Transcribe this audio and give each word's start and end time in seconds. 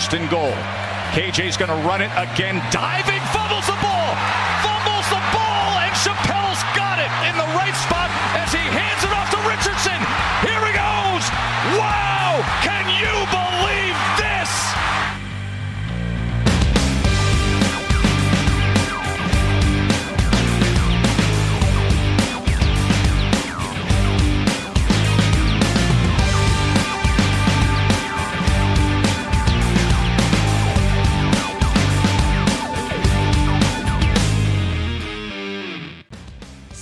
first 0.00 0.14
and 0.14 0.30
goal. 0.30 0.52
KJ's 1.12 1.58
going 1.58 1.68
to 1.68 1.86
run 1.86 2.00
it 2.00 2.10
again, 2.16 2.62
diving, 2.70 3.20
fumbles 3.32 3.66
the 3.66 3.76
ball, 3.82 4.14
fumbles 4.62 4.89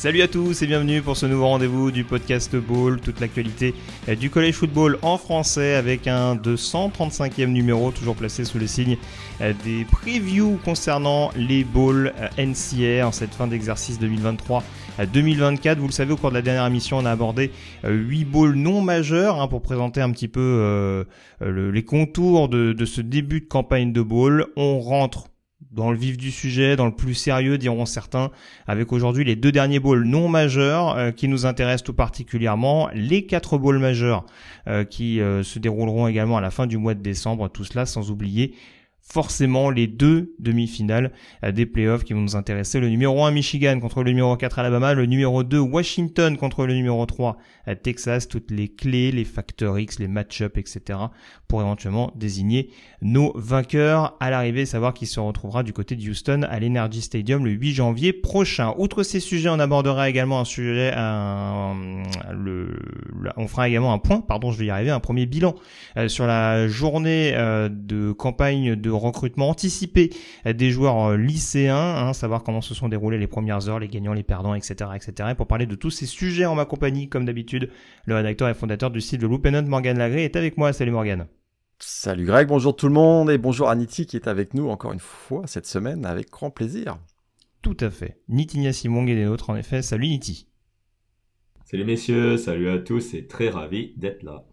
Salut 0.09 0.23
à 0.23 0.29
tous 0.29 0.63
et 0.63 0.67
bienvenue 0.67 1.03
pour 1.03 1.19
ce 1.19 1.27
nouveau 1.27 1.49
rendez-vous 1.49 1.91
du 1.91 2.03
podcast 2.03 2.57
Ball, 2.57 2.99
toute 2.99 3.21
l'actualité 3.21 3.75
du 4.19 4.31
collège 4.31 4.55
football 4.55 4.99
en 5.03 5.19
français 5.19 5.75
avec 5.75 6.07
un 6.07 6.35
235e 6.35 7.49
numéro 7.49 7.91
toujours 7.91 8.17
placé 8.17 8.47
sous 8.47 8.59
le 8.59 8.67
signe 8.67 8.97
des 9.39 9.85
previews 9.85 10.59
concernant 10.65 11.31
les 11.37 11.63
balls 11.63 12.15
NCR 12.39 13.07
en 13.07 13.13
cette 13.13 13.35
fin 13.35 13.49
d'exercice 13.49 14.01
2023-2024. 14.01 15.77
Vous 15.77 15.89
le 15.89 15.93
savez, 15.93 16.15
au 16.15 16.17
cours 16.17 16.31
de 16.31 16.37
la 16.37 16.43
dernière 16.43 16.65
émission, 16.65 16.97
on 16.97 17.05
a 17.05 17.11
abordé 17.11 17.51
8 17.85 18.25
balls 18.25 18.55
non 18.55 18.81
majeurs 18.81 19.39
hein, 19.39 19.47
pour 19.47 19.61
présenter 19.61 20.01
un 20.01 20.11
petit 20.13 20.29
peu 20.29 20.41
euh, 20.41 21.05
le- 21.41 21.71
les 21.71 21.85
contours 21.85 22.49
de, 22.49 22.73
de 22.73 22.85
ce 22.87 23.03
début 23.03 23.41
de 23.43 23.47
campagne 23.47 23.93
de 23.93 24.01
ball. 24.01 24.47
On 24.57 24.81
rentre 24.81 25.27
dans 25.79 25.93
le 25.93 25.97
vif 25.97 26.17
du 26.17 26.33
sujet, 26.33 26.75
dans 26.75 26.87
le 26.87 26.93
plus 26.93 27.15
sérieux, 27.15 27.57
diront 27.57 27.87
certains, 27.87 28.31
avec 28.67 28.93
aujourd'hui 28.93 29.25
les 29.25 29.37
deux 29.37 29.53
derniers 29.53 29.79
bowls 29.79 30.05
non 30.05 30.29
majeurs 30.29 30.97
euh, 30.97 31.11
qui 31.13 31.29
nous 31.29 31.47
intéressent 31.47 31.85
tout 31.85 31.95
particulièrement, 31.95 32.91
les 32.95 33.27
quatre 33.27 33.59
bowls 33.59 33.79
majeurs 33.79 34.27
euh, 34.67 34.83
qui 34.83 35.21
euh, 35.21 35.45
se 35.45 35.61
dérouleront 35.61 36.09
également 36.09 36.37
à 36.37 36.41
la 36.41 36.51
fin 36.51 36.67
du 36.67 36.79
mois 36.79 36.95
de 36.95 37.01
décembre, 37.01 37.49
tout 37.49 37.63
cela 37.63 37.87
sans 37.87 38.11
oublier 38.11 38.55
forcément 39.11 39.71
les 39.71 39.87
deux 39.87 40.35
demi-finales 40.39 41.13
euh, 41.43 41.51
des 41.51 41.67
playoffs 41.67 42.05
qui 42.05 42.13
vont 42.13 42.21
nous 42.21 42.37
intéresser. 42.37 42.79
Le 42.79 42.91
numéro 42.91 43.25
1 43.25 43.31
Michigan 43.31 43.81
contre 43.81 44.03
le 44.03 44.11
numéro 44.11 44.37
4 44.37 44.59
Alabama, 44.59 44.95
le 44.95 45.07
numéro 45.07 45.45
2 45.45 45.59
Washington 45.59 46.37
contre 46.37 46.67
le 46.67 46.75
numéro 46.75 47.05
3 47.07 47.39
à 47.67 47.75
Texas, 47.75 48.29
toutes 48.29 48.51
les 48.51 48.69
clés, 48.69 49.11
les 49.11 49.25
facteurs 49.25 49.79
X, 49.79 49.99
les 49.99 50.09
match-ups, 50.09 50.59
etc. 50.59 50.99
pour 51.49 51.63
éventuellement 51.63 52.13
désigner 52.17 52.71
nos 53.01 53.33
vainqueurs 53.35 54.17
à 54.21 54.31
l'arrivée, 54.31 54.67
savoir 54.67 54.93
qui 54.93 55.07
se 55.07 55.21
retrouvera 55.21 55.63
du 55.63 55.73
côté 55.73 55.97
de 55.97 56.09
Houston 56.09 56.43
à 56.49 56.59
l'Energy 56.59 57.01
Stadium 57.01 57.45
le 57.45 57.53
8 57.53 57.73
janvier 57.73 58.13
prochain. 58.13 58.75
Outre 58.77 59.03
ces 59.03 59.21
sujets, 59.21 59.49
on 59.49 59.59
abordera 59.59 60.11
également 60.11 60.41
un 60.41 60.45
sujet, 60.45 60.93
on 63.37 63.49
fera 63.49 63.69
également 63.69 63.93
un 63.93 63.99
point, 63.99 64.21
pardon, 64.21 64.53
je 64.53 64.59
vais 64.59 64.67
y 64.67 64.71
arriver, 64.71 64.91
un 64.91 65.01
premier 65.01 65.27
bilan 65.27 65.55
euh, 65.97 66.09
sur 66.09 66.27
la 66.27 66.69
journée 66.69 67.33
euh, 67.35 67.69
de 67.71 68.13
campagne 68.13 68.77
de 68.77 68.91
recrutement 68.99 69.49
anticipé 69.49 70.11
euh, 70.47 70.53
des 70.53 70.71
joueurs 70.71 71.11
euh, 71.11 71.17
lycéens, 71.17 71.77
hein, 71.77 72.13
savoir 72.13 72.43
comment 72.43 72.61
se 72.61 72.75
sont 72.75 72.89
déroulées 72.89 73.19
les 73.19 73.27
premières 73.27 73.69
heures, 73.69 73.79
les 73.79 73.89
gagnants, 73.89 74.13
les 74.13 74.23
perdants, 74.23 74.55
etc., 74.55 74.91
etc. 74.95 75.31
Et 75.33 75.35
pour 75.35 75.47
parler 75.47 75.67
de 75.67 75.75
tous 75.75 75.91
ces 75.91 76.07
sujets 76.07 76.47
en 76.47 76.55
ma 76.55 76.65
compagnie, 76.65 77.09
comme 77.09 77.25
d'habitude, 77.25 77.71
le 78.05 78.15
rédacteur 78.15 78.49
et 78.49 78.55
fondateur 78.55 78.91
du 78.91 79.01
site 79.01 79.21
de 79.21 79.27
Loop 79.27 79.47
Note, 79.47 79.67
Morgan 79.67 79.99
Lagré, 79.99 80.25
est 80.25 80.37
avec 80.37 80.57
moi. 80.57 80.73
Salut 80.73 80.93
Morgan. 80.93 81.27
Salut 81.81 82.25
Greg, 82.25 82.49
bonjour 82.49 82.75
tout 82.75 82.89
le 82.89 82.93
monde 82.93 83.31
et 83.31 83.39
bonjour 83.39 83.69
Aniti 83.69 84.05
qui 84.05 84.17
est 84.17 84.27
avec 84.27 84.53
nous 84.53 84.69
encore 84.69 84.93
une 84.93 84.99
fois 84.99 85.47
cette 85.47 85.65
semaine 85.65 86.05
avec 86.07 86.29
grand 86.29 86.51
plaisir. 86.51 86.99
Tout 87.63 87.77
à 87.81 87.91
fait. 87.91 88.21
Nitinia 88.29 88.73
Simong 88.73 89.09
est 89.09 89.15
des 89.15 89.25
nôtres, 89.25 89.51
en 89.51 89.57
effet. 89.57 89.83
Salut 89.83 90.09
Niti. 90.09 90.49
Salut 91.65 91.85
messieurs, 91.85 92.37
salut 92.37 92.71
à 92.71 92.79
tous 92.79 93.15
et 93.15 93.27
très 93.27 93.51
ravi 93.51 93.93
d'être 93.97 94.23
là. 94.23 94.48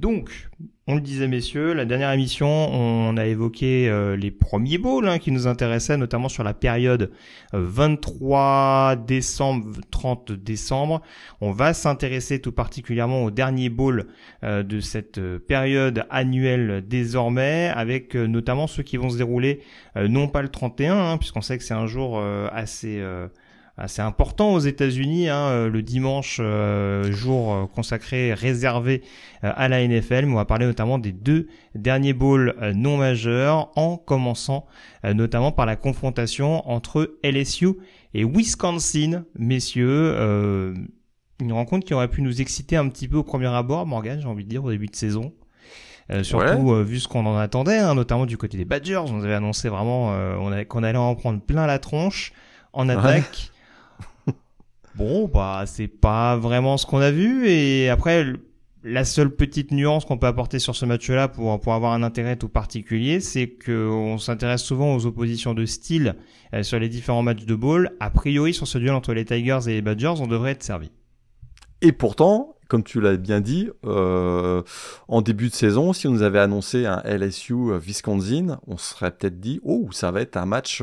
Donc, 0.00 0.48
on 0.86 0.94
le 0.94 1.02
disait 1.02 1.28
messieurs, 1.28 1.74
la 1.74 1.84
dernière 1.84 2.10
émission, 2.10 2.48
on 2.48 3.18
a 3.18 3.26
évoqué 3.26 3.86
euh, 3.90 4.16
les 4.16 4.30
premiers 4.30 4.78
bowls 4.78 5.06
hein, 5.06 5.18
qui 5.18 5.30
nous 5.30 5.46
intéressaient, 5.46 5.98
notamment 5.98 6.30
sur 6.30 6.42
la 6.42 6.54
période 6.54 7.10
euh, 7.52 7.62
23 7.62 8.96
décembre, 8.96 9.78
30 9.90 10.32
décembre. 10.32 11.02
On 11.42 11.52
va 11.52 11.74
s'intéresser 11.74 12.40
tout 12.40 12.50
particulièrement 12.50 13.24
au 13.24 13.30
dernier 13.30 13.68
bowl 13.68 14.06
euh, 14.42 14.62
de 14.62 14.80
cette 14.80 15.18
euh, 15.18 15.38
période 15.38 16.06
annuelle 16.08 16.82
désormais, 16.88 17.70
avec 17.74 18.16
euh, 18.16 18.26
notamment 18.26 18.66
ceux 18.66 18.82
qui 18.82 18.96
vont 18.96 19.10
se 19.10 19.18
dérouler 19.18 19.60
euh, 19.98 20.08
non 20.08 20.28
pas 20.28 20.40
le 20.40 20.48
31, 20.48 20.96
hein, 20.96 21.18
puisqu'on 21.18 21.42
sait 21.42 21.58
que 21.58 21.64
c'est 21.64 21.74
un 21.74 21.86
jour 21.86 22.18
euh, 22.18 22.48
assez... 22.52 23.02
assez 23.80 24.02
important 24.02 24.52
aux 24.52 24.58
États-Unis, 24.60 25.28
hein, 25.28 25.48
euh, 25.48 25.68
le 25.70 25.82
dimanche, 25.82 26.38
euh, 26.40 27.10
jour 27.10 27.52
euh, 27.54 27.66
consacré, 27.66 28.34
réservé 28.34 29.02
euh, 29.44 29.52
à 29.56 29.68
la 29.68 29.86
NFL, 29.86 30.26
mais 30.26 30.32
on 30.32 30.36
va 30.36 30.44
parler 30.44 30.66
notamment 30.66 30.98
des 30.98 31.12
deux 31.12 31.48
derniers 31.74 32.12
bowls 32.12 32.54
euh, 32.60 32.72
non 32.74 32.96
majeurs, 32.98 33.70
en 33.76 33.96
commençant 33.96 34.66
euh, 35.04 35.14
notamment 35.14 35.50
par 35.52 35.66
la 35.66 35.76
confrontation 35.76 36.68
entre 36.70 37.16
LSU 37.24 37.70
et 38.14 38.24
Wisconsin, 38.24 39.24
messieurs. 39.38 39.88
euh, 40.16 40.74
une 41.40 41.52
rencontre 41.54 41.86
qui 41.86 41.94
aurait 41.94 42.08
pu 42.08 42.20
nous 42.20 42.42
exciter 42.42 42.76
un 42.76 42.86
petit 42.88 43.08
peu 43.08 43.16
au 43.16 43.22
premier 43.22 43.46
abord, 43.46 43.86
Morgan, 43.86 44.20
j'ai 44.20 44.28
envie 44.28 44.44
de 44.44 44.50
dire, 44.50 44.62
au 44.62 44.70
début 44.70 44.88
de 44.88 44.94
saison. 44.96 45.32
Euh, 46.10 46.22
surtout 46.22 46.72
euh, 46.72 46.82
vu 46.82 46.98
ce 46.98 47.08
qu'on 47.08 47.24
en 47.24 47.36
attendait, 47.36 47.78
hein, 47.78 47.94
notamment 47.94 48.26
du 48.26 48.36
côté 48.36 48.56
des 48.58 48.64
Badgers, 48.64 49.00
on 49.06 49.22
avait 49.22 49.32
annoncé 49.34 49.68
vraiment 49.68 50.12
euh, 50.12 50.64
qu'on 50.64 50.82
allait 50.82 50.98
en 50.98 51.14
prendre 51.14 51.40
plein 51.40 51.66
la 51.66 51.78
tronche 51.78 52.32
en 52.72 52.88
attaque. 52.88 53.49
Bon, 54.96 55.30
bah 55.32 55.64
c'est 55.66 55.88
pas 55.88 56.36
vraiment 56.36 56.76
ce 56.76 56.86
qu'on 56.86 56.98
a 56.98 57.10
vu 57.10 57.48
et 57.48 57.88
après 57.88 58.26
la 58.82 59.04
seule 59.04 59.30
petite 59.30 59.72
nuance 59.72 60.04
qu'on 60.04 60.18
peut 60.18 60.26
apporter 60.26 60.58
sur 60.58 60.74
ce 60.74 60.86
match-là 60.86 61.28
pour 61.28 61.60
pour 61.60 61.74
avoir 61.74 61.92
un 61.92 62.02
intérêt 62.02 62.36
tout 62.36 62.48
particulier, 62.48 63.20
c'est 63.20 63.48
que 63.48 63.88
on 63.88 64.18
s'intéresse 64.18 64.62
souvent 64.62 64.94
aux 64.94 65.06
oppositions 65.06 65.54
de 65.54 65.66
style 65.66 66.16
euh, 66.54 66.62
sur 66.62 66.78
les 66.78 66.88
différents 66.88 67.22
matchs 67.22 67.44
de 67.44 67.54
ball. 67.54 67.92
A 68.00 68.10
priori, 68.10 68.54
sur 68.54 68.66
ce 68.66 68.78
duel 68.78 68.92
entre 68.92 69.12
les 69.12 69.24
Tigers 69.24 69.60
et 69.66 69.74
les 69.74 69.82
Badgers, 69.82 70.14
on 70.20 70.26
devrait 70.26 70.52
être 70.52 70.62
servi. 70.62 70.90
Et 71.82 71.92
pourtant, 71.92 72.56
comme 72.68 72.82
tu 72.82 73.00
l'as 73.00 73.16
bien 73.16 73.40
dit, 73.40 73.68
euh, 73.84 74.62
en 75.08 75.22
début 75.22 75.48
de 75.48 75.54
saison, 75.54 75.92
si 75.92 76.08
on 76.08 76.12
nous 76.12 76.22
avait 76.22 76.38
annoncé 76.38 76.86
un 76.86 77.02
LSU 77.04 77.54
euh, 77.54 77.78
Wisconsin, 77.78 78.60
on 78.66 78.76
se 78.76 78.94
serait 78.94 79.10
peut-être 79.10 79.40
dit, 79.40 79.60
oh, 79.62 79.88
ça 79.92 80.10
va 80.10 80.20
être 80.20 80.36
un 80.36 80.46
match 80.46 80.82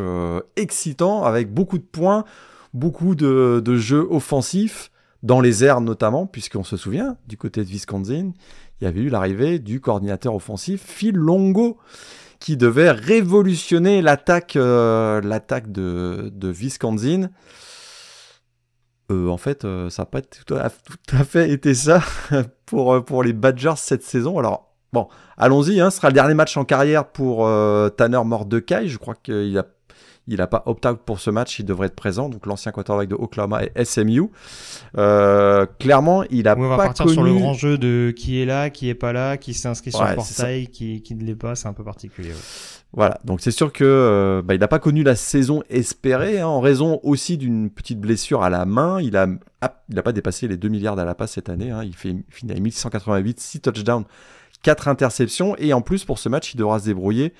excitant 0.55 1.23
avec 1.23 1.53
beaucoup 1.53 1.77
de 1.77 1.83
points, 1.83 2.25
beaucoup 2.73 3.15
de, 3.15 3.75
jeux 3.77 4.07
offensifs, 4.09 4.91
dans 5.23 5.41
les 5.41 5.63
airs 5.63 5.81
notamment, 5.81 6.27
puisqu'on 6.27 6.63
se 6.63 6.77
souvient, 6.77 7.17
du 7.27 7.37
côté 7.37 7.63
de 7.63 7.69
Wisconsin, 7.69 8.31
il 8.79 8.83
y 8.83 8.87
avait 8.87 9.01
eu 9.01 9.09
l'arrivée 9.09 9.59
du 9.59 9.81
coordinateur 9.81 10.35
offensif 10.35 10.83
Phil 10.85 11.15
Longo, 11.15 11.77
qui 12.39 12.55
devait 12.55 12.91
révolutionner 12.91 14.01
l'attaque 14.01 14.55
euh, 14.55 15.21
de, 15.21 16.31
de 16.31 16.47
Wisconsin. 16.49 17.29
Euh, 19.09 19.29
en 19.29 19.37
fait, 19.37 19.65
euh, 19.65 19.89
ça 19.89 20.03
n'a 20.03 20.05
pas 20.05 20.21
tout 20.21 20.53
à, 20.53 20.69
fait 21.23 21.49
été 21.49 21.73
ça 21.73 22.03
pour, 22.65 23.03
pour 23.03 23.23
les 23.23 23.33
Badgers 23.33 23.77
cette 23.77 24.03
saison. 24.03 24.37
Alors, 24.37 24.75
bon, 24.93 25.07
allons-y, 25.37 25.79
hein, 25.79 25.89
ce 25.89 25.97
sera 25.97 26.09
le 26.09 26.13
dernier 26.13 26.35
match 26.35 26.55
en 26.57 26.65
carrière 26.65 27.07
pour 27.07 27.49
Tanner 27.95 28.21
Mordecai. 28.23 28.87
Je 28.87 28.97
crois 28.97 29.15
qu'il 29.15 29.57
a 29.57 29.65
il 30.27 30.37
n'a 30.37 30.47
pas 30.47 30.63
opt-out 30.65 30.99
pour 31.05 31.19
ce 31.19 31.29
match, 31.29 31.59
il 31.59 31.65
devrait 31.65 31.87
être 31.87 31.95
présent. 31.95 32.27
Donc 32.29 32.45
l'ancien 32.45 32.71
quarterback 32.71 33.07
de 33.07 33.15
Oklahoma 33.15 33.61
et 33.63 33.85
SMU. 33.85 34.23
Euh, 34.97 35.65
clairement, 35.79 36.23
il 36.29 36.47
a 36.47 36.55
on 36.57 36.67
va 36.67 36.77
pas 36.77 36.83
partir 36.85 37.05
connu. 37.05 37.15
sur 37.15 37.23
le 37.23 37.33
grand 37.33 37.53
jeu 37.53 37.77
de 37.77 38.13
qui 38.15 38.41
est 38.41 38.45
là, 38.45 38.69
qui 38.69 38.89
est 38.89 38.95
pas 38.95 39.13
là, 39.13 39.37
qui 39.37 39.53
s'est 39.53 39.67
inscrit 39.67 39.91
sur 39.91 40.01
Ouais, 40.01 40.09
le 40.11 40.15
portail, 40.15 40.67
qui, 40.67 41.01
qui 41.01 41.15
ne 41.15 41.23
l'est 41.23 41.35
pas, 41.35 41.55
c'est 41.55 41.67
un 41.67 41.73
peu 41.73 41.83
particulier. 41.83 42.29
ouais. 42.29 42.35
Voilà, 42.93 43.19
donc 43.25 43.41
c'est 43.41 43.51
sûr 43.51 43.71
que 43.73 43.83
euh, 43.83 44.41
bah, 44.41 44.53
il 44.55 44.59
n'a 44.59 44.67
pas 44.69 44.79
connu 44.79 45.03
la 45.03 45.15
saison 45.15 45.61
espérée 45.69 46.39
hein, 46.39 46.47
en 46.47 46.61
raison 46.61 46.99
aussi 47.03 47.37
d'une 47.37 47.69
petite 47.69 47.99
blessure 47.99 48.43
à 48.43 48.49
la 48.49 48.65
main. 48.65 49.01
Il 49.01 49.17
a, 49.17 49.27
ah, 49.61 49.81
il 49.89 49.99
a 49.99 50.03
pas 50.03 50.13
dépassé 50.13 50.47
les 50.47 50.55
2 50.57 50.69
milliards 50.69 50.97
à 50.97 51.03
la 51.05 51.13
passe 51.13 51.33
cette 51.33 51.49
année. 51.49 51.69
hein. 51.69 51.83
Il 51.83 51.95
fait 51.95 52.15
finit 52.29 52.53
à 52.53 52.59
1188, 52.59 53.39
6 53.39 53.59
touchdowns, 53.59 54.05
4 54.63 54.87
interceptions 54.87 55.55
et 55.57 55.73
en 55.73 55.81
plus 55.81 56.05
pour 56.05 56.17
ce 56.17 56.29
match 56.29 56.53
il 56.53 56.57
devra 56.57 56.79
se 56.79 56.85
débrouiller 56.85 57.33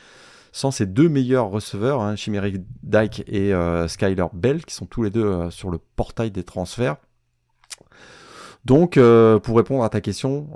sans 0.58 0.72
ses 0.72 0.88
deux 0.88 1.08
meilleurs 1.08 1.52
receveurs, 1.52 2.02
hein, 2.02 2.16
Chimeric 2.16 2.64
Dyke 2.82 3.24
et 3.28 3.54
euh, 3.54 3.88
Skyler 3.88 4.26
Bell, 4.34 4.66
qui 4.66 4.74
sont 4.74 4.88
tous 4.88 5.04
les 5.04 5.12
deux 5.12 5.24
euh, 5.24 5.52
sur 5.52 5.70
le 5.70 5.78
portail 5.96 6.32
des 6.32 6.44
transferts. 6.44 6.96
Donc, 8.66 8.98
euh, 8.98 9.38
pour 9.38 9.56
répondre 9.56 9.84
à 9.84 9.90
ta 9.90 10.02
question, 10.02 10.48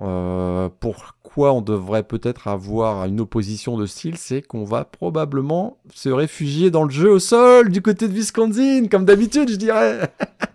pourquoi 0.79 1.53
on 1.53 1.61
devrait 1.61 2.03
peut-être 2.03 2.47
avoir 2.47 3.05
une 3.05 3.21
opposition 3.21 3.77
de 3.77 3.85
style, 3.85 4.17
c'est 4.17 4.41
qu'on 4.41 4.65
va 4.65 4.85
probablement 4.85 5.77
se 5.93 6.09
réfugier 6.09 6.71
dans 6.71 6.83
le 6.83 6.89
jeu 6.89 7.09
au 7.09 7.19
sol 7.19 7.69
du 7.69 7.81
côté 7.81 8.07
de 8.07 8.13
Wisconsin, 8.13 8.87
comme 8.89 9.05
d'habitude, 9.05 9.49
je 9.49 9.55
dirais. 9.55 10.11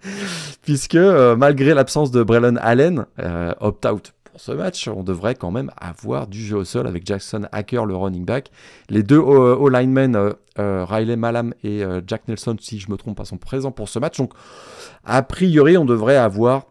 Puisque, 0.63 0.97
malgré 0.97 1.73
l'absence 1.73 2.11
de 2.11 2.23
Braylon 2.23 2.57
Allen, 2.61 3.07
opt-out 3.61 4.13
ce 4.37 4.53
match, 4.53 4.88
on 4.88 5.03
devrait 5.03 5.35
quand 5.35 5.50
même 5.50 5.71
avoir 5.77 6.27
du 6.27 6.44
jeu 6.44 6.56
au 6.56 6.65
sol 6.65 6.87
avec 6.87 7.06
Jackson 7.06 7.47
Hacker, 7.53 7.87
le 7.87 7.97
running 7.97 8.25
back. 8.25 8.50
Les 8.88 9.03
deux 9.03 9.21
all 9.21 9.73
linemen, 9.73 10.35
Riley 10.56 11.17
Malam 11.17 11.55
et 11.65 11.83
Jack 12.06 12.29
Nelson, 12.29 12.56
si 12.61 12.79
je 12.79 12.91
me 12.91 12.97
trompe 12.97 13.17
pas, 13.17 13.25
sont 13.25 13.38
présents 13.38 13.73
pour 13.73 13.88
ce 13.88 13.99
match. 13.99 14.19
Donc, 14.19 14.33
a 15.05 15.23
priori, 15.23 15.77
on 15.77 15.85
devrait 15.85 16.17
avoir 16.17 16.67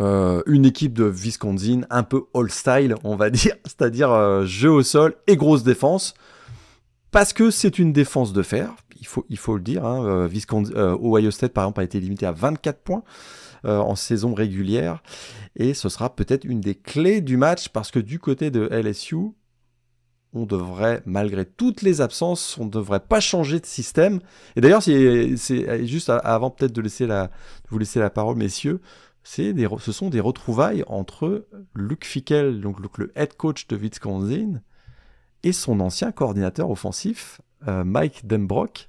une 0.00 0.64
équipe 0.64 0.92
de 0.92 1.04
Wisconsin 1.04 1.82
un 1.90 2.02
peu 2.02 2.24
all-style, 2.34 2.94
on 3.04 3.16
va 3.16 3.30
dire, 3.30 3.54
c'est-à-dire 3.64 4.44
jeu 4.44 4.70
au 4.70 4.82
sol 4.82 5.14
et 5.26 5.36
grosse 5.36 5.62
défense, 5.62 6.14
parce 7.10 7.32
que 7.32 7.50
c'est 7.50 7.78
une 7.78 7.92
défense 7.92 8.32
de 8.32 8.42
fer, 8.42 8.74
il 9.00 9.06
faut, 9.06 9.24
il 9.28 9.38
faut 9.38 9.54
le 9.54 9.62
dire. 9.62 9.84
Hein, 9.84 10.28
Ohio 11.00 11.30
State, 11.30 11.52
par 11.52 11.64
exemple, 11.64 11.80
a 11.80 11.84
été 11.84 12.00
limité 12.00 12.26
à 12.26 12.32
24 12.32 12.80
points. 12.80 13.02
Euh, 13.64 13.78
en 13.78 13.96
saison 13.96 14.34
régulière. 14.34 15.02
Et 15.56 15.74
ce 15.74 15.88
sera 15.88 16.14
peut-être 16.14 16.44
une 16.44 16.60
des 16.60 16.76
clés 16.76 17.20
du 17.20 17.36
match 17.36 17.70
parce 17.70 17.90
que 17.90 17.98
du 17.98 18.20
côté 18.20 18.52
de 18.52 18.68
LSU, 18.70 19.16
on 20.32 20.46
devrait, 20.46 21.02
malgré 21.06 21.44
toutes 21.44 21.82
les 21.82 22.00
absences, 22.00 22.56
on 22.58 22.66
ne 22.66 22.70
devrait 22.70 23.00
pas 23.00 23.18
changer 23.18 23.58
de 23.58 23.66
système. 23.66 24.20
Et 24.54 24.60
d'ailleurs, 24.60 24.82
c'est 24.82 25.86
juste 25.86 26.08
avant 26.08 26.50
peut-être 26.50 26.72
de, 26.72 26.80
laisser 26.80 27.08
la, 27.08 27.32
vous 27.68 27.78
laisser 27.78 27.98
la 27.98 28.10
parole, 28.10 28.36
messieurs, 28.36 28.80
des, 29.36 29.68
ce 29.78 29.92
sont 29.92 30.08
des 30.08 30.20
retrouvailles 30.20 30.84
entre 30.86 31.48
Luke 31.74 32.04
Fickel, 32.04 32.60
donc 32.60 32.78
le 32.96 33.12
head 33.16 33.34
coach 33.36 33.66
de 33.66 33.76
Wisconsin, 33.76 34.62
et 35.42 35.52
son 35.52 35.80
ancien 35.80 36.12
coordinateur 36.12 36.70
offensif, 36.70 37.40
euh, 37.66 37.82
Mike 37.84 38.26
Denbrock, 38.26 38.88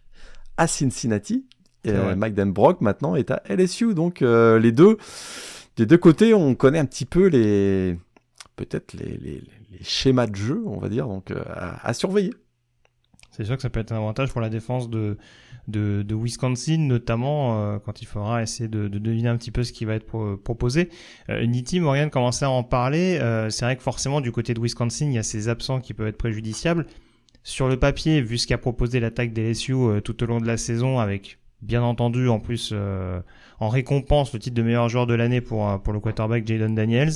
à 0.58 0.68
Cincinnati, 0.68 1.48
euh, 1.88 2.16
Mike 2.16 2.34
Denbrock 2.34 2.82
maintenant 2.82 3.16
est 3.16 3.32
à 3.32 3.42
LSU. 3.48 3.94
Donc 3.94 4.22
euh, 4.22 4.60
les 4.60 4.72
deux, 4.72 4.98
des 5.78 5.86
deux 5.86 5.98
côtés, 5.98 6.34
on 6.34 6.56
connaît 6.56 6.80
un 6.80 6.86
petit 6.86 7.06
peu 7.06 7.28
les 7.28 7.98
peut-être 8.56 8.94
les, 8.94 9.18
les, 9.18 9.44
schémas 9.82 10.28
de 10.28 10.36
jeu, 10.36 10.62
on 10.66 10.80
va 10.80 10.90
dire, 10.90 11.08
donc 11.08 11.32
euh, 11.32 11.42
à, 11.48 11.94
surveiller. 11.94 12.34
C'est 13.32 13.46
sûr 13.46 13.56
que 13.56 13.62
ça 13.62 13.70
peut 13.70 13.80
être 13.80 13.94
un 13.94 13.98
avantage 13.98 14.34
pour 14.34 14.42
la 14.42 14.50
défense 14.50 14.90
de, 14.90 15.18
de, 15.70 16.02
de 16.02 16.16
Wisconsin, 16.16 16.80
notamment 16.80 17.80
quand 17.80 18.02
il 18.02 18.06
faudra 18.06 18.44
essayer 18.44 18.68
de, 18.68 18.90
de, 18.90 19.00
deviner 19.00 19.30
un 19.30 19.38
petit 19.38 19.52
peu 19.52 19.64
ce 19.64 19.72
qui 19.72 19.86
va 19.86 19.94
être 19.94 20.36
proposé. 20.36 20.90
Euh, 21.30 21.46
Nitti, 21.46 21.80
Morgan 21.80 22.10
commençait 22.10 22.44
à 22.44 22.50
en 22.50 22.64
parler. 22.64 23.18
c'est 23.50 23.64
vrai 23.64 23.78
que 23.78 23.82
forcément, 23.84 24.20
du 24.20 24.34
côté 24.34 24.54
de 24.54 24.60
Wisconsin, 24.60 25.06
il 25.06 25.14
y 25.14 25.18
a 25.18 25.24
ces 25.24 25.48
absents 25.48 25.80
qui 25.80 25.94
peuvent 25.94 26.08
être 26.08 26.18
préjudiciables. 26.18 26.86
Sur 27.44 27.70
le 27.70 27.80
papier, 27.80 28.22
vu 28.22 28.38
ce 28.38 28.46
qu'a 28.46 28.58
proposé 28.58 29.00
l'attaque 29.00 29.32
des 29.32 29.52
LSU 29.52 29.74
tout 30.04 30.22
au 30.22 30.26
long 30.26 30.42
de 30.42 30.48
la 30.48 30.58
saison, 30.58 31.00
avec 31.00 31.39
bien 31.62 31.84
entendu 31.84 32.30
en 32.30 32.40
plus 32.40 32.72
euh, 32.74 33.20
en 33.60 33.70
récompense 33.70 34.34
le 34.34 34.40
titre 34.40 34.56
de 34.56 34.62
meilleur 34.62 34.90
joueur 34.90 35.08
de 35.08 35.14
l'année 35.14 35.42
pour, 35.42 35.70
euh, 35.70 35.78
pour 35.78 35.94
le 35.94 36.00
quarterback 36.00 36.48
Jaden 36.48 36.76
Daniels. 36.76 37.14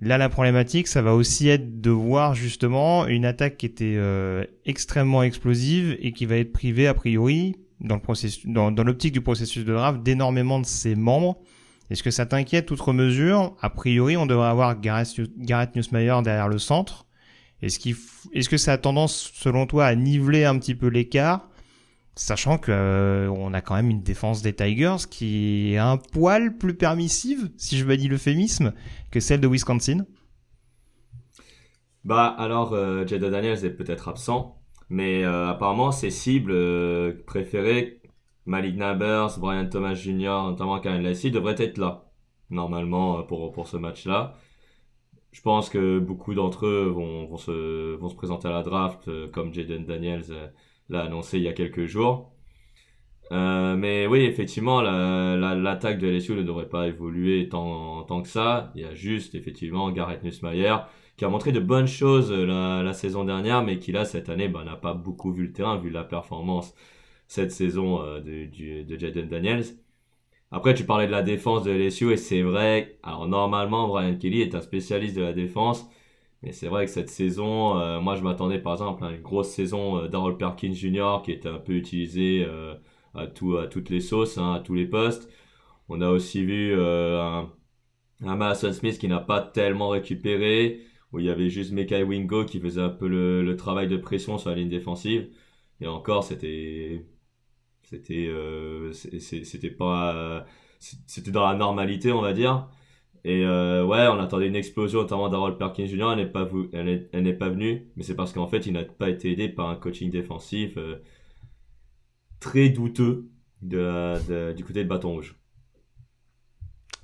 Là, 0.00 0.18
la 0.18 0.28
problématique, 0.28 0.88
ça 0.88 1.00
va 1.00 1.14
aussi 1.14 1.48
être 1.48 1.80
de 1.80 1.90
voir 1.90 2.34
justement 2.34 3.06
une 3.06 3.24
attaque 3.24 3.56
qui 3.56 3.66
était 3.66 3.94
euh, 3.96 4.44
extrêmement 4.66 5.22
explosive 5.22 5.96
et 6.00 6.12
qui 6.12 6.26
va 6.26 6.36
être 6.36 6.52
privée 6.52 6.88
a 6.88 6.94
priori 6.94 7.54
dans 7.80 7.94
le 7.94 8.00
processus, 8.00 8.44
dans, 8.46 8.72
dans 8.72 8.82
l'optique 8.82 9.12
du 9.12 9.20
processus 9.20 9.64
de 9.64 9.72
draft 9.72 10.02
d'énormément 10.02 10.58
de 10.58 10.66
ses 10.66 10.96
membres. 10.96 11.38
Est-ce 11.88 12.02
que 12.02 12.10
ça 12.10 12.26
t'inquiète 12.26 12.70
outre 12.70 12.92
mesure? 12.92 13.54
A 13.60 13.70
priori, 13.70 14.16
on 14.16 14.26
devrait 14.26 14.48
avoir 14.48 14.80
Gareth, 14.80 15.20
Gareth 15.38 15.76
Nussmeyer 15.76 16.16
derrière 16.24 16.48
le 16.48 16.58
centre. 16.58 17.06
Est-ce 17.60 17.78
qu'il, 17.78 17.94
est-ce 18.32 18.48
que 18.48 18.56
ça 18.56 18.72
a 18.72 18.78
tendance, 18.78 19.30
selon 19.34 19.66
toi, 19.66 19.86
à 19.86 19.94
niveler 19.94 20.44
un 20.44 20.58
petit 20.58 20.74
peu 20.74 20.88
l'écart? 20.88 21.48
Sachant 22.14 22.58
que 22.58 22.70
euh, 22.70 23.30
on 23.30 23.54
a 23.54 23.62
quand 23.62 23.74
même 23.74 23.88
une 23.88 24.02
défense 24.02 24.42
des 24.42 24.54
Tigers 24.54 25.08
qui 25.10 25.72
est 25.72 25.78
un 25.78 25.96
poil 25.96 26.58
plus 26.58 26.74
permissive, 26.74 27.50
si 27.56 27.78
je 27.78 27.90
dire 27.90 28.10
l'euphémisme, 28.10 28.74
que 29.10 29.18
celle 29.18 29.40
de 29.40 29.48
Wisconsin. 29.48 30.04
Bah 32.04 32.26
alors, 32.26 32.74
euh, 32.74 33.06
Jada 33.06 33.30
Daniels 33.30 33.64
est 33.64 33.70
peut-être 33.70 34.08
absent, 34.08 34.60
mais 34.90 35.24
euh, 35.24 35.48
apparemment 35.48 35.90
ses 35.90 36.10
cibles 36.10 37.24
préférées, 37.24 38.02
Malik 38.44 38.76
Nabers, 38.76 39.38
Brian 39.38 39.66
Thomas 39.66 39.94
Jr., 39.94 40.50
notamment 40.50 40.80
Karen 40.80 41.02
Lassie, 41.02 41.30
devraient 41.30 41.62
être 41.62 41.78
là, 41.78 42.10
normalement, 42.50 43.22
pour, 43.22 43.52
pour 43.52 43.68
ce 43.68 43.78
match-là. 43.78 44.34
Je 45.30 45.40
pense 45.40 45.70
que 45.70 45.98
beaucoup 45.98 46.34
d'entre 46.34 46.66
eux 46.66 46.92
vont, 46.94 47.24
vont, 47.24 47.38
se, 47.38 47.94
vont 47.94 48.10
se 48.10 48.16
présenter 48.16 48.48
à 48.48 48.50
la 48.50 48.62
draft, 48.62 49.08
comme 49.30 49.54
Jaden 49.54 49.86
Daniels 49.86 50.52
l'a 50.88 51.02
annoncé 51.02 51.38
il 51.38 51.44
y 51.44 51.48
a 51.48 51.52
quelques 51.52 51.86
jours. 51.86 52.32
Euh, 53.32 53.76
mais 53.76 54.06
oui, 54.06 54.20
effectivement, 54.20 54.82
l'attaque 54.82 55.98
de 55.98 56.08
LSU 56.08 56.34
ne 56.34 56.42
devrait 56.42 56.68
pas 56.68 56.88
évoluer 56.88 57.48
tant, 57.48 58.04
que 58.22 58.28
ça. 58.28 58.72
Il 58.74 58.82
y 58.82 58.84
a 58.84 58.94
juste, 58.94 59.34
effectivement, 59.34 59.90
Garrett 59.90 60.22
Nussmeyer 60.22 60.76
qui 61.16 61.24
a 61.26 61.28
montré 61.28 61.52
de 61.52 61.60
bonnes 61.60 61.86
choses 61.86 62.32
la, 62.32 62.82
la 62.82 62.92
saison 62.94 63.24
dernière, 63.24 63.62
mais 63.62 63.78
qui 63.78 63.92
là, 63.92 64.04
cette 64.04 64.28
année, 64.28 64.48
bah, 64.48 64.64
n'a 64.64 64.76
pas 64.76 64.94
beaucoup 64.94 65.32
vu 65.32 65.44
le 65.44 65.52
terrain, 65.52 65.76
vu 65.78 65.90
la 65.90 66.04
performance 66.04 66.74
cette 67.28 67.52
saison 67.52 68.02
euh, 68.02 68.20
de, 68.20 68.82
de 68.82 68.98
Jaden 68.98 69.28
Daniels. 69.28 69.64
Après, 70.50 70.74
tu 70.74 70.84
parlais 70.84 71.06
de 71.06 71.12
la 71.12 71.22
défense 71.22 71.64
de 71.64 71.70
LSU, 71.70 72.12
et 72.12 72.16
c'est 72.18 72.42
vrai, 72.42 72.98
alors 73.02 73.26
normalement, 73.26 73.88
Brian 73.88 74.16
Kelly 74.16 74.42
est 74.42 74.54
un 74.54 74.60
spécialiste 74.60 75.16
de 75.16 75.22
la 75.22 75.32
défense, 75.32 75.88
mais 76.42 76.52
c'est 76.52 76.68
vrai 76.68 76.86
que 76.86 76.90
cette 76.90 77.10
saison, 77.10 77.78
euh, 77.78 78.00
moi 78.00 78.16
je 78.16 78.22
m'attendais 78.22 78.58
par 78.58 78.72
exemple 78.72 79.04
à 79.04 79.12
une 79.12 79.22
grosse 79.22 79.50
saison 79.50 79.98
euh, 79.98 80.08
d'Harold 80.08 80.38
Perkins 80.38 80.72
Jr. 80.72 81.18
qui 81.24 81.32
était 81.32 81.48
un 81.48 81.58
peu 81.58 81.72
utilisé 81.74 82.44
euh, 82.46 82.74
à, 83.14 83.26
tout, 83.28 83.56
à 83.56 83.68
toutes 83.68 83.90
les 83.90 84.00
sauces, 84.00 84.38
hein, 84.38 84.52
à 84.54 84.60
tous 84.60 84.74
les 84.74 84.86
postes. 84.86 85.30
On 85.88 86.00
a 86.00 86.08
aussi 86.08 86.44
vu 86.44 86.74
un, 86.80 87.50
un 88.22 88.36
Madison 88.36 88.72
Smith 88.72 88.98
qui 88.98 89.08
n'a 89.08 89.20
pas 89.20 89.40
tellement 89.42 89.90
récupéré, 89.90 90.80
où 91.12 91.18
il 91.20 91.26
y 91.26 91.30
avait 91.30 91.50
juste 91.50 91.72
Mekai 91.72 92.02
Wingo 92.04 92.44
qui 92.46 92.60
faisait 92.60 92.80
un 92.80 92.88
peu 92.90 93.08
le, 93.08 93.42
le, 93.42 93.56
travail 93.56 93.88
de 93.88 93.96
pression 93.96 94.38
sur 94.38 94.50
la 94.50 94.56
ligne 94.56 94.68
défensive. 94.68 95.30
Et 95.80 95.86
encore, 95.88 96.24
c'était 96.24 97.06
c'était 97.82 98.30
c'était 98.92 99.70
pas 99.70 100.46
c'était 100.80 101.30
dans 101.30 101.46
la 101.46 101.54
normalité, 101.56 102.12
on 102.12 102.22
va 102.22 102.32
dire. 102.32 102.68
Et 103.24 103.44
euh, 103.44 103.84
ouais, 103.84 104.08
on 104.08 104.18
attendait 104.18 104.48
une 104.48 104.56
explosion, 104.56 105.02
notamment 105.02 105.28
d'Harold 105.28 105.56
Perkins 105.56 105.86
Jr. 105.86 106.12
Elle 106.12 106.16
n'est 106.16 106.26
pas, 106.26 106.48
elle 106.72 107.38
pas 107.38 107.48
venue, 107.48 107.86
mais 107.96 108.02
c'est 108.02 108.16
parce 108.16 108.32
qu'en 108.32 108.48
fait, 108.48 108.66
il 108.66 108.72
n'a 108.72 108.84
pas 108.84 109.08
été 109.08 109.30
aidé 109.30 109.48
par 109.48 109.68
un 109.68 109.76
coaching 109.76 110.10
défensif 110.10 110.76
euh, 110.76 110.96
très 112.40 112.68
douteux 112.68 113.28
du 113.62 113.76
côté 114.64 114.82
de 114.82 114.88
Bâton 114.88 115.10
Rouge. 115.10 115.36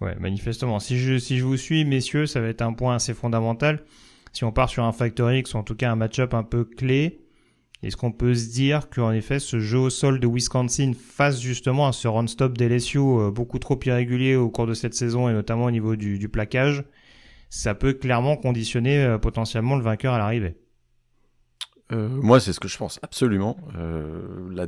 Ouais, 0.01 0.17
manifestement. 0.17 0.81
Si 0.81 0.99
je, 0.99 1.19
si 1.19 1.39
je 1.39 1.45
vous 1.45 1.57
suis, 1.57 1.85
messieurs, 1.85 2.27
ça 2.27 2.41
va 2.41 2.49
être 2.49 2.63
un 2.63 2.73
point 2.73 2.97
assez 2.97 3.15
fondamental. 3.15 3.85
Si 4.33 4.45
on 4.45 4.53
part 4.53 4.69
sur 4.69 4.85
un 4.85 4.93
Factor 4.93 5.33
X 5.33 5.55
ou 5.55 5.59
en 5.59 5.63
tout 5.63 5.77
cas 5.77 5.91
un 5.91 5.97
match-up 5.97 6.35
un 6.35 6.43
peu 6.43 6.65
clé, 6.65 7.21
est-ce 7.83 7.97
qu'on 7.97 8.11
peut 8.11 8.35
se 8.35 8.51
dire 8.51 8.91
qu'en 8.91 9.13
effet, 9.13 9.39
ce 9.39 9.61
jeu 9.61 9.79
au 9.79 9.91
sol 9.91 10.19
de 10.19 10.27
Wisconsin 10.27 10.93
face 10.95 11.41
justement 11.41 11.87
à 11.87 11.93
ce 11.93 12.09
run-stop 12.09 12.59
d'LSU 12.59 12.99
euh, 12.99 13.31
beaucoup 13.31 13.61
trop 13.61 13.79
irrégulier 13.85 14.35
au 14.35 14.51
cours 14.51 14.67
de 14.67 14.75
cette 14.75 14.95
saison 14.95 15.29
et 15.29 15.33
notamment 15.33 15.67
au 15.67 15.71
niveau 15.71 15.95
du, 15.95 16.29
plaquage, 16.29 16.83
ça 17.51 17.75
peut 17.75 17.93
clairement 17.93 18.37
conditionner 18.37 19.05
euh, 19.05 19.19
potentiellement 19.19 19.77
le 19.77 19.83
vainqueur 19.83 20.13
à 20.13 20.19
l'arrivée? 20.19 20.57
Euh, 21.93 22.09
Moi, 22.09 22.41
c'est 22.41 22.53
ce 22.53 22.59
que 22.59 22.69
je 22.69 22.77
pense, 22.77 22.99
absolument. 23.03 23.57
La, 24.57 24.67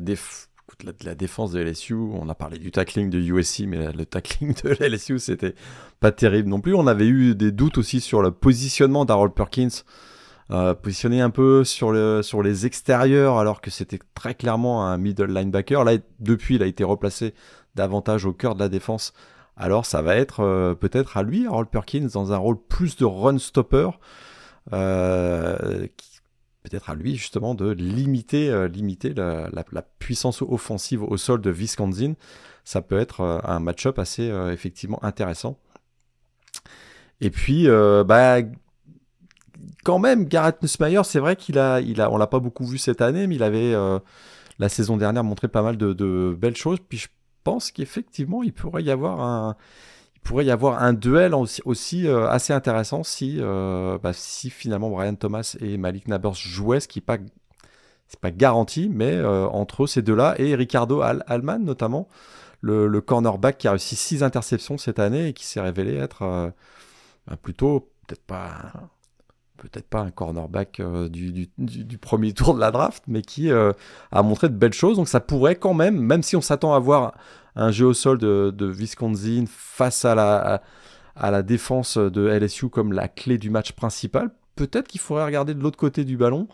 défense 1.17 1.50
de 1.50 1.61
LSU, 1.61 1.95
on 1.95 2.29
a 2.29 2.35
parlé 2.37 2.59
du 2.59 2.71
tackling 2.71 3.11
de 3.11 3.19
USC, 3.19 3.64
mais 3.67 3.93
le 3.93 4.07
tackling 4.07 4.55
de 4.62 4.71
LSU, 4.85 5.19
c'était 5.19 5.57
pas 5.99 6.12
terrible 6.12 6.49
non 6.49 6.61
plus. 6.61 6.75
On 6.75 6.87
avait 6.87 7.09
eu 7.09 7.35
des 7.35 7.50
doutes 7.50 7.76
aussi 7.76 8.00
sur 8.00 8.23
le 8.23 8.31
positionnement 8.31 9.05
d'Harold 9.05 9.35
Perkins 9.35 9.83
euh, 10.52 10.75
positionné 10.75 11.21
un 11.21 11.30
peu 11.30 11.62
sur, 11.62 11.92
le, 11.92 12.23
sur 12.23 12.42
les 12.42 12.66
extérieurs 12.66 13.38
alors 13.38 13.61
que 13.61 13.71
c'était 13.71 14.00
très 14.14 14.35
clairement 14.35 14.85
un 14.85 14.97
middle 14.97 15.33
linebacker. 15.33 15.85
Là, 15.85 15.92
depuis, 16.19 16.57
il 16.57 16.62
a 16.64 16.66
été 16.66 16.83
replacé 16.83 17.35
davantage 17.76 18.25
au 18.25 18.33
cœur 18.33 18.57
de 18.57 18.61
la 18.61 18.69
défense. 18.69 19.12
Alors 19.57 19.87
ça 19.87 20.02
va 20.02 20.16
être 20.16 20.40
euh, 20.40 20.75
peut-être 20.75 21.16
à 21.16 21.23
lui, 21.23 21.47
Harold 21.47 21.69
Perkins, 21.69 22.09
dans 22.12 22.33
un 22.33 22.37
rôle 22.37 22.61
plus 22.69 22.97
de 22.97 23.04
run 23.04 23.38
stopper. 23.38 23.90
Euh, 24.73 25.87
peut-être 26.64 26.90
à 26.90 26.95
lui 26.97 27.14
justement 27.14 27.54
de 27.54 27.71
limiter, 27.71 28.50
la, 28.50 29.83
puissance 30.00 30.42
offensive 30.42 31.04
au 31.04 31.16
sol 31.16 31.40
de 31.40 31.50
Wisconsin. 31.50 32.14
Ça 32.64 32.83
peut 32.83 32.99
être 32.99 33.40
un 33.45 33.61
match-up 33.61 34.00
assez 34.00 34.25
effectivement 34.52 35.02
intéressant. 35.04 35.59
Et 37.21 37.30
puis, 37.30 37.69
bah, 38.07 38.40
quand 39.85 39.99
même, 39.99 40.26
Gareth 40.26 40.62
Nussmeyer, 40.62 41.02
c'est 41.05 41.19
vrai 41.19 41.37
qu'il 41.37 41.59
a, 41.59 41.81
il 41.81 42.00
a, 42.00 42.11
on 42.11 42.17
l'a 42.17 42.26
pas 42.26 42.40
beaucoup 42.40 42.67
vu 42.67 42.79
cette 42.79 43.00
année, 43.00 43.26
mais 43.26 43.37
il 43.37 43.43
avait 43.43 43.75
euh, 43.75 43.99
la 44.59 44.69
saison 44.69 44.97
dernière 44.97 45.25
montré 45.25 45.49
pas 45.49 45.62
mal 45.62 45.76
de, 45.76 46.37
belles 46.38 46.57
choses. 46.57 46.79
Puis 46.88 46.99
je 46.99 47.09
pense 47.45 47.71
qu'effectivement, 47.71 48.43
il 48.43 48.52
pourrait 48.52 48.83
y 48.83 48.90
avoir 48.90 49.21
un, 49.21 49.57
il 50.17 50.21
pourrait 50.21 50.45
y 50.45 50.50
avoir 50.50 50.83
un 50.83 50.93
duel 50.93 51.35
aussi, 51.35 52.07
euh, 52.07 52.29
assez 52.29 52.52
intéressant 52.52 53.02
si, 53.02 53.38
euh, 53.40 53.99
bah, 53.99 54.12
si 54.12 54.50
finalement 54.50 54.90
Brian 54.90 55.14
Thomas 55.14 55.57
et 55.61 55.76
Malik 55.79 56.09
Nabers 56.09 56.35
jouaient, 56.35 56.81
ce 56.81 56.88
qui 56.88 56.99
n'est 56.99 57.05
pas, 57.05 57.19
c'est 58.09 58.21
pas 58.21 58.31
garanti, 58.31 58.88
mais 58.93 59.23
entre 59.25 59.87
ces 59.87 60.02
deux-là 60.02 60.35
et 60.38 60.55
Ricardo 60.57 61.00
Al 61.00 61.25
Alman 61.26 61.61
notamment, 61.61 62.09
le, 62.61 63.00
cornerback 63.00 63.57
qui 63.57 63.69
a 63.69 63.71
réussi 63.71 63.97
six 63.97 64.23
interceptions 64.23 64.76
cette 64.79 64.99
année 64.99 65.29
et 65.29 65.33
qui 65.33 65.47
s'est 65.47 65.61
révélé 65.61 65.97
être 65.97 66.52
plutôt 67.43 67.88
peut-être 68.07 68.25
pas 68.25 68.90
peut-être 69.61 69.88
pas 69.88 70.00
un 70.00 70.11
cornerback 70.11 70.83
du, 71.11 71.49
du, 71.59 71.99
premier 71.99 72.33
tour 72.33 72.55
de 72.55 72.61
la 72.61 72.71
draft, 72.71 73.05
mais 73.07 73.23
qui 73.23 73.50
a 73.52 74.23
montré 74.23 74.49
de 74.49 74.55
belles 74.55 74.73
choses. 74.73 74.97
Donc 74.97 75.09
ça 75.09 75.21
pourrait 75.21 75.57
quand 75.57 75.75
même, 75.75 76.00
même 76.00 76.23
si 76.23 76.35
on 76.35 76.40
s'attend 76.40 76.75
à 76.75 76.79
voir 76.79 77.14
un 77.57 77.71
jeu 77.71 77.87
au 77.87 77.95
sol 77.95 78.19
de, 78.19 78.52
de 78.57 78.67
Wisconsin 78.67 79.45
face 79.49 80.05
à 80.05 80.14
la, 80.14 81.43
défense 81.43 81.99
de 81.99 82.26
LSU 82.26 82.69
comme 82.69 82.93
la 82.93 83.09
clé 83.09 83.38
du 83.38 83.50
match 83.50 83.73
principal, 83.73 84.31
peut-être 84.57 84.88
qu'il 84.88 85.00
faudrait 85.00 85.25
regarder 85.25 85.55
de 85.55 85.61
l'autre 85.61 85.79
côté 85.79 86.05
du 86.05 86.17
ballon, 86.17 86.49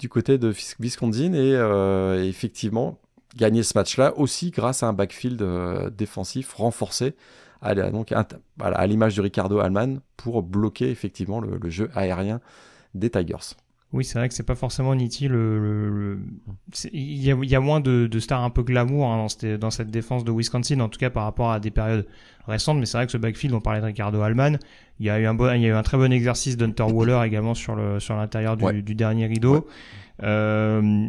du 0.00 0.08
côté 0.08 0.38
de 0.38 0.52
Wisconsin, 0.78 1.32
et, 1.32 1.54
euh, 1.54 2.22
effectivement 2.24 2.98
gagner 3.36 3.62
ce 3.62 3.76
match-là 3.76 4.16
aussi 4.16 4.50
grâce 4.50 4.82
à 4.82 4.88
un 4.88 4.94
backfield 4.94 5.42
euh, 5.42 5.90
défensif 5.90 6.54
renforcé, 6.54 7.14
à, 7.62 7.74
donc, 7.74 8.12
à, 8.12 8.86
l'image 8.86 9.16
de 9.16 9.22
Ricardo 9.22 9.58
Allman, 9.58 10.00
pour 10.16 10.42
bloquer 10.42 10.90
effectivement 10.90 11.40
le 11.40 11.70
jeu 11.70 11.90
aérien 11.94 12.40
des 12.94 13.10
Tigers. 13.10 13.56
Oui, 13.92 14.04
c'est 14.04 14.18
vrai 14.18 14.28
que 14.28 14.34
c'est 14.34 14.42
pas 14.42 14.56
forcément 14.56 14.94
nitty. 14.94 15.28
Le, 15.28 16.18
Il, 16.92 17.22
y 17.22 17.30
a, 17.30 17.36
il, 17.40 17.48
y 17.48 17.54
a, 17.54 17.60
moins 17.60 17.80
de, 17.80 18.08
de 18.08 18.18
stars 18.18 18.42
un 18.42 18.50
peu 18.50 18.62
glamour 18.62 19.10
hein, 19.10 19.16
dans, 19.16 19.28
cette, 19.28 19.46
dans, 19.60 19.70
cette, 19.70 19.90
défense 19.90 20.24
de 20.24 20.32
Wisconsin, 20.32 20.80
en 20.80 20.88
tout 20.88 20.98
cas 20.98 21.08
par 21.08 21.22
rapport 21.22 21.52
à 21.52 21.60
des 21.60 21.70
périodes 21.70 22.06
récentes. 22.46 22.78
Mais 22.78 22.86
c'est 22.86 22.98
vrai 22.98 23.06
que 23.06 23.12
ce 23.12 23.16
backfield, 23.16 23.54
on 23.54 23.60
parlait 23.60 23.80
de 23.80 23.86
Ricardo 23.86 24.20
Alman, 24.20 24.58
il 24.98 25.06
y 25.06 25.10
a 25.10 25.20
eu 25.20 25.26
un, 25.26 25.34
bon, 25.34 25.54
il 25.54 25.62
y 25.62 25.66
a 25.66 25.68
eu 25.68 25.72
un 25.72 25.82
très 25.82 25.96
bon 25.96 26.12
exercice 26.12 26.56
d'Hunter 26.56 26.82
Waller 26.82 27.20
également 27.24 27.54
sur 27.54 27.76
l'intérieur 27.76 28.56
du, 28.56 28.82
du, 28.82 28.94
dernier 28.94 29.26
rideau. 29.26 29.66
Euh, 30.22 31.08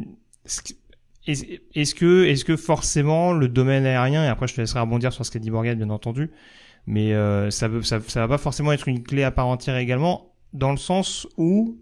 est-ce 1.27 1.95
que 1.95 2.25
est-ce 2.25 2.45
que 2.45 2.55
forcément 2.55 3.33
le 3.33 3.47
domaine 3.47 3.85
aérien 3.85 4.23
et 4.23 4.27
après 4.27 4.47
je 4.47 4.55
te 4.55 4.61
laisserai 4.61 4.79
rebondir 4.79 5.11
sur 5.13 5.25
ce 5.25 5.31
qu'a 5.31 5.39
dit 5.39 5.51
Morgan 5.51 5.77
bien 5.77 5.89
entendu, 5.89 6.31
mais 6.85 7.13
euh, 7.13 7.49
ça, 7.51 7.69
ça 7.83 7.99
ça 8.07 8.21
va 8.21 8.27
pas 8.27 8.37
forcément 8.37 8.71
être 8.71 8.87
une 8.87 9.03
clé 9.03 9.23
à 9.23 9.31
part 9.31 9.47
entière 9.47 9.77
également 9.77 10.33
dans 10.53 10.71
le 10.71 10.77
sens 10.77 11.27
où 11.37 11.77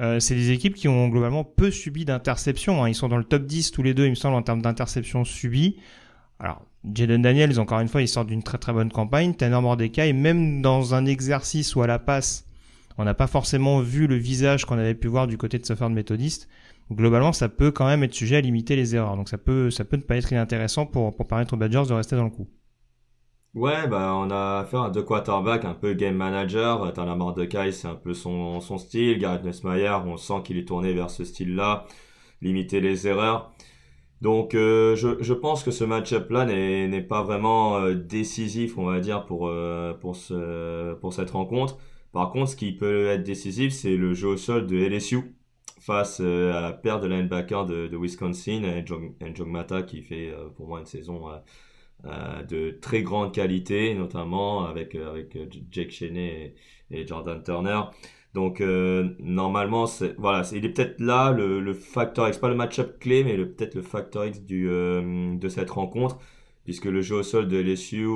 euh, 0.00 0.20
c'est 0.20 0.34
des 0.34 0.50
équipes 0.50 0.74
qui 0.74 0.88
ont 0.88 1.08
globalement 1.08 1.44
peu 1.44 1.70
subi 1.70 2.04
d'interceptions. 2.04 2.82
Hein. 2.82 2.88
Ils 2.88 2.94
sont 2.94 3.08
dans 3.08 3.16
le 3.16 3.24
top 3.24 3.44
10 3.44 3.72
tous 3.72 3.82
les 3.82 3.94
deux, 3.94 4.06
il 4.06 4.10
me 4.10 4.14
semble, 4.14 4.36
en 4.36 4.42
termes 4.42 4.62
d'interceptions 4.62 5.24
subies. 5.24 5.76
Alors, 6.38 6.64
Jaden 6.94 7.22
Daniels, 7.22 7.58
encore 7.58 7.80
une 7.80 7.88
fois, 7.88 8.00
il 8.00 8.08
sort 8.08 8.24
d'une 8.24 8.42
très 8.42 8.58
très 8.58 8.72
bonne 8.72 8.92
campagne. 8.92 9.34
Tanner 9.34 9.60
Mordecai, 9.60 10.12
même 10.12 10.62
dans 10.62 10.94
un 10.94 11.04
exercice 11.04 11.74
où 11.74 11.82
à 11.82 11.88
la 11.88 11.98
passe, 11.98 12.46
on 12.96 13.04
n'a 13.04 13.14
pas 13.14 13.26
forcément 13.26 13.80
vu 13.80 14.06
le 14.06 14.16
visage 14.16 14.64
qu'on 14.64 14.78
avait 14.78 14.94
pu 14.94 15.08
voir 15.08 15.26
du 15.26 15.36
côté 15.36 15.58
de 15.58 15.66
Southern 15.66 15.92
Methodist. 15.92 16.48
Globalement, 16.90 17.32
ça 17.32 17.48
peut 17.48 17.70
quand 17.70 17.86
même 17.86 18.02
être 18.02 18.14
sujet 18.14 18.36
à 18.36 18.40
limiter 18.40 18.74
les 18.76 18.96
erreurs. 18.96 19.16
Donc 19.16 19.28
ça 19.28 19.38
peut, 19.38 19.70
ça 19.70 19.84
peut 19.84 19.96
ne 19.96 20.02
pas 20.02 20.16
être 20.16 20.32
inintéressant 20.32 20.86
pour, 20.86 21.14
pour 21.14 21.26
permettre 21.26 21.54
aux 21.54 21.56
Badgers 21.56 21.84
de 21.88 21.92
rester 21.94 22.16
dans 22.16 22.24
le 22.24 22.30
coup. 22.30 22.48
Ouais, 23.54 23.86
bah, 23.88 24.14
on 24.14 24.30
a 24.30 24.60
affaire 24.60 24.82
à 24.82 24.90
deux 24.90 25.02
quarterbacks 25.02 25.64
un 25.64 25.74
peu 25.74 25.94
game 25.94 26.14
manager. 26.16 26.92
T'as 26.94 27.04
la 27.04 27.14
Mordecai, 27.14 27.72
c'est 27.72 27.88
un 27.88 27.94
peu 27.94 28.14
son, 28.14 28.60
son 28.60 28.78
style. 28.78 29.18
Garrett 29.18 29.44
Nussmeyer, 29.44 29.96
on 30.06 30.16
sent 30.16 30.42
qu'il 30.44 30.58
est 30.58 30.66
tourné 30.68 30.92
vers 30.92 31.10
ce 31.10 31.24
style-là. 31.24 31.86
Limiter 32.40 32.80
les 32.80 33.06
erreurs. 33.08 33.52
Donc, 34.20 34.54
euh, 34.54 34.96
je, 34.96 35.22
je 35.22 35.34
pense 35.34 35.62
que 35.62 35.70
ce 35.70 35.84
match-up-là 35.84 36.44
n'est 36.44 37.02
pas 37.02 37.22
vraiment 37.22 37.78
euh, 37.78 37.94
décisif, 37.94 38.76
on 38.78 38.86
va 38.86 39.00
dire, 39.00 39.24
pour, 39.26 39.48
euh, 39.48 39.94
pour, 39.94 40.16
ce, 40.16 40.94
pour 40.94 41.12
cette 41.12 41.30
rencontre. 41.30 41.78
Par 42.12 42.30
contre, 42.30 42.50
ce 42.50 42.56
qui 42.56 42.72
peut 42.72 43.06
être 43.08 43.22
décisif, 43.22 43.72
c'est 43.72 43.96
le 43.96 44.14
jeu 44.14 44.28
au 44.28 44.36
sol 44.36 44.66
de 44.66 44.76
LSU 44.76 45.37
face 45.88 46.20
à 46.20 46.60
la 46.60 46.72
paire 46.72 47.00
de 47.00 47.08
linebackers 47.08 47.64
de, 47.64 47.96
Wisconsin, 47.96 48.62
et 48.62 49.44
Mata, 49.44 49.82
qui 49.82 50.02
fait 50.02 50.32
pour 50.56 50.68
moi 50.68 50.80
une 50.80 50.86
saison 50.86 51.22
euh, 52.04 52.44
de 52.44 52.78
très 52.80 53.02
grande 53.02 53.34
qualité, 53.34 53.92
notamment 53.94 54.64
avec, 54.66 54.94
euh, 54.94 55.10
avec 55.10 55.34
euh, 55.34 55.46
Jake 55.72 55.90
Cheney 55.90 56.54
et, 56.92 57.04
Jordan 57.04 57.42
Turner. 57.42 57.80
Donc 58.34 58.60
normalement, 58.60 59.86
c'est, 59.86 60.14
voilà, 60.16 60.42
il 60.52 60.64
est 60.64 60.68
peut-être 60.68 61.00
là 61.00 61.32
le, 61.32 61.60
le 61.60 61.74
facteur 61.74 62.28
X, 62.28 62.38
pas 62.38 62.48
le 62.48 62.54
match-up 62.54 63.00
clé, 63.00 63.24
mais 63.24 63.36
peut-être 63.36 63.74
le 63.74 63.82
facteur 63.82 64.26
X 64.26 64.42
du, 64.42 64.68
de 64.68 65.48
cette 65.48 65.70
rencontre, 65.70 66.18
puisque 66.64 66.84
le 66.84 67.00
jeu 67.00 67.16
au 67.16 67.22
sol 67.24 67.48
de 67.48 67.56
LSU, 67.56 68.06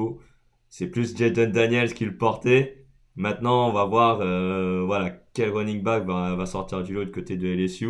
c'est 0.68 0.88
plus 0.88 1.16
Jaden 1.16 1.50
Daniels 1.50 1.94
qui 1.94 2.04
le 2.04 2.16
portait. 2.16 2.84
Maintenant, 3.16 3.68
on 3.68 3.72
va 3.72 3.84
voir 3.86 4.18
voilà, 4.86 5.21
quel 5.34 5.50
running 5.50 5.82
back 5.82 6.04
va, 6.06 6.46
sortir 6.46 6.82
du 6.82 6.94
lot 6.94 7.04
de 7.04 7.10
côté 7.10 7.36
de 7.36 7.48
LSU. 7.48 7.88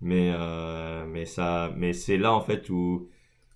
Mais, 0.00 0.32
mais, 1.06 1.26
ça, 1.26 1.72
mais 1.76 1.92
c'est 1.92 2.16
là 2.16 2.32
en 2.32 2.40
fait 2.40 2.68
où 2.70 3.08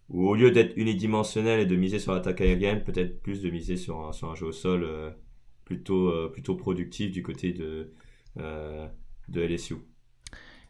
ou 0.09 0.28
au 0.28 0.35
lieu 0.35 0.50
d'être 0.50 0.76
unidimensionnel 0.76 1.61
et 1.61 1.66
de 1.66 1.76
miser 1.76 1.99
sur 1.99 2.12
l'attaque 2.12 2.40
aérienne, 2.40 2.83
peut-être 2.83 3.21
plus 3.23 3.42
de 3.42 3.50
miser 3.50 3.76
sur 3.76 4.06
un, 4.06 4.12
sur 4.12 4.30
un 4.30 4.35
jeu 4.35 4.47
au 4.47 4.52
sol 4.52 4.85
euh, 4.85 5.11
plutôt, 5.64 6.09
euh, 6.09 6.30
plutôt 6.33 6.54
productif 6.54 7.11
du 7.11 7.23
côté 7.23 7.52
de, 7.52 7.92
euh, 8.38 8.87
de 9.28 9.40
LSU. 9.42 9.76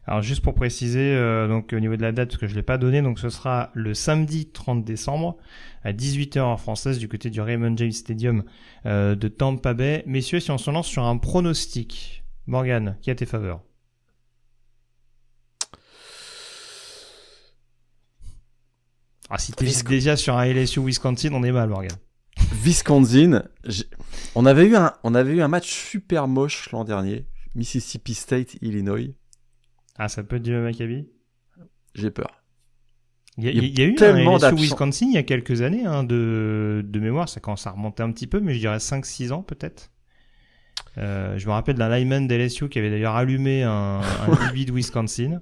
Alors 0.05 0.21
juste 0.21 0.41
pour 0.41 0.53
préciser, 0.53 1.17
donc 1.49 1.73
au 1.73 1.79
niveau 1.81 1.97
de 1.97 2.01
la 2.01 2.13
date, 2.13 2.29
parce 2.29 2.39
que 2.39 2.47
je 2.47 2.55
l'ai 2.55 2.63
pas 2.63 2.77
donné, 2.77 3.01
donc 3.01 3.19
ce 3.19 3.27
sera 3.27 3.71
le 3.73 3.93
samedi 3.93 4.45
30 4.45 4.85
décembre 4.85 5.35
à 5.83 5.91
18h 5.91 6.39
en 6.39 6.55
française 6.55 6.97
du 6.97 7.09
côté 7.09 7.29
du 7.29 7.41
Raymond 7.41 7.75
James 7.75 7.91
Stadium 7.91 8.45
de 8.85 9.27
Tampa 9.27 9.73
Bay. 9.73 10.03
Messieurs, 10.05 10.39
si 10.39 10.49
on 10.49 10.57
se 10.57 10.71
lance 10.71 10.87
sur 10.87 11.03
un 11.03 11.17
pronostic, 11.17 12.16
Morgan, 12.47 12.97
qui 13.01 13.11
a 13.11 13.15
tes 13.15 13.25
faveurs 13.25 13.61
Ah, 19.29 19.37
si 19.37 19.51
t'es 19.51 19.65
déjà 19.83 20.15
sur 20.15 20.37
un 20.37 20.45
LSU 20.45 20.79
Wisconsin, 20.79 21.33
on 21.33 21.43
est 21.43 21.51
mal, 21.51 21.67
Morgan. 21.67 21.91
Wisconsin, 22.63 23.43
on 24.35 24.45
avait, 24.45 24.67
eu 24.67 24.75
un, 24.77 24.93
on 25.03 25.13
avait 25.15 25.33
eu 25.33 25.41
un 25.41 25.49
match 25.49 25.69
super 25.69 26.29
moche 26.29 26.71
l'an 26.71 26.85
dernier. 26.85 27.25
Mississippi 27.53 28.13
State, 28.13 28.55
Illinois. 28.61 29.13
Ah, 29.97 30.07
ça 30.07 30.23
peut 30.23 30.37
être 30.37 30.43
du 30.43 30.53
Maccabi 30.53 31.09
J'ai 31.93 32.11
peur. 32.11 32.43
Il 33.37 33.43
y, 33.43 33.81
a, 33.81 33.85
eu 33.85 33.95
tellement 33.95 34.41
un 34.41 34.51
LSU 34.51 34.61
Wisconsin 34.61 35.07
il 35.07 35.13
y 35.13 35.17
a 35.17 35.23
quelques 35.23 35.61
années, 35.61 35.85
hein, 35.85 36.03
de, 36.03 36.83
de 36.87 36.99
mémoire, 36.99 37.27
ça 37.27 37.39
commence 37.39 37.67
à 37.67 37.71
remonter 37.71 38.01
un 38.01 38.11
petit 38.11 38.25
peu, 38.25 38.39
mais 38.39 38.53
je 38.53 38.59
dirais 38.59 38.77
5-6 38.77 39.31
ans 39.31 39.43
peut-être. 39.43 39.91
Euh, 40.97 41.37
je 41.37 41.45
me 41.45 41.51
rappelle 41.51 41.75
d'un 41.75 41.89
lineman 41.89 42.27
d'LSU 42.27 42.69
qui 42.69 42.79
avait 42.79 42.89
d'ailleurs 42.89 43.15
allumé 43.15 43.63
un, 43.63 44.01
un 44.01 44.53
de 44.53 44.71
Wisconsin. 44.71 45.41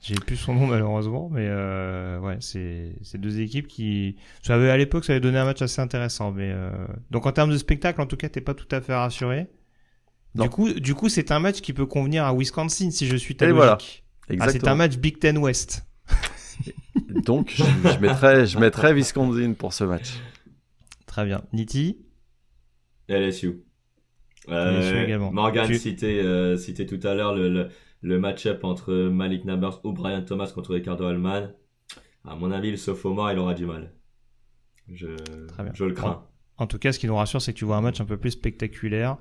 J'ai 0.00 0.14
plus 0.14 0.36
son 0.36 0.54
nom 0.54 0.66
malheureusement, 0.66 1.28
mais 1.30 1.46
euh, 1.48 2.20
ouais, 2.20 2.36
c'est 2.40 2.94
c'est 3.02 3.18
deux 3.20 3.40
équipes 3.40 3.66
qui, 3.66 4.16
ça 4.42 4.54
à 4.54 4.76
l'époque, 4.76 5.04
ça 5.04 5.12
avait 5.12 5.20
donné 5.20 5.38
un 5.38 5.44
match 5.44 5.60
assez 5.60 5.80
intéressant, 5.80 6.30
mais 6.30 6.50
euh... 6.52 6.70
donc 7.10 7.26
en 7.26 7.32
termes 7.32 7.50
de 7.50 7.56
spectacle, 7.58 8.00
en 8.00 8.06
tout 8.06 8.16
cas, 8.16 8.28
t'es 8.28 8.40
pas 8.40 8.54
tout 8.54 8.68
à 8.70 8.80
fait 8.80 8.94
rassuré. 8.94 9.48
Du 10.34 10.48
coup, 10.48 10.72
du 10.72 10.94
coup, 10.94 11.08
c'est 11.08 11.32
un 11.32 11.40
match 11.40 11.60
qui 11.60 11.72
peut 11.72 11.86
convenir 11.86 12.24
à 12.24 12.32
Wisconsin 12.32 12.90
si 12.92 13.06
je 13.06 13.16
suis 13.16 13.36
ta 13.36 13.46
logique. 13.46 13.56
Voilà. 14.28 14.44
Ah, 14.46 14.52
c'est 14.52 14.68
un 14.68 14.76
match 14.76 14.96
Big 14.98 15.18
Ten 15.18 15.36
West. 15.38 15.84
donc, 17.24 17.52
je, 17.56 17.64
je, 17.64 17.98
mettrais, 17.98 18.46
je 18.46 18.58
mettrais 18.58 18.94
Wisconsin 18.94 19.54
pour 19.54 19.72
ce 19.72 19.84
match. 19.84 20.12
Très 21.06 21.24
bien. 21.24 21.42
Niti? 21.52 21.98
LSU. 23.08 23.64
Euh. 24.50 25.18
Morgan 25.30 25.66
tu... 25.66 25.76
citait, 25.76 26.20
euh, 26.20 26.56
citait 26.56 26.86
tout 26.86 27.00
à 27.06 27.14
l'heure 27.14 27.34
le, 27.34 27.48
le 27.48 27.68
le 28.00 28.18
match-up 28.18 28.64
entre 28.64 28.92
Malik 28.94 29.44
Nabers 29.44 29.84
ou 29.84 29.92
Brian 29.92 30.22
Thomas 30.22 30.50
contre 30.54 30.74
Ricardo 30.74 31.04
Alman, 31.06 31.52
à 32.24 32.36
mon 32.36 32.50
avis, 32.50 32.70
le 32.70 32.76
sophomore, 32.76 33.30
il 33.32 33.38
aura 33.38 33.54
du 33.54 33.66
mal. 33.66 33.92
Je, 34.92 35.08
je 35.74 35.84
le 35.84 35.92
crains. 35.92 36.24
En, 36.56 36.66
tout 36.66 36.78
cas, 36.78 36.92
ce 36.92 36.98
qui 36.98 37.06
nous 37.06 37.16
rassure, 37.16 37.40
c'est 37.40 37.52
que 37.52 37.58
tu 37.58 37.64
vois 37.64 37.76
un 37.76 37.80
match 37.80 38.00
un 38.00 38.04
peu 38.04 38.16
plus 38.16 38.32
spectaculaire. 38.32 39.16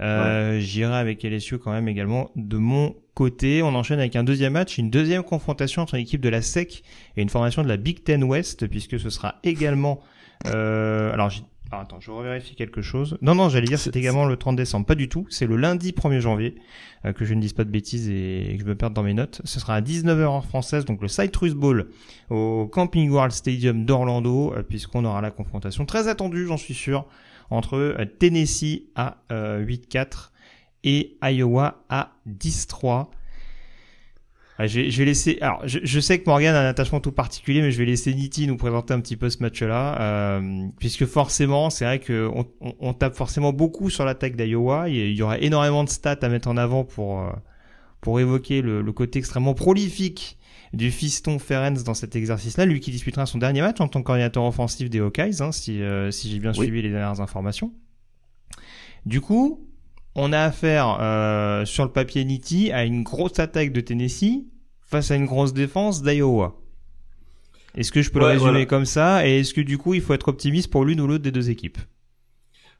Euh, 0.00 0.58
J'irai 0.60 0.96
avec 0.96 1.22
LSU 1.22 1.58
quand 1.58 1.72
même 1.72 1.88
également 1.88 2.30
de 2.36 2.56
mon 2.56 2.96
côté. 3.14 3.62
On 3.62 3.74
enchaîne 3.74 3.98
avec 3.98 4.16
un 4.16 4.24
deuxième 4.24 4.54
match, 4.54 4.78
une 4.78 4.90
deuxième 4.90 5.22
confrontation 5.22 5.82
entre 5.82 5.94
une 5.94 6.00
équipe 6.02 6.22
de 6.22 6.30
la 6.30 6.40
SEC 6.40 6.82
et 7.16 7.22
une 7.22 7.28
formation 7.28 7.62
de 7.62 7.68
la 7.68 7.76
Big 7.76 8.02
Ten 8.02 8.24
West, 8.24 8.66
puisque 8.68 8.98
ce 8.98 9.10
sera 9.10 9.36
également... 9.44 10.00
Euh, 10.46 11.12
alors, 11.12 11.30
ah, 11.72 11.82
attends, 11.82 12.00
je 12.00 12.10
revérifie 12.10 12.56
quelque 12.56 12.82
chose. 12.82 13.16
Non, 13.22 13.36
non, 13.36 13.48
j'allais 13.48 13.66
dire 13.66 13.78
c'est 13.78 13.94
également 13.94 14.26
le 14.26 14.36
30 14.36 14.56
décembre. 14.56 14.86
Pas 14.86 14.96
du 14.96 15.08
tout. 15.08 15.26
C'est 15.30 15.46
le 15.46 15.56
lundi 15.56 15.92
1er 15.92 16.18
janvier. 16.18 16.56
Euh, 17.04 17.12
que 17.12 17.24
je 17.24 17.32
ne 17.32 17.40
dise 17.40 17.52
pas 17.52 17.62
de 17.62 17.70
bêtises 17.70 18.10
et, 18.10 18.56
que 18.56 18.64
je 18.64 18.68
me 18.68 18.74
perde 18.74 18.92
dans 18.92 19.04
mes 19.04 19.14
notes. 19.14 19.40
Ce 19.44 19.60
sera 19.60 19.76
à 19.76 19.80
19h 19.80 20.26
en 20.26 20.42
française, 20.42 20.84
donc 20.84 21.00
le 21.00 21.06
Citrus 21.06 21.54
Bowl 21.54 21.88
au 22.28 22.66
Camping 22.66 23.08
World 23.10 23.32
Stadium 23.32 23.84
d'Orlando, 23.84 24.52
euh, 24.52 24.62
puisqu'on 24.62 25.04
aura 25.04 25.20
la 25.20 25.30
confrontation 25.30 25.86
très 25.86 26.08
attendue, 26.08 26.46
j'en 26.46 26.56
suis 26.56 26.74
sûr, 26.74 27.06
entre 27.50 27.76
euh, 27.76 28.04
Tennessee 28.18 28.82
à 28.96 29.18
8-4 29.30 30.30
et 30.82 31.16
Iowa 31.22 31.84
à 31.88 32.12
10-3. 32.28 33.06
Je 34.66 34.80
vais, 34.80 34.90
je 34.90 34.98
vais, 34.98 35.04
laisser. 35.04 35.38
Alors, 35.40 35.60
je, 35.66 35.78
je, 35.82 36.00
sais 36.00 36.18
que 36.18 36.28
Morgan 36.28 36.54
a 36.54 36.60
un 36.60 36.68
attachement 36.68 37.00
tout 37.00 37.12
particulier, 37.12 37.62
mais 37.62 37.70
je 37.70 37.78
vais 37.78 37.84
laisser 37.84 38.14
Nitti 38.14 38.46
nous 38.46 38.56
présenter 38.56 38.94
un 38.94 39.00
petit 39.00 39.16
peu 39.16 39.30
ce 39.30 39.42
match-là, 39.42 40.00
euh, 40.00 40.66
puisque 40.78 41.06
forcément, 41.06 41.70
c'est 41.70 41.84
vrai 41.84 41.98
que 41.98 42.28
on, 42.34 42.46
on, 42.80 42.92
tape 42.92 43.14
forcément 43.14 43.52
beaucoup 43.52 43.90
sur 43.90 44.04
l'attaque 44.04 44.36
d'Iowa. 44.36 44.88
Il 44.88 45.12
y 45.12 45.22
aura 45.22 45.38
énormément 45.38 45.84
de 45.84 45.88
stats 45.88 46.18
à 46.22 46.28
mettre 46.28 46.48
en 46.48 46.56
avant 46.56 46.84
pour 46.84 47.20
euh, 47.20 47.30
pour 48.00 48.20
évoquer 48.20 48.62
le, 48.62 48.82
le 48.82 48.92
côté 48.92 49.18
extrêmement 49.18 49.54
prolifique 49.54 50.38
du 50.72 50.90
fiston 50.90 51.38
Ferenc 51.38 51.82
dans 51.84 51.94
cet 51.94 52.14
exercice-là, 52.14 52.64
lui 52.64 52.80
qui 52.80 52.90
disputera 52.90 53.26
son 53.26 53.38
dernier 53.38 53.60
match 53.60 53.80
en 53.80 53.88
tant 53.88 54.02
qu'ordinateur 54.02 54.44
offensif 54.44 54.88
des 54.88 55.00
Hawkeyes, 55.00 55.42
hein, 55.42 55.52
si, 55.52 55.82
euh, 55.82 56.10
si 56.10 56.30
j'ai 56.30 56.38
bien 56.38 56.52
suivi 56.52 56.82
les 56.82 56.90
dernières 56.90 57.20
informations. 57.20 57.72
Du 59.04 59.20
coup, 59.20 59.66
on 60.14 60.32
a 60.32 60.40
affaire 60.40 60.98
euh, 61.00 61.64
sur 61.64 61.84
le 61.84 61.90
papier 61.90 62.24
Nitti 62.24 62.70
à 62.72 62.84
une 62.84 63.02
grosse 63.02 63.38
attaque 63.38 63.72
de 63.72 63.80
Tennessee 63.80 64.46
face 64.90 65.10
à 65.12 65.16
une 65.16 65.26
grosse 65.26 65.52
défense 65.52 66.02
d'Iowa. 66.02 66.56
Est-ce 67.76 67.92
que 67.92 68.02
je 68.02 68.10
peux 68.10 68.18
le 68.18 68.26
résumer 68.26 68.66
comme 68.66 68.84
ça? 68.84 69.26
Et 69.26 69.40
est-ce 69.40 69.54
que 69.54 69.60
du 69.60 69.78
coup, 69.78 69.94
il 69.94 70.00
faut 70.00 70.12
être 70.14 70.28
optimiste 70.28 70.68
pour 70.70 70.84
l'une 70.84 71.00
ou 71.00 71.06
l'autre 71.06 71.22
des 71.22 71.30
deux 71.30 71.48
équipes? 71.48 71.78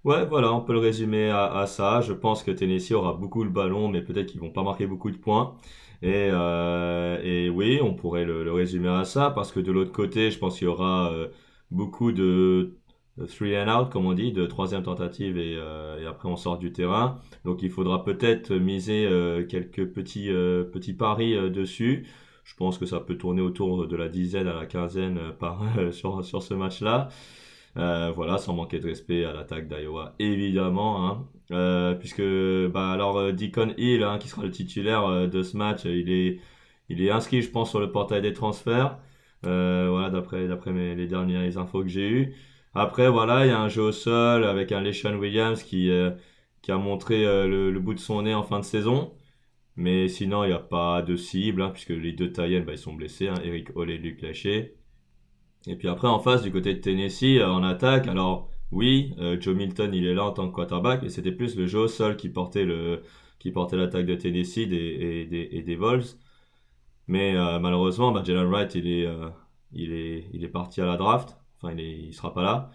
Ouais, 0.02 0.26
voilà, 0.26 0.52
on 0.52 0.61
peut 0.61 0.73
le 0.73 0.81
résumer 0.81 1.31
à, 1.31 1.64
ça. 1.67 2.00
Je 2.00 2.12
pense 2.12 2.43
que 2.43 2.50
Tennessee 2.50 2.93
aura 2.93 3.12
beaucoup 3.12 3.45
le 3.45 3.50
ballon, 3.50 3.88
mais 3.88 4.02
peut-être 4.02 4.26
qu'ils 4.26 4.40
vont 4.40 4.50
pas 4.50 4.64
marquer 4.64 4.87
beaucoup 4.87 5.12
de 5.12 5.19
points. 5.19 5.55
Et, 6.02 6.31
euh, 6.33 7.21
et 7.23 7.49
oui, 7.49 7.79
on 7.83 7.95
pourrait 7.95 8.25
le, 8.25 8.50
résumer 8.52 8.88
à 8.88 9.05
ça, 9.05 9.31
parce 9.31 9.52
que 9.52 9.61
de 9.61 9.71
l'autre 9.71 9.93
côté, 9.93 10.33
je 10.33 10.38
pense 10.38 10.59
qu'il 10.59 10.64
y 10.64 10.69
aura 10.69 11.12
euh, 11.12 11.29
beaucoup 11.71 12.11
de 12.11 12.80
three 13.27 13.57
and 13.57 13.69
out, 13.69 13.91
comme 13.91 14.07
on 14.07 14.12
dit, 14.12 14.33
de 14.33 14.47
troisième 14.47 14.83
tentative 14.83 15.39
et, 15.39 15.57
euh, 15.57 16.00
et, 16.03 16.07
après 16.07 16.29
on 16.29 16.37
sort 16.37 16.59
du 16.59 16.73
terrain. 16.73 17.19
Donc 17.45 17.62
il 17.62 17.71
faudra 17.71 18.05
peut-être 18.05 18.53
miser 18.55 19.07
euh, 19.07 19.45
quelques 19.47 19.87
petits, 19.87 20.31
euh, 20.31 20.65
petits 20.65 20.95
paris 20.95 21.35
dessus. 21.50 22.07
Je 22.45 22.55
pense 22.57 22.79
que 22.79 22.87
ça 22.87 23.00
peut 23.00 23.17
tourner 23.17 23.43
autour 23.43 23.87
de 23.87 23.97
la 23.97 24.09
dizaine 24.09 24.49
à 24.49 24.55
la 24.55 24.67
quinzaine 24.67 25.19
par, 25.39 25.62
sur, 25.93 26.25
sur 26.25 26.43
ce 26.43 26.55
match-là. 26.55 27.09
voilà, 27.77 28.39
sans 28.39 28.55
manquer 28.55 28.79
de 28.81 28.87
respect 28.87 29.25
à 29.25 29.33
l'attaque 29.33 29.69
d'Iowa, 29.69 30.15
évidemment. 30.19 31.27
Hein. 31.50 31.97
puisque, 32.00 32.23
bah, 32.73 32.91
alors, 32.91 33.33
Deacon 33.33 33.75
Hill, 33.77 34.03
hein, 34.03 34.19
qui 34.19 34.29
sera 34.29 34.43
le 34.43 34.50
titulaire 34.50 35.29
de 35.29 35.43
ce 35.43 35.57
match, 35.57 35.85
il 35.85 36.11
est, 36.11 36.41
il 36.89 37.03
est 37.03 37.11
inscrit, 37.11 37.43
je 37.43 37.50
pense, 37.50 37.71
sur 37.71 37.81
le 37.81 37.93
portail 37.93 38.23
des 38.23 38.33
transferts. 38.33 38.99
voilà, 39.43 40.11
d'après 40.11 40.49
les 40.97 41.07
dernières 41.07 41.57
infos 41.59 41.83
que 41.83 41.89
j'ai 41.89 42.09
eues. 42.11 42.35
Après, 42.75 43.09
voilà, 43.11 43.47
il 43.47 43.49
y 43.49 43.53
a 43.53 43.61
un 43.61 43.69
jeu 43.69 43.83
au 43.83 43.93
sol 43.93 44.45
avec 44.45 44.71
un 44.73 44.81
LeSean 44.81 45.17
Williams 45.17 45.62
qui, 45.62 45.91
euh, 45.91 46.12
qui 46.62 46.71
a 46.73 46.79
montré 46.79 47.25
euh, 47.27 47.47
le, 47.49 47.81
bout 47.81 47.95
de 47.95 47.99
son 48.00 48.23
nez 48.23 48.35
en 48.35 48.45
fin 48.45 48.61
de 48.61 48.65
saison. 48.65 49.12
Mais 49.77 50.09
sinon, 50.09 50.45
il 50.45 50.49
n'y 50.49 50.53
a 50.55 50.59
pas 50.61 51.03
de 51.03 51.17
cible, 51.17 51.62
hein, 51.62 51.71
puisque 51.71 51.91
les 51.91 52.12
deux 52.12 52.33
Tayens, 52.33 52.65
bah, 52.65 52.73
ils 52.73 52.79
sont 52.79 52.95
blessés, 52.95 53.29
hein, 53.29 53.35
Eric 53.45 53.77
Hall 53.77 53.91
et 53.91 53.99
Luc 53.99 54.23
Lachey. 54.23 54.77
Et 55.67 55.77
puis 55.77 55.89
après, 55.89 56.09
en 56.09 56.19
face, 56.21 56.43
du 56.43 56.53
côté 56.53 56.75
de 56.75 56.81
Tennessee, 56.81 57.39
euh, 57.39 57.49
en 57.49 57.62
attaque, 57.65 58.09
alors 58.09 58.50
oui, 58.73 59.15
Joe 59.41 59.57
Milton, 59.57 59.93
il 59.95 60.07
est 60.07 60.15
là 60.15 60.25
en 60.25 60.33
tant 60.33 60.49
que 60.49 60.55
quarterback, 60.55 61.03
et 61.03 61.09
c'était 61.11 61.33
plus 61.33 61.57
le 61.57 61.67
jeu 61.67 61.81
au 61.81 61.89
sol 61.89 62.17
qui 62.17 62.29
portait 62.29 62.65
le 62.65 63.03
qui 63.41 63.50
portait 63.53 63.77
l'attaque 63.77 64.07
de 64.07 64.15
Tennessee 64.15 64.59
et, 64.59 64.67
des, 65.27 65.49
et 65.53 65.62
des 65.62 65.77
Vols. 65.77 66.05
Mais 67.09 67.35
malheureusement, 67.61 68.12
bah, 68.12 68.23
Jalen 68.25 68.47
Wright, 68.49 68.75
il 68.77 68.87
est, 68.87 69.09
il, 69.73 69.93
est, 69.93 70.27
il 70.33 70.45
est 70.45 70.49
parti 70.49 70.81
à 70.81 70.87
la 70.87 70.97
draft. 70.97 71.40
Enfin, 71.62 71.75
il, 71.76 72.09
ne 72.09 72.12
sera 72.12 72.33
pas 72.33 72.43
là. 72.43 72.71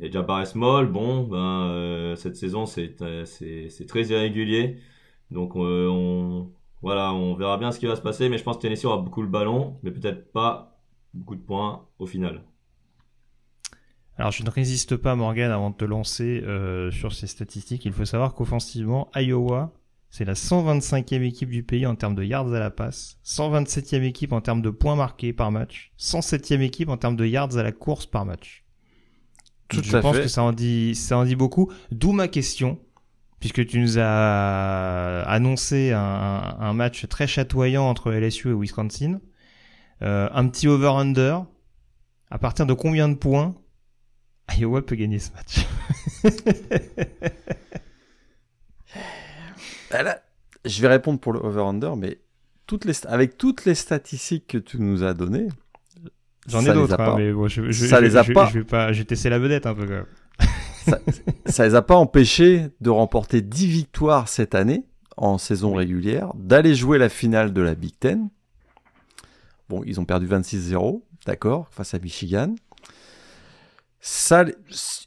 Et 0.00 0.10
Jabbar 0.10 0.46
Small, 0.46 0.86
bon, 0.86 1.24
ben, 1.24 1.68
euh, 1.68 2.16
cette 2.16 2.36
saison, 2.36 2.64
euh, 2.78 3.24
c'est 3.24 3.86
très 3.86 4.06
irrégulier. 4.06 4.78
Donc, 5.30 5.56
euh, 5.56 5.88
on, 5.88 6.50
voilà, 6.82 7.12
on 7.12 7.34
verra 7.34 7.58
bien 7.58 7.70
ce 7.70 7.78
qui 7.78 7.86
va 7.86 7.96
se 7.96 8.00
passer. 8.00 8.28
Mais 8.28 8.38
je 8.38 8.44
pense 8.44 8.56
que 8.56 8.62
Tennessee 8.62 8.86
aura 8.86 8.98
beaucoup 8.98 9.22
le 9.22 9.28
ballon, 9.28 9.78
mais 9.82 9.90
peut-être 9.90 10.32
pas 10.32 10.78
beaucoup 11.12 11.36
de 11.36 11.42
points 11.42 11.86
au 11.98 12.06
final. 12.06 12.42
Alors, 14.16 14.30
je 14.32 14.44
ne 14.44 14.50
résiste 14.50 14.96
pas, 14.96 15.14
Morgan, 15.16 15.50
avant 15.50 15.70
de 15.70 15.76
te 15.76 15.84
lancer 15.84 16.42
sur 16.92 17.12
ces 17.12 17.26
statistiques. 17.26 17.84
Il 17.84 17.92
faut 17.92 18.04
savoir 18.04 18.34
qu'offensivement, 18.34 19.10
Iowa, 19.16 19.72
c'est 20.16 20.24
la 20.24 20.34
125e 20.34 21.22
équipe 21.22 21.50
du 21.50 21.64
pays 21.64 21.86
en 21.86 21.96
termes 21.96 22.14
de 22.14 22.22
yards 22.22 22.54
à 22.54 22.60
la 22.60 22.70
passe, 22.70 23.18
127e 23.24 24.04
équipe 24.04 24.32
en 24.32 24.40
termes 24.40 24.62
de 24.62 24.70
points 24.70 24.94
marqués 24.94 25.32
par 25.32 25.50
match, 25.50 25.90
107e 25.98 26.60
équipe 26.60 26.88
en 26.88 26.96
termes 26.96 27.16
de 27.16 27.26
yards 27.26 27.56
à 27.56 27.64
la 27.64 27.72
course 27.72 28.06
par 28.06 28.24
match. 28.24 28.64
Tout 29.66 29.82
je 29.82 29.98
pense 29.98 30.16
que 30.16 30.28
ça 30.28 30.44
en 30.44 30.52
dit, 30.52 30.94
ça 30.94 31.18
en 31.18 31.24
dit 31.24 31.34
beaucoup. 31.34 31.72
D'où 31.90 32.12
ma 32.12 32.28
question, 32.28 32.78
puisque 33.40 33.66
tu 33.66 33.80
nous 33.80 33.98
as 33.98 35.22
annoncé 35.22 35.90
un, 35.90 36.72
match 36.74 37.08
très 37.08 37.26
chatoyant 37.26 37.88
entre 37.88 38.12
LSU 38.12 38.50
et 38.50 38.54
Wisconsin. 38.54 39.20
Euh, 40.02 40.28
un 40.32 40.46
petit 40.46 40.68
over-under. 40.68 41.44
À 42.30 42.38
partir 42.38 42.66
de 42.66 42.72
combien 42.72 43.08
de 43.08 43.14
points 43.14 43.56
Iowa 44.56 44.80
peut 44.86 44.94
gagner 44.94 45.18
ce 45.18 45.32
match? 45.32 45.66
je 50.64 50.82
vais 50.82 50.88
répondre 50.88 51.20
pour 51.20 51.32
le 51.32 51.40
over-under, 51.40 51.96
mais 51.96 52.18
toutes 52.66 52.84
les, 52.84 53.06
avec 53.06 53.36
toutes 53.36 53.64
les 53.64 53.74
statistiques 53.74 54.46
que 54.46 54.58
tu 54.58 54.80
nous 54.80 55.02
as 55.02 55.14
données, 55.14 55.48
J'en 56.46 56.64
ai 56.64 56.72
d'autres, 56.72 57.00
hein, 57.00 57.14
mais 57.16 57.32
bon, 57.32 57.48
je, 57.48 57.70
ça 57.72 58.00
les 58.00 58.16
a 58.16 58.24
pas. 58.24 58.46
Je 58.48 58.58
vais 58.58 58.64
pas, 58.64 58.92
j'ai 58.92 59.04
testé 59.04 59.30
la 59.30 59.38
vedette 59.38 59.66
un 59.66 59.74
peu 59.74 59.86
quand 59.86 59.92
même. 59.92 60.06
ça, 60.84 60.98
ça 61.46 61.66
les 61.66 61.74
a 61.74 61.82
pas 61.82 61.96
empêchés 61.96 62.68
de 62.80 62.90
remporter 62.90 63.40
10 63.40 63.66
victoires 63.66 64.28
cette 64.28 64.54
année 64.54 64.84
en 65.16 65.38
saison 65.38 65.74
régulière, 65.74 66.32
d'aller 66.34 66.74
jouer 66.74 66.98
la 66.98 67.08
finale 67.08 67.52
de 67.52 67.62
la 67.62 67.74
Big 67.74 67.98
Ten. 67.98 68.28
Bon, 69.68 69.82
ils 69.86 70.00
ont 70.00 70.04
perdu 70.04 70.26
26-0, 70.26 71.02
d'accord, 71.26 71.68
face 71.70 71.94
à 71.94 71.98
Michigan. 71.98 72.54
Ça, 74.06 74.44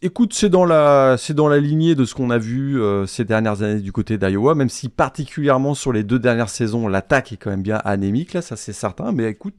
écoute, 0.01 0.33
c'est 0.33 0.49
dans 0.49 0.65
la, 0.65 1.17
c'est 1.19 1.35
dans 1.35 1.47
la 1.47 1.59
lignée 1.59 1.93
de 1.93 2.03
ce 2.03 2.15
qu'on 2.15 2.31
a 2.31 2.39
vu 2.39 2.81
euh, 2.81 3.05
ces 3.05 3.25
dernières 3.25 3.61
années 3.61 3.79
du 3.79 3.91
côté 3.91 4.17
d'Iowa, 4.17 4.55
même 4.55 4.69
si 4.69 4.89
particulièrement 4.89 5.75
sur 5.75 5.93
les 5.93 6.03
deux 6.03 6.17
dernières 6.17 6.49
saisons, 6.49 6.87
l'attaque 6.87 7.31
est 7.31 7.37
quand 7.37 7.51
même 7.51 7.61
bien 7.61 7.79
anémique 7.85 8.33
là, 8.33 8.41
ça 8.41 8.55
c'est 8.55 8.73
certain. 8.73 9.11
Mais 9.11 9.29
écoute, 9.29 9.53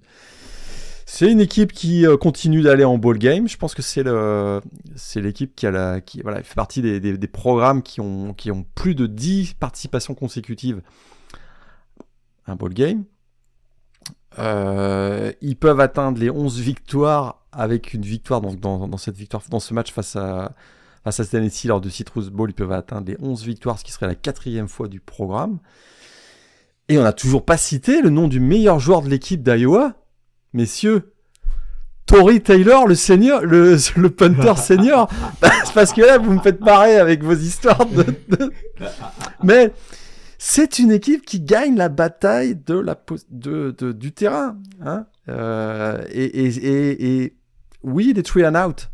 c'est 1.07 1.31
une 1.31 1.38
équipe 1.38 1.72
qui 1.72 2.05
euh, 2.05 2.16
continue 2.16 2.62
d'aller 2.62 2.83
en 2.83 2.98
ball 2.98 3.16
game. 3.16 3.46
Je 3.46 3.57
pense 3.57 3.77
que 3.77 3.83
c'est 3.83 4.03
le, 4.03 4.61
c'est 4.96 5.20
l'équipe 5.20 5.55
qui 5.55 5.68
a 5.68 5.70
la, 5.70 6.01
qui 6.01 6.20
voilà, 6.20 6.42
fait 6.42 6.57
partie 6.57 6.83
des, 6.83 7.29
programmes 7.29 7.83
qui 7.83 8.01
ont, 8.01 8.35
qui 8.35 8.51
ont 8.51 8.66
plus 8.74 8.96
de 8.96 9.07
10 9.07 9.55
participations 9.55 10.16
consécutives 10.16 10.83
un 12.48 12.57
ball 12.57 12.74
game. 12.74 13.05
Euh, 14.40 15.33
ils 15.40 15.57
peuvent 15.57 15.79
atteindre 15.79 16.18
les 16.18 16.29
11 16.29 16.59
victoires 16.59 17.46
avec 17.52 17.94
une 17.94 18.02
victoire 18.02 18.40
dans, 18.40 18.87
dans, 18.87 18.96
cette 18.96 19.16
victoire, 19.16 19.42
dans 19.50 19.61
ce 19.61 19.74
match 19.74 19.92
face 19.92 20.16
à, 20.16 20.52
face 21.04 21.20
à 21.20 21.24
Tennessee 21.24 21.64
lors 21.64 21.80
de 21.80 21.88
Citrus 21.88 22.28
Bowl. 22.28 22.50
Ils 22.50 22.54
peuvent 22.54 22.72
atteindre 22.72 23.08
les 23.08 23.16
11 23.20 23.44
victoires, 23.44 23.78
ce 23.78 23.84
qui 23.84 23.92
serait 23.92 24.06
la 24.06 24.14
quatrième 24.14 24.68
fois 24.68 24.88
du 24.88 25.00
programme. 25.00 25.58
Et 26.88 26.98
on 26.98 27.02
n'a 27.02 27.12
toujours 27.12 27.44
pas 27.44 27.56
cité 27.56 28.00
le 28.00 28.11
nom 28.11 28.28
du 28.28 28.40
meilleur 28.40 28.78
joueur 28.78 29.02
de 29.02 29.08
l'équipe 29.08 29.42
d'Iowa, 29.42 29.94
messieurs. 30.52 31.12
Tory 32.06 32.40
Taylor, 32.40 32.87
le 32.87 32.94
senior, 32.94 33.42
le, 33.42 33.76
le 33.96 34.11
punter 34.11 34.56
senior. 34.56 35.11
Parce 35.74 35.92
que 35.92 36.00
là, 36.00 36.16
vous 36.16 36.32
me 36.32 36.40
faites 36.40 36.61
marrer 36.61 36.96
avec 36.96 37.22
vos 37.22 37.34
histoires 37.34 37.84
de... 37.84 38.04
Mais 39.42 39.72
c'est 40.38 40.78
une 40.78 40.90
équipe 40.92 41.26
qui 41.26 41.40
gagne 41.40 41.76
la 41.76 41.88
bataille 41.88 42.56
de 42.56 42.78
la 42.78 42.96
de, 43.30 43.72
du 43.92 44.12
terrain. 44.12 44.56
Hein 44.80 45.06
euh, 45.28 46.02
et, 46.11 47.34
oui, 47.88 48.12
des 48.12 48.22
three 48.22 48.46
and 48.46 48.55
out. 48.55 48.90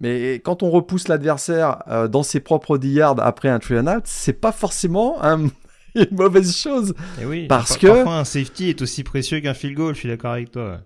Mais 0.00 0.34
quand 0.44 0.62
on 0.62 0.70
repousse 0.70 1.08
l'adversaire 1.08 1.82
euh, 1.88 2.08
dans 2.08 2.22
ses 2.22 2.40
propres 2.40 2.78
10 2.78 2.92
yards 2.92 3.20
après 3.20 3.48
un 3.48 3.58
three 3.58 3.78
and 3.78 3.86
out, 3.86 4.02
c'est 4.04 4.32
pas 4.32 4.52
forcément 4.52 5.22
une 5.94 6.06
mauvaise 6.10 6.56
chose. 6.56 6.94
Et 7.20 7.24
oui, 7.24 7.46
parce 7.46 7.76
que 7.76 7.86
parfois 7.86 8.18
un 8.18 8.24
safety 8.24 8.70
est 8.70 8.82
aussi 8.82 9.04
précieux 9.04 9.40
qu'un 9.40 9.54
field 9.54 9.76
goal. 9.76 9.94
Je 9.94 10.00
suis 10.00 10.08
d'accord 10.08 10.32
avec 10.32 10.50
toi. 10.50 10.80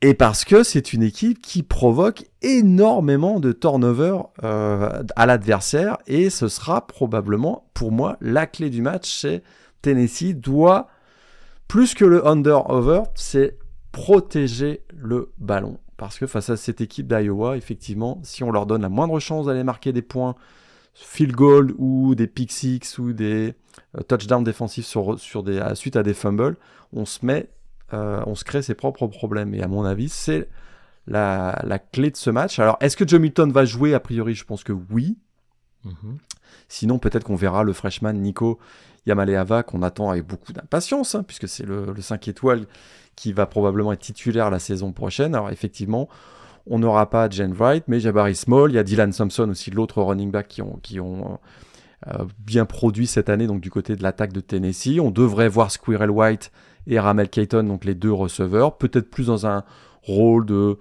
Et 0.00 0.14
parce 0.14 0.44
que 0.44 0.62
c'est 0.62 0.92
une 0.92 1.02
équipe 1.02 1.42
qui 1.42 1.64
provoque 1.64 2.24
énormément 2.40 3.40
de 3.40 3.50
turnover 3.50 4.18
euh, 4.44 5.02
à 5.16 5.26
l'adversaire 5.26 5.98
et 6.06 6.30
ce 6.30 6.46
sera 6.46 6.86
probablement 6.86 7.68
pour 7.74 7.90
moi 7.90 8.16
la 8.20 8.46
clé 8.46 8.70
du 8.70 8.80
match. 8.80 9.10
C'est 9.10 9.42
Tennessee 9.82 10.34
doit 10.34 10.86
plus 11.66 11.94
que 11.94 12.04
le 12.04 12.24
under-over, 12.26 13.02
c'est 13.16 13.58
protéger 13.90 14.82
le 14.96 15.32
ballon. 15.38 15.78
Parce 15.98 16.18
que 16.18 16.26
face 16.26 16.48
à 16.48 16.56
cette 16.56 16.80
équipe 16.80 17.06
d'Iowa, 17.06 17.58
effectivement, 17.58 18.20
si 18.22 18.42
on 18.42 18.50
leur 18.50 18.64
donne 18.64 18.82
la 18.82 18.88
moindre 18.88 19.20
chance 19.20 19.46
d'aller 19.46 19.64
marquer 19.64 19.92
des 19.92 20.00
points, 20.00 20.34
field 20.94 21.34
goal 21.34 21.74
ou 21.76 22.14
des 22.14 22.26
pick 22.26 22.50
six 22.50 22.98
ou 22.98 23.12
des 23.12 23.54
euh, 23.96 24.02
touchdowns 24.02 24.44
défensifs 24.44 24.86
sur, 24.86 25.18
sur 25.18 25.42
des, 25.42 25.62
suite 25.74 25.96
à 25.96 26.02
des 26.02 26.14
fumbles, 26.14 26.56
on 26.92 27.04
se 27.04 27.26
met 27.26 27.50
euh, 27.94 28.22
on 28.26 28.34
se 28.34 28.44
crée 28.44 28.62
ses 28.62 28.74
propres 28.74 29.06
problèmes. 29.06 29.54
Et 29.54 29.62
à 29.62 29.68
mon 29.68 29.84
avis, 29.84 30.08
c'est 30.08 30.48
la, 31.06 31.78
clé 31.92 32.10
de 32.10 32.16
ce 32.16 32.30
match. 32.30 32.58
Alors, 32.58 32.76
est-ce 32.80 32.96
que 32.96 33.06
Joe 33.06 33.20
Milton 33.20 33.50
va 33.50 33.64
jouer? 33.64 33.94
A 33.94 34.00
priori, 34.00 34.34
je 34.34 34.44
pense 34.44 34.62
que 34.62 34.72
oui. 34.72 35.16
Mhm. 35.84 36.18
Sinon, 36.68 36.98
peut-être 36.98 37.24
qu'on 37.24 37.36
verra 37.36 37.62
le 37.62 37.72
freshman 37.72 38.12
Nico 38.14 38.58
Yamaleava 39.06 39.62
qu'on 39.62 39.82
attend 39.82 40.10
avec 40.10 40.26
beaucoup 40.26 40.52
d'impatience, 40.52 41.14
hein, 41.14 41.22
puisque 41.22 41.48
c'est 41.48 41.64
le, 41.64 41.94
5 41.98 42.28
étoiles 42.28 42.66
qui 43.18 43.32
va 43.32 43.46
probablement 43.46 43.92
être 43.92 44.00
titulaire 44.00 44.48
la 44.48 44.60
saison 44.60 44.92
prochaine. 44.92 45.34
Alors, 45.34 45.50
effectivement, 45.50 46.08
on 46.66 46.78
n'aura 46.78 47.10
pas 47.10 47.28
Jen 47.28 47.52
Wright, 47.52 47.84
mais 47.88 47.98
Jabari 47.98 48.36
Small, 48.36 48.70
il 48.70 48.74
y 48.74 48.78
a 48.78 48.84
Dylan 48.84 49.12
Thompson 49.12 49.48
aussi, 49.50 49.70
l'autre 49.70 50.00
running 50.02 50.30
back 50.30 50.46
qui 50.46 50.62
ont, 50.62 50.78
qui 50.82 51.00
ont 51.00 51.38
euh, 52.06 52.24
bien 52.38 52.64
produit 52.64 53.08
cette 53.08 53.28
année, 53.28 53.48
donc 53.48 53.60
du 53.60 53.70
côté 53.70 53.96
de 53.96 54.02
l'attaque 54.04 54.32
de 54.32 54.40
Tennessee. 54.40 55.00
On 55.00 55.10
devrait 55.10 55.48
voir 55.48 55.72
Squirrel 55.72 56.10
White 56.10 56.52
et 56.86 57.00
Ramel 57.00 57.28
Kayton, 57.28 57.64
donc 57.64 57.84
les 57.84 57.96
deux 57.96 58.12
receveurs, 58.12 58.78
peut-être 58.78 59.10
plus 59.10 59.26
dans 59.26 59.46
un 59.46 59.64
rôle 60.02 60.46
de 60.46 60.78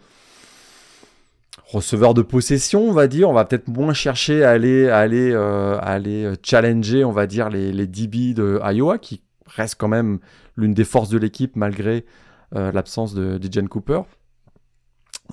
receveur 1.66 2.14
de 2.14 2.22
possession, 2.22 2.88
on 2.88 2.94
va 2.94 3.08
dire. 3.08 3.30
On 3.30 3.34
va 3.34 3.46
peut-être 3.46 3.68
moins 3.68 3.94
chercher 3.94 4.44
à 4.44 4.52
aller, 4.52 4.90
aller, 4.90 5.34
à 5.34 5.80
aller 5.80 6.32
challenger, 6.44 7.04
on 7.04 7.12
va 7.12 7.26
dire, 7.26 7.50
les, 7.50 7.72
les 7.72 7.88
DB 7.88 8.36
de 8.36 8.60
Iowa, 8.64 9.00
qui 9.00 9.22
reste 9.48 9.76
quand 9.80 9.88
même 9.88 10.20
l'une 10.56 10.74
des 10.74 10.86
forces 10.86 11.10
de 11.10 11.18
l'équipe 11.18 11.56
malgré 11.56 12.06
l'absence 12.52 13.14
de, 13.14 13.38
de 13.38 13.68
Cooper. 13.68 14.02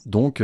Donc, 0.06 0.40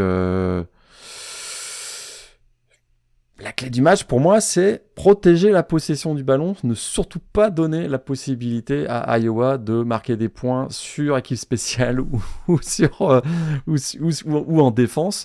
la 3.43 3.53
clé 3.53 3.71
du 3.71 3.81
match 3.81 4.05
pour 4.05 4.21
moi, 4.21 4.41
c'est 4.43 4.85
protéger 4.95 5.51
la 5.51 5.63
possession 5.63 6.15
du 6.15 6.23
ballon, 6.23 6.55
ne 6.63 6.75
surtout 6.75 7.21
pas 7.33 7.49
donner 7.49 7.89
la 7.89 7.99
possibilité 7.99 8.87
à 8.87 9.19
Iowa 9.19 9.57
de 9.57 9.83
marquer 9.83 10.19
des 10.19 10.29
points 10.29 10.67
sur 10.69 11.17
équipe 11.17 11.39
spéciale 11.39 12.01
ou, 12.49 12.61
euh, 13.01 13.21
ou, 13.67 14.61
en 14.61 14.71
défense. 14.71 15.25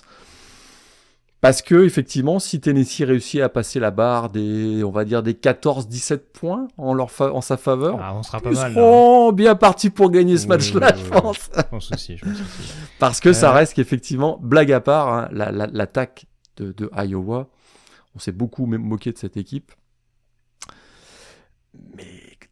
Parce 1.40 1.62
que 1.62 1.84
effectivement, 1.84 2.38
si 2.38 2.60
Tennessee 2.60 3.02
réussit 3.02 3.40
à 3.40 3.48
passer 3.48 3.78
la 3.78 3.90
barre 3.90 4.30
des, 4.30 4.82
on 4.82 4.90
va 4.90 5.04
dire 5.04 5.22
des 5.22 5.34
14-17 5.34 6.18
points 6.32 6.66
en 6.78 6.94
leur 6.94 7.10
en 7.20 7.40
sa 7.40 7.56
faveur, 7.56 7.98
ah, 8.00 8.14
on 8.16 8.22
sera 8.22 8.40
pas 8.40 8.50
ils 8.50 8.56
seront 8.56 9.32
bien 9.32 9.54
partis 9.54 9.90
pour 9.90 10.10
gagner 10.10 10.38
ce 10.38 10.46
match-là, 10.46 10.94
je 10.96 11.08
pense. 11.10 11.50
Je 11.54 11.62
pense 11.62 11.92
aussi, 11.92 12.16
je 12.16 12.24
pense 12.24 12.38
Parce 12.98 13.20
que 13.20 13.32
ça 13.32 13.50
euh. 13.50 13.54
reste 13.54 13.74
qu'effectivement, 13.74 14.38
blague 14.42 14.72
à 14.72 14.80
part, 14.80 15.12
hein, 15.12 15.28
l'attaque 15.30 16.26
de, 16.56 16.72
de 16.72 16.90
Iowa 16.96 17.48
on 18.16 18.18
s'est 18.18 18.32
beaucoup 18.32 18.64
moqué 18.64 19.12
de 19.12 19.18
cette 19.18 19.36
équipe. 19.36 19.72
Mais 21.94 22.04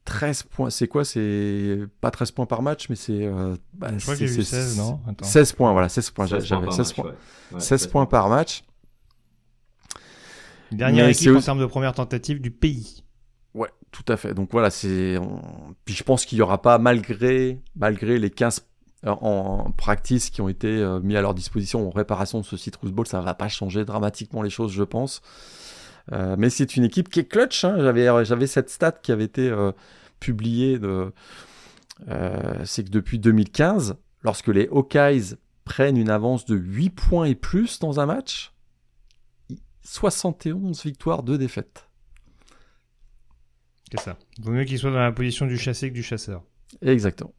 13 0.05 0.42
points, 0.42 0.68
c'est 0.68 0.87
quoi? 0.87 1.05
C'est 1.05 1.87
pas 2.03 2.11
13 2.11 2.33
points 2.33 2.44
par 2.44 2.61
match, 2.61 2.90
mais 2.90 2.97
c'est. 2.97 3.25
Euh, 3.25 3.57
bah, 3.73 3.88
je 3.97 4.03
crois 4.03 4.14
qu'il 4.14 4.31
y 4.31 4.40
a 4.40 4.44
16, 4.44 4.77
non? 4.77 5.01
16 5.23 5.53
points, 5.55 5.73
voilà, 5.73 5.88
16 5.88 6.11
points. 6.11 6.27
16 6.27 6.49
points, 6.49 6.70
16 6.70 6.92
points, 6.92 7.14
16 7.59 7.87
points 7.87 8.07
par 8.07 8.29
match. 8.29 8.62
Dernière 10.77 11.09
équipe 11.09 11.35
en 11.35 11.41
termes 11.41 11.61
de 11.61 11.67
première 11.67 11.93
tentative 11.93 12.41
du 12.41 12.51
pays. 12.51 13.05
Ouais, 13.55 13.71
tout 13.93 14.05
à 14.09 14.17
fait. 14.17 14.35
Donc 14.35 14.51
voilà, 14.53 14.71
c'est. 14.71 15.17
Puis 15.85 15.95
je 15.95 16.03
pense 16.03 16.25
qu'il 16.25 16.39
y 16.39 16.43
aura 16.43 16.61
pas, 16.61 16.79
malgré, 16.79 17.61
malgré 17.77 18.19
les 18.19 18.31
15 18.31 18.67
en 19.07 19.71
practice 19.77 20.31
qui 20.31 20.41
ont 20.41 20.49
été 20.49 20.69
euh, 20.69 21.01
mis 21.01 21.17
à 21.17 21.21
leur 21.21 21.35
disposition 21.35 21.87
en 21.87 21.91
réparation 21.91 22.41
de 22.41 22.45
ce 22.45 22.57
Citrus 22.57 22.91
Bowl, 22.91 23.07
ça 23.07 23.21
va 23.21 23.35
pas 23.35 23.49
changer 23.49 23.85
dramatiquement 23.85 24.43
les 24.43 24.51
choses, 24.51 24.73
je 24.73 24.83
pense. 24.83 25.21
Euh, 26.13 26.37
mais 26.39 26.51
c'est 26.51 26.77
une 26.77 26.85
équipe 26.85 27.09
qui 27.09 27.21
est 27.21 27.25
clutch. 27.25 27.65
Hein. 27.65 27.77
J'avais, 27.79 28.25
j'avais 28.25 28.47
cette 28.47 28.71
stat 28.71 28.93
qui 28.93 29.13
avait 29.13 29.25
été 29.25 29.49
euh, 29.49 29.73
publiée. 30.21 30.79
De, 30.79 31.13
c'est 32.65 32.85
que 32.85 32.91
depuis 32.91 33.19
2015, 33.19 33.97
lorsque 34.23 34.49
les 34.49 34.69
Hawkeyes 34.69 35.37
prennent 35.65 35.97
une 35.97 36.11
avance 36.11 36.45
de 36.45 36.57
8 36.57 36.91
points 36.91 37.25
et 37.27 37.35
plus 37.35 37.79
dans 37.79 38.01
un 38.01 38.07
match, 38.07 38.54
71 39.85 40.83
victoires, 40.85 41.23
2 41.23 41.38
défaites. 41.38 41.88
C'est 43.90 44.01
ça. 44.01 44.18
Vaut 44.40 44.51
mieux 44.51 44.64
qu'ils 44.64 44.79
soient 44.79 44.90
dans 44.90 44.99
la 44.99 45.12
position 45.12 45.47
du 45.47 45.57
chassé 45.57 45.90
que 45.90 45.94
du 45.94 46.03
chasseur. 46.03 46.42
Exactement. 46.83 47.33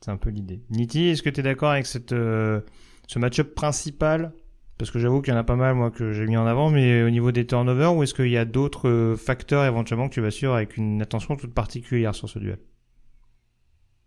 C'est 0.00 0.10
un 0.10 0.16
peu 0.16 0.30
l'idée. 0.30 0.62
Niti, 0.70 1.08
est-ce 1.08 1.22
que 1.22 1.30
tu 1.30 1.40
es 1.40 1.42
d'accord 1.42 1.70
avec 1.70 1.86
cette, 1.86 2.12
euh, 2.12 2.60
ce 3.06 3.18
match-up 3.18 3.54
principal? 3.54 4.32
Parce 4.78 4.90
que 4.90 4.98
j'avoue 4.98 5.22
qu'il 5.22 5.32
y 5.32 5.36
en 5.36 5.38
a 5.38 5.44
pas 5.44 5.54
mal, 5.54 5.76
moi, 5.76 5.92
que 5.92 6.12
j'ai 6.12 6.26
mis 6.26 6.36
en 6.36 6.46
avant, 6.46 6.70
mais 6.70 7.04
au 7.04 7.10
niveau 7.10 7.30
des 7.30 7.46
turnovers, 7.46 7.94
ou 7.94 8.02
est-ce 8.02 8.14
qu'il 8.14 8.30
y 8.30 8.36
a 8.36 8.44
d'autres 8.44 8.88
euh, 8.88 9.16
facteurs 9.16 9.64
éventuellement 9.64 10.08
que 10.08 10.14
tu 10.14 10.20
vas 10.20 10.32
suivre 10.32 10.54
avec 10.54 10.76
une 10.76 11.00
attention 11.02 11.36
toute 11.36 11.54
particulière 11.54 12.16
sur 12.16 12.28
ce 12.28 12.40
duel? 12.40 12.58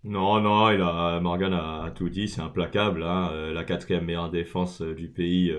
Non, 0.04 0.41
non, 0.41 0.69
il 0.71 0.82
a, 0.82 1.19
Morgan 1.21 1.54
a, 1.54 1.91
tout 1.95 2.10
dit, 2.10 2.28
c'est 2.28 2.41
implacable. 2.41 3.04
Hein, 3.04 3.30
euh, 3.32 3.54
la 3.54 3.63
quatrième 3.63 4.04
meilleure 4.04 4.30
défense 4.30 4.82
du 4.82 5.08
pays 5.08 5.54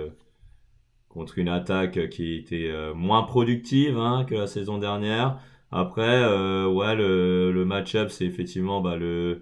contre 1.16 1.38
une 1.38 1.48
attaque 1.48 2.10
qui 2.10 2.34
était 2.34 2.70
moins 2.94 3.22
productive 3.22 3.98
hein, 3.98 4.26
que 4.28 4.34
la 4.34 4.46
saison 4.46 4.78
dernière. 4.78 5.38
Après, 5.72 6.22
ouais, 6.66 6.94
le, 6.94 7.64
match-up, 7.64 8.10
c'est 8.10 8.26
effectivement 8.26 8.80
bah, 8.82 8.96
le, 8.96 9.40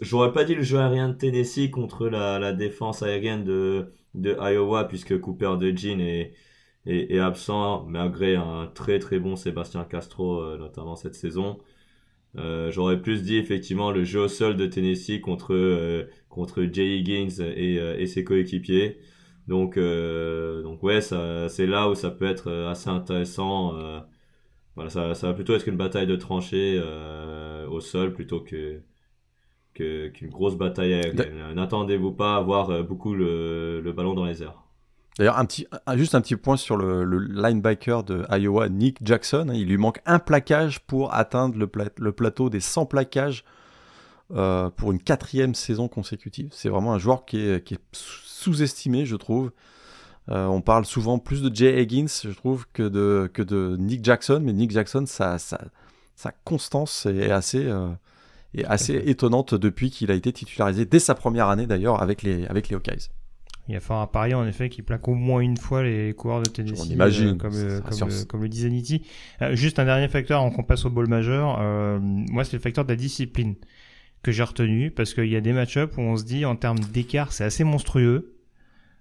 j'aurais 0.00 0.32
pas 0.32 0.44
dit 0.44 0.54
le 0.54 0.62
jeu 0.62 0.78
aérien 0.78 1.08
de 1.08 1.14
Tennessee 1.14 1.70
contre 1.70 2.08
la, 2.08 2.52
défense 2.52 3.02
aérienne 3.02 3.44
de, 3.44 3.92
de 4.14 4.36
Iowa 4.40 4.84
puisque 4.84 5.18
Cooper 5.20 5.54
de 5.58 5.76
Jean 5.76 6.00
est, 6.00 6.34
est, 6.86 7.18
absent 7.18 7.84
malgré 7.88 8.36
un 8.36 8.70
très 8.74 8.98
très 8.98 9.18
bon 9.18 9.36
Sébastien 9.36 9.84
Castro 9.84 10.40
euh, 10.40 10.58
notamment 10.58 10.96
cette 10.96 11.14
saison. 11.14 11.58
Euh, 12.36 12.70
j'aurais 12.70 13.00
plus 13.00 13.22
dit 13.22 13.36
effectivement 13.36 13.90
le 13.90 14.04
jeu 14.04 14.20
au 14.20 14.28
sol 14.28 14.56
de 14.56 14.66
Tennessee 14.66 15.20
contre 15.20 15.54
euh, 15.54 16.04
contre 16.28 16.64
Jay 16.70 16.98
Higgins 16.98 17.40
et 17.40 18.06
ses 18.06 18.24
coéquipiers. 18.24 18.98
Donc 19.48 19.78
donc 19.78 20.82
ouais 20.82 21.00
c'est 21.00 21.66
là 21.66 21.88
où 21.88 21.94
ça 21.94 22.10
peut 22.10 22.26
être 22.26 22.50
assez 22.68 22.90
intéressant. 22.90 23.74
voilà 24.74 24.90
ça, 24.90 25.14
ça 25.14 25.28
va 25.28 25.34
plutôt 25.34 25.54
être 25.54 25.68
une 25.68 25.76
bataille 25.76 26.06
de 26.06 26.16
tranchées 26.16 26.82
au 27.68 27.80
sol 27.80 28.12
plutôt 28.12 28.40
que 28.40 28.80
qu'une 29.76 30.30
grosse 30.30 30.56
bataille 30.56 30.94
aérienne. 30.94 31.54
N'attendez-vous 31.54 32.12
pas 32.12 32.34
à 32.34 32.38
avoir 32.38 32.70
euh, 32.70 32.82
beaucoup 32.82 33.14
le, 33.14 33.80
le, 33.80 33.92
ballon 33.92 34.14
dans 34.14 34.24
les 34.24 34.42
airs. 34.42 34.62
D'ailleurs, 35.18 35.38
un 35.38 35.46
petit, 35.46 35.66
juste 35.94 36.14
un 36.14 36.20
petit 36.20 36.36
point 36.36 36.56
sur 36.56 36.76
le, 36.76 37.04
le 37.04 37.18
linebacker 37.18 38.04
de 38.04 38.24
Iowa, 38.30 38.68
Nick 38.68 38.98
Jackson. 39.02 39.50
Il 39.52 39.68
lui 39.68 39.78
manque 39.78 40.00
un 40.04 40.18
plaquage 40.18 40.80
pour 40.80 41.14
atteindre 41.14 41.58
le, 41.58 41.70
le 41.96 42.12
plateau 42.12 42.50
des 42.50 42.60
100 42.60 42.86
plaquages 42.86 43.44
euh, 44.34 44.68
pour 44.70 44.92
une 44.92 45.00
quatrième 45.00 45.54
saison 45.54 45.88
consécutive. 45.88 46.48
C'est 46.52 46.68
vraiment 46.68 46.92
un 46.92 46.98
joueur 46.98 47.24
qui 47.24 47.38
est, 47.38 47.64
qui 47.64 47.74
est 47.74 47.80
sous-estimé, 48.36 49.06
je 49.06 49.16
trouve. 49.16 49.52
Euh, 50.28 50.46
on 50.46 50.60
parle 50.60 50.84
souvent 50.84 51.18
plus 51.18 51.42
de 51.42 51.54
Jay 51.54 51.80
Higgins, 51.80 52.06
je 52.24 52.30
trouve, 52.30 52.66
que 52.72 52.82
de, 52.82 53.30
que 53.32 53.42
de 53.42 53.76
Nick 53.78 54.04
Jackson. 54.04 54.40
Mais 54.42 54.52
Nick 54.52 54.72
Jackson, 54.72 55.04
sa, 55.06 55.38
sa, 55.38 55.60
sa 56.16 56.32
constance 56.44 57.06
est 57.06 57.30
assez, 57.30 57.70
et 58.54 58.64
assez 58.64 58.94
étonnante 59.06 59.54
depuis 59.54 59.90
qu'il 59.90 60.10
a 60.10 60.14
été 60.14 60.32
titularisé 60.32 60.84
dès 60.84 60.98
sa 60.98 61.14
première 61.14 61.48
année 61.48 61.66
d'ailleurs 61.66 62.02
avec 62.02 62.22
les, 62.22 62.46
avec 62.46 62.68
les 62.68 62.76
Hawkeyes. 62.76 63.10
Il 63.68 63.74
y 63.74 63.76
a 63.76 63.80
fort 63.80 64.00
à 64.00 64.10
parier 64.10 64.34
en 64.34 64.46
effet 64.46 64.68
qu'il 64.68 64.84
plaque 64.84 65.08
au 65.08 65.14
moins 65.14 65.40
une 65.40 65.56
fois 65.56 65.82
les 65.82 66.14
coureurs 66.14 66.42
de 66.42 66.48
Tennessee. 66.48 66.86
On 66.86 66.92
imagine. 66.92 67.28
Euh, 67.30 67.34
comme, 67.34 67.54
euh, 67.54 67.80
comme, 67.80 68.08
euh, 68.08 68.24
comme, 68.28 68.42
le 68.42 68.48
disait 68.48 68.70
Nitti. 68.70 69.02
juste 69.52 69.80
un 69.80 69.84
dernier 69.84 70.08
facteur 70.08 70.40
avant 70.40 70.50
qu'on 70.50 70.62
passe 70.62 70.84
au 70.84 70.90
ball 70.90 71.08
majeur. 71.08 71.58
moi, 72.00 72.44
c'est 72.44 72.52
le 72.52 72.62
facteur 72.62 72.84
de 72.84 72.90
la 72.90 72.96
discipline 72.96 73.56
que 74.26 74.32
j'ai 74.32 74.42
retenu 74.42 74.90
parce 74.90 75.14
qu'il 75.14 75.28
y 75.28 75.36
a 75.36 75.40
des 75.40 75.52
match-ups 75.52 75.96
où 75.96 76.00
on 76.00 76.16
se 76.16 76.24
dit 76.24 76.44
en 76.44 76.56
termes 76.56 76.80
d'écart, 76.80 77.32
c'est 77.32 77.44
assez 77.44 77.62
monstrueux. 77.62 78.34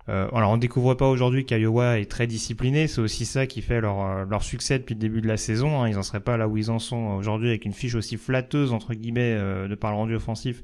Euh, 0.08 0.30
alors 0.36 0.52
on 0.52 0.58
découvre 0.58 0.94
pas 0.94 1.10
aujourd'hui 1.10 1.46
qu'Iowa 1.46 2.00
est 2.00 2.06
très 2.06 2.28
discipliné, 2.28 2.86
c'est 2.86 3.02
aussi 3.02 3.26
ça 3.26 3.48
qui 3.48 3.64
fait 3.64 3.82
leur, 3.82 4.02
euh, 4.02 4.40
succès 4.40 4.78
depuis 4.78 4.94
le 4.94 5.00
début 5.00 5.22
de 5.22 5.28
la 5.28 5.38
saison. 5.38 5.82
Hein. 5.82 5.90
Ils 5.90 5.98
en 5.98 6.04
seraient 6.04 6.20
pas 6.20 6.38
là 6.38 6.48
où 6.48 6.58
ils 6.58 6.70
en 6.70 6.78
sont 6.78 7.16
aujourd'hui 7.18 7.50
avec 7.50 7.66
une 7.66 7.74
fiche 7.74 7.96
aussi 7.96 8.18
flatteuse 8.18 8.72
entre 8.72 8.94
guillemets 8.94 9.34
euh, 9.34 9.68
de 9.68 9.74
par 9.74 9.90
le 9.90 9.98
rendu 9.98 10.16
offensif 10.16 10.62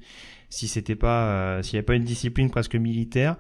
si 0.50 0.68
c'était 0.68 0.96
pas 0.96 1.64
s'il 1.64 1.74
n'y 1.76 1.80
avait 1.80 1.86
pas 1.86 1.96
une 1.96 2.04
discipline 2.04 2.52
presque 2.52 2.76
militaire. 2.76 3.38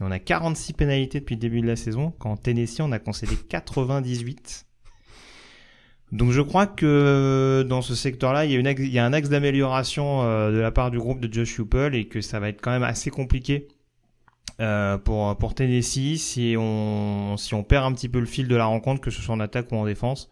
on 0.00 0.10
a 0.10 0.18
46 0.18 0.74
pénalités 0.74 1.20
depuis 1.20 1.36
le 1.36 1.40
début 1.40 1.62
de 1.62 1.66
la 1.66 1.76
saison, 1.76 2.12
quand 2.18 2.32
en 2.32 2.36
Tennessee 2.36 2.80
on 2.80 2.92
a 2.92 2.98
concédé 2.98 3.36
98. 3.48 4.67
Donc 6.12 6.30
je 6.30 6.40
crois 6.40 6.66
que 6.66 7.64
dans 7.68 7.82
ce 7.82 7.94
secteur-là, 7.94 8.46
il 8.46 8.52
y 8.52 8.56
a, 8.56 8.58
une, 8.58 8.74
il 8.78 8.92
y 8.92 8.98
a 8.98 9.04
un 9.04 9.12
axe 9.12 9.28
d'amélioration 9.28 10.22
de 10.50 10.58
la 10.58 10.70
part 10.70 10.90
du 10.90 10.98
groupe 10.98 11.20
de 11.20 11.32
Josh 11.32 11.58
Hupel 11.58 11.94
et 11.94 12.06
que 12.06 12.20
ça 12.20 12.40
va 12.40 12.48
être 12.48 12.62
quand 12.62 12.70
même 12.70 12.82
assez 12.82 13.10
compliqué 13.10 13.68
euh, 14.60 14.98
pour, 14.98 15.36
pour 15.36 15.54
Tennessee 15.54 16.18
si 16.18 16.56
on, 16.58 17.36
si 17.36 17.54
on 17.54 17.62
perd 17.62 17.84
un 17.84 17.92
petit 17.92 18.08
peu 18.08 18.18
le 18.18 18.26
fil 18.26 18.48
de 18.48 18.56
la 18.56 18.64
rencontre, 18.64 19.00
que 19.00 19.10
ce 19.10 19.22
soit 19.22 19.34
en 19.34 19.40
attaque 19.40 19.70
ou 19.70 19.76
en 19.76 19.84
défense, 19.84 20.28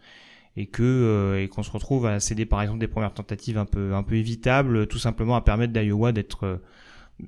et 0.57 0.65
que 0.65 0.83
euh, 0.83 1.41
et 1.41 1.47
qu'on 1.47 1.63
se 1.63 1.71
retrouve 1.71 2.05
à 2.05 2.19
céder 2.19 2.45
par 2.45 2.61
exemple 2.61 2.79
des 2.79 2.89
premières 2.89 3.13
tentatives 3.13 3.57
un 3.57 3.65
peu 3.65 3.93
un 3.93 4.03
peu 4.03 4.15
évitables, 4.15 4.87
tout 4.87 4.97
simplement 4.97 5.35
à 5.37 5.41
permettre 5.41 5.71
d'Iowa 5.71 6.11
d'être 6.11 6.45
euh, 6.45 6.57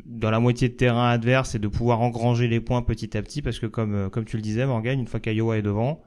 dans 0.05 0.29
la 0.31 0.39
moitié 0.41 0.67
de 0.69 0.73
terrain 0.73 1.09
adverse 1.09 1.55
et 1.55 1.59
de 1.59 1.67
pouvoir 1.69 2.01
engranger 2.01 2.49
les 2.49 2.59
points 2.59 2.81
petit 2.81 3.17
à 3.17 3.21
petit, 3.21 3.41
parce 3.41 3.59
que 3.59 3.65
comme 3.67 4.09
comme 4.09 4.25
tu 4.25 4.35
le 4.35 4.41
disais 4.41 4.65
Morgan, 4.65 4.99
une 4.99 5.07
fois 5.07 5.21
qu'Iowa 5.21 5.57
est 5.57 5.61
devant, 5.61 6.01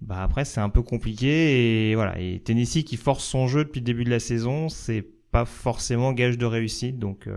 bah 0.00 0.22
après 0.22 0.44
c'est 0.44 0.60
un 0.60 0.68
peu 0.68 0.82
compliqué 0.82 1.90
et 1.90 1.94
voilà 1.94 2.18
et 2.20 2.40
Tennessee 2.40 2.84
qui 2.84 2.96
force 2.96 3.24
son 3.24 3.48
jeu 3.48 3.64
depuis 3.64 3.80
le 3.80 3.84
début 3.84 4.04
de 4.04 4.10
la 4.10 4.20
saison, 4.20 4.68
c'est 4.68 5.04
pas 5.30 5.44
forcément 5.44 6.12
gage 6.12 6.38
de 6.38 6.46
réussite, 6.46 6.98
donc 6.98 7.28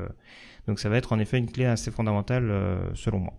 donc 0.68 0.80
ça 0.80 0.90
va 0.90 0.98
être 0.98 1.14
en 1.14 1.20
effet 1.20 1.38
une 1.38 1.52
clé 1.52 1.66
assez 1.66 1.92
fondamentale 1.92 2.50
euh, 2.50 2.78
selon 2.94 3.20
moi. 3.20 3.34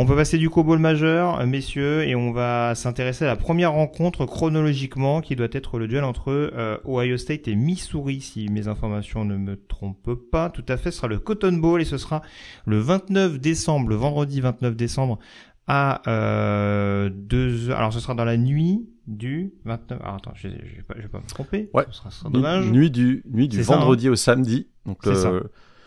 On 0.00 0.06
peut 0.06 0.14
passer 0.14 0.38
du 0.38 0.48
cobol 0.48 0.78
majeur, 0.78 1.44
messieurs, 1.44 2.06
et 2.06 2.14
on 2.14 2.30
va 2.30 2.76
s'intéresser 2.76 3.24
à 3.24 3.26
la 3.26 3.34
première 3.34 3.72
rencontre 3.72 4.26
chronologiquement, 4.26 5.20
qui 5.20 5.34
doit 5.34 5.48
être 5.50 5.76
le 5.76 5.88
duel 5.88 6.04
entre 6.04 6.30
euh, 6.30 6.78
Ohio 6.84 7.16
State 7.16 7.48
et 7.48 7.56
Missouri, 7.56 8.20
si 8.20 8.48
mes 8.48 8.68
informations 8.68 9.24
ne 9.24 9.36
me 9.36 9.56
trompent 9.56 10.20
pas. 10.30 10.50
Tout 10.50 10.64
à 10.68 10.76
fait, 10.76 10.92
ce 10.92 10.98
sera 10.98 11.08
le 11.08 11.18
Cotton 11.18 11.54
Bowl, 11.54 11.80
et 11.80 11.84
ce 11.84 11.98
sera 11.98 12.22
le 12.64 12.78
29 12.78 13.40
décembre, 13.40 13.88
le 13.88 13.96
vendredi 13.96 14.40
29 14.40 14.76
décembre, 14.76 15.18
à 15.68 16.02
euh, 16.08 17.10
2 17.12 17.70
Alors 17.70 17.92
ce 17.92 18.00
sera 18.00 18.14
dans 18.14 18.24
la 18.24 18.36
nuit 18.36 18.88
du 19.06 19.52
29... 19.64 20.00
Alors 20.02 20.14
attends, 20.16 20.32
je, 20.34 20.48
vais 20.48 20.82
pas, 20.86 20.94
vais 20.94 21.08
pas 21.08 21.18
me 21.18 21.26
tromper, 21.26 21.70
ouais. 21.74 21.84
ce 21.90 22.10
sera, 22.10 22.30
dommage. 22.30 22.70
Nuit 22.70 22.90
du, 22.90 23.22
nuit 23.30 23.48
du 23.48 23.62
vendredi 23.62 24.08
hein. 24.08 24.12
au 24.12 24.16
samedi, 24.16 24.66
donc 24.86 25.06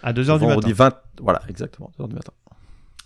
à 0.04 0.14
2h 0.14 0.40
du 0.40 0.46
matin. 0.46 0.72
20, 0.72 0.96
voilà, 1.22 1.42
exactement, 1.50 1.92
2h 2.00 2.08
du 2.08 2.16
matin. 2.16 2.34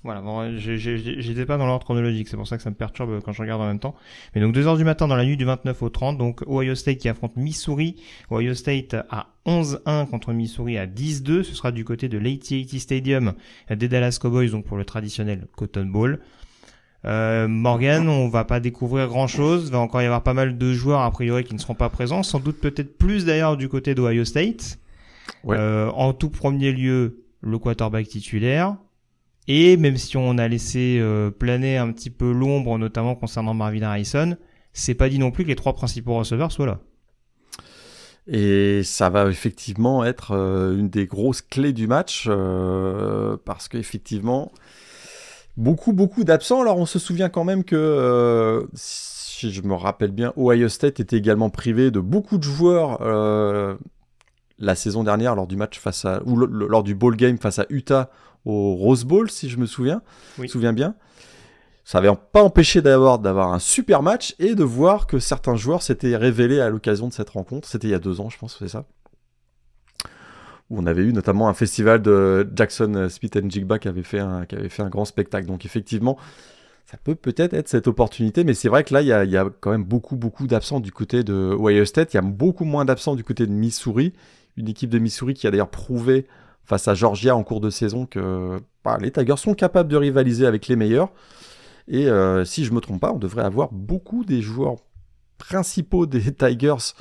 Voilà, 0.04 0.22
bon, 0.22 0.56
j'étais 0.58 1.48
pas 1.48 1.58
dans 1.58 1.66
l'ordre 1.66 1.84
chronologique, 1.84 2.28
c'est 2.28 2.38
pour 2.38 2.48
ça 2.48 2.58
que 2.58 2.64
ça 2.64 2.70
me 2.70 2.76
perturbe 2.76 3.22
quand 3.22 3.32
je 3.32 3.42
regarde 3.42 3.60
en 3.60 3.66
même 3.66 3.80
temps. 3.80 3.96
Mais 4.36 4.42
donc 4.42 4.54
2h 4.54 4.78
du 4.78 4.84
matin 4.84 5.08
dans 5.08 5.16
la 5.16 5.26
nuit 5.26 5.36
du 5.36 5.46
29 5.46 5.82
au 5.82 5.90
30, 5.90 6.20
donc 6.20 6.44
Ohio 6.48 6.76
State 6.76 7.00
qui 7.00 7.10
affronte 7.10 7.36
Missouri. 7.36 7.96
Ohio 8.32 8.54
State 8.54 8.96
à 9.10 9.30
11-1 9.48 10.08
contre 10.08 10.32
Missouri 10.32 10.78
à 10.78 10.86
10-2. 10.86 11.42
Ce 11.42 11.56
sera 11.56 11.72
du 11.72 11.84
côté 11.84 12.08
de 12.08 12.20
l'AT&T 12.20 12.78
Stadium 12.78 13.34
des 13.72 13.88
Dallas 13.88 14.20
Cowboys, 14.22 14.52
donc 14.52 14.66
pour 14.66 14.78
le 14.78 14.86
traditionnel 14.86 15.48
Cotton 15.56 15.88
Bowl. 15.88 16.20
Euh, 17.06 17.48
Morgan, 17.48 18.10
on 18.10 18.30
va 18.30 18.46
pas 18.46 18.60
découvrir 18.60 19.08
grand 19.08 19.28
chose. 19.28 19.66
Il 19.68 19.72
va 19.72 19.80
encore 19.80 20.02
y 20.02 20.06
avoir 20.06 20.24
pas 20.24 20.34
mal 20.34 20.58
de 20.58 20.74
joueurs 20.74 21.02
a 21.02 21.12
priori 21.12 21.44
qui 21.44 21.54
ne 21.54 21.60
seront 21.60 21.76
pas 21.76 21.90
présents. 21.90 22.24
Sans 22.24 22.40
doute 22.40 22.60
peut-être 22.60 22.98
plus 22.98 23.26
d'ailleurs 23.26 23.58
du 23.58 23.70
côté 23.70 23.94
d'Ohio 23.94 24.26
State. 24.26 24.80
Euh, 25.48 25.90
en 25.92 26.14
tout 26.14 26.30
premier 26.30 26.72
lieu, 26.72 27.24
le 27.42 27.60
quarterback 27.60 28.08
titulaire. 28.08 28.76
Et 29.48 29.78
même 29.78 29.98
si 29.98 30.18
on 30.18 30.40
a 30.40 30.48
laissé 30.48 30.98
euh, 31.00 31.30
planer 31.30 31.78
un 31.78 31.92
petit 31.92 32.10
peu 32.10 32.32
l'ombre, 32.32 32.80
notamment 32.80 33.14
concernant 33.14 33.54
Marvin 33.54 33.84
Harrison, 33.84 34.38
c'est 34.74 34.96
pas 34.96 35.08
dit 35.08 35.20
non 35.20 35.30
plus 35.30 35.44
que 35.44 35.50
les 35.50 35.56
trois 35.56 35.74
principaux 35.74 36.16
receveurs 36.16 36.52
soient 36.52 36.66
là. 36.66 36.80
Et 38.28 38.82
ça 38.84 39.12
va 39.12 39.30
effectivement 39.30 40.04
être 40.04 40.32
une 40.32 40.90
des 40.90 41.06
grosses 41.06 41.44
clés 41.44 41.74
du 41.74 41.86
match, 41.86 42.28
parce 43.46 43.68
qu'effectivement, 43.68 44.52
beaucoup, 45.58 45.94
beaucoup 45.94 46.24
d'absents. 46.24 46.62
Alors 46.62 46.78
on 46.78 46.86
se 46.86 47.00
souvient 47.00 47.30
quand 47.30 47.44
même 47.44 47.64
que, 47.64 48.68
si 48.74 49.52
je 49.52 49.62
me 49.62 49.74
rappelle 49.74 50.12
bien, 50.12 50.34
Ohio 50.38 50.70
State 50.70 51.00
était 51.00 51.18
également 51.18 51.50
privé 51.50 51.92
de 51.92 52.00
beaucoup 52.00 52.38
de 52.38 52.44
joueurs 52.44 53.00
la 54.58 54.76
saison 54.76 55.04
dernière 55.04 55.36
lors 55.36 55.48
du 55.48 55.58
match 55.58 55.80
face 55.80 56.06
à, 56.06 56.22
ou 56.26 56.38
lors 56.38 56.84
du 56.84 56.96
ball 56.96 57.16
game 57.16 57.38
face 57.38 57.60
à 57.60 57.66
Utah 57.70 58.10
au 58.46 58.76
Rose 58.76 59.04
Bowl, 59.04 59.30
si 59.30 59.50
je 59.50 59.58
me 59.58 59.66
souviens, 59.66 60.02
souviens 60.48 60.74
bien. 60.74 60.96
Ça 61.84 62.02
n'avait 62.02 62.16
pas 62.32 62.42
empêché 62.42 62.82
d'avoir 62.82 63.20
d'avoir 63.20 63.54
un 63.54 63.60
super 63.60 64.02
match 64.02 64.34
et 64.40 64.56
de 64.56 64.64
voir 64.64 65.08
que 65.08 65.20
certains 65.20 65.56
joueurs 65.56 65.84
s'étaient 65.84 66.16
révélés 66.16 66.60
à 66.60 66.70
l'occasion 66.70 67.08
de 67.08 67.14
cette 67.14 67.30
rencontre. 67.30 67.68
C'était 67.68 67.88
il 67.88 67.92
y 67.92 67.96
a 67.96 68.00
deux 68.00 68.22
ans, 68.22 68.30
je 68.30 68.38
pense, 68.40 68.58
c'est 68.58 68.70
ça. 68.70 68.86
Où 70.70 70.80
on 70.80 70.86
avait 70.86 71.04
eu 71.04 71.14
notamment 71.14 71.48
un 71.48 71.54
festival 71.54 72.02
de 72.02 72.50
Jackson 72.56 73.08
Smith 73.10 73.38
and 73.38 73.50
Jigba 73.50 73.78
qui 73.78 73.88
avait 73.88 74.04
fait 74.04 74.20
un, 74.20 74.90
grand 74.90 75.06
spectacle. 75.06 75.46
Donc 75.46 75.66
effectivement, 75.66 76.18
ça 76.86 76.98
peut 76.98 77.16
peut-être 77.16 77.54
être 77.54 77.68
cette 77.68 77.88
opportunité, 77.88 78.44
mais 78.44 78.54
c'est 78.56 78.70
vrai 78.70 78.84
que 78.84 78.94
là, 78.94 79.02
il 79.02 79.08
y, 79.08 79.38
a, 79.38 79.50
quand 79.60 79.72
même 79.72 79.84
beaucoup, 79.84 80.16
beaucoup 80.16 80.48
d'absents 80.48 80.80
du 80.80 80.92
côté 80.92 81.24
de 81.24 81.56
Ohio 81.60 81.86
State. 81.86 82.14
Il 82.14 82.18
y 82.18 82.20
a 82.20 82.24
beaucoup 82.24 82.66
moins 82.66 82.86
d'absents 82.86 83.16
du 83.16 83.24
côté 83.24 83.46
de 83.46 83.52
Missouri. 83.52 84.14
Une 84.58 84.68
équipe 84.68 84.90
de 84.90 85.00
Missouri 85.00 85.36
qui 85.36 85.46
a 85.46 85.52
d'ailleurs 85.52 85.70
prouvé 85.70 86.26
face 86.64 86.88
à 86.88 86.96
Georgia 86.96 87.36
en 87.36 87.44
cours 87.44 87.62
de 87.62 87.70
saison 87.70 88.08
que 88.08 88.60
bah, 88.84 88.98
les 89.00 89.12
Tigers 89.12 89.38
sont 89.38 89.54
capables 89.54 89.90
de 89.90 89.98
rivaliser 89.98 90.48
avec 90.48 90.68
les 90.68 90.76
meilleurs. 90.76 91.10
Et 91.88 92.08
euh, 92.08 92.44
si 92.46 92.66
je 92.66 92.74
me 92.74 92.80
trompe 92.80 93.02
pas, 93.02 93.12
on 93.12 93.20
devrait 93.20 93.44
avoir 93.44 93.72
beaucoup 93.72 94.26
des 94.26 94.42
joueurs 94.42 94.78
principaux 95.38 96.06
des 96.06 96.34
Tigers 96.34 96.94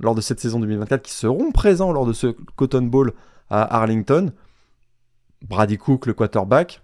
lors 0.00 0.14
de 0.14 0.20
cette 0.20 0.40
saison 0.40 0.60
2024 0.60 1.02
qui 1.02 1.12
seront 1.12 1.50
présents 1.52 1.92
lors 1.92 2.06
de 2.06 2.12
ce 2.12 2.28
Cotton 2.56 2.82
Bowl 2.82 3.12
à 3.50 3.76
Arlington. 3.76 4.32
Brady 5.42 5.78
Cook, 5.78 6.06
le 6.06 6.14
quarterback, 6.14 6.82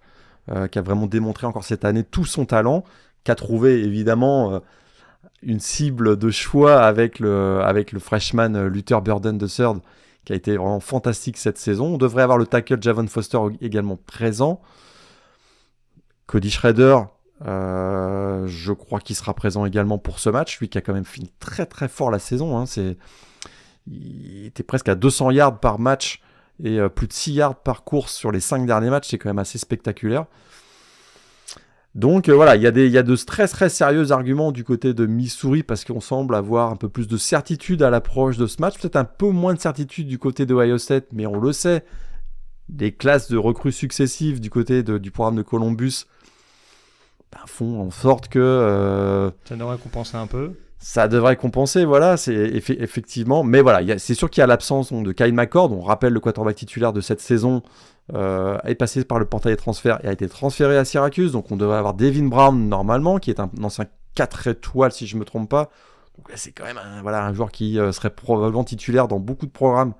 euh, 0.50 0.68
qui 0.68 0.78
a 0.78 0.82
vraiment 0.82 1.06
démontré 1.06 1.46
encore 1.46 1.64
cette 1.64 1.84
année 1.84 2.04
tout 2.04 2.24
son 2.24 2.46
talent, 2.46 2.84
qui 3.24 3.30
a 3.30 3.34
trouvé 3.34 3.82
évidemment 3.82 4.54
euh, 4.54 4.58
une 5.42 5.60
cible 5.60 6.16
de 6.16 6.30
choix 6.30 6.82
avec 6.82 7.18
le, 7.18 7.60
avec 7.62 7.92
le 7.92 7.98
freshman 7.98 8.68
Luther 8.68 9.00
Burden 9.02 9.38
III 9.40 9.80
qui 10.24 10.32
a 10.32 10.36
été 10.36 10.56
vraiment 10.56 10.80
fantastique 10.80 11.36
cette 11.36 11.58
saison. 11.58 11.94
On 11.94 11.98
devrait 11.98 12.22
avoir 12.22 12.38
le 12.38 12.46
tackle 12.46 12.82
Javon 12.82 13.06
Foster 13.06 13.38
également 13.60 13.96
présent. 13.96 14.60
Cody 16.26 16.50
Schrader, 16.50 17.00
euh, 17.42 18.46
je 18.46 18.72
crois 18.72 19.00
qu'il 19.00 19.16
sera 19.16 19.34
présent 19.34 19.66
également 19.66 19.98
pour 19.98 20.18
ce 20.18 20.30
match, 20.30 20.58
lui 20.60 20.68
qui 20.68 20.78
a 20.78 20.80
quand 20.80 20.94
même 20.94 21.04
fini 21.04 21.32
très 21.40 21.66
très 21.66 21.88
fort 21.88 22.10
la 22.10 22.18
saison. 22.18 22.58
Hein. 22.58 22.64
Il 23.86 24.46
était 24.46 24.62
presque 24.62 24.88
à 24.88 24.94
200 24.94 25.32
yards 25.32 25.60
par 25.60 25.78
match 25.78 26.22
et 26.62 26.78
euh, 26.78 26.88
plus 26.88 27.08
de 27.08 27.12
6 27.12 27.32
yards 27.32 27.56
par 27.56 27.84
course 27.84 28.14
sur 28.14 28.30
les 28.30 28.40
5 28.40 28.66
derniers 28.66 28.90
matchs, 28.90 29.08
c'est 29.10 29.18
quand 29.18 29.28
même 29.28 29.38
assez 29.38 29.58
spectaculaire. 29.58 30.26
Donc 31.94 32.28
euh, 32.28 32.34
voilà, 32.34 32.56
il 32.56 32.62
y, 32.62 32.66
a 32.66 32.72
des, 32.72 32.88
y 32.88 33.02
de 33.02 33.16
très 33.16 33.46
très 33.46 33.68
sérieux 33.68 34.10
arguments 34.10 34.50
du 34.50 34.64
côté 34.64 34.94
de 34.94 35.06
Missouri 35.06 35.62
parce 35.62 35.84
qu'on 35.84 36.00
semble 36.00 36.34
avoir 36.34 36.70
un 36.70 36.76
peu 36.76 36.88
plus 36.88 37.06
de 37.06 37.16
certitude 37.16 37.82
à 37.82 37.90
l'approche 37.90 38.36
de 38.36 38.46
ce 38.46 38.60
match, 38.60 38.78
peut-être 38.80 38.96
un 38.96 39.04
peu 39.04 39.30
moins 39.30 39.54
de 39.54 39.60
certitude 39.60 40.08
du 40.08 40.18
côté 40.18 40.44
de 40.44 40.54
Ohio 40.54 40.78
State, 40.78 41.06
mais 41.12 41.26
on 41.26 41.38
le 41.38 41.52
sait, 41.52 41.84
des 42.68 42.92
classes 42.92 43.30
de 43.30 43.36
recrues 43.36 43.72
successives 43.72 44.40
du 44.40 44.50
côté 44.50 44.82
du 44.82 45.10
programme 45.10 45.36
de 45.36 45.42
Columbus 45.42 46.06
ben, 47.34 47.40
font 47.46 47.80
en 47.80 47.90
sorte 47.90 48.28
que... 48.28 48.38
Euh, 48.38 49.30
ça 49.44 49.56
devrait 49.56 49.78
compenser 49.78 50.16
un 50.16 50.26
peu 50.26 50.52
ça 50.86 51.08
devrait 51.08 51.36
compenser, 51.36 51.86
voilà, 51.86 52.18
c'est 52.18 52.34
effectivement. 52.34 53.42
Mais 53.42 53.62
voilà, 53.62 53.98
c'est 53.98 54.12
sûr 54.12 54.28
qu'il 54.28 54.42
y 54.42 54.44
a 54.44 54.46
l'absence 54.46 54.92
de 54.92 55.12
Kyle 55.12 55.32
McCord. 55.32 55.72
On 55.72 55.80
rappelle 55.80 56.12
le 56.12 56.20
quarterback 56.20 56.56
titulaire 56.56 56.92
de 56.92 57.00
cette 57.00 57.22
saison 57.22 57.62
euh, 58.12 58.58
est 58.64 58.74
passé 58.74 59.02
par 59.02 59.18
le 59.18 59.24
portail 59.24 59.54
des 59.54 59.56
transferts 59.56 59.98
et 60.04 60.08
a 60.08 60.12
été 60.12 60.28
transféré 60.28 60.76
à 60.76 60.84
Syracuse. 60.84 61.32
Donc 61.32 61.50
on 61.50 61.56
devrait 61.56 61.78
avoir 61.78 61.94
Devin 61.94 62.26
Brown 62.26 62.68
normalement, 62.68 63.16
qui 63.16 63.30
est 63.30 63.40
un, 63.40 63.50
ancien 63.62 63.86
4 64.14 64.48
étoiles 64.48 64.92
si 64.92 65.06
je 65.06 65.16
me 65.16 65.24
trompe 65.24 65.48
pas. 65.48 65.70
Donc 66.18 66.30
c'est 66.34 66.52
quand 66.52 66.64
même 66.64 66.76
un, 66.76 67.00
voilà, 67.00 67.24
un 67.24 67.32
joueur 67.32 67.50
qui 67.50 67.78
euh, 67.78 67.90
serait 67.90 68.10
probablement 68.10 68.62
titulaire 68.62 69.08
dans 69.08 69.20
beaucoup 69.20 69.46
de 69.46 69.52
programmes 69.52 69.94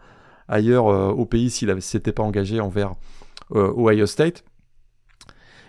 ailleurs 0.49 0.89
euh, 0.89 1.09
au 1.09 1.25
pays 1.25 1.49
s'il 1.49 1.69
ne 1.69 1.81
s'était 1.81 2.13
pas 2.13 2.23
engagé 2.23 2.61
envers 2.61 2.93
Ohio 3.55 4.05
State. 4.05 4.45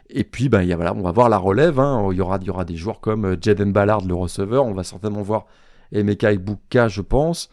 Et 0.10 0.24
puis, 0.24 0.50
ben, 0.50 0.62
y 0.63 0.72
a, 0.72 0.76
voilà, 0.76 0.94
on 0.94 1.02
va 1.02 1.12
voir 1.12 1.30
la 1.30 1.38
relève. 1.38 1.80
Hein. 1.80 2.08
Il, 2.12 2.18
y 2.18 2.22
aura, 2.22 2.38
il 2.41 2.48
y 2.48 2.50
aura 2.50 2.65
des 2.65 2.76
joueurs 2.76 3.00
comme 3.00 3.38
Jaden 3.41 3.72
Ballard, 3.72 4.06
le 4.06 4.13
receveur. 4.13 4.65
On 4.65 4.74
va 4.74 4.84
certainement 4.84 5.22
voir 5.22 5.46
Emeka 5.91 6.32
Ibuka, 6.32 6.88
je 6.88 7.02
pense. 7.02 7.50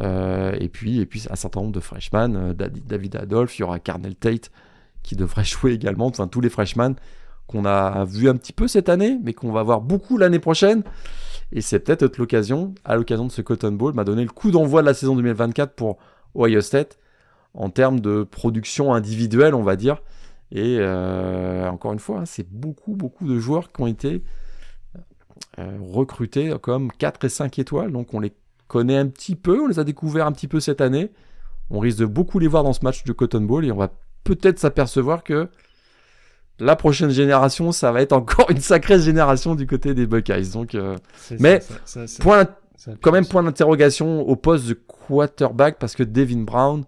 Euh, 0.00 0.56
et, 0.60 0.68
puis, 0.68 1.00
et 1.00 1.06
puis, 1.06 1.24
un 1.30 1.36
certain 1.36 1.60
nombre 1.60 1.72
de 1.72 1.80
freshmen. 1.80 2.36
Euh, 2.36 2.54
David 2.54 3.16
Adolphe, 3.16 3.58
il 3.58 3.62
y 3.62 3.64
aura 3.64 3.78
Carnell 3.80 4.14
Tate 4.14 4.50
qui 5.02 5.16
devrait 5.16 5.44
jouer 5.44 5.72
également. 5.72 6.06
Enfin, 6.06 6.28
tous 6.28 6.40
les 6.40 6.50
freshmen 6.50 6.94
qu'on 7.46 7.64
a 7.64 8.04
vu 8.04 8.28
un 8.28 8.36
petit 8.36 8.52
peu 8.52 8.68
cette 8.68 8.88
année, 8.88 9.18
mais 9.24 9.32
qu'on 9.32 9.50
va 9.50 9.64
voir 9.64 9.80
beaucoup 9.80 10.16
l'année 10.18 10.38
prochaine. 10.38 10.84
Et 11.52 11.60
c'est 11.62 11.80
peut-être 11.80 12.16
l'occasion, 12.18 12.74
à 12.84 12.94
l'occasion 12.94 13.26
de 13.26 13.32
ce 13.32 13.42
Cotton 13.42 13.72
Bowl, 13.72 13.92
m'a 13.92 14.04
donné 14.04 14.22
le 14.22 14.30
coup 14.30 14.52
d'envoi 14.52 14.82
de 14.82 14.86
la 14.86 14.94
saison 14.94 15.16
2024 15.16 15.74
pour 15.74 15.98
Ohio 16.36 16.60
State 16.60 16.96
en 17.54 17.70
termes 17.70 17.98
de 17.98 18.22
production 18.22 18.94
individuelle, 18.94 19.56
on 19.56 19.64
va 19.64 19.74
dire. 19.74 20.00
Et 20.52 20.78
euh, 20.80 21.68
encore 21.68 21.92
une 21.92 21.98
fois, 21.98 22.20
hein, 22.20 22.26
c'est 22.26 22.48
beaucoup, 22.48 22.94
beaucoup 22.94 23.28
de 23.28 23.38
joueurs 23.38 23.72
qui 23.72 23.82
ont 23.82 23.86
été 23.86 24.22
euh, 25.58 25.78
recrutés 25.80 26.54
comme 26.60 26.90
4 26.92 27.24
et 27.24 27.28
5 27.28 27.58
étoiles. 27.58 27.92
Donc 27.92 28.14
on 28.14 28.20
les 28.20 28.32
connaît 28.66 28.96
un 28.96 29.06
petit 29.06 29.36
peu, 29.36 29.60
on 29.60 29.66
les 29.66 29.78
a 29.78 29.84
découverts 29.84 30.26
un 30.26 30.32
petit 30.32 30.48
peu 30.48 30.60
cette 30.60 30.80
année. 30.80 31.12
On 31.70 31.78
risque 31.78 31.98
de 31.98 32.06
beaucoup 32.06 32.38
les 32.38 32.48
voir 32.48 32.64
dans 32.64 32.72
ce 32.72 32.84
match 32.84 33.04
de 33.04 33.12
Cotton 33.12 33.42
Bowl 33.42 33.64
et 33.64 33.70
on 33.70 33.76
va 33.76 33.92
peut-être 34.24 34.58
s'apercevoir 34.58 35.22
que 35.22 35.48
la 36.60 36.76
prochaine 36.76 37.10
génération, 37.10 37.72
ça 37.72 37.90
va 37.90 38.02
être 38.02 38.12
encore 38.12 38.50
une 38.50 38.60
sacrée 38.60 39.00
génération 39.00 39.54
du 39.54 39.66
côté 39.66 39.94
des 39.94 40.06
Buckeyes. 40.06 40.50
Donc, 40.52 40.74
euh, 40.74 40.96
mais 41.38 41.60
point, 42.20 42.46
quand 43.00 43.12
même 43.12 43.26
point 43.26 43.42
d'interrogation 43.42 44.20
au 44.28 44.36
poste 44.36 44.66
de 44.66 44.74
quarterback 44.74 45.78
parce 45.78 45.94
que 45.94 46.02
Devin 46.02 46.42
Brown, 46.42 46.84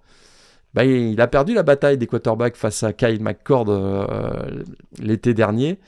bah, 0.75 0.85
il 0.85 1.21
a 1.21 1.27
perdu 1.27 1.55
la 1.55 1.63
bataille 1.63 1.99
des 1.99 2.07
quarterbacks 2.07 2.57
face 2.57 2.83
à 2.83 2.93
Kyle 2.93 3.23
McCord 3.23 3.67
euh, 3.69 4.63
l'été 4.99 5.35
dernier. 5.35 5.79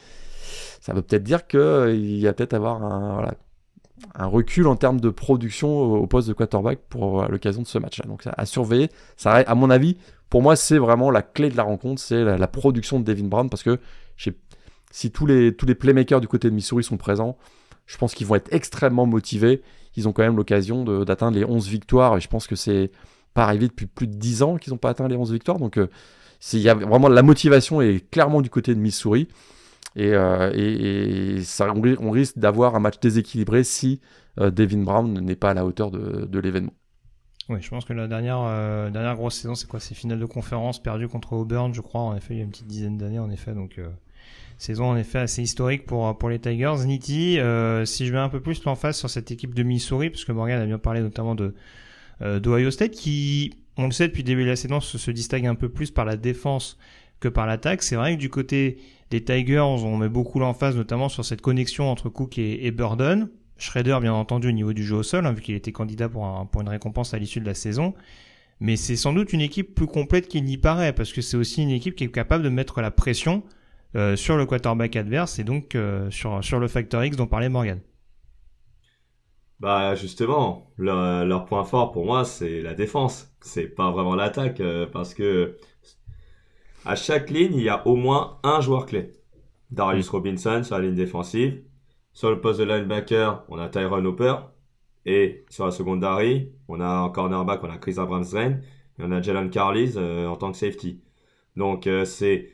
Ça 0.81 0.92
veut 0.92 1.03
peut-être 1.03 1.23
dire 1.23 1.47
qu'il 1.47 1.61
euh, 1.61 2.20
va 2.23 2.33
peut-être 2.35 2.53
avoir 2.53 2.83
un, 2.83 4.27
recul 4.27 4.66
en 4.66 4.77
termes 4.77 5.01
de 5.01 5.09
production 5.09 5.81
au, 5.81 6.07
poste 6.07 6.29
de 6.29 6.35
quarterback 6.35 6.81
pour 6.90 7.23
euh, 7.23 7.29
l'occasion 7.29 7.62
de 7.62 7.66
ce 7.66 7.79
match-là. 7.79 8.05
Donc 8.07 8.25
à 8.27 8.44
surveiller. 8.44 8.90
Ça, 9.16 9.33
à 9.33 9.55
mon 9.55 9.70
avis, 9.70 9.97
pour 10.29 10.42
moi, 10.42 10.57
c'est 10.57 10.79
vraiment 10.79 11.11
la 11.11 11.23
clé 11.23 11.49
de 11.49 11.57
la 11.57 11.62
rencontre, 11.62 12.03
c'est 12.03 12.23
la, 12.23 12.49
production 12.49 13.01
de 13.01 13.05
Devin 13.05 13.29
Brown 13.29 13.49
parce 13.49 13.62
que 13.62 13.79
si 14.90 15.11
tous 15.11 15.27
les, 15.27 15.57
tous 15.57 15.66
les 15.66 15.75
playmakers 15.75 16.20
du 16.20 16.29
côté 16.29 16.51
de 16.51 16.55
Missouri 16.55 16.85
sont 16.85 16.99
présents, 16.99 17.38
je 17.87 17.97
pense 17.97 18.14
qu'ils 18.14 18.27
vont 18.27 18.35
être 18.35 18.53
extrêmement 18.53 19.07
motivés. 19.07 19.62
Ils 19.97 20.09
ont 20.09 20.12
quand 20.12 20.23
même 20.23 20.37
l'occasion 20.37 20.85
d'atteindre 21.05 21.38
les 21.38 21.44
11 21.44 21.68
victoires 21.68 22.16
et 22.16 22.20
je 22.20 22.29
pense 22.29 22.47
que 22.47 22.57
c'est 22.57 22.90
pas 23.35 23.44
arrivé 23.44 23.66
depuis 23.66 23.87
plus 23.87 24.07
de 24.07 24.14
10 24.14 24.42
ans 24.42 24.57
qu'ils 24.57 24.73
n'ont 24.73 24.79
pas 24.79 24.90
atteint 24.90 25.09
les 25.09 25.16
11 25.16 25.33
victoires. 25.33 25.59
Donc, 25.59 25.77
euh, 25.77 25.88
il 26.53 26.61
y 26.61 26.68
a 26.68 26.75
vraiment 26.75 27.09
la 27.09 27.23
motivation 27.23 27.83
est 27.83 28.09
clairement 28.11 28.40
du 28.40 28.49
côté 28.49 28.75
de 28.75 28.81
Missouri. 28.81 29.29
Et, 29.97 30.12
euh, 30.12 31.42
ça, 31.42 31.73
on, 31.73 32.11
risque 32.11 32.38
d'avoir 32.38 32.75
un 32.75 32.81
match 32.81 32.99
déséquilibré 33.01 33.62
si 33.64 34.01
euh, 34.40 34.51
Devin 34.51 34.83
Brown 34.83 35.20
n'est 35.20 35.37
pas 35.37 35.51
à 35.51 35.55
la 35.55 35.64
hauteur 35.64 35.90
de, 35.90 36.38
l'événement. 36.38 36.73
Oui, 37.49 37.59
je 37.61 37.68
pense 37.68 37.85
que 37.85 37.92
la 37.92 38.09
dernière, 38.09 38.40
dernière 38.90 39.16
grosse 39.16 39.37
saison, 39.37 39.55
c'est 39.55 39.68
quoi? 39.68 39.79
C'est 39.79 39.94
finale 39.94 40.18
de 40.18 40.25
conférence 40.25 40.83
perdue 40.83 41.09
contre 41.09 41.35
Auburn, 41.35 41.75
je 41.75 41.81
crois, 41.83 42.01
en 42.01 42.16
effet, 42.16 42.35
il 42.35 42.38
y 42.38 42.40
a 42.40 42.44
une 42.44 42.51
petite 42.51 42.66
dizaine 42.66 42.97
d'années, 42.97 43.18
en 43.18 43.31
effet. 43.31 43.53
Donc, 43.53 43.79
saison 44.57 44.87
en 44.87 44.97
effet 44.97 45.18
assez 45.18 45.42
historique 45.42 45.85
pour, 45.85 46.16
pour 46.16 46.31
les 46.31 46.38
Tigers. 46.38 46.87
Nitti, 46.87 47.38
si 47.85 48.07
je 48.07 48.12
mets 48.12 48.18
un 48.18 48.31
peu 48.31 48.40
plus 48.40 48.64
l'emphase 48.64 48.97
sur 48.97 49.11
cette 49.11 49.31
équipe 49.31 49.55
de 49.55 49.62
Missouri, 49.62 50.11
parce 50.11 50.25
que 50.25 50.33
Morgan 50.33 50.61
a 50.61 50.66
bien 50.66 50.79
parlé 50.79 51.03
notamment 51.03 51.35
de, 51.35 51.55
d'Ohio 52.20 52.70
State 52.70 52.92
qui, 52.92 53.55
on 53.77 53.87
le 53.87 53.92
sait 53.92 54.09
depuis 54.09 54.22
le 54.22 54.27
début 54.27 54.44
de 54.44 54.48
la 54.48 54.57
saison, 54.57 54.81
se, 54.81 55.11
distingue 55.11 55.46
un 55.46 55.55
peu 55.55 55.68
plus 55.68 55.90
par 55.90 56.05
la 56.05 56.16
défense 56.16 56.79
que 57.20 57.29
par 57.29 57.46
l'attaque. 57.46 57.83
C'est 57.83 57.96
vrai 57.96 58.14
que 58.14 58.20
du 58.20 58.31
côté 58.31 58.79
Les 59.11 59.22
Tigers, 59.22 59.61
on 59.61 59.96
met 59.96 60.09
beaucoup 60.09 60.38
l'emphase 60.38 60.77
notamment 60.77 61.09
sur 61.09 61.24
cette 61.24 61.40
connexion 61.40 61.90
entre 61.90 62.09
Cook 62.09 62.38
et, 62.38 62.70
Burden. 62.70 63.29
Schrader, 63.57 63.98
bien 64.00 64.12
entendu, 64.12 64.48
au 64.48 64.53
niveau 64.53 64.72
du 64.72 64.85
jeu 64.85 64.96
au 64.96 65.03
sol, 65.03 65.27
hein, 65.27 65.33
vu 65.33 65.40
qu'il 65.40 65.55
était 65.55 65.72
candidat 65.72 66.09
pour, 66.09 66.24
une 66.61 66.68
récompense 66.68 67.14
à 67.14 67.18
l'issue 67.18 67.40
de 67.40 67.46
la 67.46 67.55
saison. 67.55 67.94
Mais 68.61 68.77
c'est 68.77 68.96
sans 68.96 69.12
doute 69.12 69.33
une 69.33 69.40
équipe 69.40 69.74
plus 69.74 69.87
complète 69.87 70.29
qu'il 70.29 70.44
n'y 70.44 70.59
paraît, 70.59 70.92
parce 70.92 71.12
que 71.12 71.20
c'est 71.20 71.37
aussi 71.37 71.62
une 71.62 71.70
équipe 71.70 71.94
qui 71.94 72.05
est 72.05 72.11
capable 72.11 72.42
de 72.44 72.48
mettre 72.48 72.81
la 72.81 72.90
pression 72.90 73.44
euh, 73.96 74.16
sur 74.16 74.37
le 74.37 74.46
quarterback 74.46 74.96
adverse 74.96 75.38
et 75.38 75.44
donc 75.44 75.74
euh, 75.74 76.11
sur, 76.11 76.42
sur 76.42 76.59
le 76.59 76.66
facteur 76.66 77.05
X 77.05 77.16
dont 77.16 77.27
parlait 77.27 77.48
Morgan. 77.48 77.81
Bah 79.64 79.94
justement, 79.94 80.70
leur, 80.77 81.46
point 81.46 81.64
fort 81.64 81.90
pour 81.90 82.05
moi, 82.05 82.27
c'est 82.27 82.61
la 82.61 82.74
défense. 82.74 83.35
C'est 83.40 83.66
pas 83.66 83.90
vraiment 83.92 84.14
l'attaque, 84.14 84.61
euh, 84.61 84.87
parce 84.87 85.14
que 85.14 85.57
à 86.85 86.96
chaque 86.96 87.31
ligne, 87.31 87.55
il 87.55 87.62
y 87.62 87.70
a 87.70 87.87
au 87.88 87.96
moins 87.96 88.40
un 88.42 88.61
joueur 88.61 88.85
clé. 88.85 89.14
Darius 89.70 90.11
Robinson 90.11 90.62
sur 90.64 90.77
la 90.77 90.85
ligne 90.85 90.94
défensive. 90.94 91.62
Sur 92.12 92.29
le 92.29 92.42
poste 92.42 92.61
de 92.61 92.64
linebacker, 92.64 93.42
on 93.48 93.59
a 93.59 93.70
Tyrone 93.70 94.07
Hopper. 94.07 94.35
Et 95.07 95.46
sur 95.48 95.64
la 95.64 95.70
secondary, 95.70 96.53
on 96.68 96.81
a 96.81 96.98
en 97.00 97.09
cornerback, 97.09 97.64
on 97.64 97.70
a 97.70 97.79
Chris 97.79 97.94
abrams 97.98 98.24
et 98.37 99.03
on 99.03 99.12
a 99.12 99.22
Jalen 99.22 99.48
Carlis 99.48 99.96
en 99.96 100.37
tant 100.37 100.53
que 100.53 100.59
safety. 100.59 101.00
Donc 101.57 101.88
c'est 102.05 102.50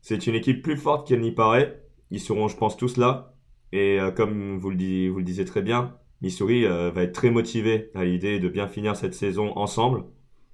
c'est 0.00 0.26
une 0.26 0.34
équipe 0.34 0.62
plus 0.62 0.76
forte 0.76 1.06
qu'elle 1.06 1.20
n'y 1.20 1.32
paraît. 1.32 1.80
Ils 2.10 2.20
seront, 2.20 2.48
je 2.48 2.56
pense, 2.56 2.76
tous 2.76 2.96
là. 2.96 3.36
Et 3.72 4.00
euh, 4.00 4.10
comme 4.10 4.58
vous 4.58 4.70
le, 4.70 5.08
vous 5.08 5.18
le 5.18 5.24
disiez 5.24 5.44
très 5.44 5.62
bien, 5.62 5.96
Missouri 6.22 6.64
euh, 6.64 6.90
va 6.90 7.02
être 7.02 7.12
très 7.12 7.30
motivé 7.30 7.90
à 7.94 8.04
l'idée 8.04 8.40
de 8.40 8.48
bien 8.48 8.68
finir 8.68 8.96
cette 8.96 9.14
saison 9.14 9.56
ensemble, 9.56 10.04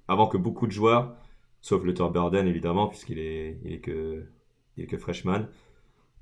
avant 0.07 0.27
que 0.27 0.37
beaucoup 0.37 0.67
de 0.67 0.71
joueurs, 0.71 1.15
sauf 1.61 1.83
Luther 1.83 2.09
Burden 2.11 2.47
évidemment, 2.47 2.87
puisqu'il 2.87 3.19
est, 3.19 3.59
il 3.63 3.73
est, 3.73 3.79
que, 3.79 4.25
il 4.77 4.83
est 4.83 4.87
que 4.87 4.97
freshman, 4.97 5.47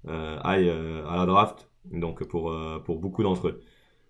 euh, 0.08 0.40
aillent 0.44 0.70
à 0.70 1.16
la 1.18 1.26
draft. 1.26 1.70
Donc 1.92 2.24
pour, 2.26 2.56
pour 2.86 3.00
beaucoup 3.00 3.24
d'entre 3.24 3.50
eux. 3.50 3.62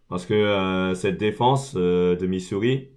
Parce 0.07 0.27
que 0.27 0.93
cette 0.95 1.17
défense 1.17 1.73
de 1.73 2.27
Missouri, 2.27 2.89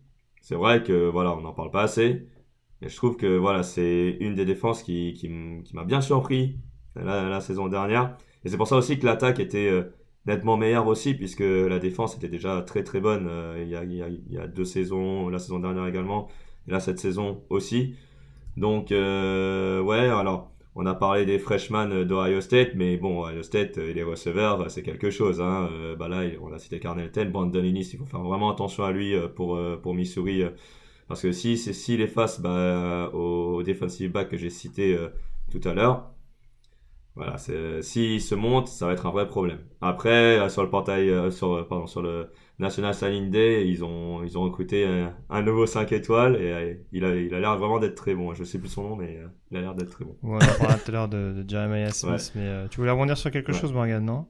c'est 0.43 0.55
vrai 0.55 0.83
que 0.83 1.09
voilà, 1.09 1.35
on 1.35 1.41
n'en 1.41 1.55
parle 1.55 1.71
pas 1.71 1.83
assez. 1.83 2.27
Et 2.83 2.89
je 2.89 2.97
trouve 2.97 3.17
que 3.17 3.37
voilà, 3.39 3.63
c'est 3.63 4.17
une 4.21 4.35
des 4.35 4.45
défenses 4.45 4.83
qui, 4.83 5.15
qui, 5.15 5.29
m'a 5.29 5.85
bien 5.85 6.01
surpris 6.01 6.59
la, 6.95 7.41
saison 7.41 7.69
dernière. 7.69 8.17
Et 8.45 8.49
c'est 8.49 8.57
pour 8.57 8.69
ça 8.69 8.77
aussi 8.77 8.99
que 8.99 9.07
l'attaque 9.07 9.41
était 9.41 9.69
euh, 9.69 9.85
nettement 10.27 10.57
meilleure 10.57 10.87
aussi, 10.87 11.15
puisque 11.15 11.41
la 11.41 11.79
défense 11.79 12.17
était 12.17 12.29
déjà 12.29 12.63
très 12.63 12.83
très 12.83 13.01
bonne 13.01 13.27
euh, 13.29 13.63
il, 13.63 13.71
y 14.33 14.39
a, 14.39 14.47
deux 14.47 14.65
saisons, 14.65 15.29
la 15.29 15.39
saison 15.39 15.59
dernière 15.59 15.87
également, 15.87 16.29
et 16.69 16.73
là 16.73 16.81
cette 16.81 16.99
saison 16.99 17.43
aussi. 17.51 17.95
Donc 18.57 18.93
euh, 18.93 19.81
ouais, 19.81 20.09
alors 20.09 20.51
on 20.75 20.85
a 20.87 20.95
parlé 20.95 21.25
des 21.25 21.39
freshmen 21.39 22.05
d'Ohio 22.05 22.41
State, 22.41 22.73
mais 22.75 22.97
bon, 22.97 23.25
Ohio 23.25 23.43
State 23.43 23.79
et 23.79 23.95
les 23.95 24.03
receveurs, 24.03 24.71
c'est 24.71 24.83
quelque 24.83 25.09
chose. 25.11 25.41
Hein. 25.41 25.71
bah 25.99 26.09
là, 26.09 26.25
on 26.43 26.53
a 26.53 26.59
cité 26.59 26.79
Carnell 26.81 27.11
Ten, 27.11 27.31
Brandon 27.31 27.65
Innis, 27.65 27.91
il 27.95 27.99
faut 27.99 28.05
faire 28.05 28.21
vraiment 28.21 28.51
attention 28.51 28.85
à 28.85 28.93
lui 28.93 29.15
pour, 29.35 29.59
pour 29.81 29.95
Missouri 29.95 30.45
parce 31.09 31.23
que 31.23 31.33
si 31.33 31.55
est 31.55 32.07
face 32.07 32.41
bah, 32.41 33.11
au, 33.13 33.63
defensive 33.63 34.11
back 34.11 34.29
que 34.29 34.37
j'ai 34.37 34.51
cité 34.51 34.95
euh, 34.95 35.09
tout 35.51 35.61
à 35.65 35.73
l'heure, 35.73 36.11
voilà, 37.17 37.39
s'il 37.39 38.21
se 38.21 38.35
monte, 38.35 38.69
ça 38.69 38.87
va 38.87 38.93
être 38.93 39.07
un 39.07 39.11
vrai 39.11 39.27
problème. 39.27 39.59
Après, 39.81 40.39
euh, 40.39 40.51
sur 40.51 40.63
le 40.63 40.69
portail, 40.69 41.09
euh, 41.09 41.31
sur, 41.31 41.67
pardon, 41.67 41.87
sur 41.87 42.03
le 42.03 42.31
National 42.59 42.95
Signing 42.95 43.31
Day, 43.31 43.67
ils 43.67 43.83
ont, 43.83 44.23
ils 44.23 44.37
ont 44.37 44.43
recruté 44.43 44.87
un, 45.31 45.43
nouveau 45.43 45.65
5 45.65 45.93
étoiles 45.93 46.37
et 46.37 46.85
il 46.93 47.07
a, 47.07 47.17
il 47.17 47.35
a 47.35 47.41
l'air 47.41 47.57
vraiment 47.57 47.79
d'être 47.79 47.95
très 47.95 48.15
bon. 48.15 48.35
Je 48.35 48.45
sais 48.45 48.59
plus 48.59 48.69
son 48.69 48.83
nom, 48.83 48.97
mais 48.97 49.19
il 49.51 49.57
a 49.57 49.61
l'air 49.63 49.75
d'être 49.75 49.91
très 49.91 50.05
bon. 50.05 50.15
on 50.23 50.39
parlera 50.39 50.75
tout 50.75 50.91
à 50.91 50.93
l'heure 50.93 51.09
de, 51.09 51.43
Jeremiah 51.49 51.91
Smith, 51.91 52.33
mais 52.35 52.69
tu 52.69 52.81
voulais 52.81 52.93
rebondir 52.93 53.17
sur 53.17 53.31
quelque 53.31 53.53
chose, 53.53 53.73
Morgan, 53.73 54.05
non? 54.05 54.27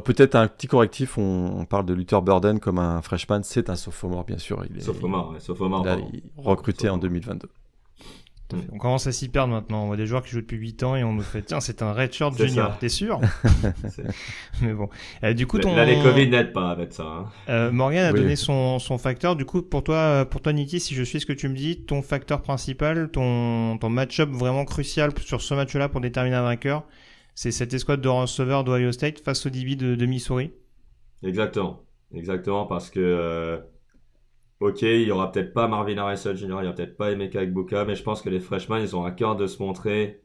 Peut-être 0.00 0.34
un 0.36 0.48
petit 0.48 0.68
correctif. 0.68 1.18
On, 1.18 1.66
parle 1.66 1.84
de 1.84 1.92
Luther 1.92 2.22
Burden 2.22 2.60
comme 2.60 2.78
un 2.78 3.02
freshman. 3.02 3.42
C'est 3.42 3.68
un 3.68 3.76
sophomore, 3.76 4.24
bien 4.24 4.38
sûr. 4.38 4.64
Il 4.70 4.78
est, 4.78 4.80
sophomore, 4.80 5.32
ouais, 5.32 5.40
sophomore. 5.40 5.86
recruté 6.36 6.88
en 6.88 6.96
2022. 6.96 7.48
On 8.72 8.78
commence 8.78 9.06
à 9.06 9.12
s'y 9.12 9.28
perdre 9.28 9.52
maintenant. 9.52 9.84
On 9.84 9.86
voit 9.86 9.96
des 9.96 10.06
joueurs 10.06 10.22
qui 10.22 10.30
jouent 10.30 10.40
depuis 10.40 10.56
8 10.56 10.82
ans 10.84 10.96
et 10.96 11.02
on 11.02 11.12
nous 11.12 11.22
fait 11.22 11.42
tiens, 11.42 11.60
c'est 11.60 11.82
un 11.82 11.92
redshirt 11.92 12.36
junior. 12.36 12.78
T'es 12.78 12.88
sûr 12.88 13.20
Mais 14.62 14.72
bon. 14.72 14.88
Euh, 15.24 15.34
du 15.34 15.46
coup, 15.46 15.58
ton... 15.58 15.74
Là, 15.74 15.84
les 15.84 16.00
Covid 16.00 16.28
n'aident 16.28 16.52
pas 16.52 16.70
avec 16.70 16.92
ça. 16.92 17.04
Hein. 17.04 17.26
Euh, 17.48 17.72
Morgan 17.72 18.04
a 18.04 18.12
donné 18.12 18.36
son, 18.36 18.78
son 18.78 18.98
facteur. 18.98 19.34
Du 19.34 19.44
coup, 19.44 19.62
pour 19.62 19.82
toi, 19.82 20.24
pour 20.26 20.40
toi, 20.40 20.52
Niki, 20.52 20.78
si 20.78 20.94
je 20.94 21.02
suis 21.02 21.20
ce 21.20 21.26
que 21.26 21.32
tu 21.32 21.48
me 21.48 21.54
dis, 21.54 21.82
ton 21.84 22.02
facteur 22.02 22.42
principal, 22.42 23.10
ton, 23.10 23.78
ton 23.78 23.88
match-up 23.88 24.30
vraiment 24.30 24.64
crucial 24.64 25.10
sur 25.20 25.40
ce 25.40 25.54
match-là 25.54 25.88
pour 25.88 26.00
déterminer 26.00 26.36
un 26.36 26.42
vainqueur, 26.42 26.84
c'est 27.34 27.50
cette 27.50 27.74
escouade 27.74 28.00
de 28.00 28.08
receveurs 28.08 28.64
d'Ohio 28.64 28.92
State 28.92 29.20
face 29.20 29.44
au 29.46 29.50
DB 29.50 29.76
de, 29.76 30.06
Missouri? 30.06 30.52
Exactement, 31.22 31.82
exactement 32.14 32.66
parce 32.66 32.90
que 32.90 33.00
euh, 33.00 33.58
ok, 34.60 34.82
il 34.82 35.02
y 35.02 35.10
aura 35.10 35.32
peut-être 35.32 35.52
pas 35.52 35.68
Marvin 35.68 35.98
Harrison 35.98 36.34
Jr., 36.34 36.46
il 36.46 36.50
y 36.50 36.52
aura 36.52 36.72
peut-être 36.72 36.96
pas 36.96 37.10
Emeka 37.12 37.42
Egbuka, 37.42 37.84
mais 37.84 37.94
je 37.94 38.02
pense 38.02 38.22
que 38.22 38.30
les 38.30 38.40
freshmen 38.40 38.80
ils 38.82 38.96
ont 38.96 39.04
un 39.04 39.10
cœur 39.10 39.36
de 39.36 39.46
se 39.46 39.62
montrer. 39.62 40.22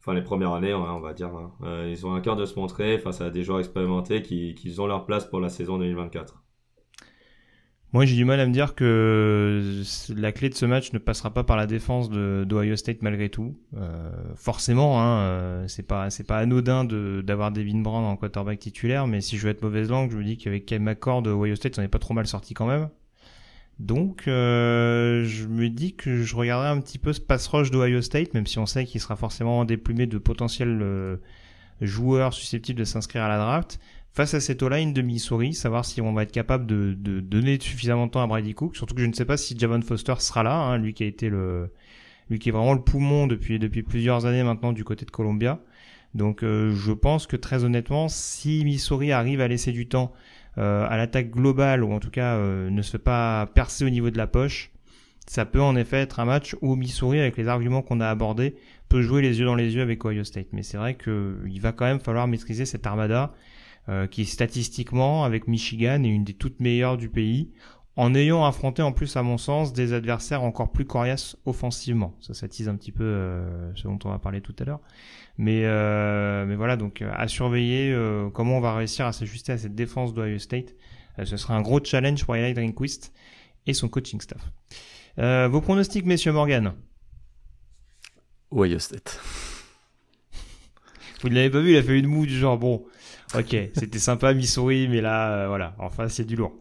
Enfin, 0.00 0.14
les 0.14 0.22
premières 0.22 0.52
années, 0.52 0.74
on 0.74 1.00
va 1.00 1.14
dire, 1.14 1.28
hein. 1.28 1.52
euh, 1.62 1.88
ils 1.90 2.06
ont 2.06 2.12
un 2.12 2.20
cœur 2.20 2.36
de 2.36 2.44
se 2.44 2.58
montrer 2.58 2.98
face 2.98 3.22
à 3.22 3.30
des 3.30 3.42
joueurs 3.42 3.60
expérimentés 3.60 4.20
qui, 4.20 4.54
qui 4.54 4.78
ont 4.78 4.86
leur 4.86 5.06
place 5.06 5.24
pour 5.24 5.40
la 5.40 5.48
saison 5.48 5.78
2024. 5.78 6.44
Moi, 7.94 8.06
j'ai 8.06 8.16
du 8.16 8.24
mal 8.24 8.40
à 8.40 8.46
me 8.46 8.52
dire 8.52 8.74
que 8.74 9.82
la 10.16 10.32
clé 10.32 10.48
de 10.48 10.54
ce 10.54 10.66
match 10.66 10.92
ne 10.92 10.98
passera 10.98 11.32
pas 11.32 11.44
par 11.44 11.56
la 11.56 11.68
défense 11.68 12.10
d'Ohio 12.10 12.74
State 12.74 13.02
malgré 13.02 13.28
tout. 13.28 13.56
Euh, 13.76 14.10
forcément, 14.34 15.00
hein, 15.00 15.20
euh, 15.20 15.68
c'est 15.68 15.86
pas 15.86 16.10
c'est 16.10 16.24
pas 16.24 16.38
anodin 16.38 16.84
d'avoir 16.84 17.52
Devin 17.52 17.82
Brown 17.82 18.04
en 18.04 18.16
quarterback 18.16 18.58
titulaire, 18.58 19.06
mais 19.06 19.20
si 19.20 19.38
je 19.38 19.44
veux 19.44 19.50
être 19.50 19.62
mauvaise 19.62 19.90
langue, 19.90 20.10
je 20.10 20.16
me 20.16 20.24
dis 20.24 20.36
qu'avec 20.36 20.66
Kyle 20.66 20.80
McCord 20.80 21.22
Ohio 21.28 21.54
State, 21.54 21.78
on 21.78 21.82
n'est 21.82 21.88
pas 21.88 22.00
trop 22.00 22.14
mal 22.14 22.26
sorti 22.26 22.52
quand 22.52 22.66
même. 22.66 22.88
Donc, 23.80 24.28
euh, 24.28 25.24
je 25.24 25.46
me 25.46 25.68
dis 25.68 25.94
que 25.94 26.22
je 26.22 26.36
regarderai 26.36 26.68
un 26.68 26.80
petit 26.80 26.98
peu 26.98 27.12
ce 27.12 27.20
pass 27.20 27.46
rush 27.48 27.70
d'Ohio 27.70 28.02
State, 28.02 28.34
même 28.34 28.46
si 28.46 28.58
on 28.58 28.66
sait 28.66 28.84
qu'il 28.84 29.00
sera 29.00 29.16
forcément 29.16 29.64
déplumé 29.64 30.06
de 30.06 30.18
potentiels 30.18 30.80
euh, 30.80 31.16
joueurs 31.80 32.32
susceptibles 32.32 32.78
de 32.78 32.84
s'inscrire 32.84 33.24
à 33.24 33.28
la 33.28 33.38
draft 33.38 33.80
face 34.12 34.32
à 34.34 34.40
cette 34.40 34.62
O-line 34.62 34.92
de 34.92 35.02
Missouri, 35.02 35.54
savoir 35.54 35.84
si 35.84 36.00
on 36.00 36.12
va 36.12 36.22
être 36.22 36.30
capable 36.30 36.66
de, 36.66 36.94
de, 36.96 37.18
donner 37.18 37.58
suffisamment 37.60 38.06
de 38.06 38.12
temps 38.12 38.22
à 38.22 38.28
Brady 38.28 38.54
Cook. 38.54 38.76
Surtout 38.76 38.94
que 38.94 39.00
je 39.00 39.06
ne 39.06 39.12
sais 39.12 39.24
pas 39.24 39.36
si 39.36 39.58
Javon 39.58 39.82
Foster 39.82 40.14
sera 40.20 40.44
là, 40.44 40.54
hein, 40.54 40.78
lui 40.78 40.94
qui 40.94 41.02
a 41.02 41.06
été 41.06 41.28
le, 41.28 41.72
lui 42.30 42.38
qui 42.38 42.50
est 42.50 42.52
vraiment 42.52 42.74
le 42.74 42.80
poumon 42.80 43.26
depuis 43.26 43.82
plusieurs 43.82 44.24
années 44.24 44.44
maintenant 44.44 44.72
du 44.72 44.84
côté 44.84 45.04
de 45.04 45.10
Columbia. 45.10 45.60
Donc 46.14 46.44
euh, 46.44 46.72
je 46.74 46.92
pense 46.92 47.26
que 47.26 47.36
très 47.36 47.64
honnêtement, 47.64 48.08
si 48.08 48.64
Missouri 48.64 49.12
arrive 49.12 49.40
à 49.40 49.48
laisser 49.48 49.72
du 49.72 49.88
temps 49.88 50.12
à 50.56 50.96
l'attaque 50.96 51.30
globale 51.30 51.82
ou 51.82 51.92
en 51.92 52.00
tout 52.00 52.10
cas 52.10 52.36
euh, 52.36 52.70
ne 52.70 52.82
se 52.82 52.92
fait 52.92 52.98
pas 52.98 53.46
percer 53.54 53.84
au 53.84 53.90
niveau 53.90 54.10
de 54.10 54.18
la 54.18 54.26
poche, 54.26 54.70
ça 55.26 55.44
peut 55.44 55.60
en 55.60 55.74
effet 55.76 55.98
être 55.98 56.20
un 56.20 56.24
match 56.24 56.56
où 56.60 56.76
Missouri, 56.76 57.18
avec 57.18 57.36
les 57.36 57.48
arguments 57.48 57.82
qu'on 57.82 58.00
a 58.00 58.08
abordés, 58.08 58.56
peut 58.88 59.02
jouer 59.02 59.22
les 59.22 59.38
yeux 59.40 59.46
dans 59.46 59.54
les 59.54 59.74
yeux 59.74 59.82
avec 59.82 60.04
Ohio 60.04 60.24
State. 60.24 60.48
Mais 60.52 60.62
c'est 60.62 60.76
vrai 60.76 60.96
qu'il 60.96 61.60
va 61.60 61.72
quand 61.72 61.86
même 61.86 62.00
falloir 62.00 62.28
maîtriser 62.28 62.66
cette 62.66 62.86
armada 62.86 63.32
euh, 63.88 64.06
qui 64.06 64.24
statistiquement, 64.24 65.24
avec 65.24 65.48
Michigan, 65.48 66.02
est 66.04 66.08
une 66.08 66.24
des 66.24 66.34
toutes 66.34 66.60
meilleures 66.60 66.96
du 66.96 67.08
pays, 67.08 67.50
en 67.96 68.14
ayant 68.14 68.44
affronté 68.44 68.82
en 68.82 68.92
plus, 68.92 69.16
à 69.16 69.22
mon 69.22 69.38
sens, 69.38 69.72
des 69.72 69.92
adversaires 69.92 70.42
encore 70.42 70.72
plus 70.72 70.84
coriaces 70.84 71.36
offensivement. 71.46 72.16
Ça 72.20 72.34
s'attise 72.34 72.68
un 72.68 72.76
petit 72.76 72.92
peu 72.92 73.04
euh, 73.04 73.72
ce 73.76 73.84
dont 73.84 73.98
on 74.04 74.08
va 74.08 74.18
parler 74.18 74.40
tout 74.40 74.54
à 74.58 74.64
l'heure. 74.64 74.80
Mais, 75.38 75.62
euh, 75.64 76.44
mais 76.46 76.56
voilà, 76.56 76.76
donc 76.76 77.02
à 77.02 77.28
surveiller 77.28 77.92
euh, 77.92 78.30
comment 78.30 78.58
on 78.58 78.60
va 78.60 78.74
réussir 78.74 79.06
à 79.06 79.12
s'ajuster 79.12 79.52
à 79.52 79.58
cette 79.58 79.74
défense 79.74 80.14
d'Ohio 80.14 80.38
State. 80.38 80.74
ce 81.22 81.36
sera 81.36 81.54
un 81.54 81.62
gros 81.62 81.82
challenge 81.82 82.24
pour 82.24 82.34
Eli 82.36 82.54
Drinkwist 82.54 83.12
et 83.66 83.74
son 83.74 83.88
coaching 83.88 84.20
staff. 84.20 84.50
vos 85.16 85.60
pronostics, 85.60 86.04
messieurs 86.04 86.32
Morgan? 86.32 86.74
Ohio 88.52 88.78
State. 88.78 89.20
Vous 91.22 91.28
ne 91.28 91.34
l'avez 91.34 91.50
pas 91.50 91.60
vu, 91.60 91.72
il 91.72 91.76
a 91.76 91.82
fait 91.82 91.98
une 91.98 92.06
moue 92.06 92.26
du 92.26 92.36
genre, 92.36 92.58
bon, 92.58 92.84
ok, 93.34 93.70
c'était 93.74 93.98
sympa, 93.98 94.34
Missouri, 94.34 94.88
mais 94.88 95.00
là, 95.00 95.32
euh, 95.32 95.48
voilà, 95.48 95.74
enfin, 95.78 96.08
c'est 96.08 96.24
du 96.24 96.36
lourd. 96.36 96.52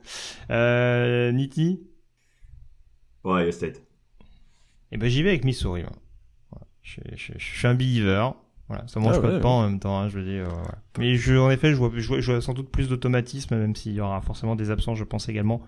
Euh, 0.49 1.31
Niti 1.31 1.81
Ouais, 3.23 3.51
State. 3.51 3.81
Eh 4.91 4.97
ben, 4.97 5.09
j'y 5.09 5.23
vais 5.23 5.29
avec 5.29 5.45
Missouri. 5.45 5.83
Je, 6.81 6.99
je, 7.15 7.33
je, 7.37 7.43
suis 7.43 7.67
un 7.67 7.73
believer. 7.73 8.31
Voilà, 8.69 8.87
ça 8.87 9.01
mange 9.01 9.15
ah 9.17 9.21
pas 9.21 9.31
de 9.31 9.39
pain 9.39 9.49
en 9.49 9.69
même 9.69 9.79
temps, 9.79 9.99
hein, 9.99 10.07
je 10.07 10.17
veux 10.17 10.23
dire. 10.23 10.47
Euh, 10.47 10.63
Mais 10.97 11.15
je, 11.15 11.35
en 11.35 11.51
effet, 11.51 11.71
je 11.71 11.75
vois, 11.75 11.91
je 11.95 12.31
vois, 12.31 12.41
sans 12.41 12.53
doute 12.53 12.69
plus 12.69 12.87
d'automatisme, 12.87 13.57
même 13.57 13.75
s'il 13.75 13.91
y 13.93 13.99
aura 13.99 14.21
forcément 14.21 14.55
des 14.55 14.71
absences, 14.71 14.97
je 14.97 15.03
pense 15.03 15.27
également, 15.27 15.61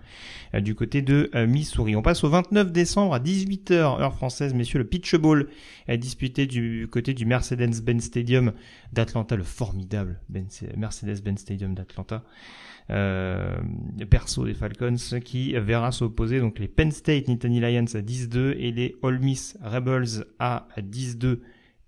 euh, 0.54 0.62
du 0.62 0.76
côté 0.76 1.02
de 1.02 1.30
euh, 1.36 1.46
Missouri. 1.46 1.98
On 1.98 2.02
passe 2.02 2.24
au 2.24 2.30
29 2.30 2.72
décembre 2.72 3.14
à 3.14 3.20
18h, 3.20 3.74
heure 3.74 4.14
française, 4.14 4.54
messieurs, 4.54 4.80
le 4.80 4.86
Pitch 4.88 5.14
Bowl 5.16 5.50
est 5.88 5.98
disputé 5.98 6.48
du 6.48 6.88
côté 6.90 7.14
du 7.14 7.26
Mercedes-Benz 7.26 8.02
Stadium 8.02 8.54
d'Atlanta, 8.94 9.36
le 9.36 9.44
formidable 9.44 10.22
Mercedes-Benz 10.78 11.40
Stadium 11.40 11.74
d'Atlanta. 11.74 12.24
Euh, 12.92 13.58
perso 14.10 14.46
des 14.46 14.54
Falcons 14.54 14.96
qui 15.24 15.54
verra 15.54 15.92
s'opposer 15.92 16.40
donc 16.40 16.60
les 16.60 16.68
Penn 16.68 16.92
State 16.92 17.28
Nittany 17.28 17.60
Lions 17.60 17.96
à 17.96 18.02
10-2 18.02 18.56
et 18.60 18.72
les 18.72 18.96
Ole 19.02 19.20
Miss 19.20 19.58
Rebels 19.64 20.26
à 20.38 20.68
10-2 20.78 21.40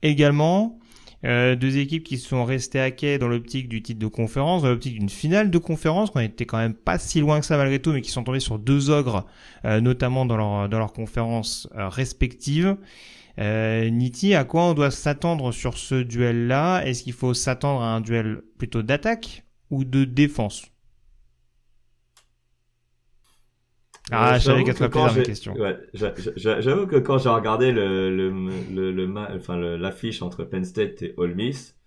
également. 0.01 0.79
Euh, 1.25 1.55
deux 1.55 1.77
équipes 1.77 2.03
qui 2.03 2.17
sont 2.17 2.45
restées 2.45 2.79
à 2.79 2.91
quai 2.91 3.17
dans 3.17 3.27
l'optique 3.27 3.67
du 3.67 3.81
titre 3.81 3.99
de 3.99 4.07
conférence, 4.07 4.61
dans 4.61 4.69
l'optique 4.69 4.99
d'une 4.99 5.09
finale 5.09 5.49
de 5.49 5.57
conférence, 5.57 6.11
qu'on 6.11 6.19
était 6.19 6.45
quand 6.45 6.59
même 6.59 6.75
pas 6.75 6.99
si 6.99 7.19
loin 7.19 7.39
que 7.39 7.45
ça 7.45 7.57
malgré 7.57 7.79
tout, 7.79 7.91
mais 7.91 8.01
qui 8.01 8.11
sont 8.11 8.23
tombés 8.23 8.39
sur 8.39 8.59
deux 8.59 8.89
ogres, 8.89 9.25
euh, 9.65 9.81
notamment 9.81 10.25
dans 10.25 10.37
leur 10.37 10.69
dans 10.69 10.79
leurs 10.79 10.93
conférences 10.93 11.67
euh, 11.75 11.89
respectives. 11.89 12.77
Euh, 13.39 13.89
Niti, 13.89 14.33
à 14.33 14.43
quoi 14.43 14.63
on 14.63 14.73
doit 14.73 14.91
s'attendre 14.91 15.51
sur 15.51 15.77
ce 15.77 15.95
duel-là? 15.95 16.81
Est-ce 16.85 17.03
qu'il 17.03 17.13
faut 17.13 17.33
s'attendre 17.33 17.81
à 17.81 17.93
un 17.95 18.01
duel 18.01 18.41
plutôt 18.57 18.81
d'attaque 18.81 19.43
ou 19.69 19.83
de 19.85 20.05
défense? 20.05 20.65
Ah, 24.11 24.33
Euh, 24.33 24.39
je 24.39 24.43
savais 24.43 24.63
j'avoue 24.63 24.65
qu'elle 24.65 24.75
que 24.75 24.77
ferait 24.77 24.89
quand 24.89 25.07
plaisir 25.07 25.13
j'ai- 25.13 25.21
mes 25.21 25.23
questions. 25.23 25.59
ouais, 25.59 25.77
j'a- 25.93 26.13
j'a- 26.35 26.61
J'avoue 26.61 26.87
que 26.87 26.95
quand 26.97 27.17
j'ai 27.17 27.29
regardé 27.29 27.71
le, 27.71 28.15
le, 28.15 28.91
le, 28.91 29.13
enfin, 29.35 29.57
l'affiche 29.57 30.21
entre 30.21 30.43
Penn 30.45 30.63
State 30.65 31.01
et 31.01 31.13
Ole 31.17 31.35
Miss, 31.35 31.77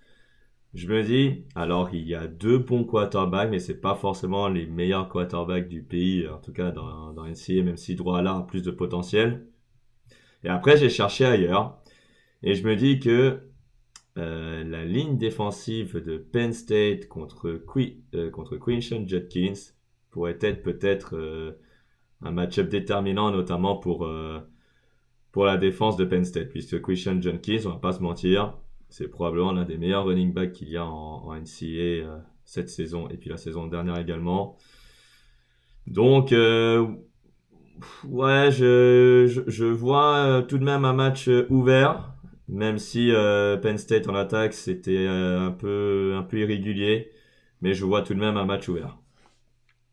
je 0.74 0.88
me 0.88 1.02
dis, 1.04 1.44
alors 1.56 1.90
il 1.94 2.06
y 2.08 2.14
a 2.16 2.26
deux 2.28 2.58
bons 2.58 2.84
quarterbacks, 2.84 3.50
mais 3.50 3.58
c'est 3.60 3.80
pas 3.80 3.94
forcément 3.96 4.48
les 4.48 4.66
meilleurs 4.66 5.08
quarterbacks 5.08 5.68
du 5.68 5.82
pays, 5.82 6.28
en 6.28 6.38
tout 6.38 6.52
cas 6.52 6.70
dans, 6.72 7.12
dans 7.14 7.24
NCAA, 7.26 7.64
même 7.64 7.76
si 7.78 7.94
droit 7.96 8.22
là 8.22 8.36
a 8.36 8.42
plus 8.42 8.62
de 8.62 8.70
potentiel. 8.72 9.46
Et 10.44 10.48
après, 10.48 10.76
j'ai 10.76 10.88
cherché 10.88 11.24
ailleurs, 11.24 11.78
et 12.42 12.54
je 12.54 12.66
me 12.66 12.76
dis 12.76 13.00
que 13.00 13.40
euh, 14.18 14.64
la 14.64 14.84
ligne 14.84 15.18
défensive 15.18 15.96
de 16.04 16.18
Penn 16.18 16.52
State 16.52 17.08
contre, 17.08 17.62
Qui- 17.72 18.02
euh, 18.14 18.30
contre 18.30 18.56
Quinton 18.58 19.04
Judkins 19.06 19.54
pourrait 20.10 20.38
être 20.42 20.62
peut-être 20.62 21.16
euh, 21.16 21.52
un 22.22 22.30
match-up 22.32 22.68
déterminant, 22.68 23.30
notamment 23.30 23.76
pour, 23.76 24.04
euh, 24.04 24.40
pour 25.32 25.44
la 25.44 25.56
défense 25.56 25.96
de 25.96 26.04
Penn 26.04 26.24
State, 26.24 26.50
puisque 26.50 26.80
Christian 26.82 27.20
Jenkins, 27.20 27.60
on 27.66 27.70
va 27.70 27.76
pas 27.76 27.92
se 27.92 28.02
mentir, 28.02 28.54
c'est 28.88 29.08
probablement 29.08 29.52
l'un 29.52 29.64
des 29.64 29.78
meilleurs 29.78 30.04
running 30.06 30.32
backs 30.32 30.52
qu'il 30.52 30.68
y 30.68 30.76
a 30.76 30.84
en, 30.84 31.24
en 31.26 31.34
NCAA 31.34 32.04
euh, 32.04 32.18
cette 32.44 32.68
saison, 32.68 33.08
et 33.08 33.16
puis 33.16 33.30
la 33.30 33.36
saison 33.36 33.66
dernière 33.66 33.98
également. 33.98 34.56
Donc, 35.86 36.32
euh, 36.32 36.86
ouais, 38.04 38.50
je, 38.50 39.26
je, 39.28 39.42
je 39.46 39.64
vois 39.64 40.16
euh, 40.16 40.42
tout 40.42 40.58
de 40.58 40.64
même 40.64 40.84
un 40.84 40.92
match 40.92 41.28
euh, 41.28 41.46
ouvert, 41.50 42.14
même 42.48 42.78
si 42.78 43.10
euh, 43.12 43.56
Penn 43.56 43.78
State 43.78 44.08
en 44.08 44.14
attaque, 44.14 44.54
c'était 44.54 45.06
un, 45.08 45.52
peu, 45.52 46.14
un 46.16 46.22
peu 46.22 46.38
irrégulier, 46.38 47.10
mais 47.60 47.74
je 47.74 47.84
vois 47.84 48.02
tout 48.02 48.14
de 48.14 48.20
même 48.20 48.36
un 48.36 48.44
match 48.44 48.68
ouvert. 48.68 48.99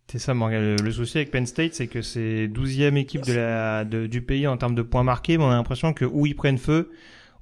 C'est 0.10 0.20
ça, 0.20 0.34
Morgan. 0.34 0.78
Le, 0.82 0.92
souci 0.92 1.18
avec 1.18 1.32
Penn 1.32 1.46
State, 1.46 1.74
c'est 1.74 1.88
que 1.88 2.02
c'est 2.02 2.48
12e 2.48 2.96
équipe 2.96 3.26
de 3.26 3.34
la, 3.34 3.84
du 3.84 4.22
pays 4.22 4.48
en 4.48 4.56
termes 4.56 4.76
de 4.76 4.82
points 4.82 5.04
marqués, 5.04 5.38
mais 5.38 5.44
on 5.44 5.50
a 5.50 5.56
l'impression 5.56 5.94
que 5.94 6.06
où 6.06 6.26
ils 6.26 6.36
prennent 6.36 6.58
feu, 6.58 6.92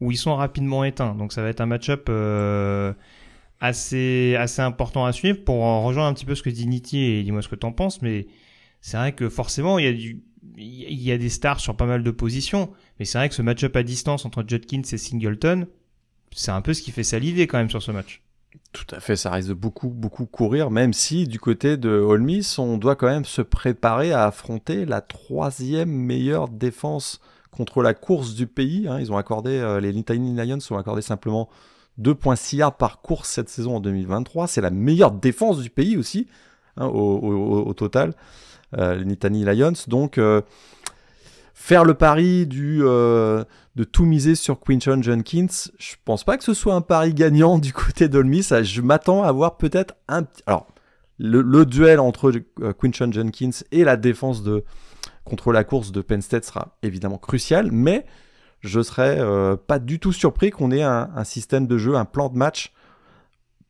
où 0.02 0.12
ils 0.12 0.18
sont 0.18 0.36
rapidement 0.36 0.84
éteints. 0.84 1.14
Donc 1.14 1.32
ça 1.32 1.44
va 1.44 1.50
être 1.50 1.62
un 1.62 1.68
match-up 1.68 2.08
euh, 2.10 2.92
assez, 3.60 4.36
assez 4.40 4.64
important 4.64 5.06
à 5.06 5.12
suivre 5.12 5.44
pour 5.44 5.64
en 5.64 5.84
rejoindre 5.84 6.10
un 6.10 6.14
petit 6.14 6.26
peu 6.26 6.34
ce 6.34 6.42
que 6.42 6.50
dit 6.50 6.66
Nitti 6.66 7.00
et 7.04 7.24
dis-moi 7.24 7.44
ce 7.44 7.50
que 7.50 7.56
t'en 7.56 7.72
penses, 7.72 8.02
mais 8.02 8.26
c'est 8.82 8.98
vrai 8.98 9.12
que 9.14 9.30
forcément, 9.30 9.78
il 9.78 9.86
y 9.86 9.88
a 9.88 9.94
du, 9.94 10.24
il 10.58 11.02
y 11.02 11.12
a 11.12 11.20
des 11.20 11.30
stars 11.30 11.60
sur 11.60 11.76
pas 11.78 11.86
mal 11.86 12.02
de 12.02 12.12
positions, 12.12 12.72
mais 12.98 13.06
c'est 13.06 13.20
vrai 13.20 13.30
que 13.30 13.36
ce 13.36 13.44
match-up 13.44 13.76
à 13.76 13.84
distance 13.84 14.26
entre 14.26 14.44
Judkins 14.48 14.82
et 14.92 14.98
Singleton, 14.98 15.68
c'est 16.32 16.52
un 16.52 16.62
peu 16.62 16.74
ce 16.74 16.82
qui 16.82 16.92
fait 16.92 17.04
saliver 17.04 17.46
quand 17.46 17.60
même 17.60 17.70
sur 17.70 17.84
ce 17.84 17.92
match. 17.92 18.22
Tout 18.76 18.94
à 18.94 19.00
fait, 19.00 19.16
ça 19.16 19.32
risque 19.32 19.48
de 19.48 19.54
beaucoup, 19.54 19.88
beaucoup 19.88 20.26
courir, 20.26 20.70
même 20.70 20.92
si 20.92 21.30
du 21.30 21.40
côté 21.40 21.78
de 21.78 21.90
Ole 21.90 22.22
Miss, 22.22 22.60
on 22.60 22.78
doit 22.78 22.98
quand 22.98 23.08
même 23.08 23.24
se 23.24 23.42
préparer 23.42 24.12
à 24.12 24.26
affronter 24.26 24.86
la 24.86 25.00
troisième 25.00 25.90
meilleure 25.90 26.50
défense 26.50 27.22
contre 27.52 27.82
la 27.82 27.94
course 27.94 28.36
du 28.36 28.48
pays. 28.48 28.86
hein. 28.90 29.00
Ils 29.00 29.14
ont 29.14 29.18
accordé, 29.18 29.52
euh, 29.52 29.80
les 29.80 29.94
Tiny 30.04 30.36
Lions 30.36 30.58
ont 30.72 30.78
accordé 30.78 31.02
simplement 31.02 31.48
2,6 32.02 32.58
yards 32.58 32.76
par 32.76 33.02
course 33.02 33.30
cette 33.30 33.48
saison 33.48 33.78
en 33.78 33.80
2023. 33.80 34.48
C'est 34.48 34.60
la 34.60 34.72
meilleure 34.72 35.12
défense 35.12 35.60
du 35.62 35.70
pays 35.70 35.96
aussi, 35.96 36.28
hein, 36.76 36.88
au 36.88 37.74
total, 37.74 38.14
euh, 38.78 38.96
les 38.96 39.06
Nittany 39.06 39.46
Lions. 39.46 39.72
Donc, 39.88 40.18
euh, 40.18 40.42
faire 41.56 41.86
le 41.86 41.94
pari 41.94 42.48
euh, 42.54 43.44
de 43.76 43.84
tout 43.86 44.06
miser 44.06 44.36
sur 44.36 44.60
Quinton 44.60 45.02
Jenkins, 45.02 45.48
je 45.80 45.96
pense 46.04 46.24
pas 46.26 46.38
que 46.38 46.44
ce 46.44 46.54
soit 46.54 46.76
un 46.76 46.82
pari 46.82 47.14
gagnant 47.14 47.58
du 47.58 47.74
côté 47.74 48.08
d'Olmis. 48.10 48.50
Je 48.62 48.82
m'attends 48.82 49.24
à 49.24 49.32
voir 49.32 49.58
peut-être 49.58 49.96
un. 50.08 50.26
Alors, 50.46 50.68
le, 51.18 51.66
duel 51.66 52.02
entre 52.02 52.34
euh, 52.62 52.74
Quinton 52.74 53.10
Jenkins 53.12 53.64
et 53.72 53.86
la 53.86 53.96
défense 53.96 54.44
de 54.44 54.64
contre 55.24 55.54
la 55.54 55.64
course 55.64 55.92
de 55.92 56.02
Penn 56.02 56.22
State 56.22 56.44
sera 56.44 56.78
évidemment 56.84 57.18
crucial, 57.18 57.72
mais 57.72 58.06
je 58.60 58.82
serais 58.82 59.18
euh, 59.20 59.56
pas 59.56 59.80
du 59.80 59.98
tout 60.00 60.12
surpris 60.12 60.52
qu'on 60.52 60.72
ait 60.72 60.84
un, 60.84 61.24
système 61.24 61.68
de 61.68 61.78
jeu, 61.78 61.96
un 61.96 62.06
plan 62.06 62.30
de 62.30 62.38
match 62.38 62.74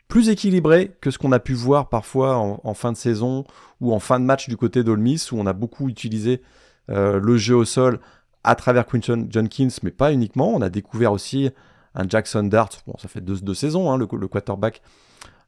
plus 0.07 0.29
équilibré 0.29 0.97
que 1.01 1.11
ce 1.11 1.17
qu'on 1.17 1.31
a 1.31 1.39
pu 1.39 1.53
voir 1.53 1.87
parfois 1.89 2.35
en, 2.37 2.59
en 2.63 2.73
fin 2.73 2.91
de 2.91 2.97
saison 2.97 3.45
ou 3.79 3.93
en 3.93 3.99
fin 3.99 4.19
de 4.19 4.25
match 4.25 4.49
du 4.49 4.57
côté 4.57 4.83
d'Olmis, 4.83 5.27
où 5.31 5.39
on 5.39 5.45
a 5.45 5.53
beaucoup 5.53 5.87
utilisé 5.87 6.41
le 6.87 7.37
jeu 7.37 7.55
au 7.55 7.65
sol 7.65 7.99
à 8.43 8.55
travers 8.55 8.85
Quinton 8.85 9.27
Jenkins, 9.29 9.69
mais 9.83 9.91
pas 9.91 10.13
uniquement. 10.13 10.53
On 10.53 10.61
a 10.61 10.69
découvert 10.69 11.11
aussi 11.11 11.49
un 11.95 12.07
Jackson 12.07 12.43
Dart, 12.43 12.69
bon, 12.85 12.93
ça 12.97 13.07
fait 13.07 13.21
deux, 13.21 13.39
deux 13.39 13.53
saisons, 13.53 13.91
hein, 13.91 13.97
le, 13.97 14.05
quarterback 14.27 14.81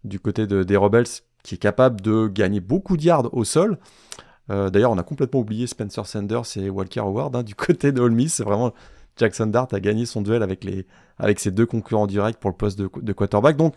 du 0.04 0.20
côté 0.20 0.48
de- 0.48 0.64
des 0.64 0.78
Rebels, 0.78 1.08
qui 1.44 1.56
est 1.56 1.60
capable 1.60 2.02
de 2.02 2.28
gagner 2.28 2.60
beaucoup 2.60 2.98
de 2.98 3.04
yards 3.04 3.34
au 3.34 3.44
sol. 3.44 3.78
Euh, 4.50 4.70
D'ailleurs, 4.70 4.92
on 4.92 4.98
a 4.98 5.04
complètement 5.04 5.42
oublié 5.42 5.68
Spencer 5.68 6.06
Sanders 6.06 6.46
et 6.56 6.70
Walker 6.70 7.02
Howard 7.02 7.36
hein, 7.36 7.44
du 7.44 7.54
côté 7.56 7.92
de. 7.92 8.28
C'est 8.28 8.44
vraiment 8.44 8.74
Jackson 9.18 9.48
Dart 9.48 9.68
a 9.72 9.80
gagné 9.80 10.06
son 10.06 10.22
duel 10.22 10.44
avec, 10.44 10.64
les, 10.64 10.86
avec 11.20 11.40
ses 11.40 11.52
deux 11.52 11.66
concurrents 11.66 12.08
directs 12.08 12.38
pour 12.38 12.50
le 12.50 12.56
poste 12.56 12.80
de, 12.80 13.14
quarterback. 13.14 13.58
Donc, 13.58 13.76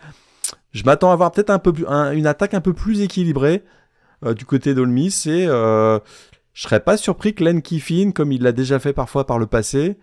je 0.71 0.83
m'attends 0.83 1.09
à 1.09 1.13
avoir 1.13 1.31
peut-être 1.31 1.49
un 1.49 1.59
peu 1.59 1.73
une 2.13 2.27
attaque 2.27 2.53
un 2.53 2.61
peu 2.61 2.73
plus 2.73 3.01
équilibrée 3.01 3.63
euh, 4.23 4.33
du 4.33 4.45
côté 4.45 4.73
d'Ole 4.73 4.89
Miss 4.89 5.25
et 5.27 5.45
euh, 5.47 5.99
je 6.53 6.63
serais 6.63 6.81
pas 6.81 6.97
surpris 6.97 7.33
que 7.33 7.43
Len 7.43 7.61
Kiffin, 7.61 8.11
comme 8.11 8.31
il 8.31 8.43
l'a 8.43 8.51
déjà 8.51 8.79
fait 8.79 8.93
parfois 8.93 9.25
par 9.25 9.39
le 9.39 9.47
passé, 9.47 9.97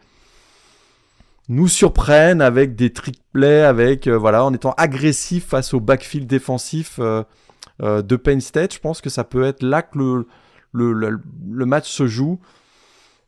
nous 1.48 1.68
surprenne 1.68 2.42
avec 2.42 2.74
des 2.74 2.92
trick 2.92 3.22
plays, 3.32 3.62
avec 3.62 4.06
euh, 4.06 4.16
voilà, 4.16 4.44
en 4.44 4.52
étant 4.52 4.74
agressif 4.76 5.46
face 5.46 5.72
au 5.74 5.80
backfield 5.80 6.26
défensif 6.26 6.98
euh, 6.98 7.22
euh, 7.82 8.02
de 8.02 8.16
Penn 8.16 8.40
State. 8.40 8.74
Je 8.74 8.80
pense 8.80 9.00
que 9.00 9.10
ça 9.10 9.24
peut 9.24 9.44
être 9.44 9.62
là 9.62 9.82
que 9.82 9.98
le, 9.98 10.26
le, 10.72 11.20
le, 11.50 11.66
match 11.66 11.88
se 11.90 12.06
joue. 12.06 12.38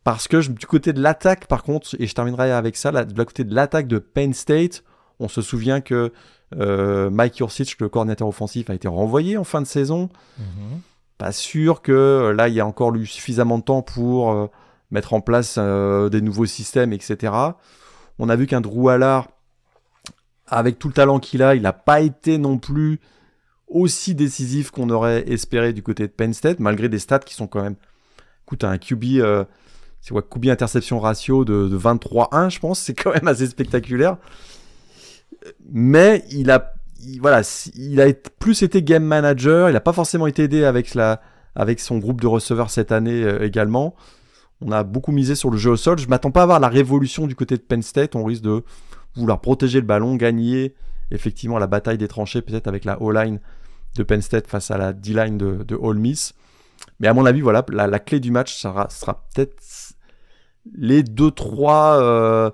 Parce 0.05 0.29
que 0.29 0.47
du 0.49 0.67
côté 0.67 0.93
de 0.93 1.01
l'attaque, 1.03 1.47
par 1.47 1.63
contre, 1.63 1.95
et 1.99 2.07
je 2.07 2.15
terminerai 2.15 2.53
avec 2.53 2.77
ça, 2.77 3.05
du 3.05 3.15
côté 3.15 3.45
de 3.45 3.55
l'attaque 3.55 3.87
de 3.87 3.99
Penn 3.99 4.33
State, 4.33 4.83
on 5.19 5.29
se 5.29 5.43
souvient 5.43 5.83
que 5.83 6.11
Mike 6.57 7.39
Yurcich, 7.39 7.79
le 7.79 7.91
coordinateur 7.91 8.27
offensif, 8.27 8.71
a 8.71 8.75
été 8.75 8.89
renvoyé 8.89 9.37
en 9.37 9.45
fin 9.45 9.61
de 9.61 9.67
saison. 9.67 10.09
Pas 11.21 11.33
sûr 11.33 11.83
que 11.83 11.93
euh, 11.93 12.33
là, 12.33 12.49
il 12.49 12.55
y 12.55 12.61
a 12.61 12.67
encore 12.67 12.97
eu 12.97 13.05
suffisamment 13.05 13.59
de 13.59 13.63
temps 13.65 13.83
pour 13.83 14.33
euh, 14.33 14.47
mettre 14.91 15.13
en 15.13 15.21
place 15.21 15.57
euh, 15.59 16.09
des 16.09 16.23
nouveaux 16.23 16.47
systèmes, 16.47 16.95
etc. 16.95 17.35
On 18.19 18.31
a 18.31 18.37
vu 18.37 18.47
qu'un 18.47 18.63
Drew 18.63 18.89
Allard, 18.89 19.29
avec 20.47 20.79
tout 20.79 20.89
le 20.89 20.95
talent 20.95 21.19
qu'il 21.19 21.43
a, 21.43 21.55
il 21.55 21.61
n'a 21.61 21.75
pas 21.75 22.01
été 22.01 22.39
non 22.39 22.57
plus 22.57 23.01
aussi 23.69 24.15
décisif 24.15 24.71
qu'on 24.71 24.89
aurait 24.89 25.31
espéré 25.31 25.75
du 25.75 25.83
côté 25.83 26.05
de 26.05 26.13
Penn 26.13 26.33
State, 26.33 26.59
malgré 26.59 26.89
des 26.89 26.99
stats 26.99 27.19
qui 27.19 27.35
sont 27.35 27.47
quand 27.47 27.61
même. 27.61 27.77
Écoute, 28.47 28.65
un 28.65 28.79
QB, 28.79 29.23
c'est 30.01 30.13
quoi, 30.13 30.23
QB 30.23 30.47
interception 30.47 31.01
ratio 31.01 31.45
de 31.45 31.69
23-1, 31.77 32.49
je 32.49 32.61
pense, 32.61 32.81
c'est 32.81 32.95
quand 32.95 33.13
même 33.13 33.29
assez 33.29 33.47
spectaculaire. 33.47 34.17
Mais 35.71 36.25
il 36.31 36.51
a, 36.51 36.73
il, 37.03 37.21
voilà, 37.21 37.43
il 37.75 38.01
a 38.01 38.13
plus 38.39 38.63
été 38.63 38.83
game 38.83 39.05
manager, 39.05 39.69
il 39.69 39.73
n'a 39.73 39.81
pas 39.81 39.93
forcément 39.93 40.27
été 40.27 40.45
aidé 40.45 40.65
avec, 40.65 40.97
avec 41.55 41.81
son 41.81 41.99
groupe 41.99 42.21
de 42.21 42.27
receveurs 42.27 42.71
cette 42.71 42.93
année 42.93 43.23
euh, 43.23 43.45
également. 43.45 43.95
On 44.61 44.73
a 44.73 44.85
beaucoup 44.85 45.13
misé 45.13 45.35
sur 45.35 45.51
le 45.51 45.57
jeu 45.57 45.71
au 45.71 45.77
sol. 45.77 45.99
Je 45.99 46.09
m'attends 46.09 46.31
pas 46.31 46.43
à 46.43 46.47
voir 46.47 46.61
la 46.61 46.69
révolution 46.69 47.27
du 47.27 47.35
côté 47.35 47.57
de 47.57 47.63
Penn 47.63 47.83
State. 47.83 48.15
On 48.15 48.25
risque 48.25 48.43
de 48.43 48.63
vouloir 49.17 49.41
protéger 49.41 49.81
le 49.81 49.87
ballon, 49.87 50.17
gagner 50.17 50.75
effectivement 51.11 51.59
la 51.59 51.67
bataille 51.67 51.99
des 51.99 52.09
tranchées, 52.09 52.43
peut-être 52.43 52.69
avec 52.69 52.85
la 52.85 53.01
O-line 53.03 53.41
de 53.97 54.03
Penn 54.03 54.21
State 54.21 54.47
face 54.47 54.71
à 54.71 54.79
la 54.79 54.93
D-line 54.93 55.39
de, 55.39 55.65
de 55.65 55.77
Ole 55.77 55.99
Miss. 55.99 56.35
Mais 57.01 57.09
à 57.09 57.15
mon 57.15 57.25
avis, 57.25 57.41
voilà, 57.41 57.65
la, 57.71 57.87
la 57.87 57.99
clé 57.99 58.21
du 58.21 58.31
match 58.31 58.55
sera, 58.55 58.89
sera 58.91 59.25
peut-être 59.35 59.57
les 60.75 61.03
2-3 61.03 62.53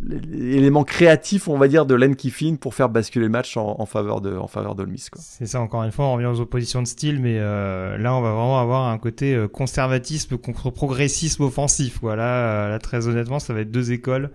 l'élément 0.00 0.84
créatif, 0.84 1.48
on 1.48 1.58
va 1.58 1.68
dire, 1.68 1.86
de 1.86 1.94
Len 1.94 2.16
Kiffin 2.16 2.56
pour 2.56 2.74
faire 2.74 2.88
basculer 2.88 3.26
le 3.26 3.30
match 3.30 3.56
en, 3.56 3.84
faveur 3.86 4.20
de 4.20 4.36
en 4.36 4.46
faveur 4.46 4.74
d'Olmis. 4.74 5.06
C'est 5.16 5.46
ça, 5.46 5.60
encore 5.60 5.82
une 5.84 5.92
fois, 5.92 6.06
on 6.06 6.14
revient 6.14 6.26
aux 6.26 6.40
oppositions 6.40 6.82
de 6.82 6.86
style, 6.86 7.20
mais 7.20 7.38
euh, 7.38 7.98
là, 7.98 8.14
on 8.14 8.20
va 8.20 8.32
vraiment 8.32 8.58
avoir 8.58 8.88
un 8.88 8.98
côté 8.98 9.34
euh, 9.34 9.48
conservatisme 9.48 10.38
contre 10.38 10.70
progressisme 10.70 11.44
offensif. 11.44 11.98
Voilà, 12.00 12.24
euh, 12.24 12.68
là, 12.70 12.78
très 12.78 13.06
honnêtement, 13.06 13.38
ça 13.38 13.52
va 13.52 13.60
être 13.60 13.70
deux 13.70 13.92
écoles 13.92 14.30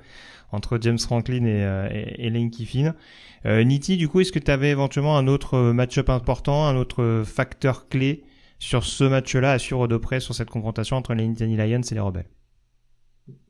entre 0.52 0.78
James 0.82 1.00
Franklin 1.00 1.46
et, 1.46 1.64
euh, 1.64 1.88
et, 1.92 2.50
Kiffin. 2.50 2.96
Euh, 3.46 3.64
Niti, 3.64 3.98
du 3.98 4.08
coup, 4.08 4.22
est-ce 4.22 4.32
que 4.32 4.40
tu 4.40 4.52
avais 4.52 4.70
éventuellement 4.70 5.18
un 5.18 5.28
autre 5.28 5.56
euh, 5.56 5.74
match-up 5.74 6.10
important, 6.10 6.66
un 6.66 6.76
autre 6.76 7.24
facteur 7.26 7.88
clé 7.88 8.24
sur 8.60 8.84
ce 8.84 9.04
match-là 9.04 9.52
à 9.52 9.60
suivre 9.60 9.88
de 9.88 9.98
près 9.98 10.20
sur 10.20 10.34
cette 10.34 10.50
confrontation 10.50 10.98
entre 10.98 11.14
les 11.14 11.28
Nittany 11.28 11.56
Lions 11.56 11.82
et 11.82 11.94
les 11.94 12.00
Rebelles 12.00 12.30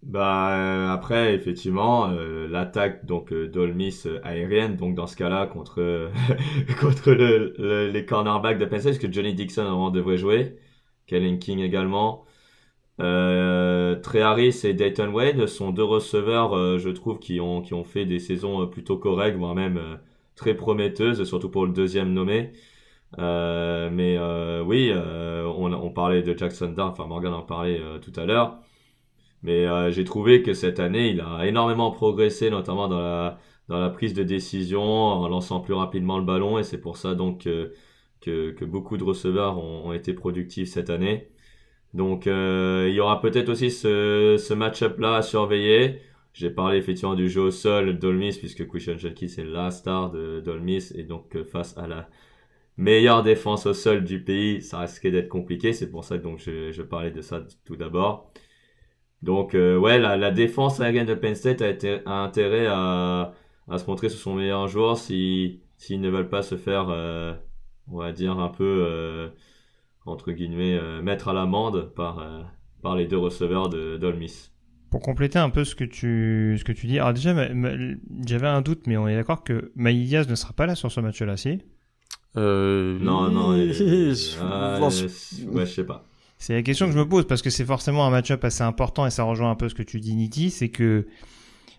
bah 0.04 0.56
euh, 0.58 0.90
après 0.90 1.34
effectivement 1.36 2.10
euh, 2.10 2.48
l'attaque 2.48 3.06
donc 3.06 3.34
euh, 3.34 3.48
d'Olmis 3.48 4.04
aérienne 4.24 4.76
donc 4.78 4.96
dans 4.96 5.06
ce 5.06 5.16
cas-là 5.18 5.48
contre 5.48 6.10
contre 6.80 7.12
le, 7.12 7.90
les 7.92 8.06
cornerbacks 8.06 8.58
de 8.58 8.66
Penn 8.66 8.80
State 8.80 9.00
que 9.00 9.12
Johnny 9.12 9.34
Dixon 9.34 9.90
devrait 9.90 10.18
jouer, 10.18 10.58
Kellen 11.08 11.40
King 11.40 11.60
également. 11.60 12.26
Euh, 13.02 13.96
Trey 14.02 14.22
Harris 14.22 14.62
et 14.66 14.74
Dayton 14.74 15.10
Wade 15.14 15.46
sont 15.48 15.72
deux 15.72 15.84
receveurs 15.84 16.80
je 16.80 16.90
trouve 16.90 17.20
qui 17.20 17.40
ont 17.42 17.62
qui 17.62 17.74
ont 17.76 17.84
fait 17.86 18.06
des 18.06 18.20
saisons 18.20 18.68
plutôt 18.68 18.98
correctes 18.98 19.38
voire 19.38 19.56
même 19.56 20.00
très 20.36 20.56
prometteuses 20.56 21.24
surtout 21.26 21.50
pour 21.50 21.66
le 21.68 21.74
deuxième 21.74 22.14
nommé. 22.14 22.54
mais 23.18 24.20
oui 24.66 24.92
on, 24.94 25.74
on 25.74 25.90
parlait 25.92 26.24
de 26.24 26.38
Jackson 26.38 26.70
Dart, 26.70 26.92
enfin 26.92 27.06
Morgan 27.08 27.34
en 27.34 27.44
parlait 27.44 27.82
tout 28.02 28.14
à 28.20 28.26
l'heure. 28.26 28.60
Mais 29.44 29.66
euh, 29.68 29.92
j'ai 29.92 30.04
trouvé 30.04 30.42
que 30.42 30.54
cette 30.54 30.80
année, 30.80 31.10
il 31.12 31.22
a 31.22 31.46
énormément 31.46 31.92
progressé, 31.92 32.50
notamment 32.50 32.88
dans 32.88 33.00
la, 33.70 33.90
prise 33.90 34.14
de 34.14 34.24
décision, 34.24 34.82
en 34.82 35.28
lançant 35.28 35.60
plus 35.60 35.74
rapidement 35.74 36.18
le 36.18 36.26
ballon. 36.26 36.58
Et 36.60 36.64
c'est 36.64 36.80
pour 36.80 36.98
ça 36.98 37.16
donc 37.16 37.48
que, 38.22 38.66
beaucoup 38.66 38.98
de 38.98 39.04
receveurs 39.04 39.58
ont, 39.58 39.94
été 39.94 40.14
productifs 40.14 40.70
cette 40.70 40.90
année. 40.90 41.30
Donc 41.94 42.28
euh, 42.28 42.88
il 42.90 42.96
y 42.96 43.00
aura 43.00 43.22
peut-être 43.22 43.50
aussi 43.50 43.72
ce, 43.72 44.54
match-up-là 44.54 45.16
à 45.18 45.22
surveiller. 45.22 46.02
J'ai 46.34 46.50
parlé 46.52 46.78
effectivement 46.78 47.16
du 47.16 47.30
jeu 47.30 47.42
au 47.42 47.52
sol 47.52 47.98
d'Olmis, 47.98 48.38
puisque 48.38 48.68
Christian 48.68 48.98
Jenkins 48.98 49.28
est 49.28 49.46
la 49.46 49.72
star 49.72 50.12
de 50.12 50.40
d'Olmis. 50.42 50.92
Et 50.96 51.04
donc 51.04 51.36
euh, 51.36 51.44
face 51.44 51.78
à 51.78 51.88
la 51.88 52.10
meilleure 52.78 53.24
défense 53.24 53.66
au 53.66 53.74
sol 53.74 54.04
du 54.04 54.24
pays, 54.24 54.62
ça 54.62 54.80
risquait 54.80 55.12
d'être 55.12 55.30
compliqué. 55.30 55.74
C'est 55.74 55.90
pour 55.90 56.04
ça 56.04 56.18
que 56.18 56.24
donc, 56.24 56.40
je 56.40 56.82
parlais 56.84 57.12
de 57.12 57.22
ça 57.22 57.44
tout 57.66 57.76
d'abord. 57.76 58.32
Donc, 59.24 59.56
euh, 59.56 59.78
ouais, 59.78 60.00
la, 60.00 60.16
la, 60.16 60.32
défense 60.32 60.80
aérienne 60.80 61.08
de 61.08 61.16
Penn 61.16 61.36
State 61.36 61.62
a, 61.62 61.70
été, 61.70 62.02
a 62.06 62.22
intérêt 62.24 62.68
à, 62.68 63.34
à, 63.68 63.78
se 63.78 63.86
montrer 63.88 64.10
sous 64.10 64.18
son 64.18 64.36
meilleur 64.36 64.68
joueur 64.68 64.98
s'ils 64.98 65.60
ne 65.90 66.10
veulent 66.10 66.30
pas 66.30 66.44
se 66.44 66.56
faire, 66.56 66.90
euh, 66.90 67.34
on 67.92 67.98
va 67.98 68.12
dire, 68.12 68.38
un 68.40 68.50
peu, 68.50 68.86
euh, 68.88 69.30
entre 70.06 70.32
guillemets, 70.32 70.80
mettre 71.02 71.30
à 71.30 71.34
l'amende 71.34 71.92
par, 71.96 72.24
par 72.82 72.96
les 72.96 73.08
deux 73.08 73.18
receveurs 73.18 73.70
de 73.70 73.98
d'Olmis. 73.98 74.52
Pour 74.92 75.02
compléter 75.02 75.40
un 75.40 75.50
peu 75.50 75.66
ce 75.66 75.76
que 75.76 75.84
tu, 75.84 76.56
ce 76.58 76.64
que 76.64 76.72
tu 76.72 76.88
dis, 76.88 76.98
alors 77.00 77.14
déjà, 77.14 77.34
j'avais 78.26 78.48
un 78.48 78.62
doute, 78.62 78.88
mais 78.88 78.96
on 78.96 79.08
est 79.08 79.16
d'accord 79.16 79.44
que 79.44 79.72
Maïlias 79.76 80.26
ne 80.30 80.36
sera 80.36 80.54
pas 80.54 80.66
là 80.66 80.76
sur 80.76 80.92
ce 80.92 81.02
match-là, 81.02 81.36
si? 81.38 81.60
Non, 82.36 83.32
non, 83.32 83.52
ah, 84.42 84.80
ouais, 84.80 85.66
je 85.66 85.66
sais 85.66 85.84
pas. 85.84 86.06
C'est 86.38 86.54
la 86.54 86.62
question 86.62 86.86
que 86.86 86.92
je 86.92 87.00
me 87.00 87.08
pose 87.08 87.26
parce 87.28 87.42
que 87.42 87.50
c'est 87.50 87.66
forcément 87.66 88.06
un 88.06 88.10
match-up 88.10 88.44
assez 88.44 88.64
important 88.64 89.06
et 89.06 89.10
ça 89.10 89.24
rejoint 89.24 89.50
un 89.50 89.56
peu 89.56 89.70
ce 89.70 89.76
que 89.76 89.84
tu 89.84 90.00
dis, 90.00 90.16
Niti. 90.16 90.52
C'est 90.52 90.70
que 90.70 91.08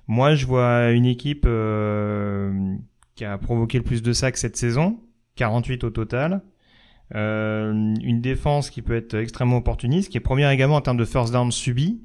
moi, 0.09 0.35
je 0.35 0.47
vois 0.47 0.91
une 0.91 1.07
équipe 1.07 1.45
euh, 1.47 2.75
qui 3.15 3.25
a 3.25 3.39
provoqué 3.39 3.79
le 3.79 3.85
plus 3.85 4.03
de 4.03 4.13
sacs 4.13 4.37
cette 4.37 4.57
saison, 4.57 5.01
48 5.37 5.85
au 5.85 5.91
total. 5.91 6.43
Euh, 7.15 7.73
une 7.73 8.21
défense 8.21 8.71
qui 8.71 8.83
peut 8.83 8.97
être 8.97 9.15
extrêmement 9.15 9.59
opportuniste, 9.59 10.11
qui 10.11 10.19
est 10.19 10.21
première 10.21 10.51
également 10.51 10.77
en 10.77 10.81
termes 10.81 10.99
de 10.99 11.05
first 11.05 11.33
down 11.33 11.51
subi 11.51 12.03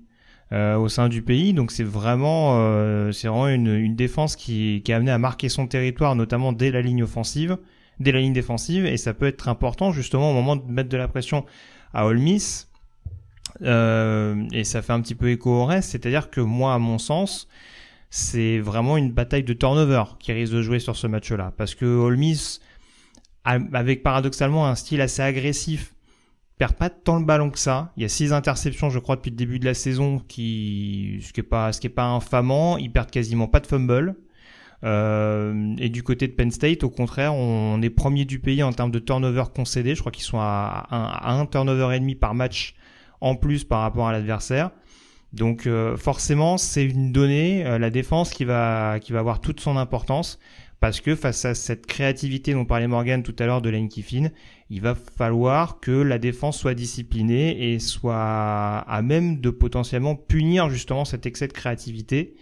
euh, 0.53 0.77
au 0.77 0.87
sein 0.87 1.09
du 1.09 1.21
pays. 1.21 1.53
Donc 1.53 1.71
c'est 1.71 1.83
vraiment, 1.83 2.59
euh, 2.59 3.11
c'est 3.11 3.27
vraiment 3.27 3.49
une, 3.49 3.95
défense 3.95 4.35
qui, 4.35 4.81
qui 4.83 4.91
est 4.91 4.95
amenée 4.95 5.11
à 5.11 5.17
marquer 5.17 5.49
son 5.49 5.67
territoire, 5.67 6.15
notamment 6.15 6.53
dès 6.53 6.71
la 6.71 6.81
ligne 6.81 7.03
offensive, 7.03 7.57
dès 7.99 8.11
la 8.11 8.19
ligne 8.19 8.33
défensive, 8.33 8.85
et 8.85 8.97
ça 8.97 9.13
peut 9.13 9.27
être 9.27 9.49
important 9.49 9.91
justement 9.91 10.31
au 10.31 10.33
moment 10.33 10.55
de 10.55 10.71
mettre 10.71 10.89
de 10.89 10.97
la 10.97 11.07
pression 11.07 11.45
à 11.93 12.05
Ole. 12.05 12.19
Euh, 13.61 14.45
et 14.51 14.63
ça 14.63 14.81
fait 14.81 14.93
un 14.93 15.01
petit 15.01 15.15
peu 15.15 15.29
écho 15.29 15.51
au 15.51 15.65
reste, 15.65 15.91
c'est-à-dire 15.91 16.29
que 16.29 16.41
moi, 16.41 16.73
à 16.73 16.79
mon 16.79 16.97
sens, 16.97 17.47
c'est 18.09 18.59
vraiment 18.59 18.97
une 18.97 19.11
bataille 19.11 19.43
de 19.43 19.53
turnover 19.53 20.03
qui 20.19 20.33
risque 20.33 20.53
de 20.53 20.61
jouer 20.61 20.79
sur 20.79 20.95
ce 20.95 21.07
match-là, 21.07 21.53
parce 21.57 21.75
que 21.75 21.85
Ole 21.85 22.17
avec 23.45 24.03
paradoxalement 24.03 24.67
un 24.67 24.75
style 24.75 25.01
assez 25.01 25.21
agressif, 25.21 25.93
perd 26.57 26.73
pas 26.73 26.89
tant 26.89 27.19
le 27.19 27.25
ballon 27.25 27.49
que 27.49 27.59
ça. 27.59 27.91
Il 27.97 28.03
y 28.03 28.05
a 28.05 28.09
six 28.09 28.31
interceptions, 28.31 28.89
je 28.89 28.99
crois, 28.99 29.15
depuis 29.15 29.31
le 29.31 29.35
début 29.35 29.59
de 29.59 29.65
la 29.65 29.73
saison, 29.73 30.19
qui 30.19 31.19
ce 31.21 31.33
qui 31.33 31.41
est 31.41 31.43
pas 31.43 31.71
pas 31.95 32.05
infamant. 32.05 32.77
Ils 32.77 32.91
perdent 32.91 33.11
quasiment 33.11 33.47
pas 33.47 33.59
de 33.59 33.67
fumble. 33.67 34.15
Euh, 34.83 35.75
et 35.77 35.89
du 35.89 36.03
côté 36.03 36.27
de 36.27 36.33
Penn 36.33 36.51
State, 36.51 36.83
au 36.83 36.89
contraire, 36.89 37.33
on 37.33 37.81
est 37.81 37.89
premier 37.89 38.25
du 38.25 38.39
pays 38.39 38.63
en 38.63 38.73
termes 38.73 38.91
de 38.91 38.99
turnover 38.99 39.45
concédé. 39.55 39.95
Je 39.95 40.01
crois 40.01 40.11
qu'ils 40.11 40.25
sont 40.25 40.39
à 40.39 40.87
un, 40.91 41.45
turnover 41.45 41.95
et 41.95 41.99
demi 41.99 42.15
par 42.15 42.33
match 42.33 42.75
en 43.21 43.35
plus 43.35 43.63
par 43.63 43.81
rapport 43.81 44.07
à 44.07 44.11
l'adversaire. 44.11 44.71
Donc 45.31 45.65
euh, 45.65 45.97
forcément, 45.97 46.57
c'est 46.57 46.85
une 46.85 47.11
donnée, 47.11 47.65
euh, 47.65 47.79
la 47.79 47.89
défense 47.89 48.31
qui 48.31 48.45
va 48.45 48.99
qui 49.01 49.13
va 49.13 49.19
avoir 49.19 49.41
toute 49.41 49.59
son 49.61 49.77
importance 49.77 50.37
parce 50.79 50.99
que 50.99 51.15
face 51.15 51.45
à 51.45 51.55
cette 51.55 51.87
créativité 51.87 52.53
dont 52.53 52.65
parlait 52.65 52.87
Morgan 52.87 53.23
tout 53.23 53.35
à 53.39 53.45
l'heure 53.45 53.61
de 53.61 53.69
Lane 53.69 53.87
Kiffin, 53.87 54.29
il 54.69 54.81
va 54.81 54.95
falloir 54.95 55.79
que 55.79 55.91
la 55.91 56.19
défense 56.19 56.59
soit 56.59 56.73
disciplinée 56.73 57.71
et 57.73 57.79
soit 57.79 58.15
à 58.15 59.01
même 59.01 59.39
de 59.39 59.49
potentiellement 59.49 60.15
punir 60.15 60.69
justement 60.69 61.05
cet 61.05 61.25
excès 61.25 61.47
de 61.47 61.53
créativité 61.53 62.35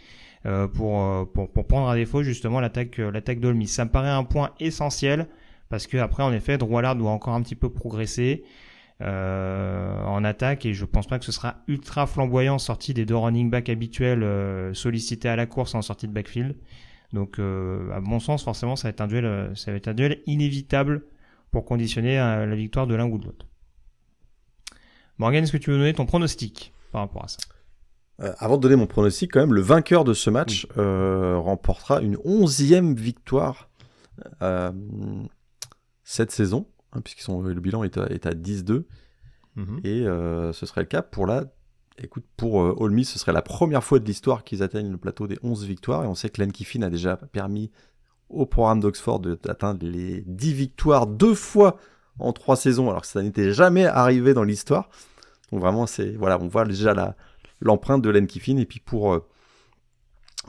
pour, 0.44 1.02
euh, 1.02 1.26
pour, 1.26 1.52
pour, 1.52 1.68
prendre 1.68 1.88
à 1.88 1.96
défaut 1.96 2.24
justement 2.24 2.60
l'attaque 2.60 3.00
euh, 3.00 3.12
l'attaque 3.12 3.40
d'Olmis. 3.40 3.68
Ça 3.68 3.86
me 3.86 3.92
paraît 3.92 4.10
un 4.10 4.24
point 4.24 4.52
essentiel 4.60 5.28
parce 5.70 5.88
que 5.88 5.98
après 5.98 6.24
en 6.24 6.34
effet 6.34 6.58
Drouillard 6.58 6.96
doit 6.96 7.12
encore 7.12 7.34
un 7.34 7.42
petit 7.42 7.56
peu 7.56 7.70
progresser 7.70 8.44
euh, 9.02 10.04
en 10.04 10.24
attaque 10.24 10.66
et 10.66 10.74
je 10.74 10.86
pense 10.86 11.08
pas 11.08 11.20
que 11.20 11.26
ce 11.26 11.32
sera 11.32 11.58
ultra 11.68 12.08
flamboyant 12.08 12.58
sorti 12.58 12.94
des 12.94 13.06
deux 13.06 13.16
running 13.16 13.50
back 13.50 13.70
habituels 13.70 14.76
sollicités 14.76 15.30
à 15.30 15.36
la 15.36 15.46
course 15.46 15.76
en 15.76 15.82
sortie 15.82 16.08
de 16.08 16.14
backfield. 16.14 16.56
Donc 17.14 17.40
à 17.40 18.00
mon 18.00 18.20
sens 18.20 18.44
forcément 18.44 18.76
ça 18.76 18.88
va 18.88 18.90
être 18.90 19.02
un 19.02 19.08
duel 19.08 19.52
ça 19.56 19.72
va 19.72 19.78
être 19.78 19.88
un 19.88 19.94
duel 19.94 20.22
inévitable 20.26 21.04
pour 21.52 21.66
conditionner 21.66 22.16
la 22.16 22.56
victoire 22.56 22.88
de 22.88 22.96
l'un 22.96 23.06
ou 23.06 23.18
de 23.18 23.26
l'autre. 23.26 23.46
Morgan, 25.18 25.44
est-ce 25.44 25.52
que 25.52 25.58
tu 25.58 25.70
veux 25.70 25.78
donner 25.78 25.94
ton 25.94 26.06
pronostic 26.06 26.74
par 26.92 27.02
rapport 27.02 27.24
à 27.26 27.28
ça? 27.28 27.38
Euh, 28.22 28.34
avant 28.38 28.58
de 28.58 28.62
donner 28.62 28.76
mon 28.76 28.88
pronostic, 28.88 29.32
quand 29.34 29.40
même, 29.40 29.54
le 29.54 29.62
vainqueur 29.62 30.04
de 30.04 30.14
ce 30.14 30.30
match 30.30 30.68
euh, 30.78 31.38
remportera 31.38 32.02
une 32.02 32.18
onzième 32.24 32.94
victoire 32.94 33.70
euh, 34.42 34.72
cette 36.04 36.32
saison, 36.32 36.68
hein, 36.94 37.02
puisque 37.02 37.28
le 37.28 37.60
bilan 37.60 37.84
est 37.84 37.98
à, 37.98 38.34
10-2. 38.34 38.84
Mhm. 39.56 39.82
Et 39.84 40.04
ce 40.54 40.66
serait 40.66 40.82
le 40.82 40.88
cas 40.88 41.02
pour 41.02 41.26
la. 41.26 41.46
Écoute, 41.98 42.24
pour 42.38 42.56
Olmi, 42.56 43.06
ce 43.06 43.20
serait 43.20 43.34
la 43.34 43.42
première 43.42 43.84
fois 43.84 44.00
de 44.00 44.06
l'histoire 44.06 44.44
qu'ils 44.44 44.64
atteignent 44.64 44.92
le 44.92 44.98
plateau 44.98 45.28
des 45.28 45.38
11 45.44 45.66
victoires. 45.66 46.04
Et 46.04 46.08
on 46.08 46.16
sait 46.16 46.30
que 46.30 46.42
Len 46.42 46.52
Kiffin 46.52 46.82
a 46.84 46.90
déjà 46.90 47.18
permis 47.18 47.70
au 48.30 48.46
programme 48.46 48.80
d'Oxford 48.80 49.20
d'atteindre 49.20 49.86
les 49.86 50.22
10 50.22 50.54
victoires 50.54 51.06
deux 51.06 51.36
fois 51.36 51.78
en 52.18 52.34
trois 52.34 52.56
saisons, 52.56 52.90
alors 52.90 53.02
que 53.02 53.08
ça 53.08 53.22
n'était 53.22 53.52
jamais 53.52 53.86
arrivé 53.86 54.34
dans 54.34 54.44
l'histoire. 54.44 54.90
Donc 55.52 55.60
vraiment, 55.60 55.86
c'est 55.86 56.12
voilà, 56.12 56.40
on 56.42 56.48
voit 56.48 56.66
déjà 56.66 56.94
la, 56.94 57.16
l'empreinte 57.62 58.02
de 58.02 58.10
Len 58.10 58.28
Kiffin. 58.28 58.58
Et 58.58 58.66
puis 58.66 58.80
pour, 58.80 59.14
euh, 59.14 59.28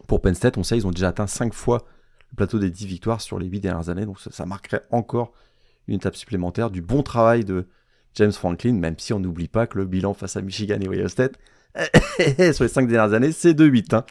pour 0.06 0.20
Penn 0.20 0.34
State, 0.34 0.58
on 0.58 0.62
sait, 0.62 0.76
ils 0.76 0.86
ont 0.86 0.90
déjà 0.90 1.08
atteint 1.08 1.26
5 1.26 1.54
fois 1.54 1.86
le 2.30 2.36
plateau 2.36 2.58
des 2.58 2.70
10 2.70 2.86
victoires 2.86 3.20
sur 3.20 3.38
les 3.38 3.46
8 3.46 3.60
dernières 3.60 3.88
années. 3.88 4.06
Donc 4.06 4.18
ça, 4.20 4.46
marquerait 4.46 4.82
encore 4.90 5.32
une 5.86 5.96
étape 5.96 6.16
supplémentaire 6.16 6.70
du 6.70 6.80
bon 6.80 7.02
travail 7.02 7.44
de 7.44 7.68
James 8.14 8.32
Franklin, 8.32 8.74
même 8.74 8.98
si 8.98 9.12
on 9.12 9.20
n'oublie 9.20 9.48
pas 9.48 9.66
que 9.66 9.78
le 9.78 9.86
bilan 9.86 10.14
face 10.14 10.36
à 10.36 10.42
Michigan 10.42 10.78
et 10.80 10.88
Ohio 10.88 11.08
State 11.08 11.38
sur 12.52 12.64
les 12.64 12.68
5 12.68 12.88
dernières 12.88 13.14
années, 13.14 13.32
c'est 13.32 13.54
2-8. 13.54 13.96
Hein. 13.96 14.04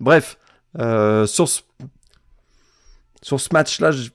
Bref, 0.00 0.38
euh, 0.78 1.26
sur 1.26 1.48
ce, 1.48 1.62
sur 3.22 3.38
match-là, 3.52 3.90
je, 3.90 4.10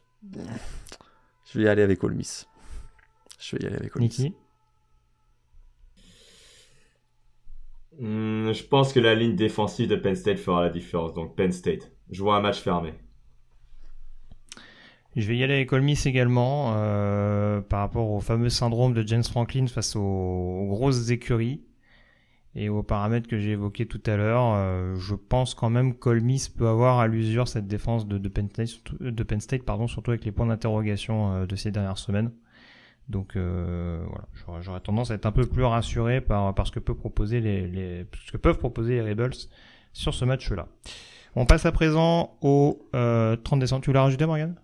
vais 1.55 1.63
y 1.63 1.67
aller 1.67 1.82
avec 1.82 2.03
Ole. 2.03 2.17
Je 3.39 3.55
vais 3.55 3.63
y 3.63 3.65
aller 3.65 3.78
avec 3.78 3.95
Ole. 3.95 4.34
Hmm, 8.00 8.52
je 8.52 8.64
pense 8.64 8.94
que 8.94 9.00
la 9.00 9.16
ligne 9.16 9.36
défensive 9.36 9.89
de 9.89 9.96
Penn 9.96 10.16
State 10.16 10.39
fera 10.39 10.64
la 10.64 10.70
différence. 10.70 11.14
Donc 11.14 11.36
Penn 11.36 11.52
State. 11.52 11.91
Je 12.10 12.22
vois 12.22 12.36
un 12.38 12.41
match 12.41 12.60
fermé. 12.60 12.94
Je 15.16 15.28
vais 15.28 15.38
y 15.38 15.44
aller 15.44 15.54
avec 15.54 15.72
Ole 15.72 15.88
également 16.06 16.74
euh, 16.76 17.62
par 17.62 17.82
rapport 17.82 18.10
au 18.10 18.20
fameux 18.20 18.50
syndrome 18.50 18.94
de 18.94 19.06
James 19.08 19.24
Franklin 19.24 19.68
face 19.68 19.96
aux, 19.96 20.66
grosses 20.70 21.12
écuries 21.12 21.62
et 22.56 22.68
aux 22.70 22.82
paramètres 22.82 23.28
que 23.28 23.38
j'ai 23.38 23.52
évoqués 23.52 23.86
tout 23.86 24.02
à 24.08 24.16
l'heure. 24.16 24.54
Euh, 24.56 24.96
je 24.96 25.14
pense 25.14 25.54
quand 25.54 25.70
même 25.70 25.94
qu'Ole 25.94 26.24
peut 26.58 26.68
avoir 26.68 27.00
à 27.00 27.08
l'usure 27.08 27.48
cette 27.48 27.68
défense 27.68 28.08
de, 28.08 28.28
Penn 28.28 28.50
State, 28.50 29.02
de 29.02 29.24
Penn 29.24 29.39
State 29.39 29.64
pardon, 29.64 29.88
surtout 29.88 30.12
avec 30.12 30.26
les 30.26 30.32
points 30.32 30.48
d'interrogation 30.48 31.34
euh, 31.34 31.46
de 31.46 31.56
ces 31.56 31.70
dernières 31.70 32.00
semaines. 32.00 32.32
Donc 33.10 33.36
euh, 33.36 34.01
voilà, 34.45 34.62
j'aurais 34.62 34.80
tendance 34.80 35.12
à 35.12 35.16
être 35.16 35.26
un 35.26 35.32
peu 35.32 35.45
plus 35.45 35.64
rassuré 35.64 36.22
par, 36.22 36.54
par 36.56 36.68
ce 36.68 36.72
que 36.72 36.80
peut 36.80 36.95
proposer 36.95 37.41
les, 37.41 37.68
les 37.68 38.06
ce 38.26 38.32
que 38.32 38.38
peuvent 38.38 38.58
proposer 38.58 38.95
les 38.95 39.10
Rebels 39.10 39.34
sur 39.91 40.14
ce 40.14 40.26
match-là. 40.26 40.68
On 41.36 41.45
passe 41.45 41.66
à 41.66 41.72
présent 41.72 42.38
au 42.41 42.88
euh, 42.95 43.36
30 43.36 43.60
décembre. 43.60 43.82
Tu 43.82 43.89
voulais 43.89 43.99
rajouter, 43.99 44.26
Morgan? 44.26 44.56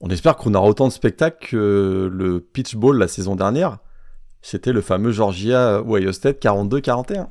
On 0.00 0.08
espère 0.08 0.36
qu'on 0.36 0.54
aura 0.54 0.68
autant 0.68 0.86
de 0.86 0.92
spectacles 0.92 1.48
que 1.48 2.10
le 2.12 2.40
pitch 2.40 2.76
ball 2.76 2.96
la 2.96 3.08
saison 3.08 3.34
dernière. 3.34 3.78
C'était 4.42 4.72
le 4.72 4.80
fameux 4.80 5.10
Georgia 5.10 5.82
Ohio 5.82 6.12
State 6.12 6.40
42-41. 6.42 7.28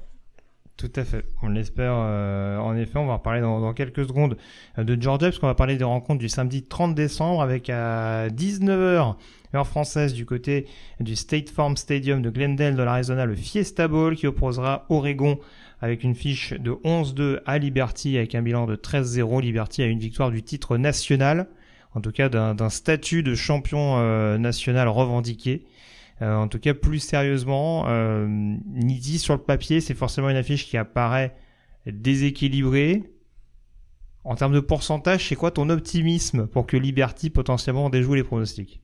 Tout 0.76 0.92
à 0.98 1.06
fait. 1.06 1.26
On 1.42 1.48
l'espère. 1.48 1.94
Euh, 1.96 2.58
en 2.58 2.76
effet, 2.76 2.98
on 2.98 3.06
va 3.06 3.14
reparler 3.14 3.40
dans, 3.40 3.62
dans 3.62 3.74
quelques 3.74 4.06
secondes 4.06 4.36
de 4.78 5.02
Georgia, 5.02 5.30
parce 5.30 5.40
qu'on 5.40 5.48
va 5.48 5.56
parler 5.56 5.78
des 5.78 5.86
rencontres 5.86 6.20
du 6.20 6.28
samedi 6.28 6.64
30 6.64 6.94
décembre 6.94 7.42
avec 7.42 7.70
à 7.70 8.28
19h 8.28 9.16
française 9.64 10.14
du 10.14 10.26
côté 10.26 10.66
du 11.00 11.16
State 11.16 11.50
Farm 11.50 11.78
Stadium 11.78 12.22
de 12.22 12.30
Glendale 12.30 12.76
de 12.76 12.84
l'Arizona, 12.84 13.26
le 13.26 13.36
Fiesta 13.36 13.88
Bowl 13.88 14.16
qui 14.16 14.28
opposera 14.28 14.86
Oregon 14.90 15.40
avec 15.82 16.04
une 16.04 16.16
fiche 16.16 16.54
de 16.54 16.72
11-2 16.72 17.42
à 17.46 17.58
Liberty 17.58 18.18
avec 18.18 18.36
un 18.36 18.42
bilan 18.42 18.66
de 18.66 18.76
13-0. 18.76 19.42
Liberty 19.42 19.84
a 19.84 19.86
une 19.86 20.00
victoire 20.00 20.32
du 20.32 20.42
titre 20.42 20.78
national, 20.78 21.48
en 21.94 22.02
tout 22.02 22.12
cas 22.12 22.30
d'un 22.30 22.70
statut 22.70 23.24
de 23.24 23.36
champion 23.36 23.98
euh, 23.98 24.38
national 24.38 24.88
revendiqué. 24.88 25.66
Euh, 26.22 26.36
en 26.36 26.48
tout 26.48 26.60
cas, 26.60 26.74
plus 26.74 27.00
sérieusement, 27.00 27.86
euh, 27.88 28.56
sur 29.18 29.36
le 29.36 29.42
papier, 29.42 29.82
c'est 29.82 29.94
forcément 29.94 30.30
une 30.30 30.38
affiche 30.38 30.66
qui 30.66 30.78
apparaît 30.78 31.36
déséquilibrée. 31.86 33.04
En 34.24 34.36
termes 34.36 34.54
de 34.54 34.60
pourcentage, 34.60 35.28
c'est 35.28 35.36
quoi 35.36 35.52
ton 35.52 35.70
optimisme 35.70 36.48
pour 36.48 36.66
que 36.66 36.78
Liberty 36.78 37.30
potentiellement 37.30 37.90
déjoue 37.90 38.16
les 38.16 38.24
pronostics? 38.24 38.82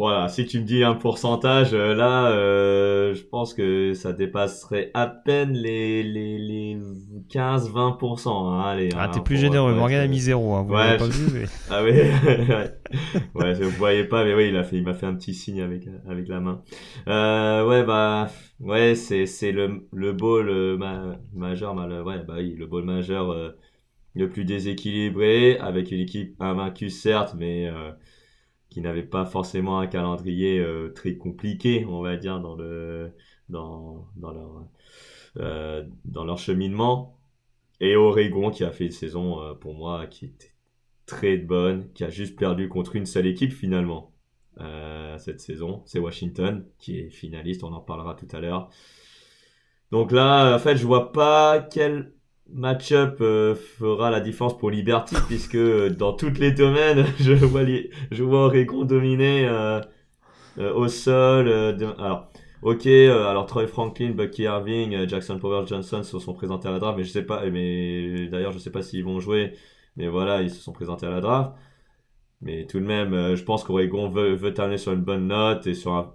Voilà, 0.00 0.28
si 0.28 0.46
tu 0.46 0.60
me 0.60 0.64
dis 0.64 0.82
un 0.82 0.94
pourcentage, 0.94 1.74
euh, 1.74 1.94
là, 1.94 2.30
euh, 2.30 3.12
je 3.12 3.22
pense 3.22 3.52
que 3.52 3.92
ça 3.92 4.14
dépasserait 4.14 4.90
à 4.94 5.06
peine 5.06 5.52
les, 5.52 6.02
les, 6.02 6.38
les 6.38 6.78
15-20%. 7.28 8.30
Hein, 8.30 8.60
allez, 8.62 8.88
ah, 8.96 9.04
hein, 9.04 9.08
t'es 9.08 9.20
plus 9.20 9.36
généreux. 9.36 9.74
Morgan 9.74 10.00
a 10.00 10.06
mis 10.06 10.20
zéro. 10.20 10.54
Hein, 10.54 10.64
vous 10.66 10.72
ouais, 10.72 10.96
pas 10.96 11.06
vu, 11.06 11.26
mais... 11.34 11.44
Ah 11.70 11.84
oui, 11.84 11.90
ouais, 13.34 13.52
vous 13.52 13.70
voyez 13.72 14.04
pas, 14.04 14.24
mais 14.24 14.32
oui, 14.34 14.48
il 14.48 14.56
a 14.56 14.64
fait, 14.64 14.78
il 14.78 14.84
m'a 14.84 14.94
fait 14.94 15.04
un 15.04 15.14
petit 15.14 15.34
signe 15.34 15.60
avec 15.60 15.86
avec 16.08 16.28
la 16.28 16.40
main. 16.40 16.62
Euh, 17.06 17.68
ouais, 17.68 17.84
bah, 17.84 18.30
ouais, 18.60 18.94
c'est 18.94 19.26
c'est 19.26 19.52
le 19.52 19.86
le 19.92 20.14
ball 20.14 20.78
majeur, 21.34 21.74
mal, 21.74 21.92
ouais, 22.02 22.24
bah 22.26 22.36
oui, 22.38 22.54
le 22.56 22.66
ball 22.66 22.84
majeur 22.84 23.32
euh, 23.32 23.50
le 24.14 24.30
plus 24.30 24.46
déséquilibré 24.46 25.58
avec 25.58 25.90
une 25.92 26.00
équipe 26.00 26.34
invaincue 26.40 26.88
certes, 26.88 27.34
mais 27.38 27.68
euh, 27.68 27.90
qui 28.70 28.80
n'avaient 28.80 29.02
pas 29.02 29.26
forcément 29.26 29.80
un 29.80 29.86
calendrier 29.86 30.58
euh, 30.60 30.90
très 30.90 31.16
compliqué, 31.16 31.84
on 31.86 32.00
va 32.02 32.16
dire, 32.16 32.40
dans 32.40 32.54
le 32.54 33.12
dans, 33.48 34.06
dans 34.16 34.32
leur 34.32 34.64
euh, 35.38 35.84
dans 36.04 36.24
leur 36.24 36.38
cheminement. 36.38 37.18
Et 37.80 37.96
Oregon 37.96 38.50
qui 38.50 38.64
a 38.64 38.72
fait 38.72 38.86
une 38.86 38.92
saison 38.92 39.40
euh, 39.42 39.54
pour 39.54 39.74
moi 39.74 40.06
qui 40.06 40.26
était 40.26 40.54
très 41.06 41.36
bonne, 41.36 41.92
qui 41.92 42.04
a 42.04 42.10
juste 42.10 42.38
perdu 42.38 42.68
contre 42.68 42.96
une 42.96 43.06
seule 43.06 43.26
équipe 43.26 43.52
finalement 43.52 44.08
cette 45.16 45.40
saison, 45.40 45.82
c'est 45.86 45.98
Washington 45.98 46.66
qui 46.78 46.98
est 46.98 47.08
finaliste, 47.08 47.64
on 47.64 47.72
en 47.72 47.80
parlera 47.80 48.14
tout 48.14 48.26
à 48.32 48.40
l'heure. 48.40 48.68
Donc 49.90 50.12
là, 50.12 50.54
en 50.54 50.58
fait, 50.58 50.76
je 50.76 50.86
vois 50.86 51.12
pas 51.12 51.60
quel 51.60 52.12
match-up 52.52 53.18
euh, 53.20 53.54
fera 53.54 54.10
la 54.10 54.20
différence 54.20 54.56
pour 54.58 54.70
Liberty 54.70 55.16
puisque 55.28 55.54
euh, 55.54 55.90
dans 55.90 56.12
tous 56.12 56.38
les 56.38 56.52
domaines 56.52 57.06
je 57.20 57.32
vois 57.32 57.62
je 58.10 58.22
vois 58.22 58.46
Oregon 58.46 58.84
dominer 58.84 59.46
euh, 59.48 59.80
au 60.58 60.88
sol 60.88 61.48
alors 61.98 62.30
ok 62.62 62.86
alors 62.86 63.46
Troy 63.46 63.66
Franklin 63.66 64.10
Bucky 64.10 64.42
Irving 64.42 65.06
Jackson 65.06 65.38
Powell 65.38 65.66
Johnson 65.66 66.02
se 66.02 66.18
sont 66.18 66.34
présentés 66.34 66.68
à 66.68 66.72
la 66.72 66.78
draft 66.78 66.98
mais 66.98 67.04
je 67.04 67.10
sais 67.10 67.22
pas 67.22 67.48
mais 67.50 68.26
d'ailleurs 68.28 68.52
je 68.52 68.58
sais 68.58 68.70
pas 68.70 68.82
s'ils 68.82 69.04
vont 69.04 69.20
jouer 69.20 69.54
mais 69.96 70.08
voilà 70.08 70.42
ils 70.42 70.50
se 70.50 70.60
sont 70.60 70.72
présentés 70.72 71.06
à 71.06 71.10
la 71.10 71.20
draft. 71.20 71.52
Mais 72.42 72.66
tout 72.66 72.80
de 72.80 72.86
même 72.86 73.36
je 73.36 73.42
pense 73.44 73.64
qu'Oregon 73.64 74.08
veut, 74.08 74.34
veut 74.34 74.54
terminer 74.54 74.78
sur 74.78 74.92
une 74.92 75.02
bonne 75.02 75.28
note 75.28 75.66
et 75.66 75.74
sur 75.74 75.92
un 75.92 76.12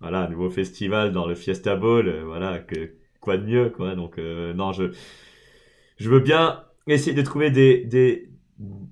voilà 0.00 0.20
un 0.20 0.28
nouveau 0.28 0.50
festival 0.50 1.12
dans 1.12 1.26
le 1.26 1.34
Fiesta 1.34 1.76
Bowl 1.76 2.10
voilà 2.24 2.60
quoi 3.20 3.36
de 3.36 3.44
mieux 3.44 3.70
quoi. 3.70 3.94
Donc 3.94 4.18
non 4.18 4.72
je 4.72 4.92
je 6.00 6.08
veux 6.08 6.20
bien 6.20 6.64
essayer 6.86 7.14
de 7.14 7.22
trouver 7.22 7.50
des, 7.50 7.84
des, 7.84 8.30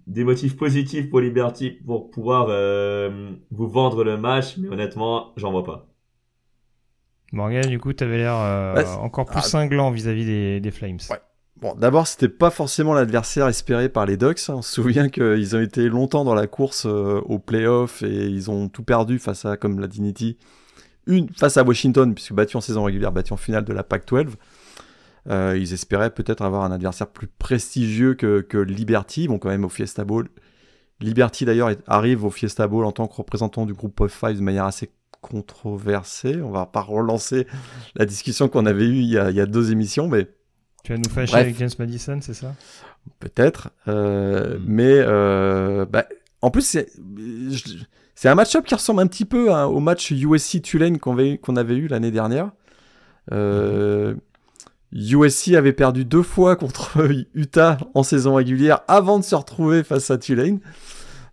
des 0.06 0.24
motifs 0.24 0.56
positifs 0.56 1.08
pour 1.08 1.20
Liberty 1.20 1.70
pour 1.70 2.10
pouvoir 2.10 2.46
euh, 2.50 3.30
vous 3.50 3.66
vendre 3.66 4.04
le 4.04 4.16
match, 4.18 4.56
mais 4.58 4.68
honnêtement, 4.68 5.32
j'en 5.36 5.50
vois 5.50 5.64
pas. 5.64 5.88
Morgan, 7.32 7.66
du 7.66 7.78
coup, 7.78 7.92
tu 7.92 8.04
avais 8.04 8.18
l'air 8.18 8.36
euh, 8.36 8.84
encore 9.00 9.26
plus 9.26 9.38
ah. 9.38 9.42
cinglant 9.42 9.90
vis-à-vis 9.90 10.24
des, 10.24 10.60
des, 10.60 10.70
Flames. 10.70 10.98
Ouais. 11.10 11.20
Bon, 11.56 11.74
d'abord, 11.74 12.06
c'était 12.06 12.28
pas 12.28 12.50
forcément 12.50 12.94
l'adversaire 12.94 13.48
espéré 13.48 13.88
par 13.88 14.06
les 14.06 14.16
Ducks. 14.16 14.38
Hein. 14.48 14.54
On 14.56 14.62
se 14.62 14.74
souvient 14.74 15.08
qu'ils 15.10 15.56
ont 15.56 15.60
été 15.60 15.88
longtemps 15.88 16.24
dans 16.24 16.34
la 16.34 16.46
course 16.46 16.86
euh, 16.86 17.20
au 17.24 17.38
playoff 17.38 18.02
et 18.02 18.26
ils 18.26 18.50
ont 18.50 18.68
tout 18.68 18.82
perdu 18.82 19.18
face 19.18 19.44
à, 19.44 19.56
comme 19.56 19.80
la 19.80 19.88
Dignity, 19.88 20.38
une 21.06 21.28
face 21.30 21.56
à 21.56 21.64
Washington, 21.64 22.14
puisque 22.14 22.34
battu 22.34 22.56
en 22.56 22.60
saison 22.60 22.84
régulière, 22.84 23.12
battu 23.12 23.32
en 23.32 23.38
finale 23.38 23.64
de 23.64 23.72
la 23.72 23.82
PAC-12. 23.82 24.28
Euh, 25.28 25.58
ils 25.58 25.72
espéraient 25.72 26.10
peut-être 26.10 26.42
avoir 26.42 26.62
un 26.62 26.72
adversaire 26.72 27.08
plus 27.08 27.26
prestigieux 27.26 28.14
que, 28.14 28.40
que 28.40 28.58
Liberty. 28.58 29.24
Ils 29.24 29.28
vont 29.28 29.38
quand 29.38 29.50
même 29.50 29.64
au 29.64 29.68
Fiesta 29.68 30.04
Bowl. 30.04 30.28
Liberty 31.00 31.44
d'ailleurs 31.44 31.70
arrive 31.86 32.24
au 32.24 32.30
Fiesta 32.30 32.66
Bowl 32.66 32.84
en 32.84 32.92
tant 32.92 33.06
que 33.06 33.14
représentant 33.14 33.66
du 33.66 33.74
groupe 33.74 34.00
of 34.00 34.12
Five 34.12 34.36
de 34.36 34.42
manière 34.42 34.64
assez 34.64 34.90
controversée. 35.20 36.40
On 36.42 36.50
va 36.50 36.66
pas 36.66 36.80
relancer 36.82 37.46
la 37.94 38.06
discussion 38.06 38.48
qu'on 38.48 38.66
avait 38.66 38.86
eue 38.86 39.00
il 39.00 39.10
y, 39.10 39.18
a, 39.18 39.30
il 39.30 39.36
y, 39.36 39.40
a, 39.40 39.46
deux 39.46 39.70
émissions, 39.72 40.08
mais 40.08 40.28
tu 40.84 40.92
vas 40.92 40.98
nous 40.98 41.10
fâcher 41.10 41.36
avec 41.36 41.58
James 41.58 41.70
Madison, 41.78 42.18
c'est 42.22 42.34
ça? 42.34 42.54
Peut-être, 43.20 43.70
euh, 43.88 44.58
hmm. 44.58 44.64
mais 44.66 44.94
euh, 44.98 45.86
bah, 45.86 46.06
en 46.40 46.50
plus 46.50 46.62
c'est 46.62 46.88
c'est 48.14 48.28
un 48.28 48.34
match-up 48.34 48.64
qui 48.64 48.74
ressemble 48.74 49.00
un 49.00 49.06
petit 49.06 49.24
peu 49.24 49.52
hein, 49.52 49.66
au 49.66 49.80
match 49.80 50.10
USC 50.10 50.60
Tulane 50.60 50.98
qu'on 50.98 51.12
avait, 51.12 51.38
qu'on 51.38 51.56
avait 51.56 51.76
eu 51.76 51.86
l'année 51.86 52.10
dernière. 52.10 52.50
Euh, 53.32 54.14
USC 54.92 55.54
avait 55.54 55.72
perdu 55.72 56.04
deux 56.04 56.22
fois 56.22 56.56
contre 56.56 57.08
Utah 57.34 57.78
en 57.94 58.02
saison 58.02 58.34
régulière 58.34 58.80
avant 58.88 59.18
de 59.18 59.24
se 59.24 59.34
retrouver 59.34 59.82
face 59.82 60.10
à 60.10 60.18
Tulane. 60.18 60.60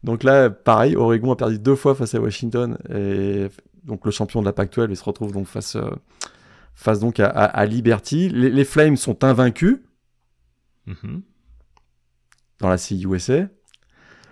Donc 0.03 0.23
là, 0.23 0.49
pareil, 0.49 0.95
Oregon 0.95 1.31
a 1.31 1.35
perdu 1.35 1.57
deux 1.57 1.75
fois 1.75 1.95
face 1.95 2.13
à 2.13 2.19
Washington 2.19 2.77
et 2.93 3.47
donc 3.83 4.05
le 4.05 4.11
champion 4.11 4.41
de 4.41 4.45
la 4.45 4.53
Pac-12 4.53 4.87
il 4.89 4.97
se 4.97 5.03
retrouve 5.03 5.31
donc 5.31 5.47
face, 5.47 5.75
euh, 5.75 5.89
face 6.73 6.99
donc 6.99 7.19
à, 7.19 7.65
Liberty. 7.65 8.29
Les, 8.29 8.65
Flames 8.65 8.97
sont 8.97 9.23
invaincus 9.23 9.79
mm-hmm. 10.87 11.21
dans 12.59 12.69
la 12.69 12.77
CUSA. 12.77 13.47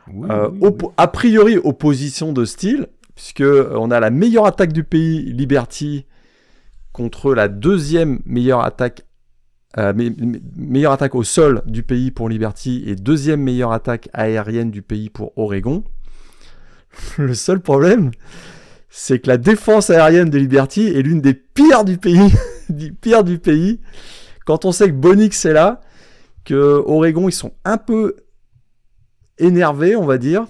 Euh, 0.10 0.72
a 0.98 1.08
priori, 1.08 1.58
opposition 1.58 2.34
de 2.34 2.44
style, 2.46 2.88
puisque 3.16 3.44
on 3.44 3.90
a 3.90 4.00
la 4.00 4.10
meilleure 4.10 4.46
attaque 4.46 4.74
du 4.74 4.84
pays, 4.84 5.32
Liberty, 5.32 6.06
contre 6.92 7.34
la 7.34 7.48
deuxième 7.48 8.20
meilleure 8.26 8.64
attaque 8.64 9.06
euh, 9.78 9.94
meilleure 10.56 10.92
attaque 10.92 11.16
au 11.16 11.24
sol 11.24 11.64
du 11.66 11.84
pays 11.84 12.12
pour 12.12 12.30
Liberty 12.30 12.84
et 12.86 12.96
deuxième 12.96 13.42
meilleure 13.42 13.72
attaque 13.72 14.10
aérienne 14.14 14.70
du 14.70 14.82
pays 14.82 15.10
pour 15.10 15.38
Oregon. 15.38 15.84
Le 17.18 17.34
seul 17.34 17.60
problème, 17.60 18.12
c'est 18.90 19.20
que 19.20 19.28
la 19.28 19.38
défense 19.38 19.90
aérienne 19.90 20.30
de 20.30 20.38
Liberty 20.38 20.88
est 20.88 21.02
l'une 21.02 21.22
des 21.22 21.34
pires 21.34 21.84
du 21.86 21.98
pays, 21.98 22.32
du 22.70 22.94
pays. 23.40 23.80
Quand 24.46 24.66
on 24.66 24.72
sait 24.72 24.88
que 24.88 24.94
Bonix 24.94 25.46
est 25.46 25.54
là, 25.54 25.82
que 26.46 26.84
Oregon 26.86 27.28
ils 27.28 27.34
sont 27.34 27.54
un 27.66 27.78
peu 27.78 28.18
énervés, 29.40 29.96
on 29.96 30.06
va 30.06 30.18
dire, 30.18 30.46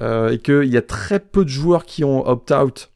euh, 0.00 0.30
et 0.30 0.38
qu'il 0.38 0.64
y 0.64 0.76
a 0.76 0.82
très 0.82 1.20
peu 1.20 1.44
de 1.44 1.50
joueurs 1.50 1.84
qui 1.84 2.04
ont 2.04 2.26
opt-out 2.26 2.90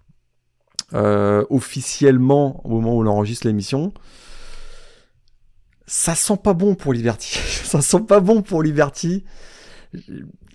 euh, 0.94 1.44
officiellement 1.50 2.62
au 2.64 2.70
moment 2.70 2.94
où 2.96 3.02
on 3.02 3.06
enregistre 3.06 3.46
l'émission 3.46 3.92
ça 5.86 6.14
sent 6.14 6.38
pas 6.42 6.54
bon 6.54 6.74
pour 6.74 6.92
Liberty. 6.92 7.38
ça 7.64 7.80
sent 7.80 8.02
pas 8.06 8.20
bon 8.20 8.42
pour 8.42 8.62
Liberty. 8.62 9.24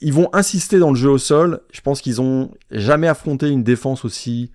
Ils 0.02 0.14
vont 0.14 0.30
insister 0.34 0.80
dans 0.80 0.90
le 0.90 0.96
jeu 0.96 1.10
au 1.10 1.18
sol. 1.18 1.62
Je 1.72 1.82
pense 1.82 2.02
qu'ils 2.02 2.22
ont 2.22 2.52
jamais 2.70 3.08
affronté 3.08 3.50
une 3.50 3.64
défense 3.64 4.06
aussi. 4.06 4.52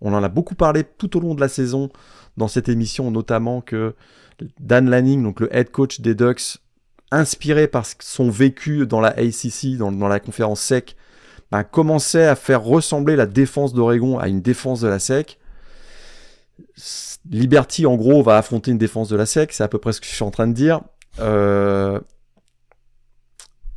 On 0.00 0.12
en 0.12 0.22
a 0.22 0.28
beaucoup 0.28 0.54
parlé 0.54 0.84
tout 0.84 1.16
au 1.16 1.20
long 1.20 1.34
de 1.34 1.40
la 1.40 1.48
saison 1.48 1.90
dans 2.36 2.48
cette 2.48 2.68
émission, 2.68 3.10
notamment 3.10 3.60
que 3.60 3.94
Dan 4.60 4.90
Lanning, 4.90 5.22
donc 5.22 5.40
le 5.40 5.54
head 5.54 5.70
coach 5.70 6.00
des 6.00 6.14
Ducks, 6.14 6.58
inspiré 7.10 7.68
par 7.68 7.86
son 8.00 8.28
vécu 8.28 8.86
dans 8.86 9.00
la 9.00 9.10
ACC, 9.10 9.76
dans, 9.78 10.08
la 10.08 10.20
conférence 10.20 10.60
SEC, 10.60 10.96
ben, 11.50 11.62
commençait 11.62 12.26
à 12.26 12.36
faire 12.36 12.62
ressembler 12.62 13.16
la 13.16 13.26
défense 13.26 13.72
d'Oregon 13.72 14.18
à 14.18 14.28
une 14.28 14.42
défense 14.42 14.80
de 14.80 14.88
la 14.88 14.98
SEC 14.98 15.38
Liberty, 17.30 17.86
en 17.86 17.96
gros, 17.96 18.22
va 18.22 18.36
affronter 18.36 18.70
une 18.70 18.78
défense 18.78 19.08
de 19.08 19.16
la 19.16 19.26
SEC, 19.26 19.52
c'est 19.52 19.64
à 19.64 19.68
peu 19.68 19.78
près 19.78 19.92
ce 19.92 20.00
que 20.00 20.06
je 20.06 20.14
suis 20.14 20.24
en 20.24 20.30
train 20.30 20.46
de 20.46 20.52
dire. 20.52 20.80
Euh, 21.20 22.00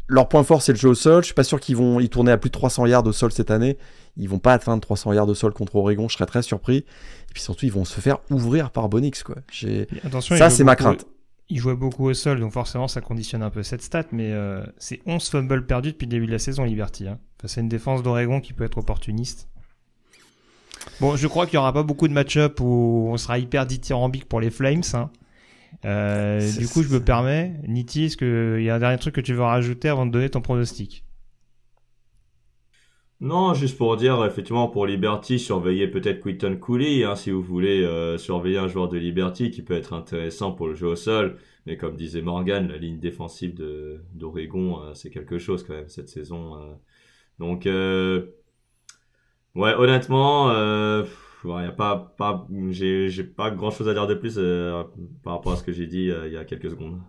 leur 0.10 0.28
point 0.28 0.44
fort, 0.44 0.62
c'est 0.62 0.72
le 0.72 0.78
jeu 0.78 0.90
au 0.90 0.96
sol. 0.96 1.22
Je 1.22 1.28
suis 1.28 1.36
pas 1.36 1.44
sûr 1.44 1.60
qu'ils 1.60 1.78
vont 1.78 2.00
y 2.00 2.10
tourner 2.10 2.32
à 2.32 2.38
plus 2.38 2.50
de 2.50 2.54
300 2.54 2.88
yards 2.88 3.06
au 3.06 3.12
sol 3.12 3.32
cette 3.32 3.52
année. 3.52 3.78
Ils 4.18 4.28
vont 4.28 4.40
pas 4.40 4.54
atteindre 4.54 4.82
300 4.82 5.14
yards 5.14 5.30
au 5.30 5.36
sol 5.36 5.54
contre 5.54 5.76
Oregon. 5.76 6.10
Je 6.10 6.16
serais 6.16 6.26
très 6.26 6.42
surpris. 6.42 6.78
Et 6.78 7.34
puis 7.34 7.44
surtout, 7.44 7.66
ils 7.66 7.72
vont 7.72 7.86
se 7.86 8.02
faire 8.02 8.18
ouvrir 8.32 8.72
par 8.72 8.90
Bonix, 8.90 9.24
quoi. 9.24 9.36
Attention, 10.04 10.36
ça, 10.36 10.50
c'est 10.50 10.64
ma 10.64 10.76
crainte. 10.76 11.06
Ils 11.52 11.58
jouaient 11.58 11.76
beaucoup 11.76 12.08
au 12.08 12.14
sol, 12.14 12.40
donc 12.40 12.52
forcément, 12.54 12.88
ça 12.88 13.02
conditionne 13.02 13.42
un 13.42 13.50
peu 13.50 13.64
cette 13.64 13.82
stat. 13.82 14.06
Mais 14.12 14.32
euh, 14.32 14.64
c'est 14.78 15.00
11 15.06 15.30
fumbles 15.30 15.66
perdus 15.66 15.92
depuis 15.92 16.06
le 16.06 16.12
début 16.12 16.26
de 16.26 16.32
la 16.32 16.40
saison, 16.40 16.64
Liberty. 16.64 17.08
Hein. 17.08 17.20
c'est 17.46 17.62
une 17.62 17.70
défense 17.70 18.02
d'Oregon 18.02 18.42
qui 18.42 18.54
peut 18.54 18.64
être 18.64 18.80
opportuniste. 18.80 19.48
Bon, 21.00 21.16
je 21.16 21.28
crois 21.28 21.46
qu'il 21.46 21.56
n'y 21.56 21.60
aura 21.60 21.74
pas 21.74 21.84
beaucoup 21.84 22.08
de 22.08 22.14
match-up 22.14 22.60
où 22.60 23.10
on 23.12 23.18
sera 23.18 23.40
hyper 23.40 23.66
dithyrambique 23.66 24.26
pour 24.26 24.42
les 24.42 24.50
Flames. 24.50 24.82
Hein. 24.94 25.10
Euh, 25.86 26.52
du 26.58 26.68
coup, 26.68 26.84
je 26.84 26.90
me 26.90 27.00
permets, 27.00 27.54
Niti, 27.68 28.06
est-ce 28.06 28.18
qu'il 28.18 28.64
y 28.64 28.70
a 28.70 28.76
un 28.76 28.80
dernier 28.80 28.98
truc 28.98 29.16
que 29.16 29.22
tu 29.22 29.34
veux 29.34 29.44
rajouter 29.44 29.88
avant 29.90 30.06
de 30.06 30.12
donner 30.12 30.30
ton 30.30 30.42
pronostic? 30.42 31.04
Non, 33.22 33.54
juste 33.54 33.78
pour 33.78 33.98
dire, 33.98 34.24
effectivement, 34.24 34.70
pour 34.70 34.86
Liberty, 34.86 35.40
surveillez 35.40 35.90
peut-être 35.90 36.22
Quinton 36.22 36.56
Cooley, 36.58 37.04
hein, 37.04 37.16
si 37.16 37.32
vous 37.32 37.42
voulez 37.42 37.84
euh, 37.84 38.18
surveiller 38.18 38.58
un 38.58 38.70
joueur 38.70 38.88
de 38.88 38.98
Liberty 38.98 39.52
qui 39.52 39.62
peut 39.62 39.74
être 39.74 39.92
intéressant 39.92 40.54
pour 40.54 40.68
le 40.68 40.76
jeu 40.76 40.88
au 40.88 40.96
sol. 40.96 41.38
Mais 41.66 41.76
comme 41.76 41.98
disait 41.98 42.22
Morgan, 42.22 42.70
la 42.70 42.78
ligne 42.78 42.98
défensive 42.98 43.54
de 43.54 44.02
d'Oregon, 44.14 44.82
euh, 44.82 44.94
c'est 44.94 45.10
quelque 45.10 45.38
chose 45.38 45.64
quand 45.64 45.74
même 45.74 45.90
cette 45.90 46.08
saison. 46.08 46.56
Euh. 46.56 46.74
Donc, 47.40 47.68
ouais, 49.56 49.74
honnêtement, 49.74 50.52
il 50.52 51.50
y 51.50 51.54
a 51.54 51.72
pas, 51.72 52.14
pas, 52.18 52.48
j'ai, 52.70 53.10
j'ai 53.10 53.24
pas 53.24 53.52
grand 53.52 53.72
chose 53.72 53.88
à 53.88 53.94
dire 53.94 54.08
de 54.08 54.16
plus 54.16 54.40
par 55.24 55.34
rapport 55.34 55.54
à 55.54 55.56
ce 55.56 55.64
que 55.64 55.72
j'ai 55.72 55.88
dit 55.88 56.12
il 56.26 56.34
y 56.34 56.38
a 56.38 56.46
quelques 56.46 56.70
secondes. 56.70 57.00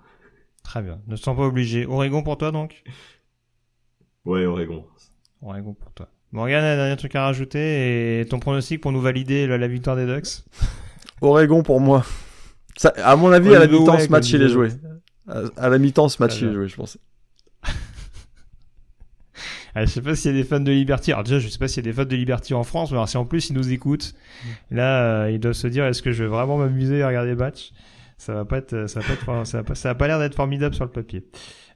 Très 0.63 0.83
bien, 0.83 1.01
ne 1.07 1.17
sont 1.17 1.35
pas 1.35 1.47
obligés. 1.47 1.87
Oregon 1.87 2.23
pour 2.23 2.39
toi 2.39 2.53
donc? 2.53 2.83
Ouais, 4.25 4.45
Oregon. 4.45 4.85
Oregon 5.43 5.75
pour 5.75 5.93
toi. 5.93 6.09
Morgan, 6.33 6.63
un 6.63 6.77
dernier 6.77 6.97
truc 6.97 7.15
à 7.17 7.25
rajouter 7.25 8.21
et 8.21 8.27
ton 8.27 8.39
pronostic 8.39 8.81
pour 8.81 8.93
nous 8.93 9.01
valider 9.01 9.47
la, 9.47 9.67
victoire 9.67 9.97
des 9.97 10.07
Ducks? 10.07 10.45
Oregon 11.21 11.63
pour 11.63 11.81
moi. 11.81 12.05
Ça, 12.77 12.93
à 12.99 13.17
mon 13.17 13.33
avis, 13.33 13.55
à 13.55 13.59
la 13.59 13.67
mi-temps, 13.67 13.99
ce 13.99 14.09
match, 14.09 14.31
il 14.31 14.43
est 14.43 14.49
joué. 14.49 14.69
À, 15.57 15.69
la 15.69 15.79
mi-temps, 15.79 16.09
ce 16.09 16.23
match, 16.23 16.41
il 16.41 16.49
est 16.49 16.53
joué, 16.53 16.69
je 16.69 16.77
pense. 16.77 16.99
Je 19.77 19.81
je 19.83 19.87
sais 19.87 20.03
pas 20.03 20.15
s'il 20.15 20.33
y 20.33 20.35
a 20.35 20.43
des 20.43 20.47
fans 20.47 20.61
de 20.61 20.71
Liberty. 20.73 21.13
Alors 21.13 21.25
déjà, 21.25 21.39
je 21.39 21.49
sais 21.49 21.59
pas 21.59 21.69
s'il 21.69 21.85
y 21.85 21.89
a 21.89 21.91
des 21.91 21.97
fans 21.97 22.05
de 22.05 22.17
Liberty 22.17 22.55
en 22.55 22.65
France, 22.65 22.91
mais 22.91 22.97
alors 22.97 23.09
si 23.09 23.17
en 23.17 23.25
plus 23.25 23.51
ils 23.51 23.55
nous 23.55 23.73
écoutent, 23.73 24.15
là, 24.71 25.03
euh, 25.03 25.31
ils 25.31 25.39
doivent 25.41 25.55
se 25.55 25.67
dire 25.67 25.85
est-ce 25.85 26.03
que 26.03 26.13
je 26.13 26.25
vais 26.25 26.29
vraiment 26.29 26.59
m'amuser 26.59 27.03
à 27.03 27.09
regarder 27.09 27.31
le 27.31 27.37
match? 27.37 27.73
Ça 28.19 28.35
va 28.35 28.45
pas 28.45 28.59
être, 28.59 28.87
ça 28.89 29.01
va 29.01 29.07
pas 29.07 29.13
être, 29.15 29.47
ça 29.47 29.59
va 29.59 29.65
pas, 29.65 29.75
ça 29.75 29.89
va 29.89 29.95
pas 29.95 30.07
l'air 30.07 30.19
d'être 30.19 30.35
formidable 30.35 30.75
sur 30.75 30.85
le 30.85 30.91
papier. 30.91 31.25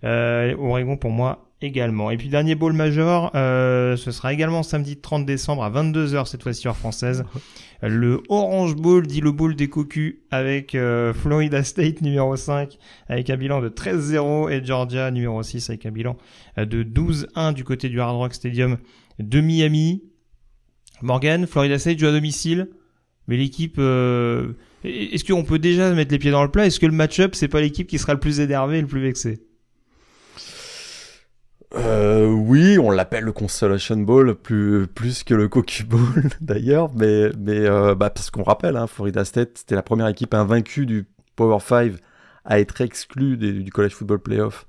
Euh, 0.05 0.55
Oregon 0.59 0.97
pour 0.97 1.11
moi 1.11 1.44
également. 1.61 2.11
Et 2.11 2.17
puis 2.17 2.29
dernier 2.29 2.55
bowl 2.55 2.73
major, 2.73 3.31
euh, 3.35 3.97
ce 3.97 4.11
sera 4.11 4.33
également 4.33 4.63
samedi 4.63 4.97
30 4.97 5.25
décembre 5.25 5.65
à 5.65 5.71
22h 5.71 6.27
cette 6.27 6.43
fois-ci 6.43 6.69
en 6.69 6.75
française. 6.75 7.25
Le 7.83 8.23
Orange 8.31 8.77
Bowl, 8.77 9.07
dit 9.07 9.21
le 9.21 9.31
bowl 9.31 9.55
des 9.57 9.69
cocus, 9.69 10.17
avec 10.31 10.75
euh, 10.75 11.13
Florida 11.13 11.63
State 11.63 12.01
numéro 12.01 12.35
5 12.35 12.79
avec 13.09 13.29
un 13.29 13.37
bilan 13.37 13.61
de 13.61 13.69
13-0 13.69 14.51
et 14.51 14.65
Georgia 14.65 15.11
numéro 15.11 15.43
6 15.43 15.69
avec 15.69 15.85
un 15.85 15.91
bilan 15.91 16.17
euh, 16.57 16.65
de 16.65 16.83
12-1 16.83 17.53
du 17.53 17.63
côté 17.63 17.91
du 17.91 18.01
Hard 18.01 18.17
Rock 18.17 18.33
Stadium 18.33 18.79
de 19.19 19.41
Miami. 19.41 20.03
Morgan, 21.03 21.47
Florida 21.47 21.79
State 21.79 21.99
joue 21.99 22.07
à 22.07 22.13
domicile, 22.13 22.71
mais 23.29 23.37
l'équipe... 23.37 23.77
Euh, 23.79 24.53
est-ce 24.85 25.25
qu'on 25.25 25.45
peut 25.45 25.59
déjà 25.59 25.93
mettre 25.93 26.13
les 26.13 26.19
pieds 26.19 26.31
dans 26.31 26.43
le 26.43 26.51
plat? 26.51 26.67
Est-ce 26.67 26.79
que 26.79 26.87
le 26.87 26.93
match-up, 26.93 27.35
c'est 27.35 27.49
pas 27.49 27.61
l'équipe 27.61 27.87
qui 27.87 27.99
sera 27.99 28.13
le 28.13 28.21
plus 28.21 28.41
énervé 28.41 28.79
et 28.79 28.81
le 28.81 28.87
plus 28.87 29.01
vexé 29.01 29.41
euh, 31.77 32.27
oui, 32.27 32.79
on 32.79 32.91
l'appelle 32.91 33.25
le 33.25 33.33
Consolation 33.33 33.97
Bowl 33.97 34.35
plus 34.35 34.87
plus 34.87 35.25
que 35.25 35.35
le 35.35 35.49
Cocu 35.49 35.85
Bowl 35.89 36.31
d'ailleurs, 36.41 36.91
mais 36.95 37.31
mais 37.39 37.59
euh, 37.59 37.95
bah, 37.95 38.11
parce 38.11 38.31
qu'on 38.31 38.43
rappelle, 38.45 38.77
hein, 38.77 38.87
Florida 38.87 39.25
State 39.25 39.51
c'était 39.55 39.75
la 39.75 39.83
première 39.83 40.07
équipe 40.09 40.35
invaincue 40.35 40.87
du 40.87 41.07
Power 41.37 41.59
5 41.61 41.95
à 42.45 42.61
être 42.61 42.81
exclue 42.81 43.37
du 43.37 43.71
College 43.71 43.93
Football 43.93 44.19
Playoff, 44.19 44.67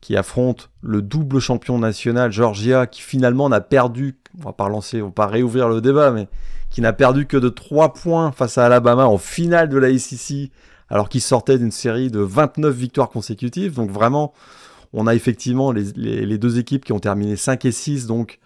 qui 0.00 0.16
affronte 0.16 0.70
le 0.82 1.02
double 1.02 1.40
champion 1.40 1.78
national 1.78 2.30
Georgia, 2.30 2.86
qui 2.86 3.00
finalement 3.00 3.48
n'a 3.48 3.60
perdu, 3.60 4.16
on 4.38 4.44
va 4.44 4.52
pas 4.52 4.64
relancer, 4.64 5.00
on 5.02 5.06
va 5.06 5.12
pas 5.12 5.26
réouvrir 5.26 5.68
le 5.68 5.80
débat, 5.80 6.10
mais 6.10 6.28
qui 6.68 6.80
n'a 6.82 6.92
perdu 6.92 7.26
que 7.26 7.38
de 7.38 7.48
3 7.48 7.94
points 7.94 8.32
face 8.32 8.58
à 8.58 8.66
Alabama 8.66 9.06
en 9.06 9.18
finale 9.18 9.68
de 9.70 9.78
la 9.78 9.88
ACC, 9.88 10.50
alors 10.90 11.08
qu'il 11.08 11.22
sortait 11.22 11.58
d'une 11.58 11.70
série 11.70 12.10
de 12.10 12.20
29 12.20 12.74
victoires 12.74 13.08
consécutives, 13.08 13.74
donc 13.74 13.90
vraiment 13.90 14.34
on 14.92 15.06
a 15.06 15.14
effectivement 15.14 15.72
les, 15.72 16.38
deux 16.38 16.58
équipes 16.58 16.84
qui 16.84 16.92
ont 16.92 17.00
terminé 17.00 17.36
5 17.36 17.64
et 17.64 17.72
6, 17.72 18.06
donc 18.06 18.38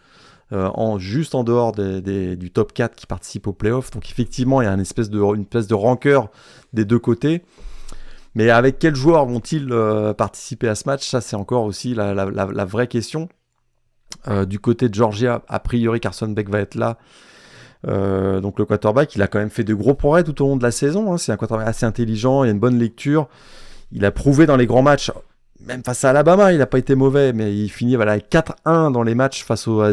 euh, 0.53 0.99
juste 0.99 1.35
en 1.35 1.45
dehors 1.45 1.73
du 1.73 2.51
top 2.51 2.73
4 2.73 2.97
qui 2.97 3.07
participe 3.07 3.47
au 3.47 3.53
playoff. 3.53 3.91
Donc 3.91 4.11
effectivement, 4.11 4.61
il 4.63 4.65
y 4.65 4.69
a 4.69 4.73
une 4.73 4.81
espèce 4.81 5.11
de, 5.11 5.19
une 5.19 5.43
espèce 5.43 5.67
de 5.67 5.75
rancœur 5.75 6.29
des 6.73 6.85
deux 6.85 6.99
côtés. 6.99 7.43
Mais 8.35 8.51
avec 8.51 8.79
quels 8.79 8.95
joueurs 8.95 9.27
vont-ils 9.27 9.69
euh, 9.73 10.15
participer 10.15 10.69
à 10.69 10.75
ce 10.75 10.85
match? 10.87 11.09
Ça, 11.09 11.21
c'est 11.21 11.37
encore 11.37 11.65
aussi 11.65 11.95
la, 11.95 12.15
vraie 12.65 12.87
question. 12.87 13.29
Euh, 14.29 14.45
du 14.45 14.59
côté 14.59 14.89
de 14.89 14.95
Georgia, 14.95 15.43
a 15.49 15.61
priori, 15.61 16.01
Carson 16.01 16.29
Beck 16.29 16.49
va 16.49 16.61
être 16.61 16.75
là. 16.75 16.99
donc 17.85 18.59
le 18.59 18.65
quarterback, 18.65 19.15
il 19.15 19.23
a 19.23 19.29
quand 19.29 19.39
même 19.39 19.51
fait 19.51 19.65
de 19.65 19.75
gros 19.75 19.95
progrès 19.95 20.25
tout 20.25 20.45
au 20.45 20.49
long 20.49 20.57
de 20.57 20.63
la 20.63 20.71
saison. 20.71 21.13
Hein. 21.13 21.19
C'est 21.19 21.33
un 21.33 21.37
quarterback 21.37 21.69
assez 21.69 21.87
intelligent, 21.87 22.45
il 22.45 22.49
a 22.49 22.51
une 22.53 22.61
bonne 22.61 22.79
lecture. 22.79 23.29
Il 23.93 24.05
a 24.05 24.13
prouvé 24.13 24.47
dans 24.47 24.57
les 24.57 24.67
grands 24.67 24.83
matchs, 24.83 25.11
même 25.67 25.83
face 25.85 26.05
à 26.05 26.11
Alabama, 26.11 26.53
il 26.53 26.59
n'a 26.59 26.67
pas 26.67 26.79
été 26.79 26.95
mauvais, 26.95 27.33
mais 27.33 27.55
il 27.55 27.69
finit 27.69 27.97
voilà, 27.97 28.19
4-1 28.19 28.93
dans 28.93 29.03
les 29.03 29.15
matchs 29.15 29.45
face 29.45 29.69
aux, 29.69 29.85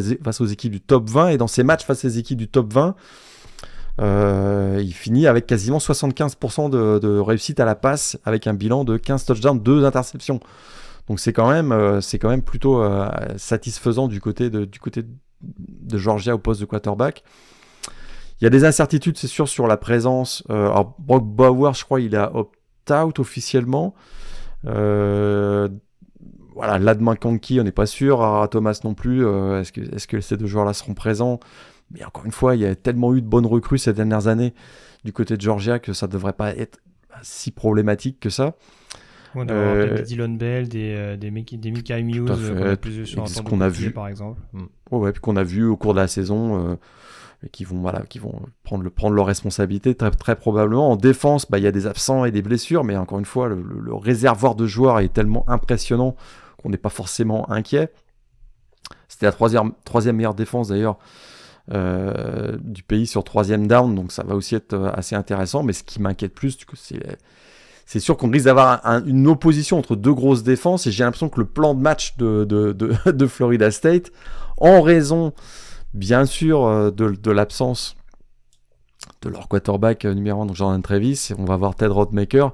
équipes 0.45 0.71
du 0.71 0.81
top 0.81 1.09
20. 1.09 1.29
Et 1.29 1.37
dans 1.37 1.47
ces 1.47 1.63
matchs 1.63 1.85
face 1.85 2.05
aux 2.05 2.09
équipes 2.09 2.37
du 2.37 2.47
top 2.47 2.71
20, 2.73 2.95
euh, 3.99 4.81
il 4.81 4.93
finit 4.93 5.27
avec 5.27 5.45
quasiment 5.45 5.79
75% 5.79 6.69
de, 6.69 7.19
réussite 7.19 7.59
à 7.59 7.65
la 7.65 7.75
passe, 7.75 8.17
avec 8.25 8.47
un 8.47 8.53
bilan 8.53 8.83
de 8.83 8.97
15 8.97 9.25
touchdowns, 9.25 9.59
2 9.59 9.85
interceptions. 9.85 10.39
Donc 11.07 11.19
c'est 11.19 11.33
quand 11.33 11.49
même, 11.49 11.71
euh, 11.71 12.01
plutôt 12.45 12.81
euh, 12.81 13.09
satisfaisant 13.37 14.07
du 14.07 14.19
côté 14.19 14.49
de, 14.49 14.65
du 14.65 14.79
côté 14.79 15.03
de 15.41 15.97
Georgia 15.97 16.35
au 16.35 16.39
poste 16.39 16.61
de 16.61 16.65
quarterback. 16.65 17.23
Il 18.39 18.43
y 18.43 18.47
a 18.47 18.49
des 18.49 18.65
incertitudes, 18.65 19.17
c'est 19.17 19.27
sûr, 19.27 19.47
sur 19.47 19.67
la 19.67 19.77
présence. 19.77 20.43
alors 20.49 20.95
Brock 20.99 21.25
Bauer, 21.25 21.73
je 21.73 21.83
crois, 21.83 21.99
il 21.99 22.15
a 22.15 22.35
opt-out 22.35 23.19
officiellement. 23.19 23.95
Euh, 24.65 25.69
voilà, 26.55 26.79
Ladman 26.79 27.17
Kanki, 27.17 27.59
on 27.59 27.63
n'est 27.63 27.71
pas 27.71 27.85
sûr. 27.85 28.21
Ara 28.21 28.47
Thomas 28.47 28.79
non 28.83 28.93
plus. 28.93 29.25
Euh, 29.25 29.61
est-ce, 29.61 29.71
que, 29.71 29.81
est-ce 29.81 30.07
que 30.07 30.21
ces 30.21 30.37
deux 30.37 30.47
joueurs-là 30.47 30.73
seront 30.73 30.93
présents? 30.93 31.39
Mais 31.91 32.03
encore 32.03 32.25
une 32.25 32.31
fois, 32.31 32.55
il 32.55 32.61
y 32.61 32.65
a 32.65 32.75
tellement 32.75 33.13
eu 33.13 33.21
de 33.21 33.27
bonnes 33.27 33.45
recrues 33.45 33.77
ces 33.77 33.93
dernières 33.93 34.27
années 34.27 34.53
du 35.05 35.13
côté 35.13 35.37
de 35.37 35.41
Georgia 35.41 35.79
que 35.79 35.93
ça 35.93 36.07
ne 36.07 36.11
devrait 36.11 36.33
pas 36.33 36.55
être 36.55 36.79
si 37.21 37.51
problématique 37.51 38.19
que 38.19 38.29
ça. 38.29 38.55
On 39.35 39.47
euh, 39.49 39.97
des 39.97 40.03
Dylan 40.03 40.37
Bell, 40.37 40.67
des, 40.67 40.95
euh, 40.95 41.15
des, 41.15 41.29
des 41.29 41.71
Mika 41.71 42.01
Muse, 42.01 42.25
ce 42.25 43.41
qu'on 43.41 43.61
a 43.61 43.69
vu 43.69 43.91
par 43.91 44.07
exemple. 44.07 44.41
Mm. 44.53 44.63
ouais, 44.91 45.11
puis 45.11 45.21
qu'on 45.21 45.35
a 45.35 45.43
vu 45.43 45.65
au 45.65 45.77
cours 45.77 45.93
de 45.93 45.99
la 45.99 46.07
saison 46.07 46.77
qui 47.51 47.63
vont 47.63 47.79
voilà 47.79 48.01
qui 48.01 48.19
vont 48.19 48.41
prendre 48.63 48.83
le 48.83 48.89
prendre 48.89 49.13
leurs 49.13 49.27
responsabilités 49.27 49.95
très, 49.95 50.11
très 50.11 50.35
probablement. 50.35 50.91
En 50.91 50.95
défense 50.95 51.49
bah 51.49 51.57
il 51.59 51.63
y 51.63 51.67
a 51.67 51.71
des 51.71 51.85
absents 51.85 52.25
et 52.25 52.31
des 52.31 52.41
blessures 52.41 52.83
mais 52.83 52.97
encore 52.97 53.19
une 53.19 53.25
fois 53.25 53.47
le, 53.47 53.93
réservoir 53.93 54.55
de 54.55 54.65
joueurs 54.65 54.99
est 54.99 55.13
tellement 55.13 55.47
impressionnant 55.47 56.15
qu'on 56.61 56.69
n'est 56.69 56.77
pas 56.77 56.89
forcément 56.89 57.49
inquiet. 57.51 57.91
C'était 59.07 59.27
la 59.27 59.31
troisième 59.31 59.71
troisième 59.85 60.15
meilleure 60.15 60.33
défense 60.33 60.69
d'ailleurs 60.69 60.97
euh, 61.73 62.57
du 62.61 62.81
pays 62.81 63.05
sur 63.05 63.23
troisième 63.23 63.67
down 63.67 63.93
donc 63.93 64.11
ça 64.11 64.23
va 64.23 64.35
aussi 64.35 64.55
être 64.55 64.73
euh, 64.73 64.91
assez 64.93 65.15
intéressant. 65.15 65.61
Mais 65.63 65.73
ce 65.73 65.83
qui 65.83 66.01
m'inquiète 66.01 66.33
plus 66.33 66.57
c'est 66.73 67.17
c'est 67.85 68.01
sûr 68.01 68.17
qu'on 68.17 68.29
risque 68.29 68.45
d'avoir 68.45 68.85
une 69.05 69.27
opposition 69.27 69.77
entre 69.77 69.95
deux 69.95 70.13
grosses 70.13 70.43
défenses 70.43 70.87
et 70.87 70.91
j'ai 70.91 71.05
l'impression 71.05 71.29
que 71.29 71.39
le 71.39 71.45
plan 71.45 71.73
de 71.73 71.79
match 71.79 72.17
de, 72.17 72.43
de, 72.43 72.73
de, 72.73 73.11
de 73.11 73.27
Florida 73.27 73.71
State 73.71 74.11
en 74.57 74.81
raison 74.81 75.33
bien 75.93 76.25
sûr 76.25 76.65
euh, 76.65 76.91
de, 76.91 77.31
l'absence 77.31 77.95
de 79.21 79.29
leur 79.29 79.47
quarterback 79.47 80.05
euh, 80.05 80.13
numéro 80.13 80.41
1, 80.41 80.47
donc 80.47 80.55
Jordan 80.55 80.81
Travis, 80.81 81.29
on 81.37 81.45
va 81.45 81.55
voir 81.57 81.75
Ted 81.75 81.91
Rodmaker. 81.91 82.53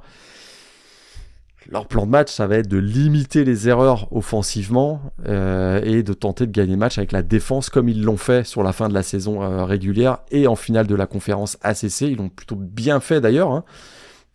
Leur 1.70 1.88
plan 1.88 2.06
de 2.06 2.12
match, 2.12 2.30
ça 2.30 2.46
va 2.46 2.58
être 2.58 2.68
de 2.68 2.78
limiter 2.78 3.46
les 3.46 3.70
erreurs 3.70 4.12
offensivement 4.12 5.02
euh, 5.26 5.82
et 5.82 6.04
de 6.04 6.12
tenter 6.12 6.46
de 6.46 6.52
gagner 6.52 6.74
le 6.74 6.78
match 6.78 6.98
avec 6.98 7.14
la 7.14 7.22
défense 7.22 7.70
comme 7.70 7.88
ils 7.88 8.04
l'ont 8.04 8.18
fait 8.18 8.46
sur 8.46 8.64
la 8.64 8.74
fin 8.74 8.90
de 8.90 8.94
la 8.94 9.02
saison 9.02 9.66
régulière 9.66 10.18
et 10.30 10.46
en 10.48 10.58
finale 10.58 10.88
de 10.88 10.96
la 10.96 11.08
conférence 11.08 11.58
ACC. 11.62 12.02
Ils 12.02 12.18
l'ont 12.18 12.28
plutôt 12.28 12.58
bien 12.58 13.00
fait 13.00 13.22
d'ailleurs. 13.22 13.52
Hein. 13.52 13.64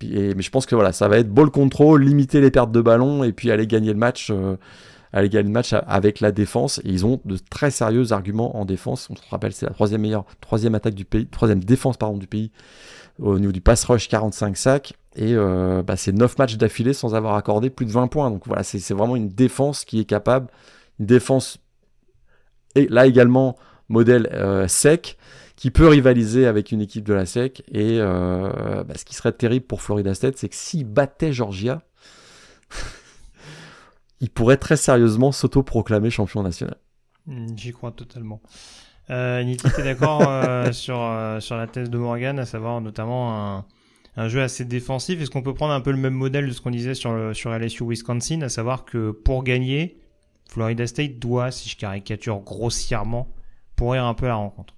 mais 0.03 0.41
je 0.41 0.51
pense 0.51 0.65
que 0.65 0.75
voilà, 0.75 0.95
ça 0.95 1.07
va 1.07 1.19
être 1.19 1.29
ball 1.29 1.51
control, 1.51 2.03
limiter 2.03 2.41
les 2.41 2.51
pertes 2.51 2.73
de 2.73 2.81
ballon 2.81 3.23
et 3.23 3.33
puis 3.33 3.51
aller 3.51 3.67
gagner 3.67 3.93
le 3.93 3.99
match 3.99 4.33
à 5.13 5.27
gagner 5.27 5.49
le 5.49 5.53
match 5.53 5.75
avec 5.87 6.21
la 6.21 6.33
défense. 6.33 6.79
Et 6.85 6.91
ils 6.91 7.07
ont 7.07 7.21
de 7.25 7.37
très 7.51 7.71
sérieux 7.71 8.13
arguments 8.13 8.57
en 8.57 8.65
défense. 8.65 9.09
On 9.11 9.17
se 9.17 9.23
rappelle, 9.31 9.53
c'est 9.53 9.67
la 9.67 9.73
troisième 9.73 10.03
meilleure, 10.03 10.25
troisième 10.41 10.75
attaque 10.75 10.95
du 10.95 11.05
pays, 11.05 11.27
troisième 11.27 11.63
défense 11.63 11.97
pardon 11.97 12.19
du 12.19 12.27
pays 12.27 12.51
au 13.21 13.39
niveau 13.39 13.53
du 13.53 13.61
pass 13.61 13.85
rush, 13.85 14.09
45 14.09 14.57
sacs. 14.57 14.95
Et 15.17 15.35
euh, 15.35 15.83
bah, 15.83 15.97
c'est 15.97 16.13
9 16.13 16.39
matchs 16.39 16.57
d'affilée 16.57 16.93
sans 16.93 17.15
avoir 17.15 17.35
accordé 17.35 17.71
plus 17.71 17.87
de 17.87 17.91
20 17.91 18.09
points. 18.09 18.31
Donc 18.31 18.47
voilà, 18.47 18.63
c'est 18.63 18.95
vraiment 18.95 19.17
une 19.17 19.29
défense 19.29 19.85
qui 19.85 20.01
est 20.01 20.05
capable, 20.05 20.49
une 21.01 21.07
défense 21.07 21.59
et 22.75 22.87
là 22.89 23.07
également 23.07 23.57
modèle 23.89 24.29
euh, 24.33 24.69
sec 24.69 25.17
qui 25.57 25.71
peut 25.73 25.89
rivaliser 25.89 26.47
avec 26.47 26.71
une 26.71 26.81
équipe 26.81 27.05
de 27.05 27.15
la 27.15 27.27
SEC. 27.27 27.65
Et 27.73 27.99
euh, 27.99 28.85
bah, 28.85 28.95
ce 28.97 29.05
qui 29.05 29.15
serait 29.15 29.33
terrible 29.33 29.67
pour 29.67 29.83
Florida 29.83 30.15
State, 30.15 30.37
c'est 30.37 30.49
que 30.49 30.55
s'ils 30.55 30.85
battaient 30.85 31.33
Georgia, 31.33 31.83
il 34.21 34.31
pourrait 34.31 34.57
très 34.57 34.77
sérieusement 34.77 35.33
s'auto-proclamer 35.33 36.11
champion 36.11 36.43
national. 36.43 36.77
Hmm, 37.27 37.47
j'y 37.57 37.73
crois 37.73 37.93
totalement. 37.93 38.41
Euh, 39.11 39.57
t'es 39.75 39.83
d'accord 39.83 40.29
euh, 40.29 40.73
sur, 40.73 41.01
euh, 41.01 41.41
sur 41.41 41.57
la 41.57 41.67
thèse 41.67 41.91
de 41.91 41.99
Morgan, 41.99 42.39
à 42.39 42.47
savoir 42.47 42.81
notamment 42.81 43.57
un, 43.59 43.67
un 44.17 44.29
jeu 44.29 44.43
assez 44.43 44.65
défensif? 44.65 45.21
Est-ce 45.21 45.31
qu'on 45.31 45.43
peut 45.43 45.55
prendre 45.55 45.73
un 45.73 45.81
peu 45.81 45.91
le 45.91 45.97
même 45.99 46.15
modèle 46.15 46.49
de 46.49 46.53
ce 46.53 46.61
qu'on 46.61 46.71
disait 46.71 46.95
sur, 46.95 47.13
le, 47.13 47.35
sur 47.35 47.53
LSU 47.53 47.85
Wisconsin, 47.85 48.43
à 48.43 48.49
savoir 48.49 48.85
que 48.85 49.11
pour 49.11 49.45
gagner, 49.45 50.01
Florida 50.49 50.87
State 50.87 51.19
doit, 51.19 51.51
si 51.51 51.69
je 51.69 51.77
caricature 51.77 52.41
grossièrement, 52.41 53.29
pourrir 53.77 54.05
un 54.05 54.15
peu 54.15 54.27
la 54.27 54.37
rencontre? 54.37 54.75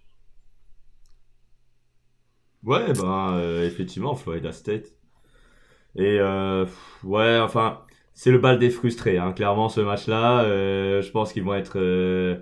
Ouais, 2.63 2.93
ben, 2.95 3.35
euh, 3.35 3.67
effectivement, 3.67 4.15
Florida 4.15 4.53
State. 4.53 4.87
Et 5.97 6.19
euh, 6.21 6.67
ouais, 7.05 7.39
enfin, 7.41 7.81
c'est 8.21 8.31
le 8.31 8.37
bal 8.39 8.59
des 8.59 8.69
frustrés. 8.69 9.17
Hein. 9.17 9.33
Clairement, 9.33 9.71
ce 9.71 9.81
match-là, 9.81 10.43
euh, 10.43 11.01
je 11.01 11.11
pense 11.11 11.33
qu'ils 11.33 11.43
vont 11.43 11.55
être. 11.55 11.79
euh, 11.79 12.37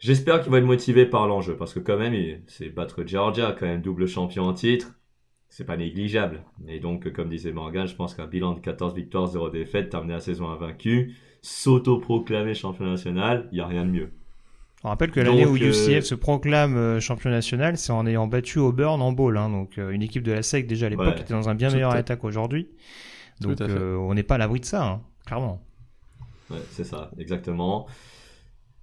J'espère 0.00 0.40
qu'ils 0.40 0.50
vont 0.50 0.56
être 0.56 0.64
motivés 0.64 1.06
par 1.06 1.28
l'enjeu, 1.28 1.56
parce 1.56 1.72
que 1.72 1.78
quand 1.78 1.96
même, 1.96 2.40
c'est 2.48 2.70
battre 2.70 3.04
Georgia, 3.06 3.54
quand 3.56 3.66
même 3.66 3.82
double 3.82 4.08
champion 4.08 4.42
en 4.42 4.52
titre. 4.52 4.96
C'est 5.48 5.64
pas 5.64 5.76
négligeable. 5.76 6.42
Et 6.66 6.80
donc, 6.80 7.12
comme 7.12 7.28
disait 7.28 7.52
Morgan, 7.52 7.86
je 7.86 7.94
pense 7.94 8.16
qu'un 8.16 8.26
bilan 8.26 8.54
de 8.54 8.58
14 8.58 8.96
victoires, 8.96 9.28
0 9.28 9.48
défaites, 9.50 9.90
terminer 9.90 10.14
la 10.14 10.20
saison 10.20 10.50
invaincu, 10.50 11.14
s'auto-proclamer 11.40 12.54
champion 12.54 12.86
national, 12.86 13.48
il 13.52 13.58
y 13.58 13.60
a 13.60 13.68
rien 13.68 13.84
de 13.84 13.90
mieux. 13.90 14.10
On 14.82 14.88
rappelle 14.88 15.12
que 15.12 15.20
l'année 15.20 15.46
où 15.46 15.54
UCF 15.56 15.88
euh, 15.88 16.00
se 16.00 16.16
proclame 16.16 16.98
champion 16.98 17.30
national, 17.30 17.78
c'est 17.78 17.92
en 17.92 18.08
ayant 18.08 18.26
battu 18.26 18.58
Auburn 18.58 19.00
en 19.00 19.12
bowl. 19.12 19.38
Hein, 19.38 19.50
donc 19.50 19.76
une 19.76 20.02
équipe 20.02 20.24
de 20.24 20.32
la 20.32 20.42
SEC 20.42 20.66
déjà 20.66 20.86
à 20.86 20.88
l'époque 20.88 21.06
Ouais, 21.14 21.20
était 21.20 21.32
dans 21.32 21.48
un 21.48 21.54
bien 21.54 21.70
meilleur 21.70 21.96
état 21.96 22.16
qu'aujourd'hui. 22.16 22.66
Donc 23.40 23.68
euh, 23.68 23.96
on 23.96 24.14
n'est 24.14 24.22
pas 24.22 24.36
à 24.36 24.38
l'abri 24.38 24.60
de 24.60 24.64
ça, 24.64 24.84
hein, 24.84 25.02
clairement. 25.26 25.62
Ouais, 26.50 26.66
c'est 26.70 26.84
ça, 26.84 27.10
exactement. 27.18 27.86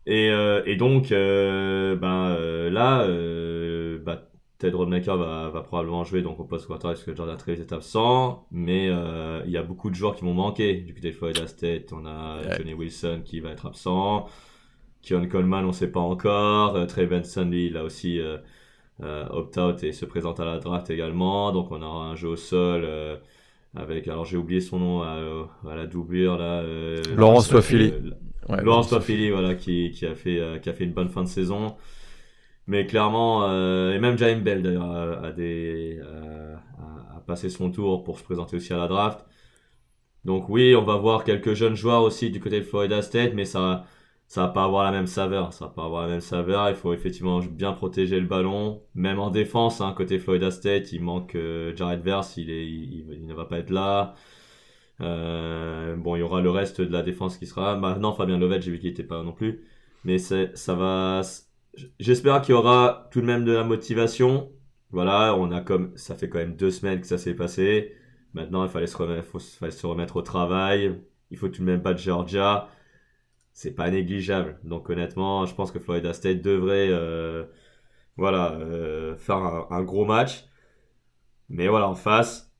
Et, 0.06 0.30
euh, 0.32 0.64
et 0.66 0.76
donc, 0.78 1.12
euh, 1.12 1.96
ben, 1.96 2.30
euh, 2.32 2.70
là, 2.72 3.02
euh, 3.04 4.00
bah, 4.04 4.30
Ted 4.58 4.76
Rodemaker 4.76 5.16
va, 5.18 5.50
va 5.50 5.62
probablement 5.62 6.04
jouer 6.04 6.22
donc 6.24 6.40
au 6.40 6.44
poste 6.46 6.66
quarterback 6.68 6.98
parce 6.98 7.06
que 7.06 7.16
Jordan 7.16 7.38
Travis 7.38 7.62
est 7.62 7.72
absent, 7.74 8.48
mais 8.52 8.90
euh, 8.90 9.44
il 9.46 9.52
y 9.52 9.58
a 9.58 9.64
beaucoup 9.64 9.90
de 9.92 9.96
joueurs 9.96 10.16
qui 10.16 10.24
vont 10.26 10.34
manquer. 10.34 10.76
Du 10.82 10.94
côté 10.96 11.12
de 11.12 11.16
Florida 11.16 11.48
State, 11.48 11.94
on 11.94 12.06
a 12.06 12.42
Ouais. 12.42 12.58
Johnny 12.58 12.74
Wilson 12.74 13.22
qui 13.24 13.40
va 13.42 13.52
être 13.52 13.68
absent, 13.68 14.28
Keon 15.04 15.28
Coleman, 15.28 15.66
on 15.66 15.70
ne 15.70 15.74
sait 15.74 15.92
pas 15.92 16.00
encore, 16.02 16.88
Trey 16.88 17.08
Benson, 17.08 17.46
lui, 17.46 17.68
il 17.68 17.78
a 17.78 17.84
aussi 17.84 18.20
opt-out 19.02 19.84
et 19.84 19.94
se 19.94 20.06
présente 20.06 20.40
à 20.40 20.46
la 20.46 20.60
draft 20.60 20.90
également, 20.90 21.52
donc 21.52 21.72
on 21.72 21.82
aura 21.82 22.06
un 22.08 22.16
jeu 22.16 22.30
au 22.30 22.36
sol. 22.36 22.88
Euh, 23.78 23.82
avec 23.82 24.08
alors 24.08 24.26
j'ai 24.26 24.38
oublié 24.38 24.62
son 24.62 24.80
nom 24.80 25.02
à, 25.04 25.18
à 25.70 25.76
la 25.76 25.88
doublure 25.88 26.38
là 26.38 26.62
euh, 26.62 27.02
Laurence 27.16 27.52
euh. 27.54 28.16
Ouais, 28.50 28.62
Laurence 28.64 28.90
Toafili, 28.90 29.30
voilà, 29.30 29.56
qui, 29.56 29.92
qui, 29.92 30.06
a 30.06 30.16
fait, 30.16 30.40
euh, 30.40 30.58
qui 30.60 30.70
a 30.70 30.74
fait 30.74 30.84
une 30.84 30.94
bonne 30.94 31.10
fin 31.10 31.24
de 31.24 31.28
saison. 31.28 31.76
Mais 32.68 32.86
clairement, 32.86 33.44
euh, 33.50 33.94
et 33.94 34.00
même 34.00 34.18
Jaime 34.18 34.42
Bell 34.44 34.62
d'ailleurs 34.64 34.92
a, 34.92 35.28
a 35.28 35.32
des, 35.32 36.00
euh, 36.04 36.56
a, 36.80 37.18
a 37.18 37.20
passé 37.22 37.50
son 37.50 37.72
tour 37.72 38.04
pour 38.04 38.20
se 38.20 38.24
présenter 38.24 38.58
aussi 38.58 38.74
à 38.74 38.78
la 38.78 38.88
draft. 38.88 39.26
Donc 40.26 40.50
oui, 40.50 40.76
on 40.76 40.84
va 40.84 40.98
voir 40.98 41.24
quelques 41.24 41.54
jeunes 41.54 41.76
joueurs 41.76 42.04
aussi 42.04 42.30
du 42.32 42.40
côté 42.40 42.60
de 42.60 42.66
Florida 42.66 43.02
State, 43.02 43.34
mais 43.34 43.46
ça, 43.46 43.86
ça 44.32 44.44
va 44.44 44.48
pas 44.48 44.64
avoir 44.64 44.86
la 44.86 44.92
même 44.92 45.08
saveur. 45.08 45.52
Ça 45.52 45.66
va 45.66 45.72
pas 45.72 45.84
avoir 45.84 46.04
la 46.04 46.08
même 46.08 46.22
saveur. 46.22 46.70
Il 46.70 46.76
faut 46.78 46.94
effectivement 46.94 47.40
bien 47.40 47.74
protéger 47.74 48.18
le 48.18 48.28
ballon, 48.28 48.82
même 48.96 49.20
en 49.20 49.30
défense. 49.30 49.82
Hein, 49.82 49.94
côté 49.98 50.20
Florida 50.20 50.52
State, 50.52 50.94
il 50.94 51.02
manque 51.02 51.36
euh, 51.36 51.76
Jared 51.76 52.02
Verse, 52.02 52.38
il 52.38 52.50
est, 52.50 52.66
il, 52.66 53.26
ne 53.26 53.34
va 53.34 53.44
pas 53.44 53.60
être 53.60 53.72
là. 53.72 54.16
Euh, 55.02 55.98
bon, 55.98 56.16
il 56.16 56.20
y 56.20 56.22
aura 56.22 56.40
le 56.40 56.50
reste 56.50 56.80
de 56.80 56.94
la 56.94 57.04
défense 57.04 57.38
qui 57.38 57.46
sera. 57.46 57.76
Maintenant, 57.76 58.14
Fabien 58.14 58.38
Lovett, 58.38 58.62
j'ai 58.62 58.72
vu 58.72 58.80
qu'il 58.80 58.90
était 58.90 59.04
pas 59.04 59.18
là 59.18 59.24
non 59.24 59.34
plus. 59.34 59.66
Mais 60.06 60.18
ça 60.18 60.76
va. 60.76 61.22
J'espère 62.00 62.42
qu'il 62.42 62.56
y 62.56 62.58
aura 62.58 63.10
tout 63.12 63.20
de 63.20 63.26
même 63.26 63.44
de 63.44 63.52
la 63.52 63.66
motivation. 63.66 64.50
Voilà, 64.92 65.36
on 65.36 65.52
a 65.52 65.60
comme 65.60 65.92
ça 65.98 66.16
fait 66.16 66.30
quand 66.30 66.40
même 66.40 66.56
deux 66.56 66.72
semaines 66.72 67.02
que 67.02 67.08
ça 67.08 67.18
s'est 67.18 67.36
passé. 67.36 67.98
Maintenant, 68.34 68.64
il 68.64 68.70
fallait 68.70 68.88
se 68.88 68.96
remettre, 68.96 69.42
fallait 69.42 69.72
se 69.74 69.86
remettre 69.86 70.16
au 70.16 70.22
travail. 70.22 71.02
Il 71.32 71.38
faut 71.38 71.50
tout 71.50 71.60
de 71.62 71.68
même 71.68 71.82
pas 71.82 71.94
de 71.94 72.00
Georgia. 72.00 72.70
C'est 73.62 73.76
pas 73.76 73.92
négligeable. 73.92 74.58
Donc 74.64 74.90
honnêtement, 74.90 75.46
je 75.46 75.54
pense 75.54 75.72
que 75.72 75.78
Florida 75.78 76.14
State 76.14 76.42
devrait, 76.42 76.88
euh, 76.90 77.46
voilà, 78.18 78.54
euh, 78.54 79.16
faire 79.18 79.38
un, 79.38 79.84
gros 79.84 80.04
match. 80.04 80.46
Mais 81.48 81.68
voilà, 81.68 81.88
en 81.88 81.94
face, 81.94 82.52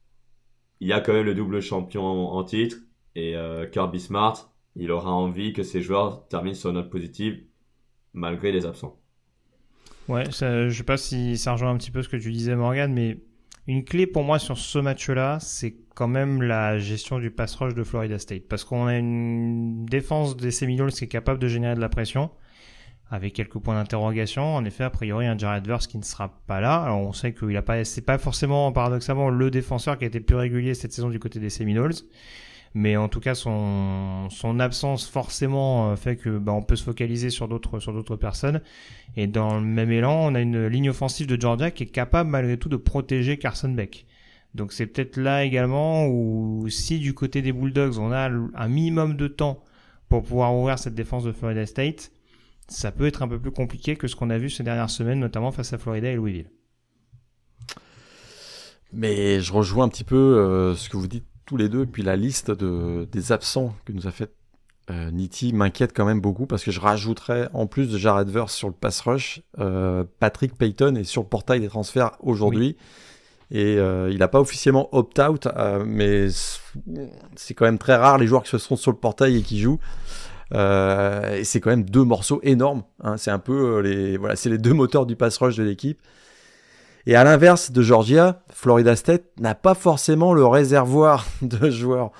il 0.80 0.88
y 0.88 0.94
a 0.94 1.00
quand 1.00 1.14
même 1.14 1.26
le 1.26 1.34
double 1.34 1.60
champion 1.60 2.04
en, 2.04 2.44
titre 2.44 2.78
et 3.16 3.36
euh, 3.36 3.66
Kirby 3.66 4.00
Smart, 4.00 4.54
il 4.76 4.92
aura 4.92 5.12
envie 5.12 5.54
que 5.54 5.64
ses 5.64 5.82
joueurs 5.82 6.28
terminent 6.28 6.54
sur 6.54 6.70
une 6.70 6.76
note 6.76 6.92
positive 6.92 7.46
malgré 8.14 8.52
les 8.52 8.68
absents. 8.68 9.02
Ouais, 10.08 10.26
je 10.30 10.70
sais 10.70 10.84
pas 10.84 10.98
si 10.98 11.36
ça 11.36 11.54
rejoint 11.54 11.72
un 11.72 11.78
petit 11.78 11.90
peu 11.90 12.04
ce 12.04 12.10
que 12.10 12.18
tu 12.18 12.32
disais 12.32 12.56
Morgan, 12.56 12.94
mais 12.94 13.18
une 13.72 13.86
clé 13.86 14.06
pour 14.06 14.24
moi 14.24 14.38
sur 14.38 14.58
ce 14.58 14.80
match-là, 14.80 15.38
c'est 15.40 15.76
quand 15.96 16.10
même 16.10 16.42
la 16.42 16.78
gestion 16.78 17.20
du 17.20 17.32
pass 17.32 17.56
rush 17.56 17.74
de 17.74 17.84
Florida 17.84 18.20
State. 18.20 18.44
Parce 18.50 18.66
qu'on 18.66 18.88
a 18.88 18.98
une 18.98 19.86
défense 19.86 20.36
des 20.36 20.52
Seminoles 20.52 20.92
qui 20.92 21.06
est 21.06 21.08
capable 21.08 21.40
de 21.40 21.48
générer 21.48 21.76
de 21.76 21.80
la 21.80 21.88
pression, 21.88 22.32
avec 23.10 23.34
quelques 23.34 23.60
points 23.60 23.76
d'interrogation. 23.76 24.56
En 24.56 24.66
effet, 24.66 24.84
a 24.84 24.90
priori, 24.90 25.26
un 25.26 25.38
Jared 25.38 25.66
Verse 25.66 25.88
qui 25.88 25.98
ne 25.98 26.04
sera 26.04 26.42
pas 26.48 26.60
là. 26.60 26.84
Alors 26.84 27.00
on 27.00 27.14
sait 27.14 27.34
qu'il 27.34 27.56
a 27.56 27.62
pas, 27.62 27.82
pas 28.06 28.18
forcément, 28.18 28.72
paradoxalement, 28.74 29.30
le 29.30 29.50
défenseur 29.50 29.98
qui 29.98 30.04
a 30.04 30.08
été 30.08 30.20
plus 30.20 30.36
régulier 30.36 30.74
cette 30.74 30.92
saison 30.92 31.10
du 31.10 31.20
côté 31.20 31.40
des 31.40 31.50
Seminoles. 31.50 31.94
Mais 32.74 32.96
en 32.96 33.10
tout 33.10 33.20
cas, 33.20 33.36
son, 33.36 34.30
son 34.30 34.60
absence 34.60 35.08
forcément 35.08 35.92
euh, 35.92 35.96
fait 35.98 36.16
que 36.16 36.38
bah, 36.38 36.54
on 36.54 36.62
peut 36.62 36.78
se 36.78 36.84
focaliser 36.84 37.30
sur 37.30 37.48
d'autres 37.48 37.80
sur 37.80 37.94
d'autres 37.94 38.16
personnes. 38.16 38.62
Et 39.18 39.28
dans 39.28 39.60
le 39.60 39.66
même 39.66 39.92
élan, 39.92 40.32
on 40.32 40.36
a 40.36 40.42
une 40.42 40.68
ligne 40.68 40.90
offensive 40.90 41.28
de 41.28 41.40
Georgia 41.40 41.72
qui 41.72 41.84
est 41.84 41.88
capable 41.88 42.30
malgré 42.30 42.58
tout 42.58 42.70
de 42.70 42.78
protéger 42.78 43.38
Carson 43.38 43.70
Beck. 43.70 44.06
Donc 44.56 44.74
c'est 44.74 44.86
peut-être 44.86 45.18
là 45.18 45.44
également 45.44 46.08
où 46.08 46.68
si 46.70 47.00
du 47.00 47.14
côté 47.14 47.42
des 47.42 47.54
Bulldogs 47.54 48.00
on 48.00 48.12
a 48.12 48.30
un 48.30 48.68
minimum 48.68 49.16
de 49.16 49.28
temps 49.28 49.64
pour 50.10 50.24
pouvoir 50.24 50.54
ouvrir 50.56 50.78
cette 50.78 50.96
défense 50.96 51.24
de 51.24 51.32
Florida 51.32 51.66
State, 51.66 52.12
ça 52.68 52.92
peut 52.92 53.06
être 53.06 53.22
un 53.22 53.28
peu 53.28 53.40
plus 53.40 53.52
compliqué 53.52 53.96
que 53.96 54.08
ce 54.08 54.16
qu'on 54.16 54.30
a 54.30 54.38
vu 54.38 54.50
ces 54.50 54.64
dernières 54.64 54.90
semaines, 54.90 55.20
notamment 55.20 55.52
face 55.52 55.74
à 55.74 55.78
Florida 55.78 56.10
et 56.10 56.16
Louisville. 56.16 56.50
Mais 58.94 59.40
je 59.40 59.54
rejoins 59.54 59.86
un 59.86 59.90
petit 59.90 60.04
peu 60.04 60.16
euh, 60.16 60.76
ce 60.76 60.90
que 60.90 60.98
vous 60.98 61.08
dites 61.08 61.26
tous 61.52 61.58
les 61.58 61.68
deux, 61.68 61.84
et 61.84 61.86
puis 61.86 62.02
la 62.02 62.16
liste 62.16 62.50
de, 62.50 63.10
des 63.12 63.34
absents 63.34 63.76
que 63.84 63.92
nous 63.92 64.08
a 64.08 64.12
fait 64.12 64.32
euh, 64.90 65.12
Nitti 65.12 65.52
m'inquiète 65.52 65.92
quand 65.94 66.06
même 66.06 66.22
beaucoup 66.22 66.46
parce 66.46 66.64
que 66.64 66.72
je 66.72 66.80
rajouterais 66.80 67.50
en 67.52 67.68
plus 67.68 67.92
de 67.92 67.98
Jared 67.98 68.30
Verse 68.30 68.54
sur 68.54 68.70
le 68.70 68.74
pass 68.74 69.02
rush, 69.02 69.42
euh, 69.60 70.06
Patrick 70.22 70.56
Payton 70.58 70.96
est 70.96 71.04
sur 71.04 71.24
le 71.24 71.28
portail 71.28 71.60
des 71.60 71.68
transferts 71.68 72.12
aujourd'hui. 72.22 72.78
Et 73.52 73.76
euh, 73.78 74.10
il 74.10 74.20
n'a 74.20 74.30
pas 74.30 74.40
officiellement 74.40 74.88
opt-out, 74.96 75.48
euh, 75.48 75.84
mais 75.86 76.30
c'est 77.36 77.54
quand 77.54 77.66
même 77.66 77.78
très 77.78 77.98
rare 77.98 78.18
les 78.18 78.28
joueurs 78.28 78.44
qui 78.44 78.50
se 78.50 78.58
sont 78.58 78.78
sur 78.78 78.92
le 78.92 78.98
portail 78.98 79.36
et 79.36 79.42
qui 79.42 79.60
jouent. 79.60 79.80
Et 80.54 81.44
c'est 81.44 81.60
quand 81.60 81.70
même 81.70 81.84
deux 81.84 82.06
morceaux 82.06 82.40
énormes. 82.44 82.84
hein. 83.04 83.18
C'est 83.18 83.32
un 83.32 83.40
peu 83.40 83.82
les, 83.82 84.16
voilà, 84.16 84.38
c'est 84.38 84.50
les 84.50 84.58
deux 84.58 84.74
moteurs 84.74 85.06
du 85.06 85.18
pass 85.18 85.38
rush 85.38 85.58
de 85.58 85.64
l'équipe. 85.64 86.00
Et 87.08 87.16
à 87.16 87.24
l'inverse 87.24 87.72
de 87.72 87.82
Georgia, 87.82 88.44
Florida 88.52 88.96
State 88.96 89.24
n'a 89.40 89.56
pas 89.56 89.74
forcément 89.74 90.34
le 90.34 90.46
réservoir 90.46 91.26
de 91.42 91.70
joueurs. 91.70 92.12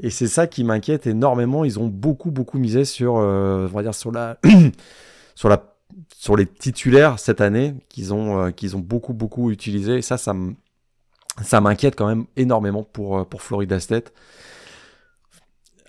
Et 0.00 0.10
c'est 0.10 0.26
ça 0.26 0.46
qui 0.46 0.64
m'inquiète 0.64 1.06
énormément. 1.06 1.64
Ils 1.64 1.78
ont 1.78 1.86
beaucoup, 1.86 2.30
beaucoup 2.30 2.58
misé 2.58 2.84
sur, 2.84 3.16
euh, 3.16 3.68
on 3.70 3.76
va 3.76 3.82
dire, 3.82 3.94
sur 3.94 4.10
la, 4.12 4.38
sur 5.34 5.48
la, 5.48 5.74
sur 6.16 6.36
les 6.36 6.46
titulaires 6.46 7.18
cette 7.18 7.40
année 7.40 7.74
qu'ils 7.88 8.12
ont, 8.12 8.40
euh, 8.46 8.50
qu'ils 8.50 8.76
ont 8.76 8.80
beaucoup, 8.80 9.14
beaucoup 9.14 9.50
utilisé. 9.50 9.96
Et 9.98 10.02
ça, 10.02 10.16
ça 10.18 11.60
m'inquiète 11.60 11.96
quand 11.96 12.06
même 12.08 12.26
énormément 12.36 12.82
pour, 12.82 13.18
euh, 13.18 13.24
pour 13.24 13.40
Florida 13.40 13.78
State. 13.80 14.12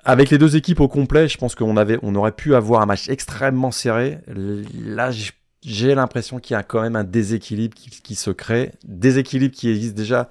Avec 0.03 0.29
les 0.29 0.37
deux 0.37 0.55
équipes 0.55 0.81
au 0.81 0.87
complet, 0.87 1.27
je 1.27 1.37
pense 1.39 1.55
qu'on 1.55 1.75
on 1.75 2.15
aurait 2.15 2.31
pu 2.31 2.53
avoir 2.53 2.81
un 2.81 2.85
match 2.85 3.09
extrêmement 3.09 3.71
serré. 3.71 4.19
Là, 4.27 5.09
j- 5.09 5.31
j'ai 5.65 5.95
l'impression 5.95 6.39
qu'il 6.39 6.53
y 6.53 6.57
a 6.57 6.63
quand 6.63 6.81
même 6.81 6.95
un 6.95 7.03
déséquilibre 7.03 7.75
qui, 7.75 7.89
qui 7.89 8.15
se 8.15 8.29
crée. 8.29 8.71
Déséquilibre 8.85 9.55
qui 9.55 9.69
existe 9.69 9.95
déjà. 9.95 10.29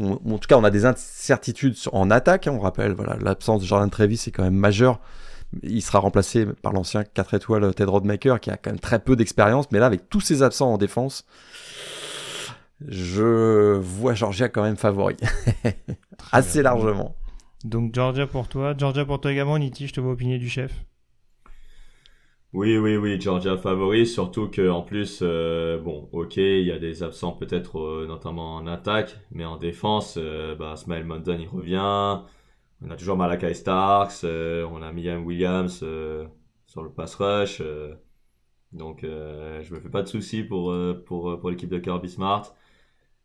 En 0.00 0.38
tout 0.38 0.48
cas, 0.48 0.56
on 0.58 0.64
a 0.64 0.70
des 0.70 0.84
incertitudes 0.84 1.76
en 1.92 2.10
attaque. 2.10 2.46
hein. 2.46 2.52
on 2.52 2.60
rappelle, 2.60 2.92
voilà, 2.92 3.16
l'absence 3.20 3.62
de 3.62 3.66
Jordan 3.66 3.88
Travis 3.90 4.22
est 4.26 4.30
quand 4.30 4.42
même 4.42 4.54
majeure. 4.54 5.00
Il 5.62 5.82
sera 5.82 6.00
remplacé 6.00 6.46
par 6.46 6.72
l'ancien 6.72 7.04
4 7.04 7.34
étoiles 7.34 7.74
Ted 7.74 7.90
Rodemaker 7.90 8.40
qui 8.40 8.50
a 8.50 8.56
quand 8.56 8.70
même 8.70 8.80
très 8.80 8.98
peu 8.98 9.16
d'expérience. 9.16 9.70
Mais 9.70 9.78
là, 9.78 9.86
avec 9.86 10.10
tous 10.10 10.20
ses 10.20 10.42
absents 10.42 10.72
en 10.72 10.78
défense, 10.78 11.24
je 12.86 13.76
vois 13.78 14.14
Georgia 14.14 14.48
quand 14.48 14.62
même 14.62 14.76
favori. 14.76 15.16
Assez 16.32 16.62
largement. 16.62 17.14
Donc 17.64 17.94
Georgia 17.94 18.26
pour 18.26 18.48
toi, 18.48 18.74
Georgia 18.76 19.04
pour 19.04 19.20
toi 19.20 19.32
également, 19.32 19.58
Niti, 19.58 19.86
je 19.86 19.94
te 19.94 20.00
vois 20.00 20.12
opiner 20.12 20.38
du 20.38 20.48
chef. 20.48 20.72
Oui, 22.54 22.78
oui, 22.78 22.96
oui, 22.96 23.20
Georgia 23.20 23.56
favori, 23.58 24.06
surtout 24.06 24.48
que 24.48 24.70
en 24.70 24.80
plus, 24.82 25.18
euh, 25.22 25.76
bon, 25.78 26.08
ok, 26.12 26.36
il 26.36 26.64
y 26.64 26.70
a 26.70 26.78
des 26.78 27.02
absents 27.02 27.32
peut-être 27.32 27.80
euh, 27.80 28.06
notamment 28.06 28.54
en 28.54 28.66
attaque, 28.68 29.18
mais 29.32 29.44
en 29.44 29.56
défense, 29.56 30.16
euh, 30.18 30.54
bah, 30.54 30.76
Smile 30.76 31.04
Mondon 31.04 31.36
il 31.40 31.48
revient, 31.48 32.22
on 32.82 32.90
a 32.90 32.96
toujours 32.96 33.16
Malakai 33.16 33.54
Starks, 33.54 34.22
euh, 34.24 34.64
on 34.70 34.82
a 34.82 34.92
Miam 34.92 35.24
Williams 35.26 35.84
sur 36.66 36.82
le 36.84 36.90
pass 36.90 37.16
rush, 37.16 37.60
Donc 38.72 39.00
je 39.02 39.74
me 39.74 39.80
fais 39.80 39.88
pas 39.88 40.02
de 40.02 40.08
soucis 40.08 40.42
pour, 40.42 40.74
pour, 41.06 41.38
pour 41.38 41.50
l'équipe 41.50 41.70
de 41.70 41.78
Kirby 41.78 42.08
Smart. 42.08 42.54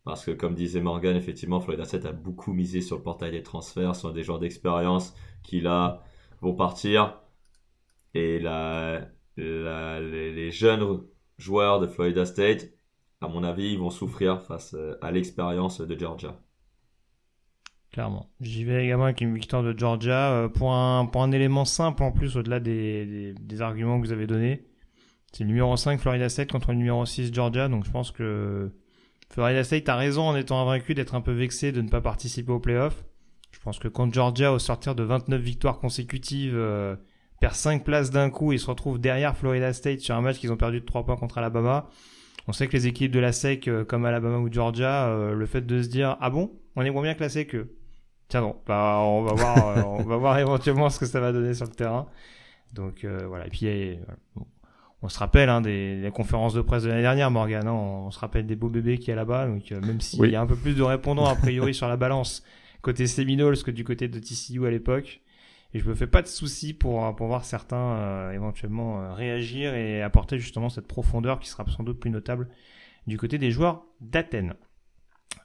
Parce 0.04 0.24
que 0.24 0.32
comme 0.32 0.54
disait 0.54 0.80
Morgan, 0.80 1.16
effectivement, 1.16 1.60
Florida 1.60 1.84
State 1.84 2.06
a 2.06 2.12
beaucoup 2.12 2.52
misé 2.54 2.80
sur 2.82 2.96
le 2.96 3.02
portail 3.02 3.32
des 3.32 3.42
transferts, 3.42 3.96
sur 3.96 4.12
des 4.12 4.22
joueurs 4.24 4.38
d'expérience 4.40 5.14
qui 5.42 5.60
là 5.60 6.02
vont 6.42 6.54
partir. 6.54 7.20
Et 8.14 8.38
la, 8.38 9.08
les, 9.36 10.50
jeunes 10.50 11.02
joueurs 11.38 11.80
de 11.80 11.86
Florida 11.86 12.24
State, 12.24 12.68
à 13.20 13.28
mon 13.28 13.44
avis, 13.44 13.72
ils 13.72 13.78
vont 13.78 13.90
souffrir 13.90 14.42
face 14.42 14.74
euh, 14.74 14.96
à 15.02 15.10
l'expérience 15.10 15.80
de 15.80 15.98
Georgia. 15.98 16.40
Clairement. 17.92 18.30
J'y 18.40 18.64
vais 18.64 18.84
également 18.84 19.04
avec 19.04 19.20
une 19.20 19.34
victoire 19.34 19.62
de 19.62 19.76
Georgia 19.76 20.32
euh, 20.32 20.48
pour, 20.48 20.72
un, 20.72 21.06
pour 21.06 21.22
un 21.22 21.32
élément 21.32 21.64
simple 21.64 22.02
en 22.02 22.12
plus 22.12 22.36
au-delà 22.36 22.60
des, 22.60 23.34
des, 23.34 23.62
arguments 23.62 24.00
que 24.00 24.06
vous 24.06 24.12
avez 24.12 24.26
donnés. 24.26 24.64
C'est 25.32 25.44
le 25.44 25.48
numéro 25.48 25.76
5 25.76 26.00
Florida 26.00 26.28
State 26.28 26.50
contre 26.50 26.70
le 26.70 26.78
numéro 26.78 27.04
6 27.04 27.32
Georgia, 27.32 27.68
donc 27.68 27.84
je 27.84 27.90
pense 27.90 28.10
que 28.10 28.70
Florida 29.30 29.64
State 29.64 29.88
a 29.88 29.96
raison 29.96 30.22
en 30.22 30.36
étant 30.36 30.60
invaincu 30.60 30.94
d'être 30.94 31.14
un 31.14 31.20
peu 31.20 31.32
vexé 31.32 31.72
de 31.72 31.82
ne 31.82 31.88
pas 31.88 32.00
participer 32.00 32.52
au 32.52 32.60
playoff. 32.60 33.04
Je 33.52 33.58
pense 33.60 33.78
que 33.78 33.88
quand 33.88 34.12
Georgia, 34.12 34.52
au 34.52 34.58
sortir 34.58 34.94
de 34.94 35.02
29 35.02 35.40
victoires 35.40 35.78
consécutives, 35.78 36.56
euh, 36.56 36.96
perd 37.40 37.54
5 37.54 37.84
places 37.84 38.10
d'un 38.10 38.30
coup 38.30 38.52
et 38.52 38.58
se 38.58 38.66
retrouve 38.66 38.98
derrière 38.98 39.36
Florida 39.36 39.72
State 39.72 40.00
sur 40.00 40.14
un 40.14 40.20
match 40.20 40.38
qu'ils 40.38 40.52
ont 40.52 40.56
perdu 40.56 40.80
de 40.80 40.84
3 40.84 41.04
points 41.04 41.16
contre 41.16 41.38
Alabama, 41.38 41.88
on 42.46 42.52
sait 42.52 42.66
que 42.68 42.72
les 42.72 42.86
équipes 42.86 43.12
de 43.12 43.20
la 43.20 43.32
SEC 43.32 43.68
euh, 43.68 43.84
comme 43.84 44.04
Alabama 44.04 44.38
ou 44.38 44.52
Georgia, 44.52 45.08
euh, 45.08 45.34
le 45.34 45.46
fait 45.46 45.66
de 45.66 45.82
se 45.82 45.88
dire 45.88 46.16
ah 46.20 46.30
bon, 46.30 46.52
on 46.76 46.82
est 46.82 46.90
moins 46.90 47.02
bien 47.02 47.14
classé 47.14 47.46
que 47.46 47.70
tiens 48.28 48.42
non, 48.42 48.56
bah 48.66 48.98
on 49.00 49.22
va 49.22 49.32
voir, 49.32 49.88
on 50.00 50.02
va 50.04 50.16
voir 50.16 50.38
éventuellement 50.38 50.90
ce 50.90 51.00
que 51.00 51.06
ça 51.06 51.20
va 51.20 51.32
donner 51.32 51.54
sur 51.54 51.66
le 51.66 51.72
terrain. 51.72 52.06
Donc 52.72 53.04
voilà. 53.04 53.46
Et 53.46 53.50
puis 53.50 53.98
on 55.02 55.08
se 55.08 55.18
rappelle 55.18 55.48
hein, 55.48 55.60
des, 55.60 56.10
conférences 56.14 56.54
de 56.54 56.60
presse 56.60 56.82
de 56.82 56.88
l'année 56.88 57.02
dernière, 57.02 57.30
Morgan. 57.30 57.66
Hein, 57.66 57.72
on, 57.72 58.10
se 58.10 58.18
rappelle 58.18 58.46
des 58.46 58.56
beaux 58.56 58.68
bébés 58.68 58.98
qui 58.98 59.10
y 59.10 59.12
a 59.12 59.16
là-bas. 59.16 59.46
Donc 59.46 59.72
euh, 59.72 59.80
même 59.80 60.00
s'il 60.00 60.26
y 60.26 60.36
a 60.36 60.40
un 60.40 60.46
peu 60.46 60.56
plus 60.56 60.74
de 60.74 60.82
répondants 60.82 61.26
a 61.26 61.34
priori 61.34 61.74
sur 61.74 61.88
la 61.88 61.96
balance 61.96 62.42
côté 62.82 63.06
Seminoles 63.06 63.62
que 63.62 63.70
du 63.70 63.84
côté 63.84 64.08
de 64.08 64.18
TCU 64.18 64.66
à 64.66 64.70
l'époque. 64.70 65.20
Et 65.72 65.78
je 65.78 65.88
me 65.88 65.94
fais 65.94 66.06
pas 66.06 66.22
de 66.22 66.26
soucis 66.26 66.74
pour, 66.74 67.14
pour 67.14 67.28
voir 67.28 67.44
certains 67.44 67.76
euh, 67.76 68.32
éventuellement 68.32 69.00
euh, 69.00 69.12
réagir 69.12 69.74
et 69.74 70.02
apporter 70.02 70.38
justement 70.38 70.68
cette 70.68 70.88
profondeur 70.88 71.38
qui 71.38 71.48
sera 71.48 71.64
sans 71.66 71.84
doute 71.84 72.00
plus 72.00 72.10
notable 72.10 72.48
du 73.06 73.16
côté 73.16 73.38
des 73.38 73.50
joueurs 73.50 73.84
d'Athènes. 74.00 74.54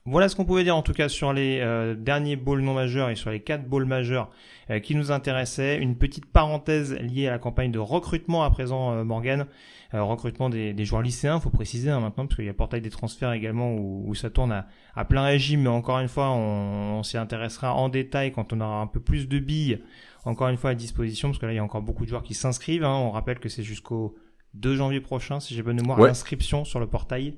Voilà 0.08 0.30
ce 0.30 0.36
qu'on 0.36 0.46
pouvait 0.46 0.64
dire 0.64 0.76
en 0.76 0.84
tout 0.84 0.94
cas 0.94 1.10
sur 1.10 1.34
les 1.34 1.62
euh, 1.62 1.96
derniers 1.96 2.36
bowls 2.36 2.62
non 2.62 2.76
majeurs 2.76 3.10
et 3.10 3.16
sur 3.16 3.32
les 3.32 3.40
quatre 3.40 3.68
bowls 3.68 3.86
majeurs 3.86 4.30
euh, 4.70 4.80
qui 4.80 4.94
nous 4.94 5.12
intéressaient. 5.12 5.78
Une 5.78 5.98
petite 5.98 6.28
parenthèse 6.28 6.94
liée 7.00 7.28
à 7.28 7.32
la 7.32 7.40
campagne 7.40 7.72
de 7.72 7.80
recrutement 7.80 8.44
à 8.44 8.52
présent, 8.52 8.92
euh, 8.92 9.04
Morgan. 9.04 9.48
recrutement 9.94 10.52
des, 10.52 10.86
joueurs 10.86 11.02
lycéens, 11.02 11.40
faut 11.40 11.50
préciser 11.50 11.90
hein, 11.90 12.02
maintenant, 12.02 12.28
parce 12.28 12.36
qu'il 12.36 12.46
y 12.46 12.50
a 12.50 12.52
le 12.52 12.56
portail 12.56 12.82
des 12.82 12.92
transferts 12.92 13.32
également 13.32 13.74
où, 13.74 14.14
ça 14.14 14.30
tourne 14.30 14.64
à, 14.96 15.06
plein 15.06 15.24
régime. 15.24 15.64
Mais 15.64 15.70
encore 15.70 15.98
une 15.98 16.08
fois, 16.08 16.30
on, 16.30 17.02
s'y 17.02 17.18
intéressera 17.18 17.74
en 17.74 17.90
détail 17.90 18.32
quand 18.32 18.54
on 18.54 18.62
aura 18.62 18.82
un 18.82 18.88
peu 18.88 19.00
plus 19.00 19.28
de 19.28 19.40
billes, 19.40 19.82
encore 20.26 20.50
une 20.50 20.58
fois 20.58 20.72
à 20.72 20.76
disposition, 20.76 21.30
parce 21.30 21.40
que 21.40 21.46
là 21.46 21.54
il 21.54 21.56
y 21.56 21.60
a 21.60 21.64
encore 21.64 21.82
beaucoup 21.82 22.04
de 22.04 22.10
joueurs 22.10 22.24
qui 22.24 22.34
s'inscrivent. 22.34 22.84
Hein. 22.84 22.96
On 22.96 23.12
rappelle 23.12 23.40
que 23.40 23.50
c'est 23.50 23.64
jusqu'au 23.64 24.16
2 24.56 24.76
janvier 24.76 25.02
prochain, 25.02 25.40
si 25.40 25.54
j'ai 25.54 25.62
bonne 25.62 25.76
mémoire, 25.76 26.00
l'inscription 26.00 26.66
sur 26.66 26.80
le 26.80 26.88
portail. 26.88 27.38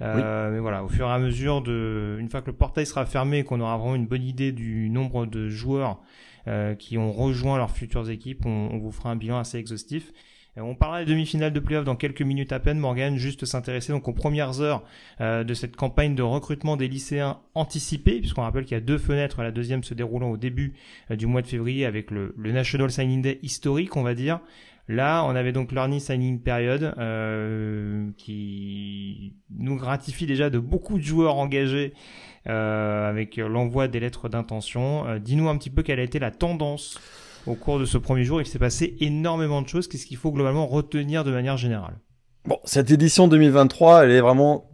Euh, 0.00 0.50
mais 0.50 0.58
voilà, 0.58 0.82
au 0.84 0.88
fur 0.88 1.06
et 1.06 1.12
à 1.12 1.18
mesure 1.18 1.62
de, 1.62 2.16
une 2.18 2.28
fois 2.28 2.42
que 2.42 2.48
le 2.48 2.56
portail 2.56 2.86
sera 2.86 3.06
fermé 3.06 3.38
et 3.38 3.44
qu'on 3.44 3.60
aura 3.60 3.76
vraiment 3.76 3.94
une 3.94 4.06
bonne 4.06 4.24
idée 4.24 4.52
du 4.52 4.90
nombre 4.90 5.26
de 5.26 5.48
joueurs 5.48 6.00
euh, 6.48 6.74
qui 6.74 6.98
ont 6.98 7.12
rejoint 7.12 7.58
leurs 7.58 7.70
futures 7.70 8.10
équipes, 8.10 8.44
on, 8.44 8.76
vous 8.78 8.90
fera 8.90 9.10
un 9.10 9.16
bilan 9.16 9.38
assez 9.38 9.58
exhaustif. 9.58 10.12
Euh, 10.58 10.62
on 10.62 10.74
parlera 10.74 11.04
des 11.04 11.10
demi-finales 11.10 11.52
de 11.52 11.60
playoff 11.60 11.84
dans 11.84 11.96
quelques 11.96 12.22
minutes 12.22 12.52
à 12.52 12.60
peine. 12.60 12.78
Morgan, 12.78 13.16
juste 13.16 13.44
s'intéresser 13.44 13.92
donc 13.92 14.08
aux 14.08 14.12
premières 14.12 14.60
heures 14.60 14.82
de 15.20 15.54
cette 15.54 15.76
campagne 15.76 16.14
de 16.14 16.22
recrutement 16.22 16.76
des 16.76 16.88
lycéens 16.88 17.40
anticipés, 17.54 18.20
puisqu'on 18.20 18.42
rappelle 18.42 18.64
qu'il 18.64 18.74
y 18.74 18.78
a 18.78 18.80
deux 18.80 18.98
fenêtres, 18.98 19.42
la 19.42 19.50
deuxième 19.50 19.82
se 19.84 19.94
déroulant 19.94 20.30
au 20.30 20.36
début 20.36 20.74
du 21.10 21.26
mois 21.26 21.42
de 21.42 21.46
février 21.46 21.86
avec 21.86 22.10
le, 22.10 22.34
le 22.36 22.52
National 22.52 22.90
Signing 22.90 23.22
Day 23.22 23.38
historique, 23.42 23.96
on 23.96 24.02
va 24.02 24.14
dire, 24.14 24.40
Là, 24.86 25.24
on 25.24 25.34
avait 25.34 25.52
donc 25.52 25.72
l'Earning 25.72 26.00
Signing 26.00 26.40
Period 26.40 26.94
euh, 26.98 28.10
qui 28.18 29.32
nous 29.50 29.76
gratifie 29.76 30.26
déjà 30.26 30.50
de 30.50 30.58
beaucoup 30.58 30.98
de 30.98 31.02
joueurs 31.02 31.36
engagés 31.36 31.94
euh, 32.48 33.08
avec 33.08 33.38
l'envoi 33.38 33.88
des 33.88 33.98
lettres 33.98 34.28
d'intention. 34.28 35.06
Euh, 35.06 35.18
dis-nous 35.18 35.48
un 35.48 35.56
petit 35.56 35.70
peu 35.70 35.82
quelle 35.82 36.00
a 36.00 36.02
été 36.02 36.18
la 36.18 36.30
tendance 36.30 37.00
au 37.46 37.54
cours 37.54 37.78
de 37.78 37.84
ce 37.84 37.98
premier 37.98 38.24
jour. 38.24 38.40
Il 38.40 38.46
s'est 38.46 38.58
passé 38.58 38.96
énormément 39.00 39.62
de 39.62 39.68
choses. 39.68 39.88
Qu'est-ce 39.88 40.06
qu'il 40.06 40.16
faut 40.16 40.32
globalement 40.32 40.66
retenir 40.66 41.24
de 41.24 41.30
manière 41.30 41.56
générale? 41.56 41.94
Bon, 42.46 42.58
cette 42.64 42.90
édition 42.90 43.28
2023, 43.28 44.04
elle 44.04 44.10
est 44.10 44.20
vraiment 44.20 44.70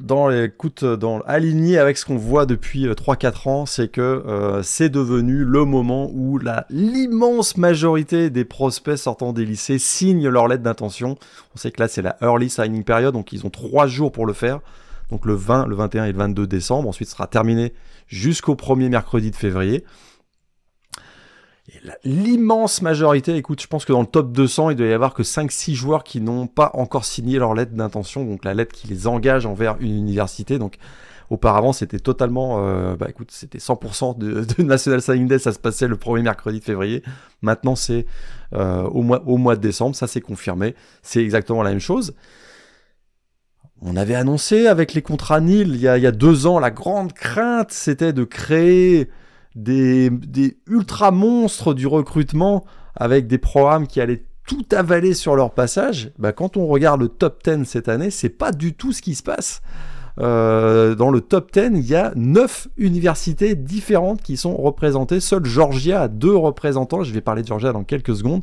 dans 0.00 0.28
les 0.28 0.52
dans 0.98 1.20
aligné 1.20 1.78
avec 1.78 1.96
ce 1.96 2.04
qu'on 2.04 2.16
voit 2.16 2.44
depuis 2.44 2.86
3-4 2.86 3.26
euh, 3.26 3.50
ans, 3.50 3.66
c'est 3.66 3.88
que 3.88 4.00
euh, 4.00 4.62
c'est 4.62 4.88
devenu 4.88 5.44
le 5.44 5.64
moment 5.64 6.10
où 6.12 6.40
l'immense 6.70 7.56
majorité 7.56 8.28
des 8.28 8.44
prospects 8.44 8.96
sortant 8.96 9.32
des 9.32 9.44
lycées 9.44 9.78
signent 9.78 10.28
leur 10.28 10.48
lettre 10.48 10.64
d'intention. 10.64 11.16
On 11.54 11.58
sait 11.58 11.70
que 11.70 11.80
là 11.80 11.86
c'est 11.86 12.02
la 12.02 12.16
early 12.20 12.50
signing 12.50 12.82
period, 12.82 13.12
donc 13.12 13.32
ils 13.32 13.46
ont 13.46 13.50
3 13.50 13.86
jours 13.86 14.10
pour 14.10 14.26
le 14.26 14.32
faire. 14.32 14.60
Donc 15.10 15.26
le 15.26 15.34
20, 15.34 15.66
le 15.66 15.76
21 15.76 16.06
et 16.06 16.12
le 16.12 16.18
22 16.18 16.46
décembre. 16.46 16.88
Ensuite, 16.88 17.08
ce 17.08 17.14
sera 17.14 17.26
terminé 17.26 17.74
jusqu'au 18.08 18.56
premier 18.56 18.88
mercredi 18.88 19.30
de 19.30 19.36
février. 19.36 19.84
L'immense 22.02 22.82
majorité, 22.82 23.36
écoute, 23.36 23.62
je 23.62 23.68
pense 23.68 23.84
que 23.84 23.92
dans 23.92 24.00
le 24.00 24.06
top 24.06 24.32
200, 24.32 24.70
il 24.70 24.76
doit 24.76 24.88
y 24.88 24.92
avoir 24.92 25.14
que 25.14 25.22
5-6 25.22 25.74
joueurs 25.74 26.02
qui 26.02 26.20
n'ont 26.20 26.48
pas 26.48 26.72
encore 26.74 27.04
signé 27.04 27.38
leur 27.38 27.54
lettre 27.54 27.72
d'intention, 27.72 28.24
donc 28.24 28.44
la 28.44 28.52
lettre 28.52 28.74
qui 28.74 28.88
les 28.88 29.06
engage 29.06 29.46
envers 29.46 29.76
une 29.78 29.96
université. 29.96 30.58
Donc 30.58 30.78
auparavant, 31.30 31.72
c'était 31.72 32.00
totalement, 32.00 32.66
euh, 32.66 32.96
bah 32.96 33.06
écoute, 33.08 33.30
c'était 33.30 33.58
100% 33.58 34.18
de, 34.18 34.62
National 34.62 35.00
Signing 35.00 35.28
Day, 35.28 35.38
ça 35.38 35.52
se 35.52 35.60
passait 35.60 35.86
le 35.86 35.96
premier 35.96 36.22
mercredi 36.22 36.58
de 36.58 36.64
février. 36.64 37.04
Maintenant, 37.42 37.76
c'est 37.76 38.06
euh, 38.54 38.82
au, 38.82 39.02
mois, 39.02 39.22
au 39.26 39.36
mois 39.36 39.54
de 39.54 39.60
décembre, 39.60 39.94
ça 39.94 40.08
s'est 40.08 40.20
confirmé. 40.20 40.74
C'est 41.02 41.22
exactement 41.22 41.62
la 41.62 41.70
même 41.70 41.80
chose. 41.80 42.14
On 43.80 43.96
avait 43.96 44.16
annoncé 44.16 44.66
avec 44.66 44.94
les 44.94 45.02
contrats 45.02 45.40
NIL 45.40 45.76
il 45.76 45.80
y 45.80 45.88
a 45.88 46.12
deux 46.12 46.46
ans, 46.46 46.58
la 46.58 46.70
grande 46.70 47.12
crainte, 47.12 47.70
c'était 47.70 48.12
de 48.12 48.24
créer 48.24 49.08
des, 49.54 50.10
ultra 50.66 51.10
monstres 51.10 51.74
du 51.74 51.86
recrutement 51.86 52.64
avec 52.94 53.26
des 53.26 53.38
programmes 53.38 53.86
qui 53.86 54.00
allaient 54.00 54.24
tout 54.46 54.66
avaler 54.72 55.14
sur 55.14 55.36
leur 55.36 55.52
passage, 55.52 56.12
bah 56.18 56.32
quand 56.32 56.56
on 56.56 56.66
regarde 56.66 57.00
le 57.00 57.08
top 57.08 57.42
10 57.44 57.64
cette 57.64 57.88
année, 57.88 58.10
c'est 58.10 58.28
pas 58.28 58.50
du 58.52 58.74
tout 58.74 58.92
ce 58.92 59.00
qui 59.00 59.14
se 59.14 59.22
passe. 59.22 59.62
Euh, 60.20 60.94
dans 60.94 61.10
le 61.10 61.20
top 61.20 61.52
10, 61.52 61.70
il 61.74 61.86
y 61.86 61.94
a 61.94 62.12
9 62.16 62.68
universités 62.76 63.54
différentes 63.54 64.20
qui 64.20 64.36
sont 64.36 64.56
représentées. 64.56 65.20
Seule 65.20 65.44
Georgia 65.44 66.02
a 66.02 66.08
deux 66.08 66.36
représentants. 66.36 67.02
Je 67.02 67.12
vais 67.12 67.20
parler 67.20 67.42
de 67.42 67.46
Georgia 67.46 67.72
dans 67.72 67.84
quelques 67.84 68.16
secondes. 68.16 68.42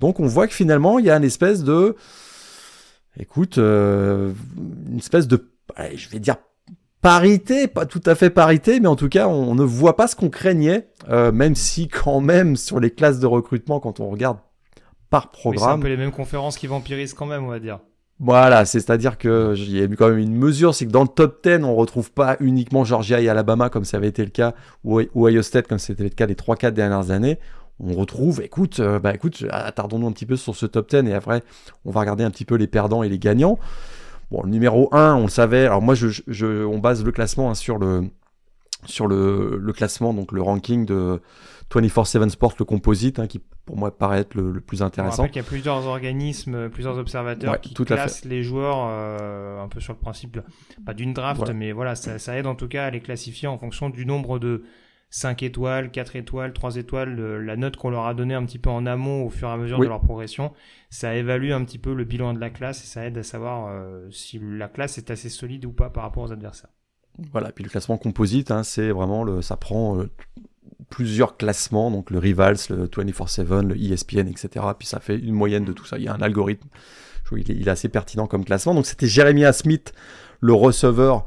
Donc 0.00 0.20
on 0.20 0.26
voit 0.26 0.48
que 0.48 0.54
finalement, 0.54 0.98
il 0.98 1.06
y 1.06 1.10
a 1.10 1.16
une 1.16 1.24
espèce 1.24 1.62
de... 1.62 1.96
Écoute, 3.18 3.58
euh, 3.58 4.32
une 4.90 4.98
espèce 4.98 5.28
de... 5.28 5.48
Je 5.94 6.08
vais 6.08 6.18
dire 6.18 6.36
parité, 7.06 7.68
pas 7.68 7.86
tout 7.86 8.02
à 8.04 8.16
fait 8.16 8.30
parité, 8.30 8.80
mais 8.80 8.88
en 8.88 8.96
tout 8.96 9.08
cas, 9.08 9.28
on 9.28 9.54
ne 9.54 9.62
voit 9.62 9.94
pas 9.96 10.08
ce 10.08 10.16
qu'on 10.16 10.28
craignait, 10.28 10.88
euh, 11.08 11.30
même 11.30 11.54
si 11.54 11.86
quand 11.86 12.20
même 12.20 12.56
sur 12.56 12.80
les 12.80 12.90
classes 12.90 13.20
de 13.20 13.26
recrutement, 13.26 13.78
quand 13.78 14.00
on 14.00 14.10
regarde 14.10 14.38
par 15.08 15.30
programme, 15.30 15.68
c'est 15.68 15.74
un 15.74 15.78
peu 15.78 15.88
les 15.88 15.96
mêmes 15.96 16.10
conférences 16.10 16.58
qui 16.58 16.66
vampirisent 16.66 17.14
quand 17.14 17.26
même, 17.26 17.44
on 17.44 17.48
va 17.48 17.60
dire. 17.60 17.78
Voilà, 18.18 18.64
c'est-à-dire 18.64 19.18
que 19.18 19.54
il 19.56 19.76
y 19.76 19.82
a 19.82 19.86
quand 19.88 20.08
même 20.08 20.18
une 20.18 20.34
mesure, 20.34 20.74
c'est 20.74 20.86
que 20.86 20.90
dans 20.90 21.02
le 21.02 21.08
top 21.08 21.46
10, 21.46 21.62
on 21.62 21.76
retrouve 21.76 22.10
pas 22.10 22.36
uniquement 22.40 22.84
Georgia 22.84 23.20
et 23.20 23.28
Alabama 23.28 23.68
comme 23.68 23.84
ça 23.84 23.98
avait 23.98 24.08
été 24.08 24.24
le 24.24 24.30
cas, 24.30 24.54
ou 24.82 25.00
Ohio 25.14 25.42
State 25.42 25.68
comme 25.68 25.78
c'était 25.78 26.02
le 26.02 26.08
cas 26.08 26.26
les 26.26 26.34
3-4 26.34 26.72
dernières 26.72 27.12
années. 27.12 27.38
On 27.78 27.92
retrouve, 27.92 28.40
écoute, 28.40 28.80
euh, 28.80 28.98
bah 28.98 29.14
écoute, 29.14 29.44
attardons-nous 29.50 30.08
un 30.08 30.12
petit 30.12 30.24
peu 30.24 30.36
sur 30.36 30.56
ce 30.56 30.66
top 30.66 30.88
10 30.88 31.08
et 31.08 31.14
après, 31.14 31.42
on 31.84 31.90
va 31.90 32.00
regarder 32.00 32.24
un 32.24 32.30
petit 32.30 32.46
peu 32.46 32.54
les 32.56 32.66
perdants 32.66 33.02
et 33.02 33.08
les 33.08 33.18
gagnants. 33.18 33.58
Bon, 34.30 34.42
le 34.42 34.50
numéro 34.50 34.88
1, 34.92 35.14
on 35.14 35.22
le 35.22 35.28
savait. 35.28 35.66
Alors 35.66 35.82
moi, 35.82 35.94
je, 35.94 36.64
on 36.64 36.78
base 36.78 37.04
le 37.04 37.12
classement 37.12 37.50
hein, 37.50 37.54
sur 37.54 37.78
le 37.78 38.10
sur 38.84 39.08
le, 39.08 39.58
le, 39.60 39.72
classement, 39.72 40.14
donc 40.14 40.30
le 40.30 40.42
ranking 40.42 40.86
de 40.86 41.20
24-7 41.72 42.28
Sports, 42.28 42.54
le 42.58 42.64
composite, 42.64 43.18
hein, 43.18 43.26
qui 43.26 43.40
pour 43.64 43.76
moi 43.76 43.96
paraît 43.96 44.20
être 44.20 44.34
le, 44.34 44.60
plus 44.60 44.82
intéressant. 44.82 45.24
On 45.24 45.26
qu'il 45.26 45.36
y 45.36 45.40
a 45.40 45.42
plusieurs 45.42 45.86
organismes, 45.86 46.68
plusieurs 46.68 46.96
observateurs 46.96 47.60
qui 47.60 47.74
classent 47.74 48.24
les 48.24 48.42
joueurs 48.44 48.86
euh, 48.88 49.60
un 49.60 49.68
peu 49.68 49.80
sur 49.80 49.92
le 49.92 49.98
principe, 49.98 50.38
pas 50.84 50.94
d'une 50.94 51.14
draft, 51.14 51.50
mais 51.52 51.72
voilà, 51.72 51.96
ça, 51.96 52.18
ça, 52.18 52.36
aide 52.36 52.46
en 52.46 52.54
tout 52.54 52.68
cas 52.68 52.84
à 52.84 52.90
les 52.90 53.00
classifier 53.00 53.48
en 53.48 53.58
fonction 53.58 53.90
du 53.90 54.06
nombre 54.06 54.38
de 54.38 54.62
5 55.10 55.42
étoiles, 55.42 55.90
4 55.90 56.16
étoiles, 56.16 56.52
3 56.52 56.76
étoiles, 56.76 57.16
la 57.16 57.56
note 57.56 57.76
qu'on 57.76 57.90
leur 57.90 58.06
a 58.06 58.14
donnée 58.14 58.34
un 58.34 58.44
petit 58.44 58.58
peu 58.58 58.70
en 58.70 58.86
amont 58.86 59.24
au 59.24 59.30
fur 59.30 59.48
et 59.48 59.52
à 59.52 59.56
mesure 59.56 59.78
de 59.78 59.86
leur 59.86 60.00
progression, 60.00 60.52
ça 60.90 61.14
évalue 61.14 61.52
un 61.52 61.64
petit 61.64 61.78
peu 61.78 61.94
le 61.94 62.04
bilan 62.04 62.34
de 62.34 62.40
la 62.40 62.50
classe 62.50 62.82
et 62.82 62.86
ça 62.86 63.06
aide 63.06 63.16
à 63.18 63.22
savoir 63.22 63.68
euh, 63.70 64.10
si 64.10 64.40
la 64.42 64.68
classe 64.68 64.98
est 64.98 65.10
assez 65.10 65.28
solide 65.28 65.64
ou 65.64 65.72
pas 65.72 65.90
par 65.90 66.02
rapport 66.02 66.24
aux 66.24 66.32
adversaires. 66.32 66.70
Voilà, 67.32 67.50
puis 67.52 67.64
le 67.64 67.70
classement 67.70 67.96
composite, 67.96 68.50
hein, 68.50 68.62
c'est 68.62 68.90
vraiment 68.90 69.24
le, 69.24 69.40
ça 69.40 69.56
prend 69.56 69.98
euh, 69.98 70.10
plusieurs 70.90 71.36
classements, 71.36 71.90
donc 71.90 72.10
le 72.10 72.18
Rivals, 72.18 72.58
le 72.68 72.86
24/7, 72.86 73.66
le 73.66 73.76
ESPN, 73.76 74.28
etc. 74.28 74.66
Puis 74.78 74.86
ça 74.86 75.00
fait 75.00 75.16
une 75.16 75.34
moyenne 75.34 75.64
de 75.64 75.72
tout 75.72 75.86
ça. 75.86 75.96
Il 75.96 76.04
y 76.04 76.08
a 76.08 76.14
un 76.14 76.20
algorithme 76.20 76.68
il 77.32 77.68
est, 77.68 77.70
assez 77.70 77.88
pertinent 77.88 78.26
comme 78.26 78.44
classement. 78.44 78.74
Donc 78.74 78.86
c'était 78.86 79.06
Jeremiah 79.06 79.52
Smith, 79.52 79.92
le 80.40 80.52
receveur 80.52 81.24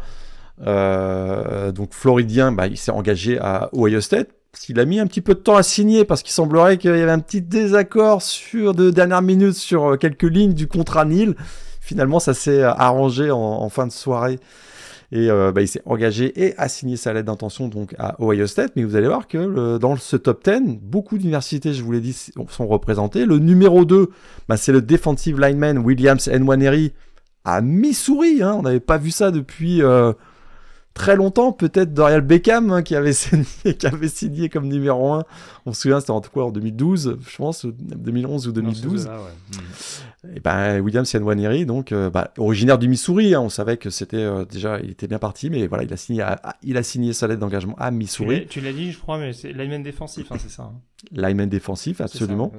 euh, 0.65 1.71
donc 1.71 1.93
floridien, 1.93 2.51
bah, 2.51 2.67
il 2.67 2.77
s'est 2.77 2.91
engagé 2.91 3.39
à 3.39 3.69
Ohio 3.73 4.01
State. 4.01 4.29
Il 4.67 4.79
a 4.79 4.85
mis 4.85 4.99
un 4.99 5.07
petit 5.07 5.21
peu 5.21 5.35
de 5.35 5.39
temps 5.39 5.55
à 5.55 5.63
signer 5.63 6.05
parce 6.05 6.23
qu'il 6.23 6.31
semblerait 6.31 6.77
qu'il 6.77 6.89
y 6.89 7.01
avait 7.01 7.11
un 7.11 7.19
petit 7.19 7.41
désaccord 7.41 8.21
sur 8.21 8.73
de 8.73 8.89
dernière 8.89 9.21
minute 9.21 9.53
sur 9.53 9.97
quelques 9.97 10.23
lignes 10.23 10.53
du 10.53 10.67
contrat 10.67 11.05
Nil. 11.05 11.35
Finalement, 11.81 12.19
ça 12.19 12.33
s'est 12.33 12.63
arrangé 12.63 13.31
en, 13.31 13.69
fin 13.69 13.87
de 13.87 13.91
soirée 13.91 14.39
et 15.11 15.29
euh, 15.31 15.51
bah, 15.51 15.61
il 15.61 15.67
s'est 15.67 15.81
engagé 15.85 16.43
et 16.43 16.55
a 16.57 16.67
signé 16.67 16.97
sa 16.97 17.13
lettre 17.13 17.27
d'intention 17.27 17.67
donc 17.67 17.95
à 17.99 18.15
Ohio 18.21 18.47
State. 18.47 18.73
Mais 18.75 18.83
vous 18.83 18.95
allez 18.95 19.07
voir 19.07 19.27
que 19.27 19.77
dans 19.77 19.95
ce 19.95 20.17
top 20.17 20.43
10, 20.43 20.79
beaucoup 20.81 21.17
d'universités, 21.17 21.73
je 21.73 21.83
vous 21.83 21.91
l'ai 21.91 22.01
dit, 22.01 22.13
sont 22.49 22.67
représentées. 22.67 23.25
Le 23.25 23.37
numéro 23.37 23.85
2, 23.85 24.09
bah, 24.47 24.57
c'est 24.57 24.71
le 24.71 24.81
defensive 24.81 25.39
lineman 25.39 25.77
Williams 25.77 26.27
Nwaneri 26.27 26.91
à 27.45 27.61
Missouri. 27.61 28.41
Hein. 28.41 28.55
On 28.57 28.63
n'avait 28.63 28.79
pas 28.79 28.97
vu 28.97 29.11
ça 29.11 29.31
depuis 29.31 29.81
euh, 29.81 30.13
très 30.99 31.15
longtemps, 31.15 31.53
peut-être 31.53 31.93
Dorial 31.93 32.19
Beckham 32.19 32.71
hein, 32.71 32.83
qui, 32.83 32.93
avait 32.93 33.13
signé, 33.13 33.45
qui 33.77 33.87
avait 33.87 34.09
signé 34.09 34.49
comme 34.49 34.67
numéro 34.67 35.13
1. 35.13 35.23
On 35.65 35.71
se 35.71 35.81
souvient, 35.81 36.01
c'était 36.01 36.11
en 36.11 36.19
quoi 36.19 36.45
en 36.45 36.51
2012, 36.51 37.19
je 37.25 37.37
pense, 37.37 37.65
2011 37.65 38.49
ou 38.49 38.51
2012. 38.51 39.07
Mm. 39.07 40.35
Et 40.35 40.39
ben 40.41 40.81
William 40.81 41.05
Sianwaniri, 41.05 41.65
donc 41.65 41.93
euh, 41.93 42.09
bah, 42.09 42.33
originaire 42.37 42.77
du 42.77 42.89
Missouri, 42.89 43.33
hein, 43.33 43.39
on 43.39 43.47
savait 43.47 43.77
que 43.77 43.89
c'était 43.89 44.17
euh, 44.17 44.43
déjà, 44.43 44.81
il 44.81 44.91
était 44.91 45.07
bien 45.07 45.19
parti, 45.19 45.49
mais 45.49 45.67
voilà, 45.67 45.85
il 45.85 45.93
a 45.93 45.97
signé, 45.97 46.25
il 46.63 46.75
a 46.75 46.83
signé 46.83 47.13
sa 47.13 47.27
lettre 47.27 47.39
d'engagement 47.39 47.75
à 47.79 47.91
Missouri. 47.91 48.45
Tu 48.47 48.59
l'as 48.59 48.73
dit, 48.73 48.91
je 48.91 48.99
crois, 48.99 49.17
mais 49.17 49.31
c'est 49.31 49.53
lineman 49.53 49.81
défensif, 49.81 50.29
hein, 50.31 50.35
c'est 50.37 50.51
ça. 50.51 50.69
Lineman 51.13 51.47
défensif, 51.47 52.01
absolument. 52.01 52.51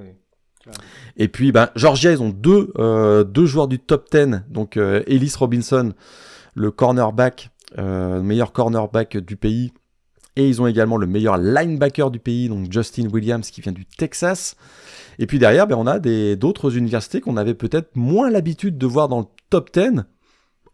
Et 1.18 1.28
puis, 1.28 1.53
ben, 1.53 1.68
Georgia, 1.76 2.12
ils 2.12 2.22
ont 2.22 2.30
deux, 2.30 2.72
euh, 2.78 3.22
deux 3.22 3.45
joueurs 3.45 3.68
du 3.68 3.78
top 3.78 4.11
10. 4.11 4.45
Donc, 4.49 4.78
Ellis 4.78 5.32
Robinson, 5.38 5.93
le 6.55 6.70
cornerback 6.70 7.51
meilleur 7.77 8.53
cornerback 8.53 9.16
du 9.18 9.37
pays. 9.37 9.73
Et 10.37 10.49
ils 10.49 10.62
ont 10.62 10.66
également 10.66 10.97
le 10.97 11.07
meilleur 11.07 11.37
linebacker 11.39 12.11
du 12.11 12.21
pays, 12.21 12.49
donc 12.49 12.71
Justin 12.71 13.09
Williams 13.12 13.51
qui 13.51 13.61
vient 13.61 13.73
du 13.73 13.85
Texas. 13.85 14.57
Et 15.18 15.27
puis 15.27 15.39
derrière, 15.39 15.66
ben, 15.66 15.77
on 15.77 15.87
a 15.87 15.99
d'autres 15.99 16.77
universités 16.77 17.21
qu'on 17.21 17.37
avait 17.37 17.55
peut-être 17.55 17.97
moins 17.97 18.31
l'habitude 18.31 18.79
de 18.79 18.87
voir 18.87 19.09
dans 19.09 19.21
le 19.21 19.27
top 19.51 19.71
10. 19.73 20.03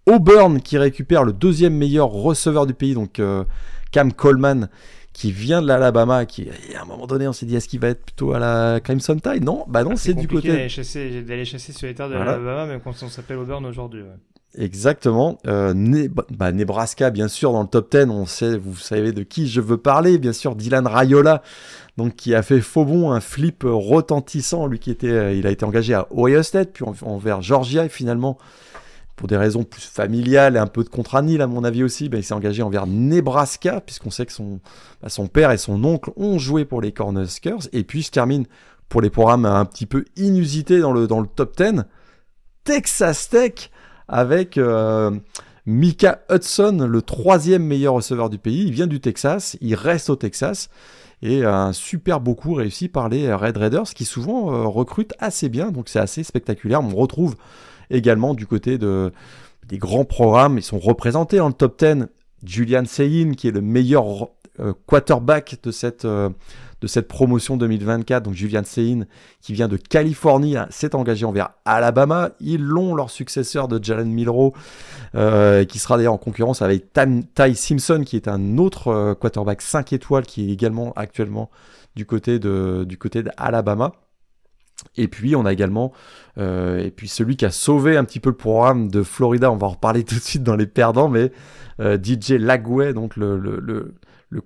Auburn 0.07 0.61
qui 0.61 0.79
récupère 0.79 1.25
le 1.25 1.33
deuxième 1.33 1.75
meilleur 1.75 2.11
receveur 2.11 2.67
du 2.67 2.75
pays, 2.75 2.95
donc 2.95 3.19
euh, 3.19 3.45
Cam 3.91 4.13
Coleman 4.13 4.69
qui 5.13 5.33
vient 5.33 5.63
de 5.63 5.67
l'Alabama, 5.67 6.27
qui 6.27 6.49
à 6.79 6.83
un 6.83 6.85
moment 6.85 7.07
donné 7.07 7.27
on 7.27 7.33
s'est 7.33 7.47
dit 7.47 7.57
est-ce 7.57 7.69
qu'il 7.69 7.81
va 7.81 7.89
être 7.89 8.05
plutôt 8.05 8.33
à 8.33 8.39
la 8.39 8.81
Crimson 8.81 9.17
Tide? 9.19 9.43
Non, 9.43 9.65
bah 9.67 9.83
non, 9.83 9.93
ah, 9.95 9.97
c'est 9.97 10.15
du 10.15 10.29
côté 10.29 10.49
d'aller 10.49 10.69
chasser, 10.69 11.25
chasser 11.45 11.73
sur 11.73 11.89
les 11.89 11.95
terres 11.95 12.09
de 12.09 12.15
l'Alabama, 12.15 12.67
même 12.67 12.81
quand 12.81 12.95
on 13.03 13.09
s'appelle 13.09 13.39
Auburn 13.39 13.65
aujourd'hui. 13.65 14.03
Exactement. 14.57 15.39
Euh, 15.47 15.75
bah, 16.31 16.53
Nebraska, 16.53 17.11
bien 17.11 17.29
sûr, 17.29 17.53
dans 17.53 17.63
le 17.63 17.69
top 17.69 17.91
10, 17.93 18.07
on 18.11 18.25
sait, 18.27 18.57
vous 18.57 18.77
savez 18.77 19.13
de 19.13 19.23
qui 19.23 19.49
je 19.49 19.61
veux 19.61 19.77
parler, 19.77 20.19
bien 20.19 20.33
sûr, 20.33 20.57
Dylan 20.57 20.87
Rayola, 20.87 21.43
donc 21.99 22.17
qui 22.17 22.35
a 22.35 22.43
fait 22.43 22.61
faux 22.61 22.85
bon, 22.85 23.13
un 23.13 23.21
flip 23.21 23.65
retentissant, 23.67 24.67
lui 24.67 24.79
qui 24.79 24.91
était, 24.91 25.11
euh, 25.11 25.33
il 25.35 25.47
a 25.47 25.51
été 25.51 25.65
engagé 25.65 25.93
à 25.93 26.09
Ohio 26.11 26.43
State, 26.43 26.71
puis 26.73 26.85
envers 27.03 27.43
Georgia, 27.43 27.85
et 27.85 27.91
finalement, 27.91 28.39
pour 29.15 29.29
des 29.29 29.37
raisons 29.37 29.63
plus 29.63 29.83
familiales 29.83 30.57
et 30.57 30.59
un 30.59 30.67
peu 30.67 30.85
de 30.85 30.89
contrat 30.89 31.21
nil 31.21 31.43
à 31.43 31.47
mon 31.47 31.63
avis 31.63 31.83
aussi, 31.83 32.09
bah, 32.09 32.17
il 32.17 32.25
s'est 32.25 32.35
engagé 32.35 32.63
envers 32.63 32.87
Nebraska, 32.87 33.83
puisqu'on 33.83 34.11
sait 34.11 34.25
que 34.25 34.33
son, 34.33 34.61
bah, 35.03 35.11
son 35.11 35.27
père 35.27 35.51
et 35.51 35.59
son 35.59 35.85
oncle 35.85 36.11
ont 36.17 36.39
joué 36.39 36.65
pour 36.65 36.81
les 36.81 36.93
Cornhuskers, 36.93 37.69
et 37.73 37.85
puis 37.85 38.01
je 38.01 38.11
termine 38.11 38.47
pour 38.89 39.03
les 39.03 39.11
programmes 39.11 39.45
un 39.45 39.65
petit 39.67 39.87
peu 39.87 40.05
inusités 40.17 40.81
dans 40.81 40.93
le, 40.93 41.07
dans 41.07 41.21
le 41.21 41.27
top 41.27 41.57
10, 41.59 41.83
Texas 42.65 43.29
Tech, 43.29 43.71
avec 44.09 44.59
euh, 44.59 45.11
Mika 45.67 46.23
Hudson, 46.31 46.87
le 46.89 47.03
troisième 47.03 47.65
meilleur 47.65 47.95
receveur 47.95 48.31
du 48.31 48.39
pays. 48.39 48.65
Il 48.67 48.73
vient 48.73 48.87
du 48.87 49.01
Texas, 49.01 49.57
il 49.61 49.75
reste 49.75 50.11
au 50.11 50.17
Texas. 50.17 50.69
Et 51.23 51.45
un 51.45 51.73
super 51.73 52.21
beau 52.21 52.35
coup 52.35 52.53
réussi 52.53 52.89
par 52.89 53.09
les 53.09 53.33
Red 53.33 53.57
Raiders 53.57 53.95
qui 53.95 54.05
souvent 54.05 54.53
euh, 54.53 54.67
recrutent 54.67 55.15
assez 55.19 55.49
bien, 55.49 55.71
donc 55.71 55.89
c'est 55.89 55.99
assez 55.99 56.23
spectaculaire. 56.23 56.83
On 56.83 56.95
retrouve 56.95 57.37
également 57.89 58.35
du 58.35 58.47
côté 58.47 58.77
de, 58.77 59.13
des 59.67 59.79
grands 59.79 60.05
programmes, 60.05 60.59
ils 60.59 60.63
sont 60.63 60.79
représentés 60.79 61.39
dans 61.39 61.49
le 61.49 61.55
top 61.55 61.83
10. 61.83 62.07
Julian 62.45 62.85
Seyin, 62.85 63.33
qui 63.33 63.49
est 63.49 63.51
le 63.51 63.63
meilleur 63.63 64.29
euh, 64.61 64.75
quarterback 64.87 65.57
de 65.63 65.71
cette, 65.71 66.05
de 66.81 66.87
cette 66.87 67.09
promotion 67.09 67.57
2024. 67.57 68.25
Donc 68.25 68.35
Julian 68.35 68.63
Sein, 68.65 69.03
qui 69.41 69.53
vient 69.53 69.69
de 69.69 69.77
Californie, 69.77 70.57
hein, 70.57 70.67
s'est 70.71 70.95
engagé 70.95 71.25
envers 71.25 71.51
Alabama. 71.65 72.31
Ils 72.41 72.63
l'ont, 72.63 72.95
leur 72.95 73.11
successeur 73.11 73.69
de 73.69 73.83
Jalen 73.83 74.11
Milrow, 74.11 74.55
euh, 75.15 75.65
qui 75.65 75.79
sera 75.79 75.97
d'ailleurs 75.97 76.15
en 76.15 76.19
concurrence 76.19 76.63
avec 76.63 76.93
Ty 76.93 77.55
Simpson, 77.55 78.03
qui 78.05 78.17
est 78.17 78.29
un 78.29 78.59
autre 78.59 78.89
euh, 78.89 79.15
quarterback 79.15 79.63
5 79.63 79.93
étoiles, 79.93 80.27
qui 80.27 80.49
est 80.49 80.53
également 80.53 80.93
actuellement 80.97 81.51
du 81.95 82.05
côté 82.05 82.39
de 82.39 82.85
du 82.87 82.99
d'Alabama. 82.99 83.93
Et 84.99 85.09
puis 85.09 85.35
on 85.35 85.47
a 85.47 85.53
également 85.55 85.93
euh, 86.37 86.85
et 86.85 86.91
puis 86.91 87.09
celui 87.09 87.37
qui 87.37 87.47
a 87.47 87.51
sauvé 87.51 87.97
un 87.97 88.05
petit 88.05 88.21
peu 88.21 88.29
le 88.29 88.37
programme 88.37 88.91
de 88.91 89.03
Florida, 89.03 89.51
on 89.51 89.57
va 89.57 89.69
en 89.69 89.71
reparler 89.71 90.05
tout 90.05 90.17
de 90.17 90.21
suite 90.21 90.43
dans 90.43 90.57
les 90.57 90.67
perdants, 90.67 91.09
mais 91.09 91.33
DJ 91.79 92.33
Lagway, 92.33 92.93
donc 92.93 93.17
le 93.17 93.37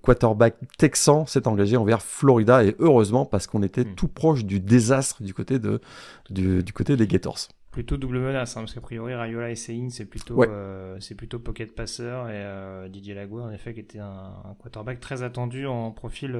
quarterback 0.01 0.57
texan 0.79 1.27
s'est 1.27 1.49
engagé 1.49 1.77
envers 1.77 2.03
Florida 2.03 2.65
et 2.65 2.77
heureusement 2.79 3.25
parce 3.25 3.47
qu'on 3.47 3.63
était 3.63 3.85
hmm. 3.85 3.95
tout 3.95 4.09
proche 4.09 4.45
du 4.45 4.61
désastre 4.61 5.23
du 5.23 5.35
côté, 5.35 5.59
de, 5.59 5.81
du, 6.31 6.73
côté 6.73 6.97
des 6.97 7.07
Gators. 7.07 7.49
Plutôt 7.71 7.97
double 7.97 8.19
menace, 8.19 8.57
hein, 8.57 8.63
parce 8.63 8.75
qu'a 8.75 8.81
priori 8.81 9.15
Rayola 9.15 9.51
et 9.51 9.57
Sein 9.57 9.89
c'est 9.91 10.05
plutôt, 10.05 10.43
euh, 10.43 10.97
c'est 11.01 11.15
plutôt 11.15 11.39
pocket 11.39 11.75
passeur 11.75 12.29
et 12.29 12.35
euh, 12.35 12.89
Didier 12.89 13.15
Lagoué 13.15 13.43
en 13.43 13.51
effet 13.51 13.73
qui 13.75 13.81
était 13.81 14.01
un, 14.01 14.33
quarterback 14.61 15.01
très 15.01 15.23
attendu 15.23 15.67
en 15.67 15.93
profil 15.93 16.37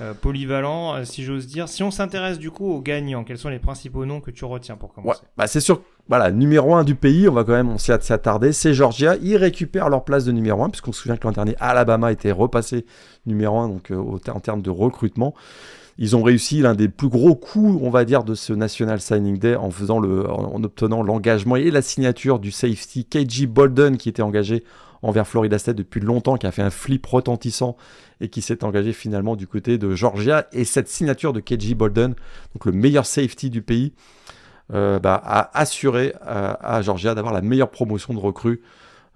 euh, 0.00 0.12
polyvalent, 0.12 0.94
euh, 0.94 1.04
si 1.04 1.22
j'ose 1.22 1.46
dire. 1.46 1.68
Si 1.68 1.82
on 1.82 1.90
s'intéresse 1.90 2.38
du 2.38 2.50
coup 2.50 2.68
aux 2.70 2.80
gagnants, 2.80 3.22
quels 3.22 3.38
sont 3.38 3.48
les 3.48 3.58
principaux 3.58 4.04
noms 4.04 4.20
que 4.20 4.30
tu 4.30 4.44
retiens 4.44 4.76
pour 4.76 4.92
commencer 4.92 5.22
bah 5.36 5.46
c'est 5.46 5.60
sûr. 5.60 5.82
Voilà, 6.08 6.30
numéro 6.30 6.74
1 6.74 6.84
du 6.84 6.96
pays, 6.96 7.28
on 7.28 7.32
va 7.32 7.44
quand 7.44 7.52
même 7.52 7.70
on 7.70 7.78
s'y 7.78 7.92
attarder, 7.92 8.52
c'est 8.52 8.74
Georgia. 8.74 9.16
Ils 9.22 9.36
récupèrent 9.36 9.88
leur 9.88 10.04
place 10.04 10.24
de 10.24 10.32
numéro 10.32 10.62
1, 10.64 10.70
puisqu'on 10.70 10.92
se 10.92 11.00
souvient 11.00 11.16
que 11.16 11.26
l'an 11.26 11.32
dernier, 11.32 11.54
Alabama 11.60 12.12
était 12.12 12.32
repassé 12.32 12.84
numéro 13.24 13.58
1 13.58 13.68
donc, 13.68 13.90
euh, 13.90 14.18
en 14.32 14.40
termes 14.40 14.62
de 14.62 14.70
recrutement. 14.70 15.34
Ils 15.96 16.16
ont 16.16 16.22
réussi 16.22 16.60
l'un 16.60 16.74
des 16.74 16.88
plus 16.88 17.08
gros 17.08 17.36
coups, 17.36 17.80
on 17.80 17.88
va 17.88 18.04
dire, 18.04 18.24
de 18.24 18.34
ce 18.34 18.52
National 18.52 19.00
Signing 19.00 19.38
Day 19.38 19.54
en 19.54 19.70
faisant 19.70 20.00
le, 20.00 20.28
en 20.28 20.62
obtenant 20.64 21.04
l'engagement 21.04 21.54
et 21.54 21.70
la 21.70 21.82
signature 21.82 22.40
du 22.40 22.50
safety 22.50 23.04
KG 23.04 23.46
Bolden 23.46 23.96
qui 23.96 24.08
était 24.08 24.22
engagé 24.22 24.64
envers 25.04 25.26
Florida 25.26 25.58
State 25.58 25.76
depuis 25.76 26.00
longtemps, 26.00 26.36
qui 26.36 26.46
a 26.46 26.50
fait 26.50 26.62
un 26.62 26.70
flip 26.70 27.04
retentissant 27.06 27.76
et 28.20 28.28
qui 28.28 28.40
s'est 28.40 28.64
engagé 28.64 28.92
finalement 28.92 29.36
du 29.36 29.46
côté 29.46 29.76
de 29.76 29.94
Georgia. 29.94 30.46
Et 30.52 30.64
cette 30.64 30.88
signature 30.88 31.32
de 31.32 31.40
KG 31.40 31.74
Bolden, 31.74 32.14
donc 32.54 32.64
le 32.64 32.72
meilleur 32.72 33.04
safety 33.04 33.50
du 33.50 33.60
pays, 33.60 33.92
euh, 34.72 34.98
bah, 34.98 35.20
a 35.22 35.56
assuré 35.58 36.14
à, 36.22 36.80
Georgia 36.80 37.14
d'avoir 37.14 37.34
la 37.34 37.42
meilleure 37.42 37.70
promotion 37.70 38.14
de 38.14 38.18
recrue 38.18 38.62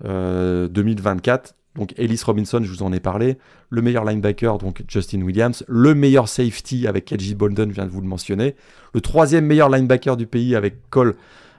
2024. 0.04 1.48
Euh, 1.48 1.52
donc 1.74 1.94
Ellis 1.96 2.20
Robinson, 2.24 2.60
je 2.62 2.68
vous 2.68 2.82
en 2.82 2.92
ai 2.92 3.00
parlé, 3.00 3.38
le 3.70 3.80
meilleur 3.80 4.04
linebacker, 4.04 4.58
donc 4.58 4.82
Justin 4.88 5.22
Williams, 5.22 5.64
le 5.68 5.94
meilleur 5.94 6.28
safety 6.28 6.86
avec 6.86 7.06
KG 7.06 7.34
Bolden, 7.34 7.70
je 7.70 7.74
viens 7.74 7.86
de 7.86 7.90
vous 7.90 8.00
le 8.00 8.08
mentionner, 8.08 8.56
le 8.94 9.00
troisième 9.00 9.46
meilleur 9.46 9.70
linebacker 9.70 10.16
du 10.16 10.26
pays 10.26 10.56
avec 10.56 10.90
Cole, 10.90 11.14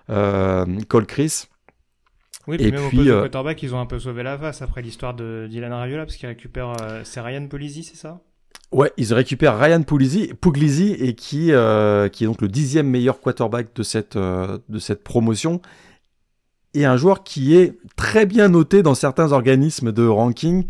euh, 0.10 0.66
Cole 0.88 1.06
Chris, 1.06 1.46
oui, 2.48 2.58
puis 2.58 2.68
et 2.68 2.72
même 2.72 2.88
puis, 2.90 3.12
au 3.12 3.16
euh, 3.16 3.22
quarterback, 3.22 3.62
ils 3.64 3.76
ont 3.76 3.80
un 3.80 3.86
peu 3.86 4.00
sauvé 4.00 4.24
la 4.24 4.38
face 4.38 4.62
après 4.62 4.82
l'histoire 4.82 5.14
de 5.14 5.48
Dylan 5.50 5.74
Raiola, 5.74 6.06
parce 6.06 6.16
qu'ils 6.16 6.30
récupèrent. 6.30 6.74
Euh, 6.82 7.02
c'est 7.04 7.22
Ryan 7.22 7.46
Polizzi, 7.48 7.84
c'est 7.84 7.98
ça? 7.98 8.22
Ouais, 8.72 8.92
ils 8.98 9.14
récupèrent 9.14 9.58
Ryan 9.58 9.84
Puglisi, 9.84 10.94
et 10.94 11.16
qui, 11.16 11.52
euh, 11.52 12.08
qui 12.08 12.24
est 12.24 12.28
donc 12.28 12.42
le 12.42 12.48
dixième 12.48 12.88
meilleur 12.88 13.20
quarterback 13.20 13.76
de 13.76 13.84
cette, 13.84 14.18
de 14.18 14.80
cette 14.80 15.04
promotion. 15.04 15.62
Et 16.76 16.86
un 16.86 16.98
joueur 16.98 17.24
qui 17.24 17.56
est 17.56 17.78
très 17.96 18.26
bien 18.28 18.48
noté 18.48 18.84
dans 18.84 18.94
certains 18.94 19.32
organismes 19.32 19.92
de 19.92 20.06
ranking. 20.06 20.68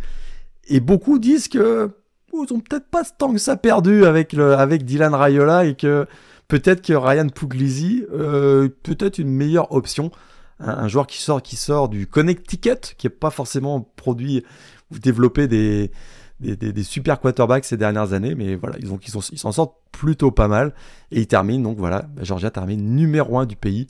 Et 0.69 0.79
beaucoup 0.79 1.19
disent 1.19 1.49
que 1.49 1.91
oh, 2.31 2.45
ils 2.47 2.53
ont 2.53 2.61
peut-être 2.61 2.87
pas 2.87 3.03
tant 3.03 3.33
que 3.33 3.39
ça 3.39 3.57
perdu 3.57 4.05
avec, 4.05 4.31
le, 4.31 4.53
avec 4.53 4.85
Dylan 4.85 5.13
Raiola 5.13 5.65
et 5.65 5.75
que 5.75 6.07
peut-être 6.47 6.81
que 6.81 6.93
Ryan 6.93 7.27
Puglisi 7.27 8.05
peut-être 8.09 9.19
une 9.19 9.31
meilleure 9.31 9.73
option 9.73 10.11
un, 10.59 10.87
joueur 10.87 11.07
qui 11.07 11.21
sort, 11.21 11.41
qui 11.41 11.55
sort 11.55 11.89
du 11.89 12.07
Connecticut, 12.07 12.95
qui 12.97 13.07
n'est 13.07 13.11
pas 13.11 13.29
forcément 13.29 13.81
produit 13.95 14.43
ou 14.91 14.99
développé 14.99 15.47
des, 15.47 15.91
des, 16.39 16.83
super 16.83 17.19
quarterbacks 17.19 17.65
ces 17.65 17.77
dernières 17.77 18.13
années, 18.13 18.35
mais 18.35 18.55
voilà, 18.55 18.77
ils, 18.79 18.91
ont, 18.91 18.99
ils, 19.31 19.39
s'en 19.39 19.51
sortent 19.51 19.77
plutôt 19.91 20.31
pas 20.31 20.47
mal. 20.47 20.73
Et 21.11 21.21
ils 21.21 21.27
terminent, 21.27 21.63
donc 21.63 21.77
voilà, 21.77 22.03
bah, 22.03 22.23
Georgia 22.23 22.49
termine 22.51 22.95
numéro 22.95 23.37
1 23.39 23.45
du 23.45 23.55
pays, 23.55 23.87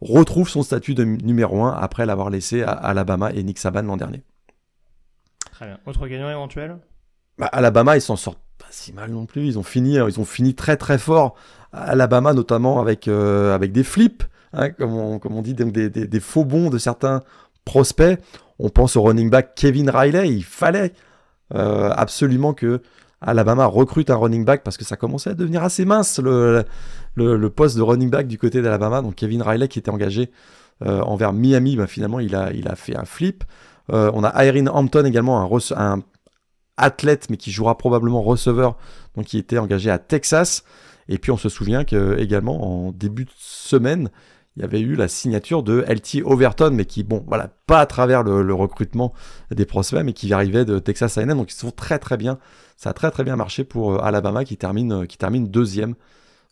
retrouve 0.00 0.48
son 0.48 0.62
statut 0.62 0.94
de 0.94 1.04
numéro 1.04 1.64
1 1.64 1.72
après 1.72 2.06
l'avoir 2.06 2.30
laissé 2.30 2.62
à 2.62 2.72
Alabama 2.72 3.32
et 3.32 3.42
Nick 3.42 3.58
Saban 3.58 3.82
l'an 3.82 3.96
dernier. 3.96 4.22
Très 5.52 5.66
bien. 5.66 5.78
Autre 5.86 6.06
gagnant 6.06 6.30
éventuel? 6.30 6.78
Bah, 7.38 7.46
Alabama, 7.46 7.96
ils 7.96 8.02
s'en 8.02 8.16
sortent 8.16 8.42
pas 8.58 8.66
si 8.70 8.92
mal 8.92 9.10
non 9.10 9.26
plus. 9.26 9.46
Ils 9.46 9.58
ont 9.58 9.62
fini, 9.62 9.94
ils 9.94 10.20
ont 10.20 10.24
fini 10.24 10.54
très 10.54 10.76
très 10.76 10.98
fort 10.98 11.34
à 11.72 11.84
Alabama, 11.90 12.32
notamment 12.32 12.80
avec, 12.80 13.08
avec 13.08 13.72
des 13.72 13.84
flips, 13.84 14.24
hein, 14.56 14.70
comme, 14.70 14.92
on, 14.94 15.42
dit, 15.42 15.54
donc 15.54 15.72
des, 15.72 15.88
des, 15.88 16.20
faux 16.20 16.44
bons 16.44 16.70
de 16.70 16.78
certains 16.78 17.22
prospects. 17.64 18.18
On 18.58 18.70
pense 18.70 18.96
au 18.96 19.02
running 19.02 19.30
back 19.30 19.54
Kevin 19.54 19.90
Riley. 19.90 20.28
Il 20.28 20.44
fallait 20.44 20.92
absolument 21.50 22.54
que 22.54 22.80
Alabama 23.20 23.66
recrute 23.66 24.10
un 24.10 24.16
running 24.16 24.44
back 24.44 24.62
parce 24.62 24.76
que 24.76 24.84
ça 24.84 24.96
commençait 24.96 25.30
à 25.30 25.34
devenir 25.34 25.62
assez 25.64 25.84
mince 25.84 26.18
le, 26.18 26.64
le, 27.14 27.50
poste 27.50 27.76
de 27.76 27.82
running 27.82 28.10
back 28.10 28.26
du 28.26 28.38
côté 28.38 28.62
d'Alabama. 28.62 29.02
Donc 29.02 29.14
Kevin 29.14 29.42
Riley 29.42 29.68
qui 29.68 29.78
était 29.78 29.90
engagé 29.90 30.30
euh, 30.84 31.00
envers 31.00 31.32
Miami, 31.32 31.76
bah, 31.76 31.86
finalement 31.86 32.20
il 32.20 32.34
a, 32.34 32.52
il 32.52 32.68
a 32.68 32.76
fait 32.76 32.96
un 32.96 33.04
flip. 33.04 33.44
Euh, 33.92 34.10
on 34.14 34.24
a 34.24 34.44
Irene 34.44 34.68
Hampton 34.68 35.04
également, 35.04 35.40
un, 35.40 35.58
un, 35.76 36.02
athlète 36.76 37.30
mais 37.30 37.38
qui 37.38 37.50
jouera 37.50 37.78
probablement 37.78 38.20
receveur, 38.22 38.76
donc 39.14 39.26
qui 39.26 39.38
était 39.38 39.58
engagé 39.58 39.90
à 39.90 39.98
Texas. 39.98 40.64
Et 41.08 41.18
puis 41.18 41.30
on 41.30 41.36
se 41.36 41.48
souvient 41.48 41.84
que 41.84 42.18
également 42.18 42.86
en 42.86 42.92
début 42.92 43.24
de 43.24 43.30
semaine, 43.36 44.10
il 44.56 44.62
y 44.62 44.64
avait 44.64 44.80
eu 44.80 44.94
la 44.94 45.06
signature 45.06 45.62
de 45.62 45.84
LT 45.86 46.22
Overton, 46.24 46.70
mais 46.72 46.86
qui, 46.86 47.02
bon, 47.02 47.22
voilà, 47.26 47.48
pas 47.66 47.80
à 47.80 47.86
travers 47.86 48.22
le, 48.22 48.54
recrutement 48.54 49.12
des 49.50 49.66
prospects, 49.66 50.02
mais 50.02 50.14
qui 50.14 50.32
arrivait 50.32 50.64
de 50.64 50.78
Texas 50.78 51.18
A&M, 51.18 51.28
donc 51.36 51.52
ils 51.52 51.56
sont 51.56 51.70
très 51.70 51.98
très 51.98 52.16
bien. 52.16 52.38
Ça 52.76 52.90
a 52.90 52.92
très 52.94 53.10
très 53.10 53.22
bien 53.22 53.36
marché 53.36 53.64
pour 53.64 53.94
euh, 53.94 53.98
Alabama 53.98 54.44
qui 54.44 54.56
termine, 54.56 55.06
qui 55.06 55.18
termine 55.18 55.48
deuxième 55.48 55.94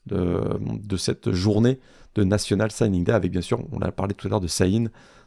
de, 0.06 0.96
cette 0.98 1.32
journée 1.32 1.80
de 2.14 2.24
National 2.24 2.70
Signing 2.70 3.04
Day, 3.04 3.12
avec 3.12 3.32
bien 3.32 3.40
sûr, 3.40 3.64
on 3.72 3.80
a 3.80 3.90
parlé 3.90 4.14
tout 4.14 4.26
à 4.26 4.30
l'heure 4.30 4.40
de 4.40 4.48
Sain, 4.48 4.86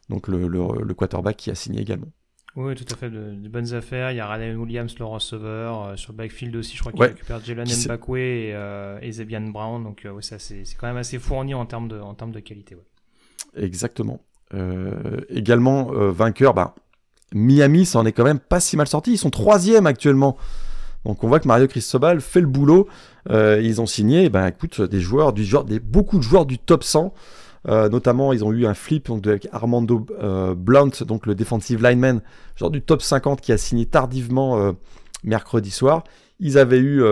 donc 0.10 0.28
le, 0.28 0.94
quarterback 0.94 1.36
qui 1.38 1.50
a 1.50 1.56
signé 1.56 1.82
également. 1.82 2.08
Oui, 2.56 2.74
tout 2.74 2.86
à 2.92 2.98
fait, 2.98 3.10
de, 3.12 3.48
bonnes 3.50 3.74
affaires. 3.74 4.12
Il 4.12 4.18
y 4.18 4.20
a 4.20 4.28
Ryan 4.28 4.56
Williams, 4.56 4.96
le 4.98 5.06
receveur. 5.06 5.84
Euh, 5.84 5.96
sur 5.96 6.12
le 6.12 6.18
backfield 6.18 6.56
aussi, 6.56 6.76
je 6.76 6.80
crois 6.82 6.92
qu'il 6.92 7.04
récupère 7.04 7.44
Jalen 7.44 7.68
Mbakwe 7.68 8.18
et, 8.18 8.52
euh, 8.56 8.98
et 9.02 9.12
Zebian 9.12 9.42
Brown. 9.42 9.84
Donc, 9.84 10.06
euh, 10.06 10.22
ça, 10.22 10.40
c'est 10.40 10.64
quand 10.80 10.88
même 10.88 10.98
assez 10.98 11.20
fourni 11.20 11.54
en 11.54 11.68
termes 11.68 11.88
de, 11.88 12.00
en 12.00 12.16
termes 12.16 12.32
de 12.32 12.40
qualité. 12.40 12.76
Exactement. 13.56 14.22
également, 15.30 15.92
vainqueur, 16.12 16.54
bah, 16.54 16.74
Miami, 17.34 17.86
ça 17.86 18.00
en 18.00 18.06
est 18.06 18.12
quand 18.12 18.24
même 18.24 18.40
pas 18.40 18.60
si 18.60 18.76
mal 18.76 18.88
sorti. 18.88 19.12
Ils 19.12 19.18
sont 19.18 19.30
troisième 19.30 19.86
actuellement. 19.86 20.38
Donc, 21.06 21.24
on 21.24 21.28
voit 21.28 21.40
que 21.40 21.48
Mario 21.48 21.68
Cristobal 21.68 22.22
fait 22.22 22.42
le 22.42 22.48
boulot. 22.48 22.88
ils 23.30 23.82
ont 23.82 23.86
signé, 23.86 24.30
bah, 24.30 24.50
écoute, 24.50 24.82
des 24.82 25.00
joueurs, 25.00 25.32
du 25.32 25.44
genre, 25.44 25.64
des, 25.64 25.80
beaucoup 25.80 26.18
de 26.18 26.24
joueurs 26.24 26.48
du 26.48 26.58
top 26.58 26.84
100. 26.84 27.14
Euh, 27.68 27.90
notamment, 27.90 28.32
ils 28.32 28.46
ont 28.46 28.52
eu 28.52 28.66
un 28.66 28.74
flip 28.74 29.10
avec 29.10 29.48
Armando 29.52 30.06
euh, 30.22 30.56
Blunt, 30.56 31.04
donc 31.06 31.26
le 31.26 31.36
defensive 31.36 31.84
lineman, 31.84 32.22
genre 32.56 32.72
du 32.72 32.82
top 32.82 33.02
50 33.02 33.42
qui 33.42 33.52
a 33.52 33.58
signé 33.58 33.86
tardivement 33.86 34.58
euh, 34.58 34.72
mercredi 35.24 35.72
soir. 35.72 36.04
Ils 36.40 36.58
avaient 36.58 36.80
eu 36.80 37.04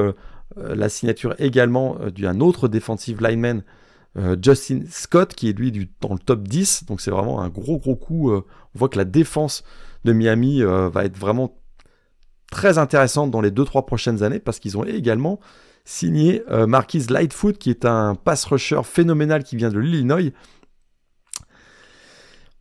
la 0.56 0.88
signature 0.88 1.34
également 1.40 1.98
d'un 2.16 2.42
autre 2.42 2.68
defensive 2.68 3.24
lineman, 3.24 3.64
Justin 4.40 4.82
Scott, 4.88 5.34
qui 5.34 5.50
est 5.50 5.54
lui 5.54 5.90
dans 6.00 6.14
le 6.14 6.20
top 6.20 6.48
10. 6.48 6.86
Donc 6.86 7.02
c'est 7.02 7.10
vraiment 7.10 7.42
un 7.42 7.50
gros 7.50 7.80
gros 7.80 7.96
coup. 7.96 8.32
on 8.32 8.44
voit 8.76 8.88
que 8.88 9.00
la 9.00 9.04
défense 9.04 9.64
de 10.04 10.14
Miami 10.14 10.62
va 10.62 11.06
être 11.06 11.18
vraiment 11.18 11.58
très 12.52 12.78
intéressante 12.78 13.32
dans 13.32 13.42
les 13.42 13.50
2-3 13.50 13.84
prochaines 13.84 14.22
années 14.22 14.40
parce 14.40 14.60
qu'ils 14.60 14.78
ont 14.78 14.84
également 14.84 15.40
signé 15.86 16.44
euh, 16.50 16.66
Marquise 16.66 17.10
Lightfoot, 17.12 17.58
qui 17.58 17.70
est 17.70 17.86
un 17.86 18.16
pass 18.16 18.44
rusher 18.46 18.82
phénoménal 18.84 19.44
qui 19.44 19.56
vient 19.56 19.70
de 19.70 19.80
l'Illinois. 19.80 20.32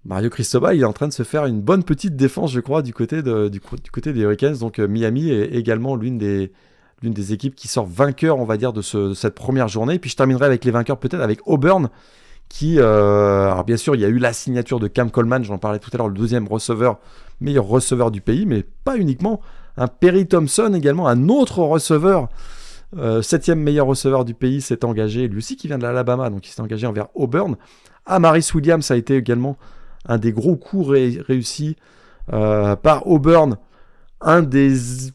Mario 0.05 0.29
Cristobal, 0.29 0.77
il 0.77 0.83
est 0.83 0.87
en 0.87 0.93
train 0.93 1.09
de 1.09 1.15
se 1.15 1.23
faire 1.23 1.47
une 1.47 1.63
bonne 1.63 1.83
petite 1.83 2.15
défense, 2.15 2.53
je 2.53 2.61
crois, 2.61 2.83
du 2.83 2.93
côté, 2.93 3.23
des 3.23 4.21
Hurricanes. 4.21 4.59
Donc 4.59 4.79
euh, 4.79 4.87
Miami 4.87 5.31
est 5.31 5.55
également 5.55 5.97
l'une 5.97 6.19
des, 6.19 6.53
l'une 7.03 7.15
des 7.15 7.33
équipes 7.33 7.55
qui 7.55 7.69
sort 7.69 7.87
vainqueur, 7.87 8.39
on 8.39 8.45
va 8.45 8.59
dire, 8.59 8.75
de, 8.75 8.83
cette 8.83 9.35
première 9.35 9.69
journée. 9.69 9.99
Puis 9.99 10.11
je 10.11 10.17
terminerai 10.17 10.45
avec 10.45 10.65
les 10.67 10.71
vainqueurs 10.71 10.99
peut-être 10.99 11.23
avec 11.23 11.41
Auburn, 11.47 11.89
qui, 12.51 12.79
euh, 12.79 13.51
alors 13.51 13.65
bien 13.65 13.79
sûr, 13.79 13.95
il 13.95 14.03
y 14.03 14.05
a 14.05 14.09
eu 14.09 14.19
la 14.19 14.35
signature 14.35 14.79
de 14.79 14.89
Cam 14.89 15.11
Coleman, 15.11 15.43
j'en 15.43 15.57
parlais 15.57 15.79
tout 15.79 15.91
à 15.95 15.97
l'heure, 15.97 16.09
le 16.09 16.15
deuxième 16.15 16.47
receveur, 16.47 16.99
meilleur 17.41 17.65
receveur 17.65 18.11
du 18.11 18.21
pays, 18.21 18.45
mais 18.45 18.63
pas 18.85 18.99
uniquement. 18.99 19.41
Un 19.79 19.89
Perry 19.89 20.27
Thompson 20.27 20.73
également, 20.75 21.09
un 21.09 21.31
autre 21.31 21.61
receveur 21.61 22.29
euh, 22.97 23.23
septième 23.23 23.61
meilleur 23.61 23.87
receveur 23.87 24.25
du 24.25 24.35
pays 24.35 24.61
s'est 24.61 24.85
engagé, 24.85 25.27
lui 25.29 25.39
aussi 25.39 25.57
qui 25.57 25.67
vient 25.67 25.79
de 25.79 25.83
l'Alabama, 25.83 26.31
donc 26.31 26.47
il 26.47 26.51
s'est 26.51 26.61
engagé 26.61 26.87
envers 26.87 27.09
Auburn. 27.15 27.57
Amaris 28.07 28.51
Williams 28.55 28.91
a 28.91 28.97
été 28.97 29.17
également 29.17 29.57
un 30.07 30.19
des 30.19 30.33
gros 30.33 30.57
coups 30.57 30.89
réussis 30.89 31.77
euh, 32.33 32.77
par 32.77 33.07
Auburn, 33.07 33.57
un 34.21 34.43
des 34.43 35.11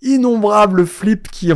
innombrables 0.00 0.86
flips 0.86 1.28
qui 1.28 1.52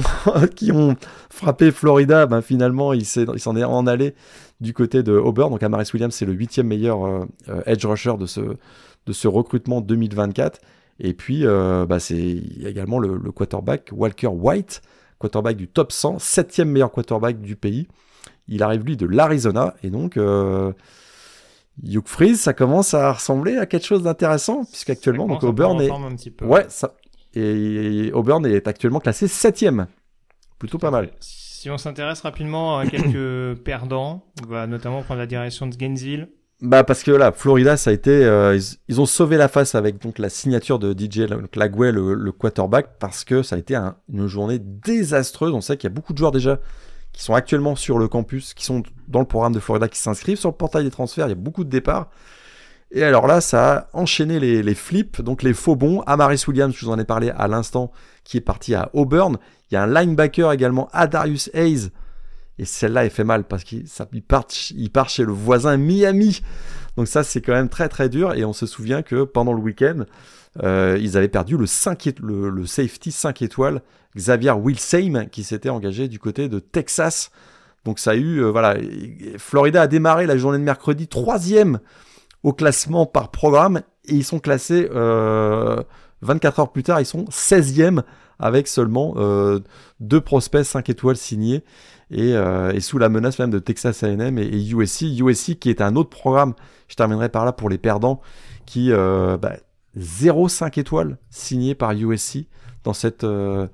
ont, 0.73 0.97
frappé 1.31 1.71
Florida. 1.71 2.27
Ben, 2.27 2.43
finalement, 2.43 2.93
il 2.93 3.05
s'en 3.05 3.57
est, 3.57 3.65
en 3.65 3.87
allé 3.87 4.15
du 4.61 4.73
côté 4.73 5.03
de 5.03 5.13
Auburn. 5.13 5.51
Donc 5.51 5.63
Amaris 5.63 5.91
Williams, 5.93 6.15
c'est 6.15 6.27
le 6.27 6.33
huitième 6.33 6.69
meilleur 6.69 7.05
euh, 7.05 7.27
edge 7.67 7.85
rusher 7.85 8.15
de 8.19 8.27
ce, 8.27 8.41
de 8.41 9.29
recrutement 9.29 9.81
2024. 9.81 10.61
Et 10.99 11.13
puis, 11.13 11.45
bah, 11.45 11.99
c'est 11.99 12.17
également 12.65 12.99
le, 12.99 13.19
le, 13.23 13.31
quarterback 13.31 13.91
Walker 13.93 14.29
White, 14.29 14.81
quarterback 15.19 15.57
du 15.57 15.69
top 15.69 15.93
100, 15.93 16.19
septième 16.19 16.71
meilleur 16.71 16.91
quarterback 16.91 17.41
du 17.41 17.57
pays. 17.57 17.89
Il 18.49 18.63
arrive 18.63 18.85
lui 18.85 18.97
de 18.97 19.07
l'Arizona 19.07 19.75
et 19.83 19.91
donc 19.91 20.17
euh, 20.17 20.73
Hugh 21.83 22.07
Freeze, 22.07 22.41
ça 22.41 22.53
commence 22.53 22.95
à 22.95 23.13
ressembler 23.13 23.57
à 23.57 23.67
quelque 23.67 23.87
chose 23.87 24.03
d'intéressant 24.03 24.65
puisqu'actuellement 24.65 25.27
donc 25.27 25.43
Auburn 25.43 25.81
est 25.81 25.91
ouais 26.43 26.67
ça 26.69 26.95
et 27.35 28.11
Auburn 28.15 28.47
est 28.47 28.67
actuellement 28.67 29.01
classé 29.01 29.29
septième, 29.29 29.89
plutôt 30.59 30.79
pas 30.79 30.91
mal. 30.91 31.11
Si 31.21 31.69
on 31.71 31.77
s'intéresse 31.77 32.23
rapidement 32.23 32.79
à 32.79 32.87
quelques 32.87 33.61
perdants, 33.65 34.25
on 34.43 34.47
va 34.47 34.67
notamment 34.67 35.03
prendre 35.03 35.21
la 35.21 35.27
direction 35.27 35.67
de 35.67 35.77
Gainesville. 35.77 36.31
Bah 36.63 36.85
parce 36.85 37.03
que 37.03 37.11
là, 37.11 37.33
Florida, 37.33 37.77
ça 37.77 37.91
a 37.91 37.93
été, 37.93 38.25
euh, 38.25 38.59
ils, 38.89 39.01
ont 39.01 39.05
sauvé 39.05 39.37
la 39.37 39.49
face 39.49 39.75
avec 39.75 40.01
donc 40.01 40.19
la 40.19 40.31
signature 40.31 40.79
de 40.79 40.95
DJ 40.99 41.27
Lagway, 41.55 41.93
le, 41.93 42.15
le 42.15 42.33
quarterback, 42.33 42.99
parce 42.99 43.25
que 43.25 43.43
ça 43.43 43.57
a 43.57 43.59
été 43.59 43.79
une 44.11 44.27
journée 44.27 44.59
désastreuse. 44.59 45.53
On 45.53 45.61
sait 45.61 45.77
qu'il 45.77 45.91
y 45.91 45.93
a 45.93 45.95
beaucoup 45.95 46.15
de 46.15 46.19
joueurs 46.19 46.33
déjà 46.33 46.59
qui 47.13 47.23
sont 47.23 47.35
actuellement 47.35 47.77
sur 47.77 47.99
le 47.99 48.09
campus, 48.09 48.55
qui 48.55 48.65
sont 48.65 48.83
dans 49.09 49.21
le 49.21 49.27
programme 49.27 49.53
de 49.53 49.61
Florida, 49.61 49.89
qui 49.89 49.99
s'inscrivent 49.99 50.39
sur 50.39 50.49
le 50.49 50.55
portail 50.55 50.85
des 50.85 50.91
transferts. 50.91 51.27
Il 51.27 51.31
y 51.31 51.33
a 51.33 51.37
beaucoup 51.37 51.65
de 51.65 51.71
départs. 51.71 52.09
Et 52.91 53.03
alors 53.03 53.27
là, 53.27 53.43
ça 53.43 53.75
a 53.75 53.89
enchaîné 53.93 54.41
les, 54.41 54.63
les 54.63 54.75
flips, 54.75 55.21
donc 55.21 55.43
les 55.43 55.53
faux 55.53 55.77
bons. 55.77 56.01
Amaris 56.07 56.45
Williams, 56.49 56.75
je 56.75 56.87
vous 56.87 56.93
en 56.93 56.99
ai 56.99 57.05
parlé 57.05 57.31
à 57.37 57.49
l'instant, 57.49 57.91
qui 58.25 58.39
est 58.39 58.43
parti 58.43 58.75
à 58.75 58.91
Auburn. 58.95 59.37
Il 59.71 59.75
y 59.75 59.77
a 59.77 59.83
un 59.83 59.87
linebacker 59.87 60.53
également, 60.53 60.89
Adarius 60.93 61.51
Hayes, 61.53 61.91
et 62.59 62.65
celle-là, 62.65 63.05
elle 63.05 63.11
fait 63.11 63.25
mal 63.25 63.45
parce 63.45 63.65
qu'il 63.65 63.85
part, 64.23 64.49
chez 65.09 65.25
le 65.25 65.33
voisin 65.33 65.77
Miami. 65.77 66.41
Donc 66.97 67.07
ça, 67.07 67.23
c'est 67.23 67.43
quand 67.43 67.53
même 67.53 67.69
très 67.69 67.89
très 67.89 68.09
dur. 68.09 68.35
Et 68.35 68.45
on 68.45 68.53
se 68.53 68.67
souvient 68.67 69.03
que 69.03 69.25
pendant 69.25 69.53
le 69.53 69.61
week-end, 69.61 70.05
euh, 70.63 70.97
ils 71.01 71.19
avaient 71.19 71.29
perdu 71.29 71.59
le, 71.59 71.67
5 71.67 72.15
le, 72.21 72.65
safety 72.65 73.13
5 73.13 73.43
étoiles, 73.43 73.83
Xavier 74.17 74.53
Wilsheim, 74.53 75.27
qui 75.31 75.45
s'était 75.45 75.69
engagé 75.69 76.09
du 76.09 76.19
côté 76.19 76.49
de 76.49 76.59
Texas. 76.59 77.31
Donc 77.85 77.99
ça 77.99 78.13
a 78.13 78.15
eu, 78.15 78.39
euh, 78.43 78.51
voilà, 78.51 78.77
Florida 79.37 79.83
a 79.83 79.87
démarré 79.87 80.27
la 80.27 80.39
journée 80.39 80.59
de 80.59 80.65
mercredi 80.65 81.09
troisième 81.09 81.79
au 82.43 82.55
classement 82.55 83.05
par 83.05 83.31
programme 83.31 83.83
et 84.07 84.15
ils 84.15 84.25
sont 84.25 84.39
classés 84.39 84.89
24 86.27 86.59
euh, 86.59 86.63
heures 86.63 86.73
plus 86.73 86.83
tard, 86.83 87.01
ils 87.01 87.07
sont 87.07 87.25
16e 87.25 88.03
avec 88.39 88.69
seulement 88.69 89.15
deux 90.01 90.21
prospects 90.21 90.63
5 90.63 90.91
étoiles 90.91 91.17
signés. 91.17 91.65
Euh, 92.13 92.73
et, 92.73 92.81
sous 92.81 92.99
la 92.99 93.09
menace 93.09 93.39
même 93.39 93.51
de 93.51 93.59
Texas 93.59 94.03
A&M 94.03 94.39
et, 94.39 94.69
USC. 94.69 95.03
USC 95.19 95.59
qui 95.59 95.71
est 95.71 95.81
un 95.81 95.97
autre 95.97 96.11
programme, 96.11 96.55
je 96.89 96.95
terminerai 96.95 97.29
par 97.29 97.45
là 97.45 97.53
pour 97.53 97.69
les 97.69 97.79
perdants, 97.79 98.21
qui 98.65 98.93
euh, 98.93 99.37
bah, 99.37 99.57
0,5 99.99 100.79
étoiles 100.79 101.19
signé 101.31 101.75
par 101.75 101.93
USC 101.93 102.47
dans 102.85 102.93
euh, 103.25 103.67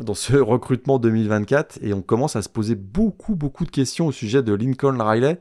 dans 0.00 0.14
ce 0.14 0.36
recrutement 0.36 0.98
2024 0.98 1.78
et 1.82 1.94
on 1.94 2.02
commence 2.02 2.36
à 2.36 2.42
se 2.42 2.48
poser 2.48 2.74
beaucoup 2.74 3.34
beaucoup 3.34 3.64
de 3.64 3.70
questions 3.70 4.06
au 4.06 4.12
sujet 4.12 4.42
de 4.42 4.52
Lincoln 4.52 4.98
Riley. 4.98 5.40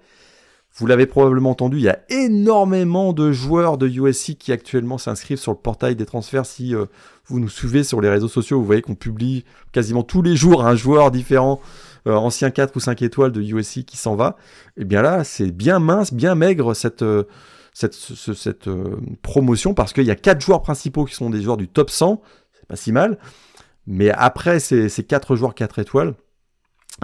Vous 0.75 0.87
l'avez 0.87 1.05
probablement 1.05 1.49
entendu, 1.49 1.77
il 1.77 1.83
y 1.83 1.89
a 1.89 1.99
énormément 2.09 3.11
de 3.11 3.31
joueurs 3.33 3.77
de 3.77 3.87
USC 3.87 4.37
qui 4.37 4.53
actuellement 4.53 4.97
s'inscrivent 4.97 5.37
sur 5.37 5.51
le 5.51 5.57
portail 5.57 5.97
des 5.97 6.05
transferts. 6.05 6.45
Si 6.45 6.73
euh, 6.73 6.85
vous 7.25 7.41
nous 7.41 7.49
suivez 7.49 7.83
sur 7.83 7.99
les 7.99 8.09
réseaux 8.09 8.29
sociaux, 8.29 8.59
vous 8.59 8.65
voyez 8.65 8.81
qu'on 8.81 8.95
publie 8.95 9.43
quasiment 9.73 10.03
tous 10.03 10.21
les 10.21 10.37
jours 10.37 10.65
un 10.65 10.75
joueur 10.75 11.11
différent 11.11 11.59
euh, 12.07 12.15
ancien 12.15 12.51
4 12.51 12.73
ou 12.77 12.79
5 12.79 13.01
étoiles 13.01 13.33
de 13.33 13.41
USC 13.41 13.83
qui 13.83 13.97
s'en 13.97 14.15
va, 14.15 14.37
et 14.77 14.81
eh 14.81 14.85
bien 14.85 15.01
là, 15.01 15.25
c'est 15.25 15.51
bien 15.51 15.79
mince, 15.79 16.13
bien 16.13 16.35
maigre 16.35 16.73
cette, 16.73 17.01
euh, 17.01 17.23
cette, 17.73 18.69
promotion 19.21 19.73
parce 19.73 19.91
qu'il 19.91 20.05
y 20.05 20.11
a 20.11 20.15
4 20.15 20.39
joueurs 20.39 20.61
principaux 20.61 21.03
qui 21.03 21.15
sont 21.15 21.29
des 21.29 21.41
joueurs 21.41 21.57
du 21.57 21.67
top 21.67 21.89
100, 21.89 22.21
c'est 22.53 22.67
pas 22.67 22.77
si 22.77 22.93
mal, 22.93 23.19
mais 23.87 24.09
après 24.09 24.61
ces, 24.61 24.87
ces 24.87 25.03
4 25.03 25.35
joueurs 25.35 25.53
4 25.53 25.79
étoiles, 25.79 26.15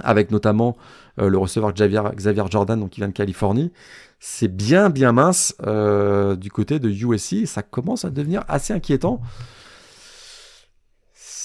avec 0.03 0.31
notamment 0.31 0.77
le 1.17 1.37
receveur 1.37 1.73
Xavier, 1.73 2.43
Jordan, 2.49 2.79
donc 2.79 2.91
qui 2.91 3.01
vient 3.01 3.07
de 3.07 3.13
Californie, 3.13 3.71
c'est 4.19 4.47
bien 4.47 4.89
bien 4.89 5.11
mince 5.11 5.55
du 5.59 6.51
côté 6.51 6.79
de 6.79 6.89
USC, 6.89 7.45
ça 7.47 7.61
commence 7.61 8.05
à 8.05 8.09
devenir 8.09 8.43
assez 8.47 8.73
inquiétant 8.73 9.21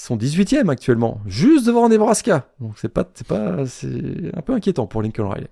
sont 0.03 0.17
18e 0.17 0.69
actuellement, 0.69 1.21
juste 1.25 1.65
devant 1.65 1.87
Nebraska. 1.87 2.49
Donc 2.59 2.73
c'est 2.77 2.89
pas, 2.89 3.09
c'est 3.13 3.25
pas, 3.25 3.65
c'est 3.65 4.35
un 4.35 4.41
peu 4.41 4.53
inquiétant 4.53 4.85
pour 4.85 5.01
Lincoln 5.01 5.29
Riley. 5.29 5.47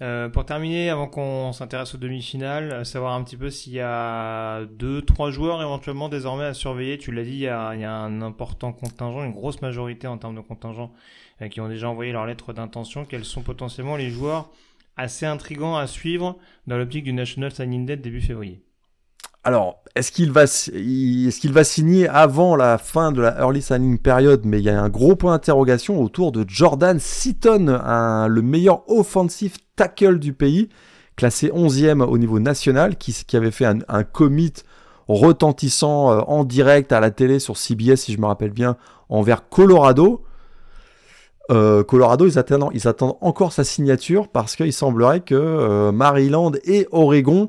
Euh, 0.00 0.28
pour 0.28 0.44
terminer, 0.44 0.90
avant 0.90 1.08
qu'on 1.08 1.52
s'intéresse 1.52 1.94
aux 1.94 1.98
demi-finales, 1.98 2.86
savoir 2.86 3.14
un 3.14 3.24
petit 3.24 3.36
peu 3.36 3.50
s'il 3.50 3.72
y 3.72 3.80
a 3.80 4.64
deux, 4.66 5.02
trois 5.02 5.30
joueurs 5.30 5.60
éventuellement 5.60 6.08
désormais 6.08 6.44
à 6.44 6.54
surveiller. 6.54 6.98
Tu 6.98 7.10
l'as 7.10 7.24
dit, 7.24 7.30
il 7.30 7.38
y, 7.40 7.48
a, 7.48 7.68
un 7.68 8.22
important 8.22 8.72
contingent, 8.72 9.24
une 9.24 9.32
grosse 9.32 9.60
majorité 9.60 10.06
en 10.06 10.16
termes 10.16 10.36
de 10.36 10.40
contingent 10.40 10.92
euh, 11.42 11.48
qui 11.48 11.60
ont 11.60 11.68
déjà 11.68 11.88
envoyé 11.88 12.12
leur 12.12 12.26
lettre 12.26 12.52
d'intention. 12.52 13.04
Quels 13.04 13.24
sont 13.24 13.42
potentiellement 13.42 13.96
les 13.96 14.10
joueurs 14.10 14.50
assez 14.96 15.26
intrigants 15.26 15.76
à 15.76 15.86
suivre 15.88 16.38
dans 16.68 16.78
l'optique 16.78 17.04
du 17.04 17.12
National 17.12 17.52
Signing 17.52 17.84
Day 17.84 17.96
début 17.96 18.20
février? 18.20 18.62
Alors, 19.44 19.82
est-ce 19.94 20.12
qu'il 20.12 20.30
va, 20.30 21.64
signer 21.64 22.08
avant 22.08 22.54
la 22.54 22.78
fin 22.78 23.12
de 23.12 23.20
la 23.20 23.38
early 23.40 23.62
signing 23.62 23.98
période? 23.98 24.42
Mais 24.44 24.58
il 24.58 24.64
y 24.64 24.70
a 24.70 24.80
un 24.80 24.88
gros 24.88 25.16
point 25.16 25.32
d'interrogation 25.32 26.02
autour 26.02 26.32
de 26.32 26.44
Jordan 26.46 26.98
Seaton, 27.00 27.66
le 28.28 28.42
meilleur 28.42 28.88
offensive 28.90 29.56
tackle 29.76 30.18
du 30.18 30.32
pays, 30.32 30.68
classé 31.16 31.48
11e 31.48 32.02
au 32.02 32.18
niveau 32.18 32.40
national, 32.40 32.96
qui, 32.96 33.14
avait 33.34 33.50
fait 33.50 33.64
un, 33.64 34.04
commit 34.04 34.52
retentissant 35.08 36.12
euh, 36.12 36.20
en 36.26 36.44
direct 36.44 36.92
à 36.92 37.00
la 37.00 37.10
télé 37.10 37.38
sur 37.38 37.56
CBS, 37.56 37.96
si 37.96 38.12
je 38.12 38.20
me 38.20 38.26
rappelle 38.26 38.50
bien, 38.50 38.76
envers 39.08 39.48
Colorado. 39.48 40.22
Euh, 41.50 41.82
Colorado, 41.82 42.26
ils 42.26 42.38
attendent, 42.38 42.70
ils 42.74 42.86
attendent 42.86 43.16
encore 43.22 43.54
sa 43.54 43.64
signature 43.64 44.28
parce 44.28 44.54
qu'il 44.54 44.72
semblerait 44.72 45.20
que 45.20 45.34
euh, 45.34 45.92
Maryland 45.92 46.52
et 46.64 46.86
Oregon 46.92 47.48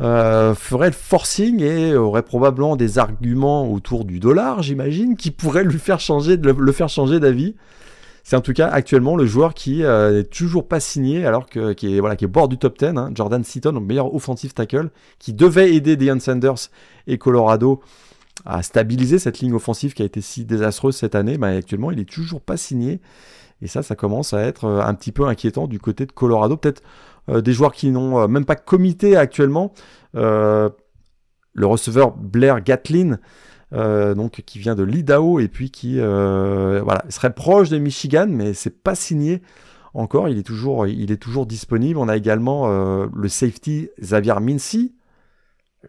euh, 0.00 0.54
ferait 0.54 0.88
le 0.88 0.92
forcing 0.92 1.60
et 1.60 1.94
aurait 1.94 2.22
probablement 2.22 2.76
des 2.76 2.98
arguments 2.98 3.70
autour 3.70 4.04
du 4.04 4.18
dollar, 4.18 4.62
j'imagine, 4.62 5.16
qui 5.16 5.30
pourraient 5.30 5.64
lui 5.64 5.78
faire 5.78 6.00
changer, 6.00 6.36
le, 6.36 6.72
faire 6.72 6.88
changer 6.88 7.20
d'avis. 7.20 7.54
C'est 8.24 8.36
en 8.36 8.40
tout 8.40 8.54
cas 8.54 8.68
actuellement 8.68 9.16
le 9.16 9.26
joueur 9.26 9.52
qui 9.54 9.78
n'est 9.78 9.84
euh, 9.84 10.22
toujours 10.22 10.66
pas 10.66 10.80
signé, 10.80 11.26
alors 11.26 11.46
que 11.46 11.74
qui 11.74 11.94
est 11.94 12.00
voilà 12.00 12.16
qui 12.16 12.24
est 12.24 12.28
bord 12.28 12.48
du 12.48 12.56
top 12.56 12.78
10. 12.78 12.86
Hein, 12.96 13.10
Jordan 13.14 13.44
Seaton, 13.44 13.72
le 13.72 13.80
meilleur 13.80 14.14
offensive 14.14 14.54
tackle, 14.54 14.90
qui 15.18 15.32
devait 15.34 15.74
aider 15.74 15.96
Deion 15.96 16.18
Sanders 16.18 16.70
et 17.06 17.18
Colorado 17.18 17.82
à 18.44 18.62
stabiliser 18.62 19.18
cette 19.18 19.38
ligne 19.40 19.54
offensive 19.54 19.94
qui 19.94 20.02
a 20.02 20.06
été 20.06 20.20
si 20.20 20.44
désastreuse 20.44 20.96
cette 20.96 21.14
année. 21.14 21.38
Mais 21.38 21.58
actuellement, 21.58 21.90
il 21.90 22.00
est 22.00 22.10
toujours 22.10 22.40
pas 22.40 22.56
signé. 22.56 23.00
Et 23.62 23.68
ça, 23.68 23.82
ça 23.82 23.94
commence 23.94 24.34
à 24.34 24.40
être 24.40 24.64
euh, 24.64 24.82
un 24.82 24.94
petit 24.94 25.12
peu 25.12 25.26
inquiétant 25.26 25.66
du 25.66 25.78
côté 25.78 26.06
de 26.06 26.12
Colorado. 26.12 26.56
Peut-être 26.56 26.82
des 27.28 27.52
joueurs 27.52 27.72
qui 27.72 27.90
n'ont 27.90 28.20
euh, 28.20 28.28
même 28.28 28.44
pas 28.44 28.56
comité 28.56 29.16
actuellement. 29.16 29.72
Euh, 30.14 30.68
le 31.52 31.66
receveur 31.66 32.16
Blair 32.16 32.62
Gatlin, 32.62 33.18
donc 33.70 34.42
qui 34.44 34.58
vient 34.58 34.74
de 34.74 34.82
l'Idaho 34.82 35.38
et 35.38 35.46
puis 35.46 35.70
qui 35.70 35.98
serait 35.98 37.32
proche 37.32 37.70
de 37.70 37.78
Michigan, 37.78 38.26
mais 38.28 38.54
c'est 38.54 38.82
pas 38.82 38.96
signé 38.96 39.40
encore. 39.94 40.28
Il 40.28 40.36
est 40.36 40.42
toujours, 40.42 40.88
il 40.88 41.12
est 41.12 41.16
toujours 41.16 41.46
disponible. 41.46 41.98
On 42.00 42.08
a 42.08 42.16
également 42.16 42.66
le 43.06 43.28
safety 43.28 43.88
Xavier 44.00 44.34
Mincy. 44.40 44.96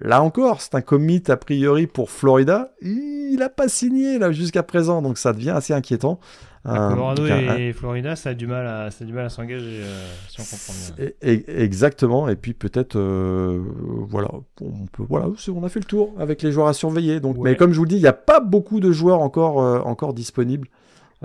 Là 0.02 0.22
encore, 0.22 0.62
c'est 0.62 0.76
un 0.76 0.82
commit 0.82 1.24
a 1.30 1.38
priori 1.38 1.88
pour 1.88 2.12
Florida. 2.12 2.74
Il 2.82 3.38
n'a 3.40 3.49
pas 3.49 3.68
signé 3.68 4.20
là 4.20 4.32
jusqu'à 4.32 4.62
présent, 4.62 5.02
donc 5.02 5.18
ça 5.18 5.34
devient 5.34 5.52
assez 5.52 5.74
inquiétant. 5.74 6.20
Colorado 6.66 7.26
et 7.28 7.74
Florida, 7.74 8.16
ça 8.16 8.32
a 8.32 8.34
du 8.34 8.48
mal 8.48 8.66
à, 8.66 8.90
ça 8.90 9.06
du 9.06 9.14
mal 9.14 9.26
à 9.26 9.30
s'engager, 9.30 9.82
euh, 9.84 10.08
si 10.28 10.42
on 10.42 10.44
comprend 10.44 10.74
bien. 10.98 11.40
exactement. 11.48 12.28
Et 12.28 12.36
puis 12.36 12.54
peut-être, 12.54 12.96
euh, 12.96 13.62
voilà, 14.08 14.30
on 14.62 14.88
peut, 14.92 15.04
voilà, 15.08 15.28
on 15.50 15.64
a 15.64 15.70
fait 15.70 15.80
le 15.80 15.86
tour 15.86 16.16
avec 16.20 16.42
les 16.42 16.52
joueurs 16.52 16.68
à 16.68 16.74
surveiller. 16.74 17.20
Donc, 17.20 17.38
mais 17.38 17.56
comme 17.56 17.72
je 17.72 17.78
vous 17.78 17.84
le 17.84 17.90
dis, 17.90 17.98
il 17.98 18.02
n'y 18.02 18.08
a 18.08 18.14
pas 18.14 18.40
beaucoup 18.40 18.80
de 18.80 18.92
joueurs 18.92 19.22
encore, 19.22 19.62
euh, 19.62 19.80
encore 19.82 20.14
disponibles 20.14 20.68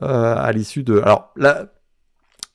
à 0.01 0.51
l'issue 0.53 0.83
de. 0.83 0.99
Alors 1.01 1.33
là, 1.37 1.67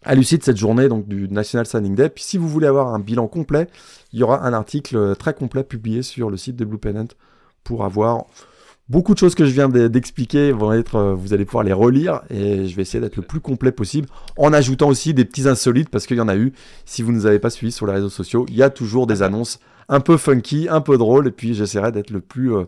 à 0.03 0.15
l'issue 0.15 0.37
de 0.37 0.43
cette 0.43 0.57
journée 0.57 0.87
donc 0.87 1.07
du 1.07 1.27
National 1.29 1.65
Signing 1.65 1.95
Day. 1.95 2.09
Puis 2.09 2.23
si 2.23 2.37
vous 2.37 2.47
voulez 2.47 2.67
avoir 2.67 2.93
un 2.93 2.99
bilan 2.99 3.27
complet, 3.27 3.67
il 4.13 4.19
y 4.19 4.23
aura 4.23 4.45
un 4.45 4.53
article 4.53 5.15
très 5.15 5.33
complet 5.33 5.63
publié 5.63 6.03
sur 6.03 6.29
le 6.29 6.37
site 6.37 6.55
de 6.55 6.65
Blue 6.65 6.77
Pennant 6.77 7.07
pour 7.63 7.83
avoir 7.83 8.25
Beaucoup 8.87 9.15
de 9.15 9.19
choses 9.19 9.33
que 9.33 9.45
je 9.45 9.51
viens 9.51 9.67
d'expliquer 9.67 10.51
vont 10.51 10.71
être, 10.71 10.95
euh, 10.95 11.15
vous 11.15 11.33
allez 11.33 11.43
pouvoir 11.43 11.63
les 11.63 11.73
relire 11.73 12.21
et 12.29 12.67
je 12.67 12.75
vais 12.75 12.83
essayer 12.83 13.01
d'être 13.01 13.15
le 13.15 13.23
plus 13.23 13.39
complet 13.39 13.71
possible 13.71 14.07
en 14.37 14.53
ajoutant 14.53 14.89
aussi 14.89 15.15
des 15.15 15.25
petits 15.25 15.47
insolites 15.47 15.89
parce 15.89 16.05
qu'il 16.05 16.17
y 16.17 16.21
en 16.21 16.27
a 16.27 16.35
eu. 16.35 16.53
Si 16.85 17.01
vous 17.01 17.11
ne 17.11 17.17
nous 17.17 17.25
avez 17.25 17.39
pas 17.39 17.49
suivis 17.49 17.71
sur 17.71 17.87
les 17.87 17.93
réseaux 17.93 18.09
sociaux, 18.09 18.45
il 18.47 18.55
y 18.55 18.61
a 18.61 18.69
toujours 18.69 19.07
des 19.07 19.23
annonces 19.23 19.59
un 19.89 20.01
peu 20.01 20.17
funky, 20.17 20.67
un 20.69 20.81
peu 20.81 20.99
drôles 20.99 21.27
et 21.27 21.31
puis 21.31 21.55
j'essaierai 21.55 21.91
d'être 21.91 22.11
le 22.11 22.21
plus, 22.21 22.53
euh, 22.53 22.65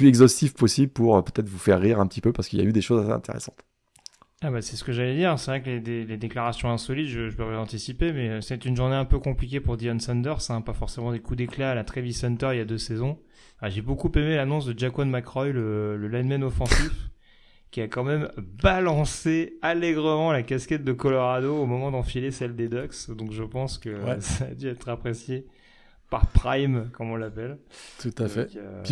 exhaustif 0.00 0.52
possible 0.52 0.90
pour 0.90 1.16
euh, 1.16 1.22
peut-être 1.22 1.48
vous 1.48 1.58
faire 1.58 1.78
rire 1.78 2.00
un 2.00 2.08
petit 2.08 2.20
peu 2.20 2.32
parce 2.32 2.48
qu'il 2.48 2.58
y 2.58 2.62
a 2.62 2.64
eu 2.64 2.72
des 2.72 2.82
choses 2.82 3.00
assez 3.04 3.12
intéressantes. 3.12 3.62
Ah 4.44 4.50
bah 4.50 4.62
c'est 4.62 4.74
ce 4.74 4.82
que 4.82 4.90
j'allais 4.90 5.14
dire, 5.14 5.38
c'est 5.38 5.52
vrai 5.52 5.62
que 5.62 5.70
les, 5.70 6.16
déclarations 6.16 6.72
insolites, 6.72 7.06
je, 7.06 7.30
peux 7.30 7.56
anticiper, 7.56 8.12
mais 8.12 8.40
c'est 8.40 8.64
une 8.64 8.74
journée 8.74 8.96
un 8.96 9.04
peu 9.04 9.20
compliquée 9.20 9.60
pour 9.60 9.76
Dion 9.76 10.00
Sanders, 10.00 10.50
hein, 10.50 10.60
pas 10.60 10.72
forcément 10.72 11.12
des 11.12 11.20
coups 11.20 11.36
d'éclat 11.36 11.70
à 11.70 11.74
la 11.76 11.84
Travis 11.84 12.20
Hunter 12.24 12.48
il 12.52 12.58
y 12.58 12.60
a 12.60 12.64
deux 12.64 12.78
saisons. 12.78 13.16
Ah, 13.62 13.70
j'ai 13.70 13.80
beaucoup 13.80 14.10
aimé 14.16 14.34
l'annonce 14.34 14.66
de 14.66 14.76
Jaquan 14.76 15.06
McRoy, 15.06 15.52
le, 15.52 15.96
le 15.96 16.08
lineman 16.08 16.42
offensif, 16.42 17.10
qui 17.70 17.80
a 17.80 17.86
quand 17.86 18.02
même 18.02 18.28
balancé 18.36 19.56
allègrement 19.62 20.32
la 20.32 20.42
casquette 20.42 20.82
de 20.82 20.92
Colorado 20.92 21.54
au 21.56 21.66
moment 21.66 21.92
d'enfiler 21.92 22.32
celle 22.32 22.56
des 22.56 22.68
Ducks. 22.68 23.08
Donc 23.10 23.32
je 23.32 23.44
pense 23.44 23.78
que 23.78 23.96
ça 24.20 24.46
a 24.46 24.54
dû 24.54 24.68
être 24.68 24.88
apprécié 24.88 25.46
par 26.10 26.26
Prime, 26.26 26.90
comme 26.92 27.10
on 27.10 27.16
l'appelle. 27.16 27.58
Tout 28.00 28.12
à 28.18 28.28
fait. 28.28 28.50
Euh, 28.56 28.82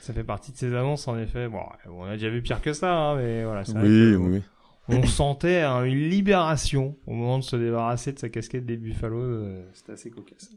ça 0.00 0.12
fait 0.12 0.24
partie 0.24 0.52
de 0.52 0.56
ces 0.56 0.74
annonces, 0.74 1.08
en 1.08 1.18
effet. 1.18 1.48
Bon, 1.48 1.62
on 1.86 2.04
a 2.04 2.12
déjà 2.12 2.28
vu 2.28 2.42
pire 2.42 2.60
que 2.60 2.72
ça, 2.72 2.94
hein, 2.94 3.16
mais 3.16 3.44
voilà. 3.44 3.62
Oui, 3.76 4.14
oui. 4.14 4.42
On 4.90 5.06
sentait 5.06 5.64
une 5.64 6.08
libération 6.08 6.96
au 7.06 7.12
moment 7.14 7.38
de 7.38 7.44
se 7.44 7.56
débarrasser 7.56 8.12
de 8.12 8.18
sa 8.18 8.28
casquette 8.28 8.64
des 8.64 8.76
Buffalo. 8.76 9.20
Euh, 9.20 9.64
c'était 9.74 9.92
assez 9.92 10.10
cocasse. 10.10 10.50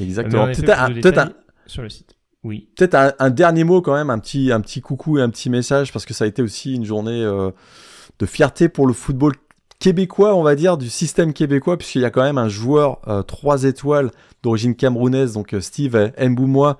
Exactement. 0.00 0.46
Peut-être 0.46 1.36
sur 1.66 1.82
le 1.82 1.88
site. 1.88 2.16
Peut-être 2.48 3.14
un, 3.18 3.30
dernier 3.30 3.64
mot 3.64 3.82
quand 3.82 3.94
même, 3.94 4.10
un 4.10 4.18
petit, 4.18 4.80
coucou 4.80 5.18
et 5.18 5.22
un 5.22 5.30
petit 5.30 5.50
message, 5.50 5.92
parce 5.92 6.04
que 6.04 6.14
ça 6.14 6.24
a 6.24 6.26
été 6.26 6.42
aussi 6.42 6.74
une 6.74 6.84
journée 6.84 7.22
euh, 7.22 7.50
de 8.18 8.26
fierté 8.26 8.68
pour 8.68 8.86
le 8.86 8.92
football 8.92 9.34
québécois, 9.78 10.34
on 10.34 10.42
va 10.42 10.54
dire, 10.54 10.76
du 10.76 10.88
système 10.88 11.32
québécois, 11.32 11.76
puisqu'il 11.76 12.02
y 12.02 12.04
a 12.04 12.10
quand 12.10 12.22
même 12.22 12.38
un 12.38 12.48
joueur 12.48 13.00
euh, 13.08 13.22
3 13.22 13.64
étoiles 13.64 14.10
d'origine 14.42 14.74
camerounaise, 14.74 15.34
donc 15.34 15.54
euh, 15.54 15.60
Steve 15.60 16.12
Mboumois, 16.18 16.78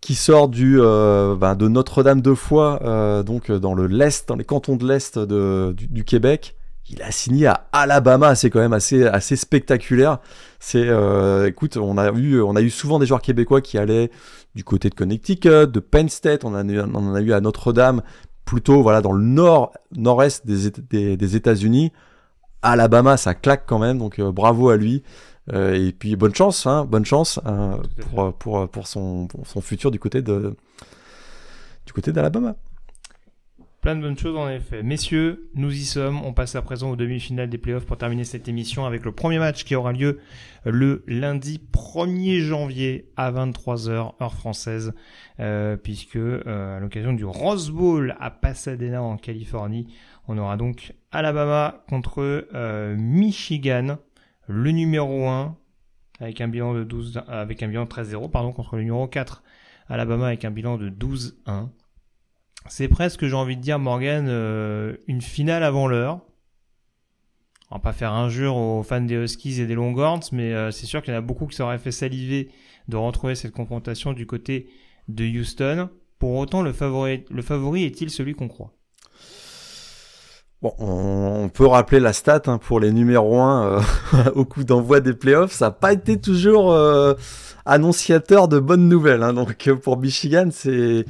qui 0.00 0.14
sort 0.14 0.48
du, 0.48 0.80
euh, 0.80 1.34
ben, 1.34 1.54
de 1.54 1.68
Notre-Dame 1.68 2.20
de 2.20 2.34
Foix, 2.34 2.78
donc 3.24 3.50
dans 3.50 3.74
le 3.74 3.86
l'Est, 3.86 4.28
dans 4.28 4.36
les 4.36 4.44
cantons 4.44 4.76
de 4.76 4.86
l'Est 4.86 5.18
du 5.18 6.04
Québec 6.04 6.56
il 6.90 7.02
a 7.02 7.10
signé 7.10 7.46
à 7.46 7.66
Alabama, 7.72 8.34
c'est 8.34 8.50
quand 8.50 8.60
même 8.60 8.72
assez, 8.72 9.06
assez 9.06 9.36
spectaculaire. 9.36 10.18
C'est, 10.60 10.86
euh, 10.86 11.46
écoute, 11.48 11.76
on 11.76 11.96
a 11.96 12.10
eu, 12.12 12.40
on 12.42 12.56
a 12.56 12.60
eu 12.60 12.70
souvent 12.70 12.98
des 12.98 13.06
joueurs 13.06 13.22
québécois 13.22 13.60
qui 13.60 13.78
allaient 13.78 14.10
du 14.54 14.64
côté 14.64 14.90
de 14.90 14.94
Connecticut, 14.94 15.66
de 15.66 15.80
Penn 15.80 16.08
State, 16.08 16.44
on 16.44 16.54
en 16.54 16.68
a 16.68 16.72
eu, 16.72 16.80
on 16.80 16.94
en 16.94 17.14
a 17.14 17.20
eu 17.20 17.32
à 17.32 17.40
Notre-Dame, 17.40 18.02
plutôt 18.44 18.82
voilà 18.82 19.00
dans 19.00 19.12
le 19.12 19.24
nord, 19.24 19.72
nord-est 19.96 20.46
des, 20.46 21.16
des, 21.16 21.36
États-Unis. 21.36 21.92
Alabama, 22.62 23.16
ça 23.16 23.34
claque 23.34 23.64
quand 23.66 23.78
même, 23.78 23.98
donc 23.98 24.18
euh, 24.18 24.30
bravo 24.30 24.68
à 24.68 24.76
lui. 24.76 25.02
Euh, 25.52 25.74
et 25.74 25.92
puis 25.92 26.16
bonne 26.16 26.34
chance, 26.34 26.66
hein, 26.66 26.86
bonne 26.86 27.04
chance 27.04 27.38
hein, 27.44 27.78
pour, 28.10 28.32
pour, 28.34 28.68
pour, 28.68 28.86
son, 28.86 29.26
pour 29.26 29.46
son 29.46 29.60
futur 29.60 29.90
du 29.90 29.98
côté 29.98 30.22
de 30.22 30.56
du 31.86 31.92
côté 31.92 32.12
d'Alabama. 32.12 32.56
Plein 33.84 33.96
de 33.96 34.00
bonnes 34.00 34.16
choses 34.16 34.38
en 34.38 34.48
effet. 34.48 34.82
Messieurs, 34.82 35.50
nous 35.54 35.70
y 35.70 35.84
sommes. 35.84 36.24
On 36.24 36.32
passe 36.32 36.54
à 36.54 36.62
présent 36.62 36.90
aux 36.90 36.96
demi-finales 36.96 37.50
des 37.50 37.58
playoffs 37.58 37.84
pour 37.84 37.98
terminer 37.98 38.24
cette 38.24 38.48
émission 38.48 38.86
avec 38.86 39.04
le 39.04 39.12
premier 39.12 39.38
match 39.38 39.64
qui 39.64 39.76
aura 39.76 39.92
lieu 39.92 40.20
le 40.64 41.04
lundi 41.06 41.60
1er 41.70 42.40
janvier 42.40 43.10
à 43.18 43.30
23h 43.30 44.14
heure 44.22 44.34
française, 44.34 44.94
euh, 45.38 45.76
puisque 45.76 46.16
euh, 46.16 46.78
à 46.78 46.80
l'occasion 46.80 47.12
du 47.12 47.26
Rose 47.26 47.68
Bowl 47.68 48.16
à 48.20 48.30
Pasadena 48.30 49.02
en 49.02 49.18
Californie, 49.18 49.94
on 50.28 50.38
aura 50.38 50.56
donc 50.56 50.94
Alabama 51.12 51.84
contre 51.86 52.48
euh, 52.54 52.96
Michigan, 52.96 53.98
le 54.48 54.70
numéro 54.70 55.28
1 55.28 55.58
avec 56.20 56.40
un 56.40 56.48
bilan 56.48 56.72
de 56.72 56.84
12 56.84 57.20
avec 57.28 57.62
un 57.62 57.68
bilan 57.68 57.84
de 57.84 57.90
13-0 57.90 58.30
pardon 58.30 58.52
contre 58.52 58.76
le 58.76 58.82
numéro 58.82 59.06
4 59.06 59.42
Alabama 59.90 60.28
avec 60.28 60.46
un 60.46 60.50
bilan 60.50 60.78
de 60.78 60.88
12-1. 60.88 61.68
C'est 62.68 62.88
presque, 62.88 63.26
j'ai 63.26 63.34
envie 63.34 63.56
de 63.56 63.62
dire, 63.62 63.78
Morgan, 63.78 64.26
euh, 64.28 64.96
une 65.06 65.20
finale 65.20 65.62
avant 65.62 65.86
l'heure. 65.86 66.20
On 67.70 67.76
va 67.76 67.80
pas 67.80 67.92
faire 67.92 68.12
injure 68.12 68.56
aux 68.56 68.82
fans 68.82 69.00
des 69.00 69.16
Huskies 69.16 69.60
et 69.60 69.66
des 69.66 69.74
Longhorns, 69.74 70.22
mais 70.32 70.54
euh, 70.54 70.70
c'est 70.70 70.86
sûr 70.86 71.02
qu'il 71.02 71.12
y 71.12 71.16
en 71.16 71.18
a 71.18 71.22
beaucoup 71.22 71.46
qui 71.46 71.56
s'auraient 71.56 71.78
fait 71.78 71.92
saliver 71.92 72.50
de 72.88 72.96
retrouver 72.96 73.34
cette 73.34 73.52
confrontation 73.52 74.12
du 74.12 74.26
côté 74.26 74.68
de 75.08 75.24
Houston. 75.24 75.88
Pour 76.18 76.34
autant, 76.36 76.62
le 76.62 76.72
favori, 76.72 77.84
est-il 77.84 78.10
celui 78.10 78.34
qu'on 78.34 78.48
croit? 78.48 78.72
Bon, 80.62 80.72
on 80.78 81.50
peut 81.50 81.66
rappeler 81.66 82.00
la 82.00 82.14
stat 82.14 82.42
hein, 82.46 82.56
pour 82.56 82.80
les 82.80 82.92
numéros 82.92 83.40
1 83.40 83.66
euh, 83.66 83.80
au 84.34 84.46
coup 84.46 84.64
d'envoi 84.64 85.00
des 85.00 85.12
playoffs. 85.12 85.52
Ça 85.52 85.66
n'a 85.66 85.70
pas 85.72 85.92
été 85.92 86.18
toujours 86.18 86.74
annonciateur 87.66 88.48
de 88.48 88.58
bonnes 88.58 88.88
nouvelles. 88.88 89.22
Hein. 89.22 89.34
donc 89.34 89.70
pour 89.82 89.98
Michigan, 89.98 90.48
c'est 90.50 91.04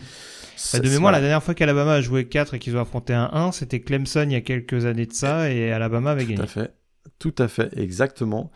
Bah, 0.73 0.79
de 0.79 0.89
mémoire, 0.89 1.13
la 1.13 1.21
dernière 1.21 1.43
fois 1.43 1.55
qu'Alabama 1.55 1.93
a 1.93 2.01
joué 2.01 2.27
4 2.27 2.55
et 2.55 2.59
qu'ils 2.59 2.77
ont 2.77 2.81
affronté 2.81 3.13
un 3.13 3.31
1, 3.33 3.53
c'était 3.53 3.81
Clemson 3.81 4.25
il 4.25 4.33
y 4.33 4.37
a 4.37 4.41
quelques 4.41 4.87
années 4.87 5.07
de 5.07 5.13
ça 5.13 5.51
et 5.51 5.73
Alabama 5.73 6.13
avait 6.13 6.25
gagné. 6.25 6.37
Tout 6.37 6.43
à 6.43 6.47
fait. 6.47 6.75
Tout 7.19 7.35
à 7.39 7.49
fait, 7.49 7.77
exactement. 7.79 8.51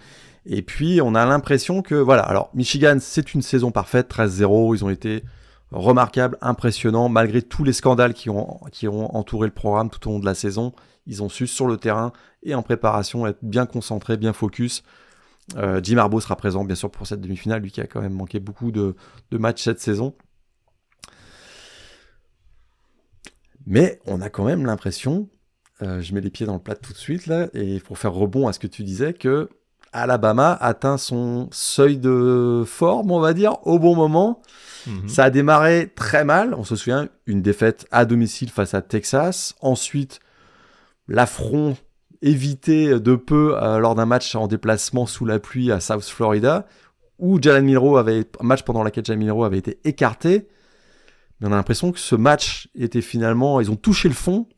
Et 0.47 0.62
puis, 0.62 1.01
on 1.03 1.15
a 1.15 1.25
l'impression 1.27 1.83
que, 1.83 1.95
voilà, 1.95 2.23
alors 2.23 2.51
Michigan, 2.55 2.97
c'est 3.01 3.35
une 3.35 3.43
saison 3.43 3.70
parfaite, 3.70 4.11
13-0, 4.11 4.75
ils 4.77 4.85
ont 4.85 4.91
été 4.91 5.23
remarquables, 5.70 6.39
impressionnants, 6.41 7.09
malgré 7.09 7.43
tous 7.43 7.65
les 7.65 7.73
scandales 7.75 8.15
qui 8.15 8.31
ont, 8.31 8.59
qui 8.73 8.89
ont 8.89 9.15
entouré 9.15 9.47
le 9.47 9.53
programme 9.53 9.91
tout 9.91 10.09
au 10.09 10.12
long 10.12 10.19
de 10.19 10.25
la 10.25 10.35
saison. 10.35 10.73
Ils 11.07 11.23
ont 11.23 11.29
su, 11.29 11.47
sur 11.47 11.66
le 11.66 11.77
terrain 11.77 12.12
et 12.43 12.55
en 12.55 12.62
préparation, 12.62 13.27
être 13.27 13.39
bien 13.43 13.66
concentrés, 13.66 14.16
bien 14.16 14.33
focus. 14.33 14.83
Euh, 15.57 15.81
Jim 15.83 15.97
Harbaugh 15.99 16.20
sera 16.20 16.37
présent, 16.37 16.65
bien 16.65 16.77
sûr, 16.77 16.91
pour 16.91 17.07
cette 17.07 17.20
demi-finale, 17.20 17.62
lui 17.62 17.70
qui 17.70 17.81
a 17.81 17.87
quand 17.87 18.01
même 18.01 18.15
manqué 18.15 18.41
beaucoup 18.41 18.70
de, 18.70 18.97
de 19.31 19.39
matchs 19.39 19.62
cette 19.62 19.81
saison. 19.81 20.15
Mais 23.69 24.01
on 24.07 24.23
a 24.23 24.31
quand 24.31 24.45
même 24.45 24.65
l'impression, 24.65 25.28
euh, 25.82 26.01
je 26.01 26.15
mets 26.15 26.23
les 26.23 26.31
pieds 26.31 26.47
dans 26.47 26.55
le 26.55 26.59
plat 26.59 26.74
tout 26.74 26.95
de 26.95 26.99
suite 26.99 27.27
là, 27.27 27.49
et 27.53 27.81
pour 27.81 27.99
faire 27.99 28.15
rebond 28.15 28.49
à 28.49 28.55
ce 28.55 28.59
que 28.59 28.66
tu 28.66 28.82
disais, 28.82 29.12
que 29.12 29.51
Alabama 29.93 30.57
atteint 30.61 30.97
son 30.97 31.49
seuil 31.53 31.99
de 31.99 32.65
forme, 32.66 33.11
on 33.11 33.20
va 33.20 33.35
dire, 33.35 33.59
au 33.66 33.78
bon 33.78 33.95
moment. 33.95 34.40
Mhm. 34.86 35.09
Ça 35.09 35.24
a 35.24 35.31
démarré 35.31 35.93
très 35.95 36.24
mal. 36.24 36.55
On 36.55 36.65
se 36.65 36.77
souvient, 36.77 37.09
une 37.27 37.43
défaite 37.43 37.86
à 37.90 38.07
domicile 38.07 38.51
face 38.51 38.73
à 38.73 38.81
Texas. 38.81 39.55
Ensuite, 39.61 40.20
l'affront 41.07 41.77
évité 42.23 42.99
de 42.99 43.16
peu 43.16 43.57
euh, 43.62 43.78
lors 43.78 43.95
d'un 43.95 44.07
match 44.07 44.35
en 44.35 44.47
déplacement 44.47 45.07
sous 45.07 45.27
la 45.27 45.39
pluie 45.39 45.70
à 45.73 45.81
South 45.81 46.05
Florida, 46.05 46.66
où 47.19 47.40
Jalen 47.40 47.65
Milrow 47.65 47.99
avait, 47.99 48.24
match 48.40 48.62
pendant 48.62 48.82
lequel 48.82 49.05
Jalen 49.05 49.20
Milrow 49.20 49.45
avait 49.45 49.59
été 49.59 49.78
écarté. 49.85 50.49
On 51.43 51.47
a 51.47 51.51
l'impression 51.51 51.93
que 51.93 52.01
ce 52.01 52.16
match 52.16 52.69
était 52.74 53.01
finalement, 53.01 53.60
ils 53.60 53.70
ont 53.70 53.77
touché 53.77 54.09
le 54.09 54.15
fond, 54.15 54.48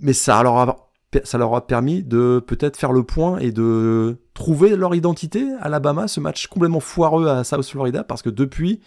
mais 0.00 0.12
ça 0.12 0.42
leur 0.42 0.56
a, 0.56 0.90
ça 1.24 1.38
leur 1.38 1.54
a 1.54 1.66
permis 1.66 2.04
de 2.04 2.42
peut-être 2.46 2.76
faire 2.76 2.92
le 2.92 3.02
point 3.02 3.38
et 3.38 3.50
de 3.50 4.18
trouver 4.34 4.76
leur 4.76 4.94
identité 4.94 5.44
à 5.60 5.64
Alabama, 5.64 6.06
ce 6.06 6.20
match 6.20 6.46
complètement 6.46 6.80
foireux 6.80 7.26
à 7.26 7.42
South 7.42 7.66
Florida, 7.66 8.04
parce 8.04 8.22
que 8.22 8.30
depuis, 8.30 8.80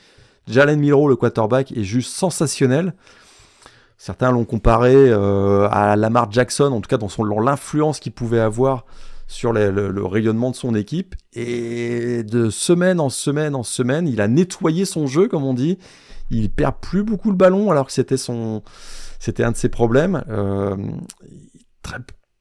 Jalen 0.47 0.79
Milrow, 0.79 1.09
le 1.09 1.17
quarterback, 1.17 1.71
est 1.73 1.83
juste 1.83 2.13
sensationnel. 2.13 2.93
Certains 3.97 4.31
l'ont 4.31 4.45
comparé 4.45 4.95
euh, 4.95 5.67
à 5.69 5.95
Lamar 5.95 6.31
Jackson, 6.31 6.71
en 6.71 6.81
tout 6.81 6.87
cas 6.87 6.97
dans 6.97 7.09
son 7.09 7.23
l'influence 7.23 7.99
qu'il 7.99 8.13
pouvait 8.13 8.39
avoir 8.39 8.85
sur 9.27 9.53
le, 9.53 9.69
le, 9.69 10.05
rayonnement 10.05 10.49
de 10.49 10.55
son 10.55 10.75
équipe. 10.75 11.15
Et 11.33 12.23
de 12.23 12.49
semaine 12.49 12.99
en 12.99 13.09
semaine 13.09 13.53
en 13.53 13.63
semaine, 13.63 14.07
il 14.07 14.19
a 14.19 14.27
nettoyé 14.27 14.85
son 14.85 15.07
jeu, 15.07 15.27
comme 15.27 15.43
on 15.43 15.53
dit. 15.53 15.77
Il 16.31 16.49
perd 16.49 16.75
plus 16.81 17.03
beaucoup 17.03 17.29
le 17.29 17.35
ballon 17.35 17.69
alors 17.69 17.85
que 17.85 17.91
c'était 17.91 18.17
son, 18.17 18.63
c'était 19.19 19.43
un 19.43 19.51
de 19.51 19.57
ses 19.57 19.69
problèmes. 19.69 20.23
Euh, 20.29 20.75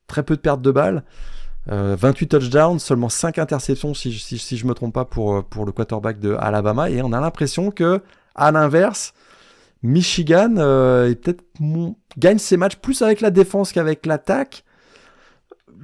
très, 0.07 0.23
peu 0.23 0.37
de 0.37 0.41
pertes 0.41 0.63
de 0.63 0.71
balles. 0.71 1.05
28 1.67 2.35
euh, 2.35 2.39
touchdowns, 2.39 2.79
seulement 2.79 3.11
5 3.11 3.39
interceptions 3.39 3.93
si, 3.93 4.13
si, 4.13 4.39
si 4.39 4.57
je 4.57 4.67
me 4.67 4.73
trompe 4.73 4.95
pas 4.95 5.05
pour, 5.05 5.45
pour 5.45 5.67
le 5.67 5.73
quarterback 5.73 6.19
de 6.19 6.35
Alabama. 6.39 6.89
Et 6.89 7.03
on 7.03 7.13
a 7.13 7.21
l'impression 7.21 7.71
que, 7.71 8.01
à 8.35 8.51
l'inverse, 8.51 9.13
Michigan 9.83 10.55
euh, 10.59 11.15
gagne 12.19 12.39
ses 12.39 12.57
matchs 12.57 12.77
plus 12.77 13.03
avec 13.03 13.21
la 13.21 13.31
défense 13.31 13.73
qu'avec 13.73 14.07
l'attaque. 14.07 14.65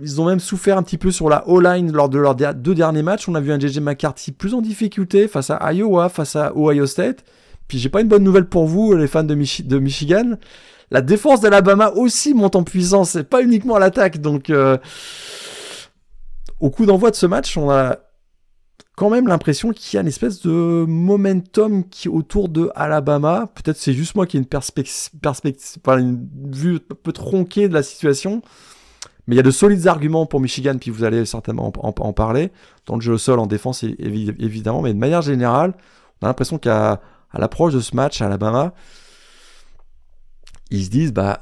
Ils 0.00 0.20
ont 0.20 0.26
même 0.26 0.40
souffert 0.40 0.76
un 0.76 0.82
petit 0.82 0.98
peu 0.98 1.10
sur 1.10 1.30
la 1.30 1.48
O-line 1.48 1.90
lors 1.90 2.10
de 2.10 2.18
leurs 2.18 2.34
deux 2.34 2.74
derniers 2.74 3.02
matchs. 3.02 3.28
On 3.28 3.34
a 3.34 3.40
vu 3.40 3.50
un 3.52 3.58
JJ 3.58 3.80
McCarthy 3.80 4.32
plus 4.32 4.52
en 4.52 4.60
difficulté 4.60 5.26
face 5.26 5.50
à 5.50 5.72
Iowa, 5.72 6.10
face 6.10 6.36
à 6.36 6.52
Ohio 6.54 6.86
State. 6.86 7.24
Puis 7.68 7.78
j'ai 7.78 7.88
pas 7.88 8.00
une 8.00 8.08
bonne 8.08 8.22
nouvelle 8.22 8.46
pour 8.46 8.66
vous, 8.66 8.94
les 8.94 9.06
fans 9.06 9.24
de, 9.24 9.34
Michigan. 9.34 10.34
La 10.90 11.00
défense 11.00 11.40
d'Alabama 11.40 11.90
aussi 11.90 12.34
monte 12.34 12.56
en 12.56 12.62
puissance, 12.62 13.10
c'est 13.10 13.28
pas 13.28 13.42
uniquement 13.42 13.78
l'attaque. 13.78 14.20
Donc, 14.20 14.50
euh, 14.50 14.78
au 16.60 16.70
coup 16.70 16.86
d'envoi 16.86 17.10
de 17.10 17.16
ce 17.16 17.26
match, 17.26 17.56
on 17.56 17.70
a 17.70 17.96
quand 18.96 19.10
même 19.10 19.28
l'impression 19.28 19.72
qu'il 19.72 19.96
y 19.96 19.98
a 19.98 20.00
une 20.00 20.08
espèce 20.08 20.40
de 20.40 20.84
momentum 20.88 21.86
qui 21.88 22.08
autour 22.08 22.48
de 22.48 22.70
Alabama. 22.74 23.50
Peut-être 23.54 23.76
c'est 23.76 23.92
juste 23.92 24.14
moi 24.14 24.26
qui 24.26 24.38
ai 24.38 24.40
une 24.40 24.46
perspective, 24.46 25.10
une 25.86 26.28
vue 26.50 26.76
un 26.76 26.94
peu 27.02 27.12
tronquée 27.12 27.68
de 27.68 27.74
la 27.74 27.82
situation. 27.82 28.42
Mais 29.26 29.34
il 29.34 29.36
y 29.36 29.40
a 29.40 29.42
de 29.42 29.50
solides 29.50 29.86
arguments 29.86 30.24
pour 30.24 30.40
Michigan, 30.40 30.76
puis 30.78 30.90
vous 30.90 31.04
allez 31.04 31.26
certainement 31.26 31.72
en, 31.76 32.12
parler, 32.12 32.52
dans 32.86 32.94
le 32.94 33.00
jeu 33.00 33.14
au 33.14 33.18
sol, 33.18 33.40
en 33.40 33.46
défense 33.46 33.82
évidemment, 33.82 34.82
mais 34.82 34.94
de 34.94 34.98
manière 34.98 35.22
générale, 35.22 35.74
on 36.20 36.26
a 36.26 36.28
l'impression 36.28 36.58
qu'à 36.58 37.00
à 37.36 37.38
l'approche 37.38 37.74
de 37.74 37.80
ce 37.80 37.94
match 37.94 38.22
à 38.22 38.26
Alabama, 38.26 38.72
ils 40.70 40.84
se 40.84 40.90
disent 40.90 41.12
bah 41.12 41.40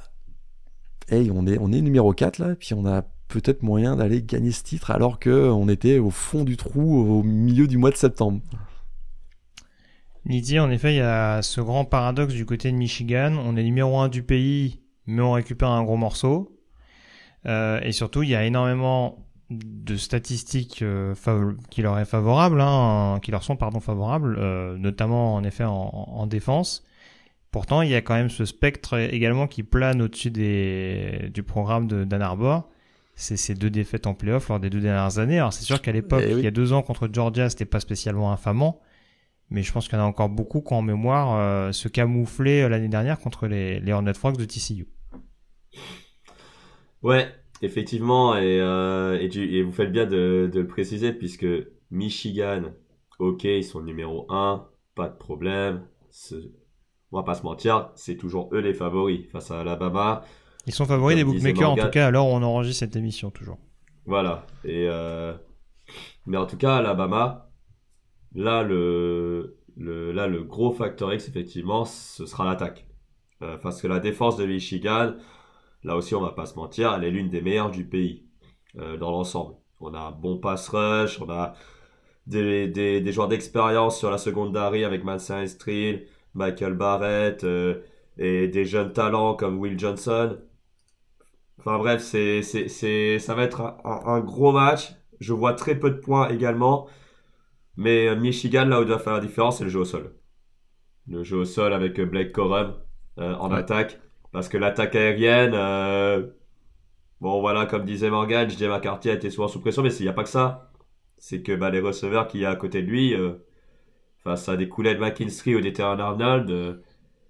hey, 1.08 1.30
on 1.30 1.46
est 1.46 1.80
numéro 1.80 2.12
4 2.12 2.38
là, 2.38 2.56
puis 2.56 2.74
on 2.74 2.84
a 2.84 3.02
peut-être 3.28 3.62
moyen 3.62 3.96
d'aller 3.96 4.22
gagner 4.22 4.50
ce 4.50 4.64
titre 4.64 4.90
alors 4.90 5.18
que 5.20 5.48
on 5.50 5.68
était 5.68 5.98
au 5.98 6.10
fond 6.10 6.44
du 6.44 6.56
trou 6.56 7.18
au 7.18 7.22
milieu 7.22 7.68
du 7.68 7.78
mois 7.78 7.90
de 7.90 7.96
septembre. 7.96 8.40
Lydie, 10.26 10.58
en 10.58 10.70
effet, 10.70 10.94
il 10.94 10.96
y 10.96 11.00
a 11.00 11.42
ce 11.42 11.60
grand 11.60 11.84
paradoxe 11.84 12.34
du 12.34 12.44
côté 12.44 12.72
de 12.72 12.76
Michigan. 12.76 13.36
On 13.44 13.56
est 13.56 13.62
numéro 13.62 13.98
1 13.98 14.08
du 14.08 14.22
pays, 14.22 14.80
mais 15.06 15.22
on 15.22 15.32
récupère 15.32 15.68
un 15.68 15.84
gros 15.84 15.96
morceau. 15.96 16.58
Euh, 17.46 17.80
et 17.82 17.92
surtout, 17.92 18.22
il 18.22 18.30
y 18.30 18.34
a 18.34 18.44
énormément 18.44 19.23
de 19.50 19.96
statistiques 19.96 20.82
euh, 20.82 21.14
qui 21.70 21.82
leur 21.82 21.98
est 21.98 22.04
favorable, 22.04 22.60
hein, 22.60 23.18
qui 23.22 23.30
leur 23.30 23.42
sont 23.42 23.56
pardon 23.56 23.80
favorables, 23.80 24.36
euh, 24.38 24.76
notamment 24.76 25.34
en 25.34 25.44
effet 25.44 25.64
en, 25.64 26.26
défense. 26.26 26.84
Pourtant, 27.50 27.82
il 27.82 27.90
y 27.90 27.94
a 27.94 28.00
quand 28.00 28.14
même 28.14 28.30
ce 28.30 28.44
spectre 28.44 28.98
également 28.98 29.46
qui 29.46 29.62
plane 29.62 30.02
au-dessus 30.02 30.30
des, 30.30 31.30
du 31.32 31.42
programme 31.42 31.86
de 31.86 32.04
d'Ann 32.04 32.22
Arbor. 32.22 32.68
C'est 33.14 33.36
ces 33.36 33.54
deux 33.54 33.70
défaites 33.70 34.08
en 34.08 34.14
playoff 34.14 34.48
lors 34.48 34.58
des 34.58 34.70
deux 34.70 34.80
dernières 34.80 35.18
années. 35.18 35.38
Alors 35.38 35.52
c'est 35.52 35.62
sûr 35.62 35.80
qu'à 35.80 35.92
l'époque, 35.92 36.24
eh 36.26 36.32
il 36.32 36.40
y 36.40 36.48
a 36.48 36.50
deux 36.50 36.72
ans 36.72 36.82
contre 36.82 37.08
Georgia, 37.12 37.48
c'était 37.48 37.64
pas 37.64 37.78
spécialement 37.78 38.32
infamant, 38.32 38.80
mais 39.50 39.62
je 39.62 39.70
pense 39.70 39.86
qu'il 39.86 39.96
y 39.96 40.00
en 40.00 40.04
a 40.04 40.08
encore 40.08 40.30
beaucoup 40.30 40.62
qui 40.62 40.74
en 40.74 40.82
mémoire 40.82 41.38
euh, 41.38 41.70
se 41.70 41.86
camouflaient 41.86 42.68
l'année 42.68 42.88
dernière 42.88 43.20
contre 43.20 43.46
les, 43.46 43.78
les 43.78 43.92
Hornet 43.92 44.14
Frogs 44.14 44.36
de 44.36 44.44
TCU. 44.44 44.88
Ouais, 47.02 47.28
Effectivement, 47.62 48.36
et, 48.36 48.60
euh, 48.60 49.18
et, 49.20 49.62
vous 49.62 49.72
faites 49.72 49.92
bien 49.92 50.06
de, 50.06 50.50
le 50.52 50.66
préciser, 50.66 51.12
puisque 51.12 51.46
Michigan, 51.90 52.72
ok, 53.18 53.44
ils 53.44 53.64
sont 53.64 53.80
numéro 53.80 54.26
1, 54.28 54.66
pas 54.94 55.08
de 55.08 55.16
problème. 55.16 55.86
On 57.12 57.16
va 57.16 57.22
pas 57.22 57.34
se 57.34 57.42
mentir, 57.42 57.90
c'est 57.94 58.16
toujours 58.16 58.50
eux 58.52 58.60
les 58.60 58.74
favoris 58.74 59.26
face 59.30 59.50
à 59.50 59.60
Alabama. 59.60 60.24
Ils 60.66 60.74
sont 60.74 60.84
favoris 60.84 61.16
des 61.16 61.24
bookmakers, 61.24 61.70
en 61.70 61.76
tout 61.76 61.90
cas, 61.90 62.06
alors 62.06 62.26
on 62.26 62.42
enregistre 62.42 62.80
cette 62.80 62.96
émission 62.96 63.30
toujours. 63.30 63.58
Voilà. 64.06 64.46
Et 64.64 64.86
euh, 64.88 65.34
Mais 66.26 66.36
en 66.36 66.46
tout 66.46 66.56
cas, 66.56 66.76
Alabama, 66.76 67.50
là 68.34 68.62
le, 68.62 69.56
le, 69.76 70.12
là, 70.12 70.26
le 70.26 70.42
gros 70.42 70.72
facteur 70.72 71.12
X, 71.12 71.28
effectivement, 71.28 71.84
ce 71.84 72.26
sera 72.26 72.44
l'attaque. 72.44 72.86
Euh, 73.42 73.56
parce 73.58 73.82
que 73.82 73.86
la 73.86 74.00
défense 74.00 74.36
de 74.36 74.46
Michigan, 74.46 75.14
Là 75.84 75.96
aussi, 75.96 76.14
on 76.14 76.20
va 76.22 76.32
pas 76.32 76.46
se 76.46 76.56
mentir, 76.56 76.94
elle 76.94 77.04
est 77.04 77.10
l'une 77.10 77.28
des 77.28 77.42
meilleures 77.42 77.70
du 77.70 77.84
pays 77.84 78.24
euh, 78.78 78.96
dans 78.96 79.10
l'ensemble. 79.10 79.54
On 79.80 79.92
a 79.92 79.98
un 79.98 80.10
bon 80.12 80.38
pass 80.38 80.68
rush, 80.70 81.20
on 81.20 81.28
a 81.30 81.54
des, 82.26 82.68
des, 82.68 83.02
des 83.02 83.12
joueurs 83.12 83.28
d'expérience 83.28 83.98
sur 83.98 84.10
la 84.10 84.18
secondary 84.18 84.84
avec 84.84 85.04
Manson 85.04 85.40
Estril, 85.40 86.06
Michael 86.32 86.74
Barrett 86.74 87.44
euh, 87.44 87.82
et 88.16 88.48
des 88.48 88.64
jeunes 88.64 88.92
talents 88.94 89.34
comme 89.34 89.58
Will 89.58 89.78
Johnson. 89.78 90.38
Enfin 91.58 91.78
bref, 91.78 92.02
c'est, 92.02 92.42
c'est, 92.42 92.68
c'est, 92.68 93.18
ça 93.18 93.34
va 93.34 93.42
être 93.42 93.60
un, 93.60 94.00
un, 94.06 94.20
gros 94.20 94.52
match. 94.52 94.94
Je 95.20 95.32
vois 95.34 95.52
très 95.52 95.78
peu 95.78 95.90
de 95.90 95.98
points 95.98 96.28
également. 96.30 96.88
Mais 97.76 98.08
euh, 98.08 98.16
Michigan, 98.16 98.64
là 98.64 98.80
où 98.80 98.82
il 98.82 98.88
doit 98.88 98.98
faire 98.98 99.14
la 99.14 99.20
différence, 99.20 99.58
c'est 99.58 99.64
le 99.64 99.70
jeu 99.70 99.80
au 99.80 99.84
sol. 99.84 100.14
Le 101.08 101.22
jeu 101.24 101.38
au 101.38 101.44
sol 101.44 101.74
avec 101.74 102.00
Blake 102.00 102.32
Corum 102.32 102.74
en 103.18 103.52
attaque. 103.52 104.00
Parce 104.34 104.48
que 104.48 104.56
l'attaque 104.56 104.96
aérienne, 104.96 105.52
euh, 105.54 106.26
bon 107.20 107.40
voilà, 107.40 107.66
comme 107.66 107.84
disait 107.84 108.10
Morgan, 108.10 108.50
JJ 108.50 108.64
McCarthy 108.64 109.10
a 109.10 109.12
été 109.12 109.30
souvent 109.30 109.46
sous 109.46 109.60
pression, 109.60 109.84
mais 109.84 109.94
il 109.94 110.02
n'y 110.02 110.08
a 110.08 110.12
pas 110.12 110.24
que 110.24 110.28
ça. 110.28 110.72
C'est 111.18 111.40
que 111.40 111.52
bah, 111.52 111.70
les 111.70 111.78
receveurs 111.78 112.26
qu'il 112.26 112.40
y 112.40 112.44
a 112.44 112.50
à 112.50 112.56
côté 112.56 112.82
de 112.82 112.88
lui, 112.88 113.14
euh, 113.14 113.34
face 114.24 114.48
à 114.48 114.56
des 114.56 114.68
coulées 114.68 114.96
de 114.96 114.98
McKinstry 114.98 115.54
ou 115.54 115.60
des 115.60 115.72
Terran 115.72 116.00
Arnold, 116.00 116.50
euh, 116.50 116.82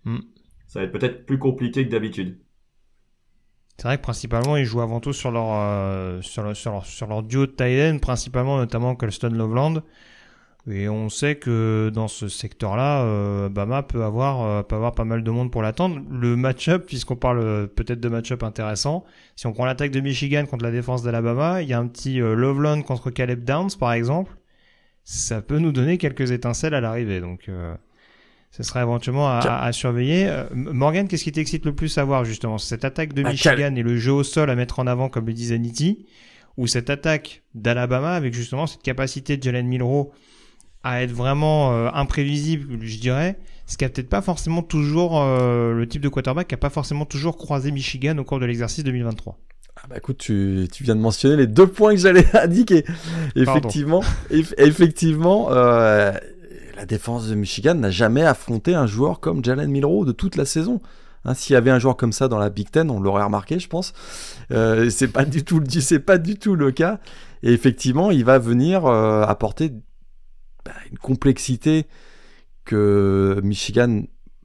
hmm. 0.06 0.20
ça 0.66 0.78
va 0.80 0.86
être 0.86 0.92
peut-être 0.92 1.26
plus 1.26 1.38
compliqué 1.38 1.84
que 1.84 1.90
d'habitude. 1.90 2.38
C'est 3.76 3.86
vrai 3.86 3.98
que 3.98 4.02
principalement 4.02 4.56
ils 4.56 4.64
jouent 4.64 4.80
avant 4.80 5.00
tout 5.00 5.12
sur 5.12 5.30
leur, 5.30 6.24
sur, 6.24 6.42
leur, 6.42 6.56
sur, 6.56 7.06
leur, 7.06 7.22
duo 7.22 7.44
de 7.44 7.52
Thailand, 7.52 7.98
principalement 7.98 8.56
notamment 8.56 8.96
Colston 8.96 9.32
Loveland. 9.34 9.82
Et 10.70 10.88
on 10.88 11.10
sait 11.10 11.34
que 11.34 11.90
dans 11.92 12.08
ce 12.08 12.28
secteur-là, 12.28 13.02
euh, 13.02 13.50
Bama 13.50 13.82
peut 13.82 14.02
avoir, 14.02 14.42
euh, 14.42 14.62
peut 14.62 14.76
avoir 14.76 14.94
pas 14.94 15.04
mal 15.04 15.22
de 15.22 15.30
monde 15.30 15.50
pour 15.50 15.60
l'attendre. 15.60 16.00
Le 16.10 16.36
match-up, 16.36 16.86
puisqu'on 16.86 17.16
parle 17.16 17.40
euh, 17.40 17.66
peut-être 17.66 18.00
de 18.00 18.08
match-up 18.08 18.42
intéressant, 18.42 19.04
si 19.36 19.46
on 19.46 19.52
prend 19.52 19.66
l'attaque 19.66 19.90
de 19.90 20.00
Michigan 20.00 20.46
contre 20.46 20.64
la 20.64 20.70
défense 20.70 21.02
d'Alabama, 21.02 21.60
il 21.60 21.68
y 21.68 21.74
a 21.74 21.78
un 21.78 21.86
petit 21.86 22.18
euh, 22.18 22.34
Loveland 22.34 22.80
contre 22.80 23.10
Caleb 23.10 23.44
Downs, 23.44 23.70
par 23.78 23.92
exemple. 23.92 24.32
Ça 25.04 25.42
peut 25.42 25.58
nous 25.58 25.72
donner 25.72 25.98
quelques 25.98 26.30
étincelles 26.30 26.72
à 26.72 26.80
l'arrivée. 26.80 27.20
Donc, 27.20 27.50
Ce 28.50 28.62
sera 28.62 28.80
éventuellement 28.80 29.28
à, 29.28 29.72
surveiller. 29.72 30.28
Euh, 30.28 30.44
Morgan, 30.54 31.08
qu'est-ce 31.08 31.24
qui 31.24 31.32
t'excite 31.32 31.66
le 31.66 31.74
plus 31.74 31.98
à 31.98 32.04
voir 32.04 32.24
justement? 32.24 32.56
Cette 32.56 32.86
attaque 32.86 33.12
de 33.12 33.22
bah, 33.22 33.32
Michigan 33.32 33.74
et 33.74 33.82
le 33.82 33.98
jeu 33.98 34.12
au 34.12 34.22
sol 34.22 34.48
à 34.48 34.54
mettre 34.54 34.78
en 34.78 34.86
avant, 34.86 35.10
comme 35.10 35.26
le 35.26 35.34
disait 35.34 35.58
Nitti, 35.58 36.06
ou 36.56 36.66
cette 36.66 36.88
attaque 36.88 37.42
d'Alabama 37.54 38.14
avec 38.14 38.32
justement 38.32 38.66
cette 38.66 38.82
capacité 38.82 39.36
de 39.36 39.42
Jalen 39.42 39.66
Milrow 39.66 40.14
à 40.84 41.02
être 41.02 41.12
vraiment 41.12 41.72
euh, 41.72 41.88
imprévisible, 41.92 42.78
je 42.82 42.98
dirais, 42.98 43.38
ce 43.66 43.76
qui 43.76 43.84
a 43.84 43.88
peut-être 43.88 44.10
pas 44.10 44.22
forcément 44.22 44.62
toujours 44.62 45.20
euh, 45.20 45.72
le 45.72 45.88
type 45.88 46.02
de 46.02 46.08
quarterback 46.08 46.48
qui 46.48 46.54
a 46.54 46.58
pas 46.58 46.70
forcément 46.70 47.06
toujours 47.06 47.36
croisé 47.36 47.72
Michigan 47.72 48.16
au 48.18 48.24
cours 48.24 48.38
de 48.38 48.46
l'exercice 48.46 48.84
2023. 48.84 49.38
Ah 49.76 49.86
bah 49.88 49.96
écoute, 49.96 50.18
tu, 50.18 50.68
tu, 50.72 50.84
viens 50.84 50.94
de 50.94 51.00
mentionner 51.00 51.36
les 51.36 51.46
deux 51.46 51.66
points 51.66 51.94
que 51.94 52.00
j'allais 52.00 52.26
indiquer. 52.36 52.84
Effectivement, 53.34 54.02
effectivement, 54.30 55.48
euh, 55.50 56.12
la 56.76 56.86
défense 56.86 57.28
de 57.28 57.34
Michigan 57.34 57.74
n'a 57.74 57.90
jamais 57.90 58.22
affronté 58.22 58.74
un 58.74 58.86
joueur 58.86 59.20
comme 59.20 59.44
Jalen 59.44 59.70
Milrow 59.70 60.04
de 60.04 60.12
toute 60.12 60.36
la 60.36 60.44
saison. 60.44 60.80
Hein, 61.24 61.34
S'il 61.34 61.54
y 61.54 61.56
avait 61.56 61.70
un 61.70 61.78
joueur 61.78 61.96
comme 61.96 62.12
ça 62.12 62.28
dans 62.28 62.38
la 62.38 62.50
Big 62.50 62.70
Ten, 62.70 62.90
on 62.90 63.00
l'aurait 63.00 63.24
remarqué, 63.24 63.58
je 63.58 63.68
pense. 63.68 63.94
Euh, 64.52 64.90
c'est 64.90 65.08
pas 65.08 65.24
du 65.24 65.42
tout, 65.42 65.62
c'est 65.80 65.98
pas 66.00 66.18
du 66.18 66.36
tout 66.36 66.54
le 66.54 66.70
cas. 66.70 67.00
Et 67.42 67.52
effectivement, 67.52 68.10
il 68.10 68.24
va 68.24 68.38
venir 68.38 68.86
euh, 68.86 69.22
apporter 69.22 69.72
bah, 70.64 70.72
une 70.90 70.98
complexité 70.98 71.86
que 72.64 73.40
Michigan 73.44 74.02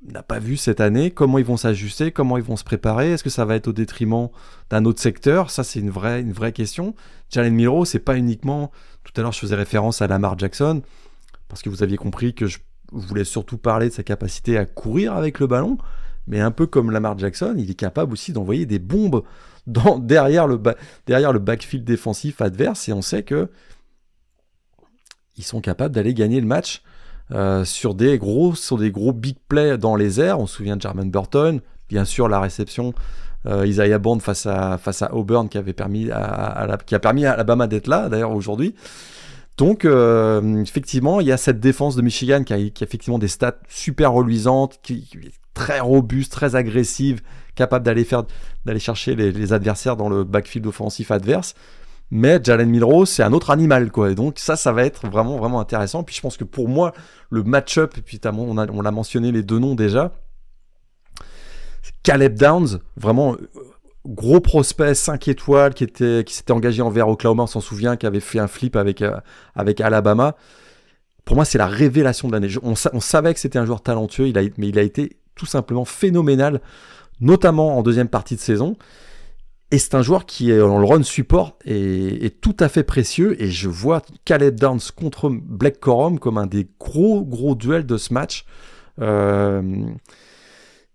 n'a 0.08 0.24
pas 0.24 0.40
vu 0.40 0.58
cette 0.58 0.80
année. 0.80 1.12
Comment 1.12 1.38
ils 1.38 1.46
vont 1.46 1.58
s'ajuster? 1.58 2.12
Comment 2.12 2.38
ils 2.38 2.44
vont 2.44 2.56
se 2.56 2.64
préparer? 2.64 3.12
Est-ce 3.12 3.24
que 3.24 3.30
ça 3.30 3.46
va 3.46 3.56
être 3.56 3.68
au 3.68 3.74
détriment 3.74 4.30
d'un 4.70 4.86
autre 4.86 5.02
secteur? 5.02 5.50
Ça, 5.50 5.64
c'est 5.64 5.80
une 5.80 5.90
vraie, 5.90 6.22
une 6.22 6.32
vraie 6.32 6.54
question. 6.54 6.96
Jalen 7.30 7.54
Miro, 7.54 7.86
c'est 7.86 8.00
pas 8.00 8.16
uniquement. 8.16 8.72
Tout 9.04 9.14
à 9.18 9.22
l'heure, 9.22 9.32
je 9.32 9.40
faisais 9.40 9.56
référence 9.56 10.02
à 10.02 10.08
Lamar 10.08 10.38
Jackson 10.38 10.82
parce 11.48 11.62
que 11.62 11.70
vous 11.70 11.84
aviez 11.84 11.98
compris 11.98 12.34
que 12.34 12.46
je 12.46 12.60
voulais 12.92 13.24
surtout 13.24 13.58
parler 13.58 13.90
de 13.90 13.94
sa 13.94 14.04
capacité 14.04 14.58
à 14.58 14.66
courir 14.66 15.14
avec 15.14 15.40
le 15.40 15.48
ballon. 15.48 15.78
Mais 16.28 16.40
un 16.40 16.52
peu 16.52 16.68
comme 16.68 16.92
Lamar 16.92 17.18
Jackson, 17.18 17.56
il 17.58 17.70
est 17.72 17.76
capable 17.76 18.14
aussi 18.14 18.34
d'envoyer 18.34 18.66
des 18.66 18.80
bombes 18.80 19.24
derrière, 19.66 20.48
le 20.48 20.62
derrière 21.08 21.34
le 21.34 21.40
backfield 21.40 21.84
défensif 21.84 22.42
adverse. 22.42 22.88
Et 22.88 22.94
on 22.94 23.02
sait 23.02 23.24
que 23.24 23.50
ils 25.40 25.44
sont 25.44 25.62
capables 25.62 25.96
d'aller 25.96 26.14
gagner 26.14 26.40
le 26.40 26.46
match 26.46 26.84
euh, 27.32 27.64
sur 27.64 27.96
des 27.96 28.18
gros 28.18 28.54
sur 28.56 28.78
des 28.78 28.92
gros 28.92 29.14
big 29.14 29.38
plays 29.48 29.78
dans 29.78 29.96
les 29.96 30.20
airs. 30.20 30.40
On 30.40 30.46
se 30.46 30.58
souvient 30.58 30.76
de 30.76 30.82
Jermaine 30.82 31.10
Burton, 31.10 31.62
bien 31.88 32.06
sûr 32.06 32.28
la 32.28 32.40
réception 32.40 32.94
euh, 33.46 33.66
Isaiah 33.66 34.00
Bond 34.00 34.20
face 34.20 34.46
à 34.46 34.78
face 34.78 35.02
à 35.02 35.14
Auburn 35.14 35.48
qui 35.48 35.58
avait 35.58 35.74
permis 35.74 36.12
à, 36.12 36.78
qui 36.86 36.94
a 36.94 37.00
permis 37.00 37.26
à 37.26 37.34
Alabama 37.34 37.68
d'être 37.68 37.88
là 37.88 38.10
d'ailleurs 38.10 38.32
aujourd'hui. 38.32 38.76
Donc 39.58 39.86
euh, 39.86 40.62
effectivement, 40.62 41.22
il 41.22 41.28
y 41.28 41.32
a 41.32 41.38
cette 41.38 41.60
défense 41.60 41.96
de 41.96 42.02
Michigan 42.02 42.44
qui 42.44 42.54
a, 42.54 42.58
effectivement 42.58 43.20
des 43.20 43.28
stats 43.28 43.60
super 43.68 44.14
reluisantes, 44.14 44.80
qui, 44.84 45.08
est 45.24 45.32
très 45.54 45.80
robuste, 45.80 46.32
très 46.32 46.56
agressive, 46.56 47.22
capable 47.56 47.86
d'aller 47.86 48.06
faire 48.06 48.24
d'aller 48.66 48.80
chercher 48.80 49.16
les, 49.16 49.54
adversaires 49.54 49.98
dans 49.98 50.10
le 50.10 50.24
backfield 50.24 50.66
offensif 50.68 51.12
adverse. 51.12 51.56
Mais 52.12 52.40
Jalen 52.44 52.70
Milrow, 52.70 53.06
c'est 53.06 53.22
un 53.22 53.34
autre 53.34 53.52
animal, 53.52 53.92
quoi. 53.92 54.12
Et 54.12 54.16
donc 54.16 54.40
ça, 54.40 54.56
ça 54.56 54.72
va 54.72 54.84
être 54.84 55.08
vraiment, 55.08 55.38
vraiment 55.38 55.60
intéressant. 55.60 56.04
Puis 56.04 56.16
je 56.16 56.22
pense 56.22 56.38
que 56.38 56.44
pour 56.44 56.68
moi, 56.68 56.94
le 57.30 57.44
match-up, 57.44 57.98
et 57.98 58.02
puis 58.02 58.20
on, 58.26 58.82
l'a 58.82 58.92
mentionné 58.92 59.32
les 59.32 59.44
deux 59.44 59.60
noms 59.60 59.76
déjà, 59.76 60.14
Caleb 62.04 62.36
Downs, 62.38 62.80
vraiment 62.98 63.34
euh, 63.34 63.50
gros 64.06 64.40
prospect 64.40 64.96
5 64.96 65.28
étoiles 65.28 65.74
qui 65.74 65.84
était 65.84 66.24
qui 66.26 66.34
s'était 66.34 66.52
engagé 66.52 66.82
envers 66.82 67.08
Oklahoma, 67.08 67.44
on 67.44 67.48
s'en 67.48 67.62
souvient, 67.62 67.96
qui 67.96 68.06
avait 68.06 68.20
fait 68.20 68.40
un 68.40 68.48
flip 68.48 68.76
avec 68.76 69.02
euh, 69.02 69.18
avec 69.56 69.80
Alabama. 69.80 70.36
Pour 71.26 71.36
moi, 71.36 71.46
c'est 71.46 71.60
la 71.60 71.68
révélation 71.68 72.28
de 72.28 72.34
l'année. 72.34 72.50
On, 72.64 72.74
on, 72.94 73.00
savait 73.00 73.34
que 73.36 73.40
c'était 73.40 73.60
un 73.60 73.66
joueur 73.66 73.82
talentueux, 73.82 74.28
il 74.28 74.38
a, 74.40 74.42
mais 74.58 74.70
il 74.70 74.80
a 74.80 74.82
été 74.82 75.18
tout 75.36 75.46
simplement 75.46 75.86
phénoménal, 75.86 76.60
notamment 77.22 77.78
en 77.78 77.84
deuxième 77.84 78.08
partie 78.08 78.36
de 78.36 78.42
saison. 78.42 78.78
Et 79.72 79.78
c'est 79.78 79.94
un 79.94 80.02
joueur 80.02 80.26
qui 80.26 80.52
est 80.52 80.62
en 80.62 80.80
le 80.80 80.86
run 80.86 81.04
support 81.04 81.58
est, 81.64 82.42
tout 82.42 82.58
à 82.60 82.70
fait 82.70 82.84
précieux. 82.84 83.40
Et 83.42 83.52
je 83.52 83.70
vois 83.70 84.02
Caleb 84.26 84.60
Downs 84.60 84.80
contre 84.96 85.30
Black 85.30 85.80
Corum 85.80 86.18
comme 86.18 86.40
un 86.40 86.48
des 86.48 86.68
gros 86.80 87.24
gros 87.24 87.54
duels 87.54 87.86
de 87.86 87.98
ce 87.98 88.14
match. 88.14 88.46
Euh, 89.00 89.86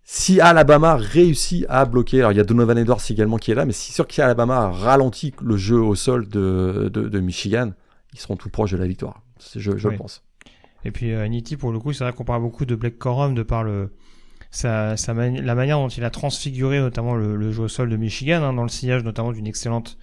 si 0.03 0.41
Alabama 0.41 0.97
réussit 0.97 1.65
à 1.69 1.85
bloquer, 1.85 2.19
alors 2.19 2.33
il 2.33 2.37
y 2.37 2.41
a 2.41 2.45
Donovan 2.45 2.77
Edwards 2.77 3.01
également 3.09 3.37
qui 3.37 3.53
est 3.53 3.55
là, 3.55 3.65
mais 3.65 3.73
si 3.73 3.93
sûr 3.93 4.07
qu'Alabama 4.07 4.71
ralentit 4.71 5.33
le 5.41 5.57
jeu 5.57 5.81
au 5.81 5.95
sol 5.95 6.29
de, 6.29 6.91
de, 6.93 7.21
Michigan, 7.21 7.71
ils 8.13 8.19
seront 8.19 8.37
tout 8.37 8.51
proches 8.51 8.73
de 8.73 8.77
la 8.77 8.87
victoire. 8.87 9.23
Je, 9.57 9.77
je 9.77 9.89
pense. 9.89 10.23
Et 10.85 10.91
puis 10.91 11.15
euh, 11.15 11.27
Nitti, 11.27 11.57
pour 11.57 11.73
le 11.73 11.79
coup, 11.79 11.93
c'est 11.93 12.05
vrai 12.05 12.13
qu'on 12.13 12.25
parle 12.25 12.43
beaucoup 12.43 12.67
de 12.67 12.75
Black 12.75 12.99
Corum 12.99 13.35
de 13.35 13.43
par 13.43 13.65
le, 13.65 13.93
la 14.63 15.55
manière 15.55 15.79
dont 15.79 15.89
il 15.89 16.05
a 16.05 16.11
transfiguré 16.11 16.81
notamment 16.81 17.15
le, 17.15 17.53
jeu 17.53 17.65
au 17.65 17.69
sol 17.69 17.89
de 17.89 17.97
Michigan, 17.97 18.43
hein, 18.43 18.53
dans 18.53 18.63
le 18.63 18.69
sillage 18.69 19.03
notamment 19.03 19.33
d'une 19.33 19.47
excellente 19.47 19.99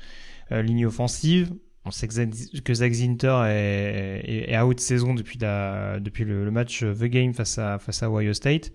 euh, 0.51 0.61
ligne 0.61 0.85
offensive. 0.85 1.53
On 1.85 1.91
sait 1.91 2.07
que 2.07 2.73
Zach 2.73 2.91
Zinter 2.91 3.41
est, 3.47 4.55
out 4.59 4.75
de 4.75 4.79
saison 4.79 5.15
depuis, 5.15 5.39
depuis 5.39 6.25
le, 6.25 6.51
match 6.51 6.81
The 6.81 7.05
Game 7.05 7.33
face 7.33 7.57
à, 7.57 7.79
face 7.79 8.03
à 8.03 8.11
Ohio 8.11 8.33
State. 8.33 8.71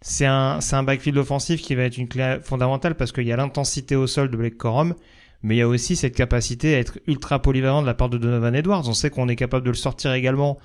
C'est 0.00 0.24
un, 0.24 0.58
un 0.72 0.82
backfield 0.82 1.18
offensif 1.18 1.60
qui 1.60 1.74
va 1.74 1.82
être 1.82 1.98
une 1.98 2.08
clé 2.08 2.38
fondamentale 2.42 2.94
parce 2.94 3.12
qu'il 3.12 3.26
y 3.26 3.32
a 3.32 3.36
l'intensité 3.36 3.96
au 3.96 4.06
sol 4.06 4.30
de 4.30 4.36
Blake 4.38 4.56
Corum, 4.56 4.94
mais 5.42 5.56
il 5.56 5.58
y 5.58 5.62
a 5.62 5.68
aussi 5.68 5.96
cette 5.96 6.14
capacité 6.14 6.74
à 6.74 6.78
être 6.78 6.98
ultra 7.06 7.42
polyvalent 7.42 7.82
de 7.82 7.86
la 7.86 7.92
part 7.92 8.08
de 8.08 8.16
Donovan 8.16 8.54
Edwards. 8.54 8.88
On 8.88 8.94
sait 8.94 9.10
qu'on 9.10 9.28
est 9.28 9.36
capable 9.36 9.66
de 9.66 9.70
le 9.70 9.76
sortir 9.76 10.14
également 10.14 10.56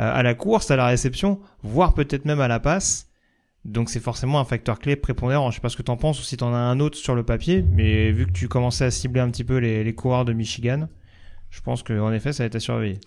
euh, 0.00 0.14
à 0.14 0.22
la 0.22 0.34
course, 0.34 0.70
à 0.70 0.76
la 0.76 0.86
réception, 0.86 1.40
voire 1.62 1.94
peut-être 1.94 2.26
même 2.26 2.40
à 2.40 2.48
la 2.48 2.60
passe. 2.60 3.11
Donc 3.64 3.90
c'est 3.90 4.00
forcément 4.00 4.40
un 4.40 4.44
facteur 4.44 4.78
clé 4.78 4.96
prépondérant. 4.96 5.50
Je 5.50 5.56
sais 5.56 5.60
pas 5.60 5.68
ce 5.68 5.76
que 5.76 5.82
t'en 5.82 5.96
penses 5.96 6.18
ou 6.20 6.22
si 6.22 6.36
t'en 6.36 6.52
as 6.52 6.58
un 6.58 6.80
autre 6.80 6.96
sur 6.96 7.14
le 7.14 7.22
papier, 7.22 7.62
mais 7.62 8.10
vu 8.10 8.26
que 8.26 8.32
tu 8.32 8.48
commençais 8.48 8.84
à 8.84 8.90
cibler 8.90 9.20
un 9.20 9.30
petit 9.30 9.44
peu 9.44 9.58
les, 9.58 9.84
les 9.84 9.94
coureurs 9.94 10.24
de 10.24 10.32
Michigan, 10.32 10.88
je 11.50 11.60
pense 11.60 11.82
qu'en 11.82 12.12
effet 12.12 12.32
ça 12.32 12.42
va 12.42 12.46
être 12.48 12.56
à 12.56 12.60
surveiller. 12.60 12.98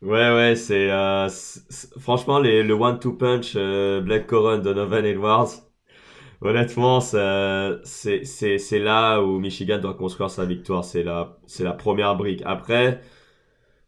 Ouais, 0.00 0.34
ouais, 0.34 0.56
c'est 0.56 0.90
euh, 0.90 1.28
franchement 2.00 2.40
le 2.40 2.72
one-two 2.72 3.12
punch 3.12 3.52
euh, 3.54 4.00
Black 4.00 4.26
Coron, 4.26 4.58
Donovan 4.58 5.04
Edwards. 5.04 5.50
Honnêtement, 6.40 6.98
c'est 7.00 8.78
là 8.80 9.20
où 9.20 9.38
Michigan 9.38 9.78
doit 9.78 9.94
construire 9.94 10.28
sa 10.28 10.44
victoire. 10.44 10.84
C'est 10.84 11.04
la 11.04 11.38
la 11.60 11.72
première 11.72 12.16
brique. 12.16 12.42
Après, 12.44 13.00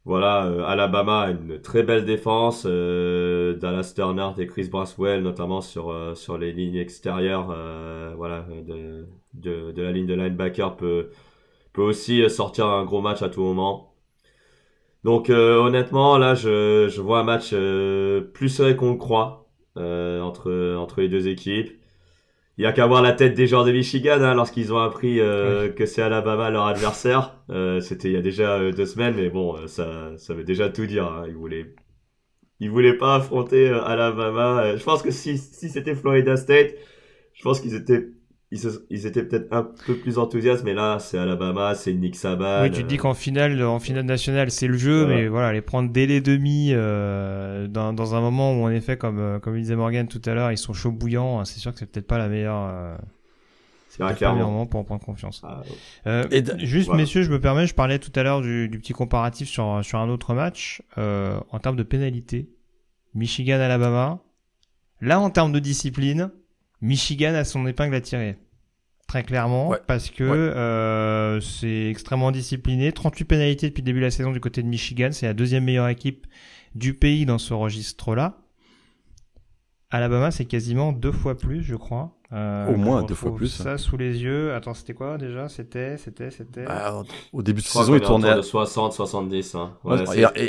voilà, 0.04 0.44
euh, 0.46 0.64
Alabama 0.64 1.20
a 1.22 1.30
une 1.30 1.60
très 1.62 1.82
belle 1.82 2.04
défense. 2.04 2.64
Euh, 2.66 3.54
Dallas 3.56 3.92
Turner 3.94 4.30
et 4.38 4.46
Chris 4.46 4.68
Braswell, 4.68 5.22
notamment 5.22 5.62
sur, 5.62 5.90
euh, 5.90 6.14
sur 6.14 6.36
les 6.36 6.52
lignes 6.52 6.76
extérieures 6.76 7.46
voilà, 8.16 8.42
de, 8.42 9.06
de, 9.34 9.72
de, 9.72 9.82
la 9.82 9.92
ligne 9.92 10.06
de 10.06 10.14
linebacker, 10.14 10.76
peut, 10.76 11.10
peut 11.72 11.82
aussi 11.82 12.28
sortir 12.30 12.66
un 12.66 12.84
gros 12.84 13.00
match 13.00 13.22
à 13.22 13.28
tout 13.30 13.42
moment. 13.42 13.94
Donc 15.04 15.28
honnêtement, 15.30 16.18
là, 16.18 16.34
je, 16.34 16.88
je 16.88 17.00
vois 17.02 17.20
un 17.20 17.24
match 17.24 17.54
plus 18.34 18.48
serré 18.48 18.76
qu'on 18.76 18.92
le 18.92 18.96
croit 18.98 19.48
entre, 19.76 20.76
entre 20.78 21.00
les 21.00 21.08
deux 21.08 21.28
équipes. 21.28 21.72
Il 22.56 22.62
y 22.62 22.66
a 22.66 22.72
qu'à 22.72 22.86
voir 22.86 23.02
la 23.02 23.12
tête 23.12 23.34
des 23.34 23.46
joueurs 23.48 23.64
de 23.64 23.72
Michigan 23.72 24.18
hein, 24.20 24.34
lorsqu'ils 24.34 24.72
ont 24.72 24.78
appris 24.78 25.18
euh, 25.20 25.70
que 25.70 25.86
c'est 25.86 26.02
Alabama 26.02 26.50
leur 26.50 26.66
adversaire. 26.66 27.42
Euh, 27.50 27.80
C'était 27.80 28.08
il 28.08 28.14
y 28.14 28.16
a 28.16 28.22
déjà 28.22 28.58
euh, 28.58 28.70
deux 28.72 28.86
semaines, 28.86 29.14
mais 29.16 29.28
bon, 29.28 29.56
euh, 29.56 29.66
ça, 29.66 30.12
ça 30.18 30.34
veut 30.34 30.44
déjà 30.44 30.68
tout 30.68 30.86
dire. 30.86 31.04
Hein. 31.06 31.24
Ils 31.28 31.34
voulaient, 31.34 31.74
ils 32.60 32.70
voulaient 32.70 32.96
pas 32.96 33.16
affronter 33.16 33.68
euh, 33.68 33.82
Alabama. 33.84 34.76
Je 34.76 34.84
pense 34.84 35.02
que 35.02 35.10
si, 35.10 35.38
si 35.38 35.68
c'était 35.68 35.94
Florida 35.96 36.36
State, 36.36 36.74
je 37.34 37.42
pense 37.42 37.60
qu'ils 37.60 37.74
étaient 37.74 38.08
ils, 38.90 39.06
étaient 39.06 39.22
peut-être 39.22 39.52
un 39.52 39.62
peu 39.62 39.96
plus 39.96 40.18
enthousiastes, 40.18 40.64
mais 40.64 40.74
là, 40.74 40.98
c'est 40.98 41.18
Alabama, 41.18 41.74
c'est 41.74 41.92
Nick 41.92 42.16
Saban. 42.16 42.62
Oui, 42.62 42.70
tu 42.70 42.82
te 42.82 42.88
dis 42.88 42.96
qu'en 42.96 43.14
finale, 43.14 43.62
en 43.62 43.80
finale 43.80 44.04
nationale, 44.04 44.50
c'est 44.50 44.66
le 44.66 44.76
jeu, 44.76 45.06
mais 45.06 45.28
voilà, 45.28 45.52
les 45.52 45.60
prendre 45.62 45.90
dès 45.90 46.06
les 46.06 46.20
demi, 46.20 46.70
euh, 46.72 47.66
dans, 47.68 47.92
dans, 47.92 48.14
un 48.14 48.20
moment 48.20 48.52
où, 48.52 48.64
en 48.64 48.70
effet, 48.70 48.96
comme, 48.96 49.18
euh, 49.18 49.38
comme 49.38 49.56
disait 49.56 49.76
Morgan 49.76 50.06
tout 50.08 50.22
à 50.26 50.34
l'heure, 50.34 50.52
ils 50.52 50.58
sont 50.58 50.72
chauds 50.72 50.92
bouillants, 50.92 51.40
hein, 51.40 51.44
c'est 51.44 51.60
sûr 51.60 51.72
que 51.72 51.78
c'est 51.78 51.90
peut-être 51.90 52.06
pas 52.06 52.18
la 52.18 52.28
meilleure. 52.28 52.68
Euh, 52.68 52.96
c'est 53.96 54.02
le 54.02 54.08
meilleur 54.12 54.48
moment 54.48 54.66
pour 54.66 54.80
en 54.80 54.84
prendre 54.84 55.04
confiance. 55.04 55.40
Ah, 55.44 55.62
euh, 56.08 56.24
Et 56.32 56.42
juste, 56.66 56.92
messieurs, 56.92 57.22
je 57.22 57.30
me 57.30 57.40
permets, 57.40 57.66
je 57.66 57.74
parlais 57.74 58.00
tout 58.00 58.10
à 58.16 58.24
l'heure 58.24 58.40
du, 58.40 58.68
du, 58.68 58.80
petit 58.80 58.92
comparatif 58.92 59.48
sur, 59.48 59.84
sur 59.84 60.00
un 60.00 60.08
autre 60.08 60.34
match, 60.34 60.82
euh, 60.98 61.38
en 61.50 61.60
termes 61.60 61.76
de 61.76 61.84
pénalité. 61.84 62.50
Michigan-Alabama. 63.14 64.18
Là, 65.00 65.20
en 65.20 65.30
termes 65.30 65.52
de 65.52 65.60
discipline, 65.60 66.32
Michigan 66.84 67.34
a 67.34 67.44
son 67.44 67.66
épingle 67.66 67.94
à 67.94 68.02
tirer. 68.02 68.36
Très 69.08 69.22
clairement, 69.22 69.74
parce 69.86 70.10
que 70.10 70.22
euh, 70.22 71.40
c'est 71.40 71.88
extrêmement 71.88 72.30
discipliné. 72.30 72.92
38 72.92 73.24
pénalités 73.24 73.68
depuis 73.68 73.80
le 73.80 73.86
début 73.86 74.00
de 74.00 74.04
la 74.04 74.10
saison 74.10 74.32
du 74.32 74.40
côté 74.40 74.62
de 74.62 74.68
Michigan. 74.68 75.08
C'est 75.10 75.26
la 75.26 75.32
deuxième 75.32 75.64
meilleure 75.64 75.88
équipe 75.88 76.26
du 76.74 76.92
pays 76.92 77.24
dans 77.24 77.38
ce 77.38 77.54
registre-là. 77.54 78.36
Alabama, 79.90 80.30
c'est 80.30 80.44
quasiment 80.44 80.92
deux 80.92 81.12
fois 81.12 81.38
plus, 81.38 81.62
je 81.62 81.74
crois. 81.74 82.18
Euh, 82.32 82.72
Au 82.72 82.76
moins 82.76 83.02
deux 83.02 83.14
fois 83.14 83.34
plus. 83.34 83.48
Ça 83.48 83.78
sous 83.78 83.96
les 83.96 84.22
yeux. 84.22 84.54
Attends, 84.54 84.74
c'était 84.74 84.94
quoi 84.94 85.18
déjà? 85.18 85.48
C'était, 85.48 85.96
c'était, 85.98 86.30
c'était. 86.30 86.64
Bah, 86.64 87.02
au 87.32 87.42
début 87.42 87.60
de 87.60 87.66
saison, 87.66 87.94
ils 87.94 88.00
tournaient 88.00 88.30
à 88.30 88.42
60, 88.42 88.92
70. 88.92 89.54
Hein. 89.54 89.72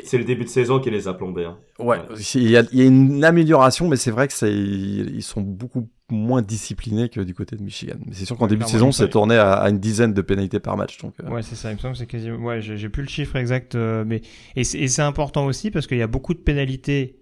c'est, 0.06 0.18
le 0.18 0.24
début 0.24 0.46
de 0.46 0.50
saison 0.50 0.80
qui 0.80 0.90
les 0.90 1.08
a 1.08 1.14
plombés. 1.14 1.46
Hein. 1.46 1.58
Ouais, 1.78 2.00
Il, 2.36 2.50
y 2.50 2.58
a, 2.58 2.64
il 2.72 2.80
y, 2.80 2.82
a, 2.82 2.86
une 2.86 3.24
amélioration, 3.24 3.88
mais 3.88 3.98
c'est 3.98 4.12
vrai 4.12 4.28
que 4.28 4.34
c'est, 4.34 4.54
ils 4.54 5.24
sont 5.24 5.42
beaucoup 5.42 5.90
moins 6.10 6.42
disciplinés 6.42 7.10
que 7.10 7.20
du 7.20 7.34
côté 7.34 7.56
de 7.56 7.64
Michigan. 7.64 7.96
Mais 8.06 8.14
c'est 8.14 8.26
sûr 8.26 8.38
qu'en 8.38 8.48
début 8.48 8.64
de 8.64 8.70
saison, 8.70 8.92
c'est 8.92 9.10
tourné 9.10 9.36
à, 9.36 9.54
à, 9.54 9.70
une 9.70 9.80
dizaine 9.80 10.14
de 10.14 10.22
pénalités 10.22 10.60
par 10.60 10.78
match. 10.78 10.98
Donc, 11.00 11.14
euh. 11.24 11.30
Ouais, 11.30 11.42
c'est 11.42 11.56
ça. 11.56 11.72
Il 11.72 11.76
me 11.76 11.80
semble 11.80 11.94
que 11.94 12.00
c'est 12.00 12.06
quasiment. 12.06 12.38
Ouais, 12.38 12.62
j'ai, 12.62 12.90
plus 12.90 13.04
le 13.04 13.10
chiffre 13.10 13.36
exact, 13.36 13.76
euh, 13.76 14.04
mais 14.06 14.22
et 14.56 14.64
c'est, 14.64 15.02
important 15.02 15.46
aussi 15.46 15.72
parce 15.72 15.88
qu'il 15.88 15.98
y 15.98 16.04
a 16.04 16.08
beaucoup 16.08 16.34
de 16.34 16.40
pénalités 16.40 17.20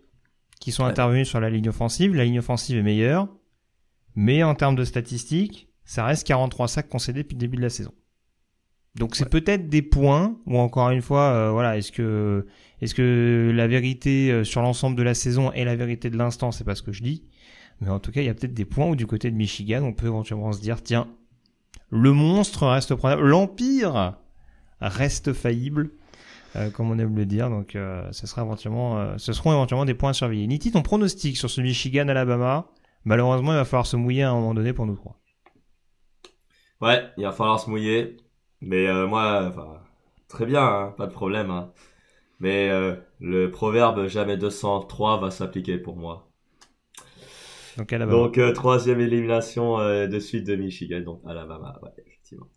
qui 0.59 0.71
sont 0.71 0.85
intervenus 0.85 1.27
sur 1.27 1.39
la 1.39 1.49
ligne 1.49 1.69
offensive. 1.69 2.15
La 2.15 2.23
ligne 2.23 2.39
offensive 2.39 2.77
est 2.77 2.84
meilleure, 2.84 3.27
mais 4.15 4.44
en 4.44 4.56
termes 4.56 4.76
de 4.76 4.84
statistiques, 4.84 5.69
ça 5.85 6.06
reste 6.06 6.26
43 6.27 6.68
sacs 6.68 6.90
concédés 6.90 7.23
depuis 7.23 7.35
le 7.35 7.40
début 7.40 7.57
de 7.57 7.61
la 7.61 7.69
saison. 7.69 7.94
Donc 8.95 9.15
c'est 9.15 9.27
peut-être 9.27 9.69
des 9.69 9.81
points 9.81 10.38
ou 10.45 10.57
encore 10.60 10.91
une 10.91 11.02
fois, 11.02 11.31
euh, 11.31 11.52
voilà, 11.52 11.77
est-ce 11.77 11.91
que 11.91 12.45
est-ce 12.80 12.94
que 12.94 13.52
la 13.53 13.68
vérité 13.68 14.31
euh, 14.31 14.44
sur 14.44 14.61
l'ensemble 14.61 14.95
de 14.95 15.03
la 15.03 15.15
saison 15.15 15.52
est 15.52 15.65
la 15.65 15.76
vérité 15.76 16.11
de 16.11 16.18
l'instant, 16.18 16.52
c'est 16.52 16.64
pas 16.64 16.76
ce 16.76 16.84
que 16.84 16.91
je 16.91 17.02
dis, 17.02 17.23
mais 17.81 17.90
en 17.90 17.99
tout 17.99 18.11
cas 18.11 18.22
il 18.22 18.26
y 18.26 18.30
a 18.30 18.34
peut-être 18.35 18.53
des 18.53 18.65
points 18.65 18.88
où 18.88 18.95
du 18.95 19.07
côté 19.07 19.31
de 19.31 19.35
Michigan, 19.35 19.81
on 19.84 19.94
peut 19.94 20.07
éventuellement 20.07 20.52
se 20.52 20.61
dire 20.61 20.84
tiens, 20.84 21.07
le 21.90 22.11
monstre 22.11 22.68
reste 22.68 22.94
prenable, 22.94 23.23
l'empire 23.23 24.18
reste 24.80 25.34
faillible 25.34 25.90
euh, 26.56 26.69
comme 26.69 26.91
on 26.91 26.99
aime 26.99 27.15
le 27.15 27.26
dire. 27.26 27.49
Donc, 27.49 27.76
euh, 27.76 28.07
ce, 28.11 28.27
sera 28.27 28.44
éventuellement, 28.44 28.99
euh, 28.99 29.15
ce 29.18 29.34
seront 29.34 29.52
éventuellement 29.52 29.85
des 29.85 29.95
points 29.95 30.11
à 30.11 30.14
surveiller. 30.14 30.45
Niti, 30.45 30.72
ton 30.72 30.81
pronostic 30.81 31.35
sur 31.38 31.49
ce 31.49 31.61
Michigan-Alabama 31.61 32.68
Malheureusement, 33.05 33.51
il 33.51 33.55
va 33.55 33.65
falloir 33.65 33.85
se 33.85 33.95
mouiller 33.95 34.23
à 34.23 34.31
un 34.31 34.34
moment 34.34 34.53
donné 34.53 34.73
pour 34.73 34.85
nous 34.85 34.95
trois. 34.95 35.19
Ouais, 36.81 37.09
il 37.17 37.23
va 37.23 37.31
falloir 37.31 37.59
se 37.59 37.69
mouiller. 37.69 38.17
Mais 38.61 38.88
moi, 39.07 39.45
enfin, 39.47 39.81
très 40.27 40.45
bien, 40.45 40.63
hein, 40.63 40.93
pas 40.97 41.07
de 41.07 41.11
problème. 41.11 41.51
Hein. 41.51 41.71
Mais 42.39 42.69
le 43.19 43.51
proverbe 43.51 44.07
jamais 44.07 44.38
203 44.38 45.19
va 45.19 45.31
s'appliquer 45.31 45.77
pour 45.77 45.97
moi. 45.97 46.30
Donc, 47.77 47.91
Alabama. 47.91 48.17
Donc 48.17 48.53
troisième 48.53 48.99
élimination 48.99 49.77
de 49.80 50.19
suite 50.19 50.45
de 50.45 50.55
Michigan, 50.55 51.01
donc 51.01 51.21
Alabama, 51.27 51.80
ouais, 51.81 51.91
effectivement. 51.97 52.47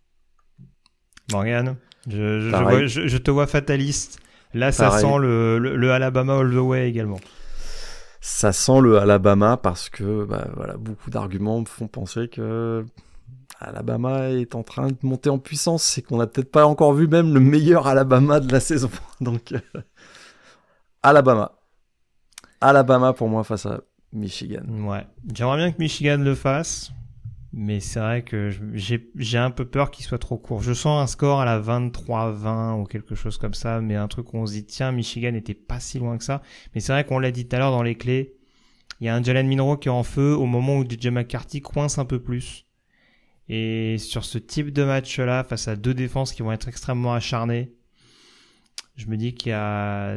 Morgan 1.33 1.77
je, 2.09 3.17
te 3.19 3.31
vois 3.31 3.47
fataliste. 3.47 4.21
Là, 4.55 4.73
ça 4.73 4.91
sent 4.91 5.19
le, 5.21 5.91
Alabama 5.91 6.39
all 6.39 6.51
the 6.51 6.59
way 6.59 6.89
également. 6.89 7.21
Ça 8.29 8.53
sent 8.53 8.81
le 8.81 8.99
Alabama 8.99 9.57
parce 9.57 9.89
que 9.89 10.25
bah, 10.25 10.49
voilà, 10.57 10.77
beaucoup 10.77 11.11
d'arguments 11.11 11.61
me 11.61 11.65
font 11.65 11.87
penser 11.87 12.27
que 12.27 12.85
Alabama 13.61 14.31
est 14.31 14.57
en 14.57 14.65
train 14.65 14.89
de 14.89 14.97
monter 15.05 15.31
en 15.31 15.39
puissance. 15.39 15.85
C'est 15.85 16.03
qu'on 16.03 16.17
n'a 16.17 16.27
peut-être 16.27 16.51
pas 16.51 16.67
encore 16.67 16.93
vu 16.93 17.07
même 17.07 17.33
le 17.33 17.39
meilleur 17.39 17.87
Alabama 17.87 18.41
de 18.41 18.51
la 18.51 18.59
saison. 18.61 18.91
Donc, 19.21 19.53
euh, 19.53 19.81
Alabama. 21.05 21.53
Alabama 22.61 23.13
pour 23.13 23.29
moi 23.29 23.45
face 23.45 23.65
à 23.65 23.83
Michigan. 24.13 24.65
Ouais. 24.69 25.07
J'aimerais 25.33 25.59
bien 25.59 25.71
que 25.71 25.79
Michigan 25.79 26.19
le 26.19 26.35
fasse. 26.35 26.91
Mais 27.59 27.81
c'est 27.81 28.01
vrai 28.01 28.23
que 28.23 28.51
j'ai 28.75 29.39
un 29.39 29.51
peu 29.51 29.65
peur 29.65 29.91
qu'il 29.91 30.05
soit 30.05 30.19
trop 30.19 30.37
court. 30.37 30.63
Je 30.63 30.75
sens 30.75 31.03
un 31.03 31.07
score 31.07 31.41
à 31.41 31.47
la 31.47 31.59
23-20 31.59 32.83
ou 32.83 32.85
quelque 32.85 33.15
chose 33.15 33.39
comme 33.39 33.55
ça, 33.55 33.81
mais 33.81 33.95
un 33.95 34.09
truc 34.09 34.35
où 34.35 34.37
on 34.37 34.45
se 34.45 34.53
dit, 34.53 34.67
tiens, 34.67 34.93
Michigan 34.93 35.33
n'était 35.33 35.55
pas 35.55 35.81
si 35.81 35.99
loin 35.99 36.19
que 36.19 36.25
ça. 36.25 36.43
Mais 36.75 36.83
c'est 36.83 36.93
vrai 36.93 37.07
qu'on 37.07 37.19
l'a 37.19 37.31
dit 37.31 37.49
tout 37.49 37.57
à 37.57 37.59
l'heure 37.59 37.71
dans 37.71 37.83
les 37.83 37.95
clés, 37.95 38.37
il 39.01 39.07
y 39.07 39.09
a 39.09 39.17
un 39.17 39.23
Jalen 39.23 39.47
Minro 39.47 39.79
qui 39.79 39.89
est 39.89 39.91
en 39.91 40.03
feu 40.03 40.35
au 40.35 40.45
moment 40.45 40.77
où 40.77 40.85
DJ 40.85 41.07
McCarthy 41.07 41.63
coince 41.63 41.97
un 41.97 42.05
peu 42.05 42.23
plus. 42.23 42.67
Et 43.49 43.97
sur 43.97 44.27
ce 44.27 44.37
type 44.37 44.71
de 44.71 44.85
match-là, 44.85 45.43
face 45.43 45.67
à 45.67 45.77
deux 45.77 45.95
défenses 45.95 46.35
qui 46.35 46.43
vont 46.43 46.53
être 46.53 46.69
extrêmement 46.69 47.15
acharnées, 47.15 47.73
je 48.97 49.07
me 49.07 49.17
dis 49.17 49.35
qu'il 49.35 49.53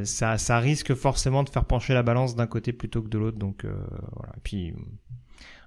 ça 0.05 0.59
risque 0.59 0.93
forcément 0.93 1.43
de 1.43 1.49
faire 1.49 1.63
pencher 1.63 1.93
la 1.93 2.03
balance 2.03 2.35
d'un 2.35 2.47
côté 2.47 2.73
plutôt 2.73 3.01
que 3.01 3.07
de 3.07 3.17
l'autre. 3.17 3.37
Donc 3.37 3.63
euh, 3.63 3.73
voilà. 4.13 4.33
Et 4.35 4.41
puis 4.43 4.73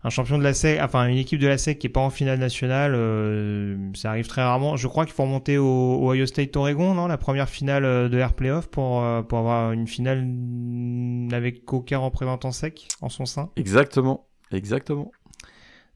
un 0.05 0.11
champion 0.11 0.39
de 0.39 0.43
la 0.43 0.53
SEC, 0.53 0.81
enfin 0.83 1.07
une 1.07 1.17
équipe 1.17 1.41
de 1.41 1.47
la 1.47 1.59
SEC 1.59 1.79
qui 1.79 1.87
est 1.87 1.91
pas 1.91 2.01
en 2.01 2.11
finale 2.11 2.39
nationale, 2.39 2.93
euh, 2.95 3.77
ça 3.95 4.11
arrive 4.11 4.27
très 4.27 4.43
rarement. 4.43 4.77
Je 4.77 4.89
crois 4.89 5.05
qu'il 5.05 5.15
faut 5.15 5.23
remonter 5.23 5.59
au, 5.59 6.01
Ohio 6.03 6.27
State 6.27 6.57
Oregon, 6.57 6.95
non, 6.95 7.07
la 7.07 7.19
première 7.19 7.49
finale 7.49 7.85
euh, 7.85 8.09
de 8.09 8.19
Air 8.19 8.35
Playoff 8.35 8.69
pour 8.69 9.03
euh, 9.03 9.23
pour 9.23 9.39
avoir 9.39 9.73
une 9.73 9.87
finale 9.87 10.27
avec 11.33 11.73
aucun 11.73 11.99
représentant 11.99 12.51
SEC 12.51 12.89
en 13.01 13.09
son 13.09 13.27
sein. 13.27 13.51
Exactement, 13.57 14.27
exactement. 14.51 15.13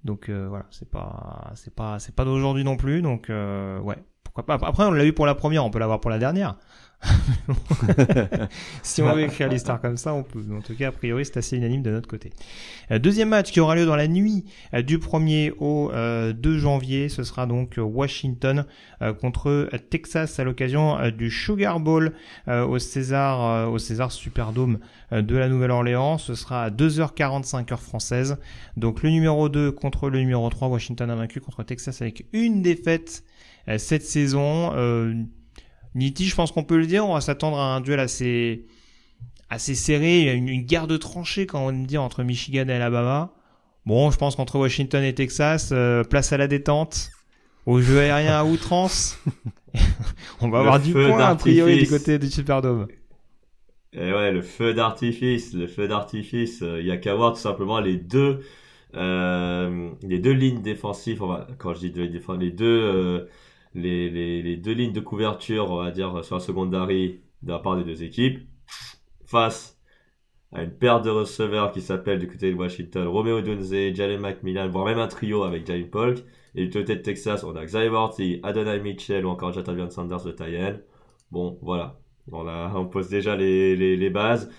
Donc 0.05 0.31
voilà, 0.31 0.67
c'est 0.71 0.89
pas 0.89 1.51
c'est 1.57 1.75
pas 1.75 1.99
c'est 1.99 2.15
pas 2.15 2.25
d'aujourd'hui 2.25 2.63
non 2.63 2.77
plus, 2.77 3.03
donc 3.03 3.27
ouais, 3.29 3.97
pourquoi 4.37 4.59
pas. 4.59 4.67
Après 4.67 4.85
on 4.85 4.91
l'a 4.91 5.05
eu 5.05 5.13
pour 5.13 5.27
la 5.27 5.35
première, 5.35 5.65
on 5.65 5.71
peut 5.71 5.79
l'avoir 5.79 6.01
pour 6.01 6.11
la 6.11 6.19
dernière. 6.19 6.57
si 8.83 9.03
on 9.03 9.13
veut 9.13 9.23
écrire 9.23 9.49
l'histoire 9.49 9.81
comme 9.81 9.97
ça, 9.97 10.15
on 10.15 10.23
peut. 10.23 10.43
En 10.57 10.63
tout 10.63 10.75
cas, 10.75 10.89
a 10.89 10.93
priori, 10.93 11.25
c'est 11.25 11.37
assez 11.37 11.57
unanime 11.57 11.83
de 11.83 11.91
notre 11.91 12.09
côté. 12.09 12.31
Euh, 12.91 12.99
deuxième 12.99 13.29
match 13.29 13.53
qui 13.53 13.61
aura 13.61 13.77
lieu 13.77 13.85
dans 13.85 13.97
la 13.97 14.09
nuit 14.09 14.45
euh, 14.75 14.83
du 14.83 14.99
1er 14.99 15.53
au 15.59 15.91
2 15.91 15.95
euh, 15.95 16.59
janvier, 16.59 17.09
ce 17.09 17.23
sera 17.23 17.47
donc 17.47 17.75
Washington 17.79 18.65
contre 19.21 19.69
Texas 19.91 20.41
à 20.41 20.45
l'occasion 20.45 20.97
du 21.11 21.31
Sugar 21.31 21.81
Bowl 21.81 22.13
au 22.49 22.79
César, 22.79 23.71
au 23.71 23.79
César 23.79 24.11
Superdome 24.11 24.79
de 25.13 25.37
la 25.37 25.49
Nouvelle-Orléans. 25.49 26.17
Ce 26.17 26.35
sera 26.35 26.65
à 26.65 26.71
2h45 26.71 27.73
heure 27.73 27.83
française. 27.83 28.39
Donc 28.77 29.03
le 29.03 29.11
numéro 29.11 29.51
2 29.51 29.71
contre 29.71 30.09
le 30.09 30.19
numéro 30.21 30.49
3, 30.49 30.69
Washington 30.69 31.11
a 31.11 31.15
vaincu 31.15 31.41
contre 31.41 31.63
Texas 31.63 32.01
avec 32.01 32.25
une 32.33 32.63
défaite 32.63 33.23
cette 33.79 34.05
saison. 34.05 34.73
Niti, 35.97 36.27
je 36.27 36.35
pense 36.37 36.53
qu'on 36.53 36.63
peut 36.63 36.77
le 36.77 36.87
dire, 36.87 37.09
on 37.09 37.15
va 37.15 37.23
s'attendre 37.23 37.59
à 37.59 37.75
un 37.75 37.81
duel 37.81 38.01
assez, 38.01 38.67
assez 39.49 39.75
serré, 39.75 40.21
il 40.21 40.27
y 40.27 40.29
a 40.29 40.35
une, 40.35 40.63
guerre 40.63 40.87
de 40.87 40.99
tranchées, 40.99 41.47
quand 41.47 41.67
on 41.67 41.73
dit, 41.73 41.97
entre 41.97 42.23
Michigan 42.23 42.69
et 42.69 42.75
Alabama. 42.75 43.33
Bon, 43.87 44.11
je 44.11 44.19
pense 44.19 44.37
qu'entre 44.37 44.59
Washington 44.59 45.03
et 45.03 45.15
Texas, 45.15 45.71
euh, 45.73 46.05
place 46.05 46.33
à 46.33 46.37
la 46.37 46.49
détente, 46.49 47.11
au 47.65 47.81
jeu 47.81 47.99
aérien 48.01 48.33
à 48.33 48.45
outrance, 48.45 49.19
on 50.43 50.51
va 50.51 50.59
avoir 50.59 50.81
du 50.81 50.93
point 50.93 51.19
a 51.19 51.35
priori 51.35 51.79
du 51.79 51.89
côté 51.89 52.19
du 52.19 52.29
Superdome. 52.29 52.89
Et 53.93 54.09
eh 54.09 54.13
ouais, 54.13 54.33
le 54.33 54.43
feu 54.43 54.75
d'artifice, 54.75 55.55
le 55.55 55.67
feu 55.67 55.89
d'artifice, 55.89 56.61
euh, 56.61 56.81
il 56.81 56.87
y 56.87 56.91
a 56.91 56.99
qu'à 56.99 57.15
voir 57.15 57.33
tout 57.33 57.41
simplement 57.41 57.81
les 57.81 57.97
deux, 57.97 58.41
euh, 58.95 59.89
les 60.03 60.19
deux 60.19 60.33
lignes 60.33 60.61
défensives, 60.61 61.23
quand 61.57 61.73
je 61.73 61.79
dis 61.79 61.91
deux 61.91 62.05
lignes 62.05 62.21
les 62.39 62.51
deux 62.51 63.29
les, 63.77 64.43
les, 64.43 64.57
deux 64.57 64.73
lignes 64.73 64.93
de 64.93 65.01
couverture, 65.01 65.71
on 65.71 65.77
va 65.77 65.91
dire, 65.91 66.25
sur 66.25 66.37
la 66.37 66.41
secondary 66.41 67.21
de 67.43 67.53
la 67.53 67.59
part 67.59 67.77
des 67.77 67.85
deux 67.85 68.03
équipes, 68.03 68.41
face 69.27 69.79
à 70.53 70.63
une 70.63 70.71
paire 70.71 71.03
de 71.03 71.11
receveurs 71.11 71.73
qui 71.73 71.83
s'appelle 71.83 72.19
du 72.19 72.29
côté 72.29 72.51
de 72.51 72.57
Washington, 72.57 73.07
Romeo 73.07 73.41
Dunze, 73.43 73.95
Jalen 73.95 74.21
McMillan, 74.21 74.69
voire 74.69 74.87
même 74.87 74.99
un 74.99 75.09
trio 75.09 75.43
avec 75.43 75.67
Jalen 75.67 75.91
Polk. 75.91 76.25
Et 76.55 76.67
du 76.67 76.71
côté 76.71 76.97
de 76.97 77.03
Texas, 77.03 77.45
on 77.45 77.55
a 77.55 77.65
Xavier 77.65 77.91
Worthy, 77.91 78.41
Adonai 78.43 78.81
Mitchell 78.81 79.27
ou 79.27 79.29
encore 79.29 79.53
Jatavian 79.53 79.91
Sanders 79.91 80.25
de 80.25 80.33
Tyen. 80.33 80.81
Bon, 81.31 81.59
voilà. 81.61 81.99
On, 82.33 82.87
pose 82.87 83.11
déjà 83.11 83.37
les, 83.37 83.77
les 83.77 84.11
bases. 84.11 84.51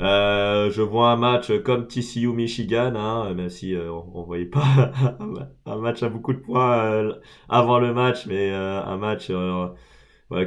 Euh, 0.00 0.70
je 0.72 0.82
vois 0.82 1.10
un 1.12 1.16
match 1.16 1.52
comme 1.62 1.86
TCU 1.86 2.28
Michigan, 2.32 2.94
hein, 2.96 3.32
même 3.34 3.48
si 3.48 3.74
euh, 3.74 3.92
on, 3.92 4.20
ne 4.22 4.26
voyait 4.26 4.44
pas 4.46 4.92
un 5.66 5.76
match 5.76 6.02
à 6.02 6.08
beaucoup 6.08 6.32
de 6.32 6.38
points 6.40 6.84
euh, 6.84 7.14
avant 7.48 7.78
le 7.78 7.94
match, 7.94 8.26
mais 8.26 8.50
un 8.52 8.96
match 8.96 9.30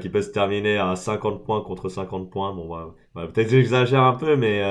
qui 0.02 0.10
peut 0.10 0.22
se 0.22 0.32
terminer 0.32 0.78
à 0.78 0.95
50 0.95 1.45
points 1.45 1.61
contre 1.61 1.88
50 1.90 2.30
points. 2.30 2.53
Bon, 2.53 2.94
peut-être 3.14 3.49
j'exagère 3.49 4.03
un 4.03 4.15
peu, 4.15 4.36
mais 4.36 4.61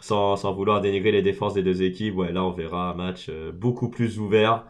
sans, 0.00 0.36
vouloir 0.52 0.80
dénigrer 0.82 1.12
les 1.12 1.22
défenses 1.22 1.54
des 1.54 1.62
deux 1.62 1.82
équipes, 1.82 2.16
là 2.18 2.44
on 2.44 2.50
verra 2.52 2.90
un 2.90 2.94
match 2.94 3.30
beaucoup 3.54 3.88
plus 3.90 4.18
ouvert, 4.18 4.66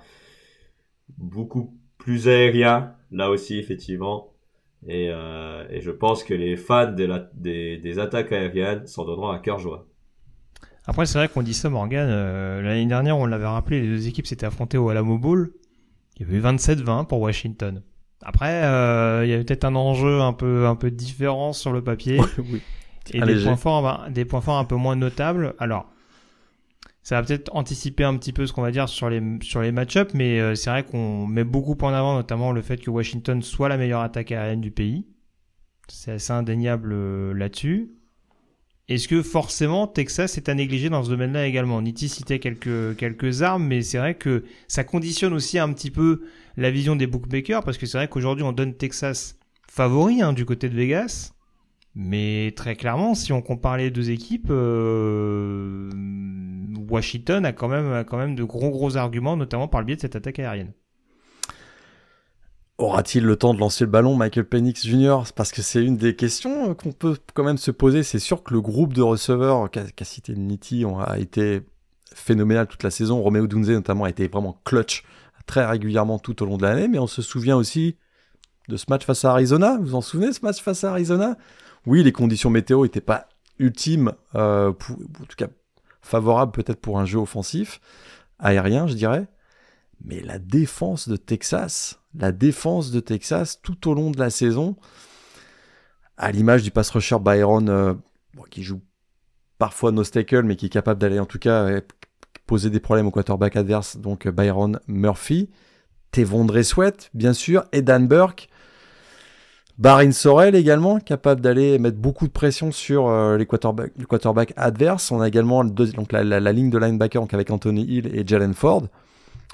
beaucoup 1.19 1.77
plus 1.99 2.29
aérien, 2.29 2.95
là 3.11 3.31
aussi 3.31 3.59
effectivement. 3.59 4.36
Et, 4.89 5.11
euh, 5.11 5.65
et, 5.69 5.81
je 5.81 5.91
pense 5.91 6.23
que 6.23 6.35
les 6.35 6.57
fans 6.57 6.93
de 6.93 7.05
la, 7.05 7.29
des, 7.35 7.77
des, 7.79 7.99
attaques 7.99 8.31
aériennes 8.31 8.87
s'en 8.87 9.05
donneront 9.05 9.31
à 9.31 9.39
cœur 9.39 9.59
joie. 9.59 9.87
Après, 10.87 11.07
c'est 11.07 11.19
vrai 11.19 11.29
qu'on 11.29 11.43
dit 11.43 11.55
ça, 11.55 11.69
Morgan. 11.69 12.09
Euh, 12.09 12.63
L'année 12.63 12.87
dernière, 12.87 13.19
on 13.19 13.27
l'avait 13.27 13.47
rappelé, 13.47 13.81
les 13.81 13.89
deux 13.89 14.07
équipes 14.07 14.27
s'étaient 14.27 14.47
affrontées 14.47 14.79
au 14.79 14.89
Alamo 14.89 15.19
Bowl. 15.19 15.53
Il 16.17 16.27
y 16.27 16.31
avait 16.31 16.57
27-20 16.57 17.07
pour 17.07 17.21
Washington. 17.21 17.83
Après, 18.23 18.65
euh, 18.65 19.25
il 19.25 19.31
y 19.31 19.33
avait 19.33 19.45
peut-être 19.45 19.65
un 19.65 19.75
enjeu 19.75 20.21
un 20.21 20.33
peu, 20.33 20.67
un 20.67 20.77
peu 20.77 20.91
différent 20.91 21.53
sur 21.53 21.73
le 21.73 21.83
papier. 21.83 22.21
oui. 22.39 22.63
Et 23.13 23.21
des 23.21 23.45
points, 23.45 23.57
forts, 23.57 24.07
des 24.11 24.25
points 24.25 24.41
forts 24.41 24.59
un 24.59 24.65
peu 24.65 24.75
moins 24.75 24.97
notables. 24.97 25.55
Alors, 25.59 25.87
ça 27.07 27.15
va 27.15 27.23
peut-être 27.25 27.55
anticiper 27.55 28.03
un 28.03 28.17
petit 28.17 28.33
peu 28.33 28.49
ce 28.49 28.53
qu'on 28.53 28.63
va 28.63 28.73
dire 28.73 28.89
sur 28.89 29.09
les 29.09 29.21
match-ups, 29.21 30.13
mais 30.13 30.41
euh, 30.41 30.57
c'est 30.57 30.71
vrai 30.71 30.83
qu'on 30.83 31.25
met 31.29 31.45
beaucoup 31.45 31.77
en 31.83 31.93
avant 31.93 32.17
notamment 32.17 32.51
le 32.51 32.63
fait 32.63 32.79
que 32.79 32.91
Washington 32.91 33.43
soit 33.43 33.69
la 33.69 33.77
meilleure 33.77 34.01
attaque 34.01 34.33
aérienne 34.33 34.61
du 34.61 34.73
pays. 34.73 35.07
C'est 35.87 36.11
assez 36.11 36.33
indéniable 36.33 36.91
euh, 36.93 37.33
là-dessus. 37.33 37.93
est-ce 38.89 39.07
que 39.07 39.23
forcément 39.23 39.87
Texas 39.87 40.37
est 40.37 40.49
à 40.49 40.55
négliger 40.55 40.91
dans 40.91 41.05
ce 41.05 41.11
domaine-là 41.11 41.47
également? 41.47 41.81
Nitti 41.81 42.09
citait 42.09 42.41
quelques, 42.41 42.97
quelques 42.97 43.43
armes, 43.43 43.65
mais 43.65 43.83
c'est 43.83 43.99
vrai 43.99 44.17
que 44.17 44.43
ça 44.67 44.83
conditionne 44.83 45.33
aussi 45.33 45.61
un 45.61 45.73
petit 45.73 45.93
peu 45.93 46.25
la 46.57 46.73
vision 46.73 46.97
des 46.97 47.07
bookmakers, 47.07 47.63
parce 47.63 47.79
que 47.79 47.87
c'est 47.87 47.99
vrai 47.99 48.09
qu'aujourd'hui 48.09 48.43
on 48.43 48.51
donne 48.51 48.75
Texas 48.75 49.39
favori 49.69 50.23
hein, 50.23 50.33
du 50.33 50.45
côté 50.45 50.69
de 50.69 50.75
Vegas, 50.75 51.36
mais 51.99 52.53
très 52.55 52.77
clairement, 52.77 53.15
si 53.15 53.33
on 53.33 53.41
compare 53.41 53.79
les 53.79 53.91
deux 53.91 54.11
équipes, 54.11 54.49
euh, 54.51 55.91
Washington 56.91 57.47
a 57.47 57.53
quand, 57.53 57.69
même, 57.69 58.05
quand 58.05 58.19
même 58.19 58.35
de 58.35 58.45
gros 58.45 58.71
gros 58.71 58.99
arguments, 58.99 59.35
notamment 59.35 59.67
par 59.67 59.81
le 59.81 59.87
biais 59.87 59.97
de 59.97 60.03
cette 60.03 60.15
attaque 60.15 60.39
aérienne. 60.39 60.73
Aura-t-il 62.77 63.25
le 63.25 63.37
temps 63.37 63.55
de 63.55 63.59
lancer 63.59 63.85
le 63.85 63.91
ballon, 63.91 64.15
Michael 64.15 64.45
Penix 64.45 64.87
Jr. 64.87 65.21
Parce 65.35 65.51
que 65.53 65.63
c'est 65.63 65.83
une 65.83 65.97
des 65.97 66.15
questions 66.15 66.75
qu'on 66.75 66.93
peut 66.93 67.17
quand 67.33 67.45
même 67.45 67.57
se 67.57 67.71
poser. 67.71 68.03
C'est 68.03 68.19
sûr 68.19 68.43
que 68.43 68.53
le 68.53 68.61
groupe 68.61 68.93
de 68.93 69.01
receveurs 69.01 69.71
qu'a 69.71 70.05
cité 70.05 70.35
Nitti 70.35 70.85
a 70.85 71.19
été 71.19 71.63
phénoménal 72.13 72.67
toute 72.67 72.83
la 72.83 72.91
saison. 72.91 73.23
Romeo 73.23 73.47
Dunze 73.47 73.71
notamment 73.71 74.05
a 74.05 74.11
été 74.11 74.29
vraiment 74.29 74.61
clutch 74.67 75.05
très 75.47 75.65
régulièrement 75.65 76.19
tout 76.19 76.43
au 76.43 76.47
long 76.47 76.59
de 76.59 76.65
l'année. 76.65 76.89
Mais 76.89 76.99
on 76.99 77.07
se 77.07 77.23
souvient 77.23 77.57
aussi 77.57 77.97
de 78.69 78.77
ce 78.77 78.85
match 78.91 79.07
face 79.07 79.25
à 79.25 79.31
Arizona. 79.31 79.79
Vous 79.79 79.87
vous 79.87 79.95
en 79.95 80.03
souvenez 80.03 80.35
ce 80.35 80.41
match 80.43 80.61
face 80.61 80.85
à 80.85 80.91
Arizona? 80.91 81.39
Oui, 81.87 82.03
les 82.03 82.13
conditions 82.13 82.51
météo 82.51 82.83
n'étaient 82.83 83.01
pas 83.01 83.29
ultimes, 83.59 84.13
euh, 84.35 84.71
en 84.71 85.25
tout 85.25 85.37
cas 85.37 85.49
favorables 86.03 86.53
peut-être 86.53 86.81
pour 86.81 86.99
un 86.99 87.05
jeu 87.05 87.19
offensif, 87.19 87.81
aérien 88.39 88.87
je 88.87 88.95
dirais. 88.95 89.27
Mais 90.05 90.21
la 90.21 90.39
défense 90.39 91.09
de 91.09 91.17
Texas, 91.17 92.01
la 92.15 92.33
défense 92.33 92.91
de 92.91 93.01
Texas 93.01 93.61
tout 93.63 93.89
au 93.89 93.95
long 93.95 94.11
de 94.11 94.19
la 94.19 94.31
saison, 94.31 94.77
à 96.19 96.31
l'image 96.33 96.63
du 96.63 96.71
pass 96.71 96.91
rusher 96.91 97.19
Byron, 97.19 97.69
euh, 97.69 97.95
qui 98.51 98.63
joue 98.63 98.81
parfois 99.59 99.93
no 99.93 100.05
stackle, 100.05 100.43
mais 100.43 100.57
qui 100.57 100.67
est 100.67 100.71
capable 100.71 101.01
d'aller 101.01 101.19
en 101.19 101.27
tout 101.27 101.39
cas 101.39 101.65
euh, 101.65 101.81
poser 102.47 102.71
des 102.71 102.81
problèmes 102.81 103.07
au 103.07 103.11
quarterback 103.11 103.57
adverse, 103.57 103.97
donc 103.97 104.29
Byron 104.29 104.81
Murphy, 104.87 105.51
Tevondre 106.13 106.63
Sweat, 106.63 107.11
bien 107.15 107.33
sûr, 107.33 107.65
Edan 107.73 108.01
Burke, 108.01 108.49
Barin 109.79 110.11
Sorel 110.11 110.55
également, 110.55 110.99
capable 111.01 111.41
d'aller 111.41 111.79
mettre 111.79 111.99
beaucoup 111.99 112.27
de 112.27 112.33
pression 112.33 112.73
sur 112.73 113.11
les 113.37 113.45
quarterbacks, 113.45 113.93
le 113.99 114.07
quarterback 114.07 114.55
adverse. 114.57 115.11
On 115.11 115.21
a 115.21 115.29
également 115.29 115.65
donc 115.65 116.13
la, 116.13 116.25
la, 116.25 116.53
ligne 116.53 116.71
de 116.71 116.79
linebacker 116.79 117.21
donc 117.21 117.35
avec 117.35 117.51
Anthony 117.51 117.83
Hill 117.83 118.11
et 118.15 118.27
Jalen 118.27 118.55
Ford. 118.55 118.85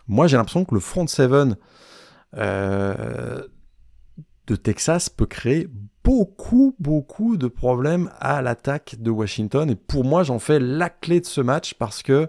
Moi, 0.08 0.26
j'ai 0.26 0.36
l'impression 0.36 0.64
que 0.64 0.74
le 0.74 0.80
front 0.80 1.06
seven 1.06 1.56
euh, 2.36 3.42
de 4.46 4.56
Texas 4.56 5.08
peut 5.08 5.26
créer 5.26 5.68
beaucoup, 6.04 6.74
beaucoup 6.78 7.36
de 7.36 7.46
problèmes 7.46 8.10
à 8.18 8.42
l'attaque 8.42 8.96
de 8.98 9.10
Washington. 9.10 9.70
Et 9.70 9.76
pour 9.76 10.04
moi, 10.04 10.22
j'en 10.22 10.38
fais 10.38 10.58
la 10.58 10.90
clé 10.90 11.20
de 11.20 11.26
ce 11.26 11.40
match 11.40 11.74
parce 11.74 12.02
que 12.02 12.28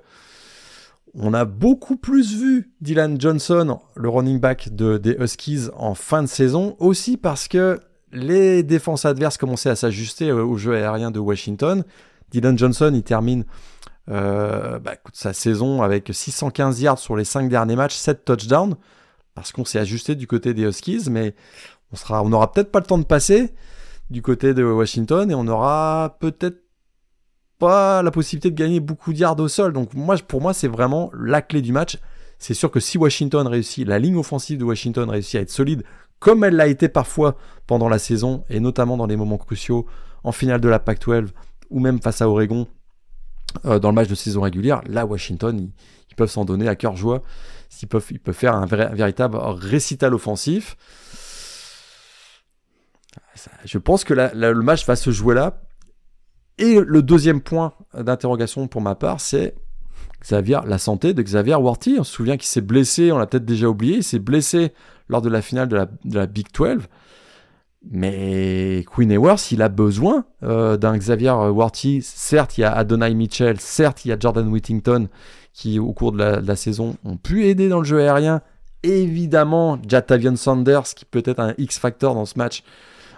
on 1.16 1.34
a 1.34 1.46
beaucoup 1.46 1.96
plus 1.96 2.36
vu 2.36 2.72
Dylan 2.82 3.20
Johnson, 3.20 3.80
le 3.96 4.10
running 4.10 4.40
back 4.40 4.70
des 4.70 5.16
Huskies, 5.20 5.68
en 5.76 5.94
fin 5.94 6.24
de 6.24 6.28
saison. 6.28 6.76
Aussi 6.80 7.18
parce 7.18 7.48
que 7.48 7.80
les 8.12 8.64
défenses 8.64 9.06
adverses 9.06 9.38
commençaient 9.38 9.70
à 9.70 9.76
s'ajuster 9.76 10.32
au 10.32 10.58
jeu 10.58 10.76
aérien 10.76 11.12
de 11.12 11.20
Washington. 11.20 11.84
Dylan 12.32 12.58
Johnson, 12.58 12.92
il 12.94 13.04
termine 13.04 13.46
euh, 14.10 14.80
bah, 14.80 14.96
sa 15.14 15.34
saison 15.34 15.82
avec 15.82 16.10
615 16.12 16.82
yards 16.82 17.00
sur 17.00 17.16
les 17.16 17.26
5 17.26 17.48
derniers 17.48 17.76
matchs, 17.76 17.96
7 17.96 18.26
touchdowns, 18.26 18.76
parce 19.36 19.52
qu'on 19.52 19.66
s'est 19.66 19.80
ajusté 19.80 20.16
du 20.16 20.28
côté 20.28 20.54
des 20.54 20.64
Huskies, 20.64 21.10
mais 21.10 21.36
on 22.10 22.30
n'aura 22.30 22.52
peut-être 22.52 22.72
pas 22.72 22.80
le 22.80 22.86
temps 22.86 22.98
de 22.98 23.06
passer 23.06 23.54
du 24.10 24.22
côté 24.22 24.54
de 24.54 24.64
Washington 24.64 25.30
et 25.30 25.36
on 25.36 25.48
aura 25.48 26.18
peut-être 26.20 26.63
la 27.70 28.12
possibilité 28.12 28.52
de 28.52 28.56
gagner 28.56 28.80
beaucoup 28.80 29.14
de 29.14 29.18
yards 29.18 29.40
au 29.40 29.48
sol. 29.48 29.74
Donc 29.74 29.94
moi, 29.94 30.16
pour 30.28 30.42
moi, 30.42 30.54
c'est 30.54 30.68
vraiment 30.68 31.12
la 31.18 31.42
clé 31.42 31.62
du 31.62 31.72
match. 31.72 31.98
C'est 32.40 32.54
sûr 32.54 32.72
que 32.72 32.80
si 32.80 32.98
Washington 32.98 33.48
réussit, 33.48 33.88
la 33.88 34.00
ligne 34.00 34.18
offensive 34.18 34.58
de 34.58 34.66
Washington 34.66 35.10
réussit 35.10 35.36
à 35.36 35.42
être 35.42 35.50
solide, 35.50 35.84
comme 36.20 36.44
elle 36.44 36.56
l'a 36.56 36.68
été 36.68 36.90
parfois 36.90 37.38
pendant 37.68 37.90
la 37.90 38.00
saison, 38.00 38.44
et 38.50 38.60
notamment 38.60 38.98
dans 38.98 39.06
les 39.06 39.16
moments 39.16 39.38
cruciaux, 39.38 39.86
en 40.24 40.32
finale 40.32 40.62
de 40.62 40.70
la 40.70 40.80
Pac-12, 40.80 41.30
ou 41.70 41.80
même 41.80 42.02
face 42.02 42.22
à 42.22 42.30
Oregon, 42.30 42.68
euh, 43.66 43.80
dans 43.80 43.90
le 43.90 43.96
match 43.96 44.08
de 44.08 44.16
saison 44.16 44.42
régulière, 44.42 44.82
là, 44.88 45.06
Washington, 45.06 45.70
ils, 46.10 46.16
peuvent 46.16 46.30
s'en 46.30 46.46
donner 46.46 46.68
à 46.68 46.76
cœur 46.76 46.96
joie. 46.96 47.24
Ils 47.82 47.88
peuvent, 47.88 48.06
ils 48.12 48.20
peuvent 48.20 48.36
faire 48.36 48.56
un, 48.56 48.66
véritable 48.66 49.38
récital 49.38 50.14
offensif. 50.14 50.78
Je 53.66 53.78
pense 53.78 54.04
que 54.04 54.14
le 54.14 54.54
match 54.62 54.86
va 54.86 54.96
se 54.96 55.12
jouer 55.12 55.36
là. 55.36 55.62
Et 56.58 56.80
le 56.80 57.02
deuxième 57.02 57.42
point 57.42 57.74
d'interrogation 57.94 58.68
pour 58.68 58.82
ma 58.82 58.96
part, 58.96 59.20
c'est 59.20 59.56
Xavier, 60.22 60.60
la 60.66 60.78
santé 60.78 61.14
de 61.14 61.22
Xavier 61.22 61.56
Worthy. 61.56 61.98
On 62.00 62.04
se 62.04 62.14
souvient 62.14 62.38
qu'il 62.38 62.48
s'est 62.48 62.62
blessé, 62.62 63.12
on 63.12 63.18
l'a 63.18 63.28
peut-être 63.28 63.46
déjà 63.46 63.68
oublié, 63.68 63.98
il 63.98 64.04
s'est 64.04 64.20
blessé 64.20 64.74
lors 65.10 65.22
de 65.22 65.30
la 65.30 65.42
finale 65.42 65.68
de 65.68 65.76
la, 65.76 65.86
de 65.86 66.16
la 66.16 66.26
Big 66.28 66.48
12. 66.54 66.84
Mais 67.92 68.86
Queen 68.90 69.12
Ewers, 69.12 69.52
il 69.52 69.62
a 69.62 69.68
besoin 69.68 70.26
euh, 70.44 70.78
d'un 70.78 70.98
Xavier 70.98 71.32
Worthy. 71.32 72.02
Certes, 72.02 72.58
il 72.58 72.62
y 72.62 72.64
a 72.64 72.72
Adonai 72.72 73.14
Mitchell, 73.14 73.60
certes, 73.60 74.06
il 74.06 74.10
y 74.10 74.12
a 74.14 74.18
Jordan 74.18 74.48
Whittington 74.48 75.10
qui, 75.54 75.80
au 75.80 75.92
cours 75.92 76.14
de 76.14 76.18
la, 76.24 76.56
saison, 76.56 76.96
ont 77.04 77.18
pu 77.18 77.46
aider 77.46 77.68
dans 77.68 77.80
le 77.80 77.86
jeu 77.86 78.00
aérien. 78.00 78.42
Évidemment, 78.84 79.78
Jatavian 79.88 80.36
Sanders, 80.36 80.96
qui 80.96 81.06
peut 81.06 81.24
être 81.26 81.40
un 81.40 81.54
X-factor 81.58 82.16
dans 82.16 82.26
ce 82.26 82.38
match, 82.38 82.64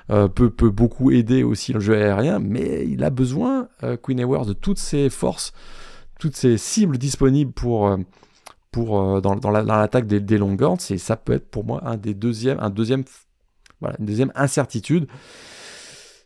euh, 0.09 0.27
peut, 0.27 0.49
beaucoup 0.69 1.11
aider 1.11 1.43
aussi 1.43 1.73
le 1.73 1.79
jeu 1.79 1.95
aérien. 1.95 2.39
Mais 2.39 2.85
il 2.87 3.03
a 3.03 3.09
besoin, 3.09 3.67
euh, 3.83 3.97
Queen 3.97 4.19
Ewers, 4.19 4.45
de 4.45 4.53
toutes 4.53 4.79
ses 4.79 5.09
forces, 5.09 5.53
toutes 6.19 6.35
ses 6.35 6.57
cibles 6.57 6.97
disponibles 6.97 7.51
pour. 7.51 7.95
pour 8.71 9.21
dans, 9.21 9.35
dans 9.35 9.51
l'attaque 9.51 10.07
des, 10.07 10.19
des 10.19 10.37
Longhorns, 10.37 10.77
et 10.89 10.97
ça 10.97 11.15
peut 11.15 11.33
être 11.33 11.49
pour 11.49 11.63
moi 11.63 11.81
un 11.85 11.97
des 11.97 12.13
deuxièmes, 12.13 12.57
un 12.59 12.69
deuxième 12.69 13.03
une 13.99 14.05
deuxième 14.05 14.31
incertitude. 14.35 15.07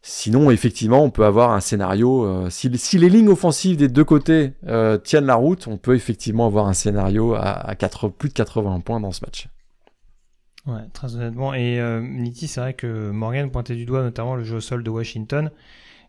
Sinon, 0.02 0.50
effectivement, 0.50 1.04
on 1.04 1.10
peut 1.10 1.26
avoir 1.26 1.52
un 1.52 1.60
scénario. 1.60 2.26
Euh, 2.26 2.50
si, 2.50 2.70
les 2.98 3.10
lignes 3.10 3.30
offensives 3.30 3.76
des 3.76 3.90
deux 3.90 4.06
côtés 4.06 4.54
euh, 4.68 4.98
tiennent 4.98 5.26
la 5.26 5.36
route, 5.36 5.68
on 5.68 5.78
peut 5.78 5.96
effectivement 5.96 6.46
avoir 6.46 6.68
un 6.68 6.74
scénario 6.74 7.36
à, 7.36 7.76
plus 8.18 8.30
de 8.30 8.34
80 8.34 8.80
points 8.80 9.00
dans 9.00 9.12
ce 9.12 9.24
match. 9.24 9.50
Ouais, 10.70 10.82
très 10.94 11.16
honnêtement. 11.16 11.54
Et 11.54 11.80
euh, 11.80 12.02
Nitti, 12.02 12.48
c'est 12.48 12.62
vrai 12.62 12.74
que 12.74 13.12
Morgan 13.12 13.50
pointait 13.50 13.76
du 13.76 13.86
doigt 13.86 14.02
notamment 14.02 14.36
le 14.36 14.44
jeu 14.44 14.58
au 14.58 14.62
sol 14.62 14.84
de 14.84 14.90
Washington. 14.90 15.52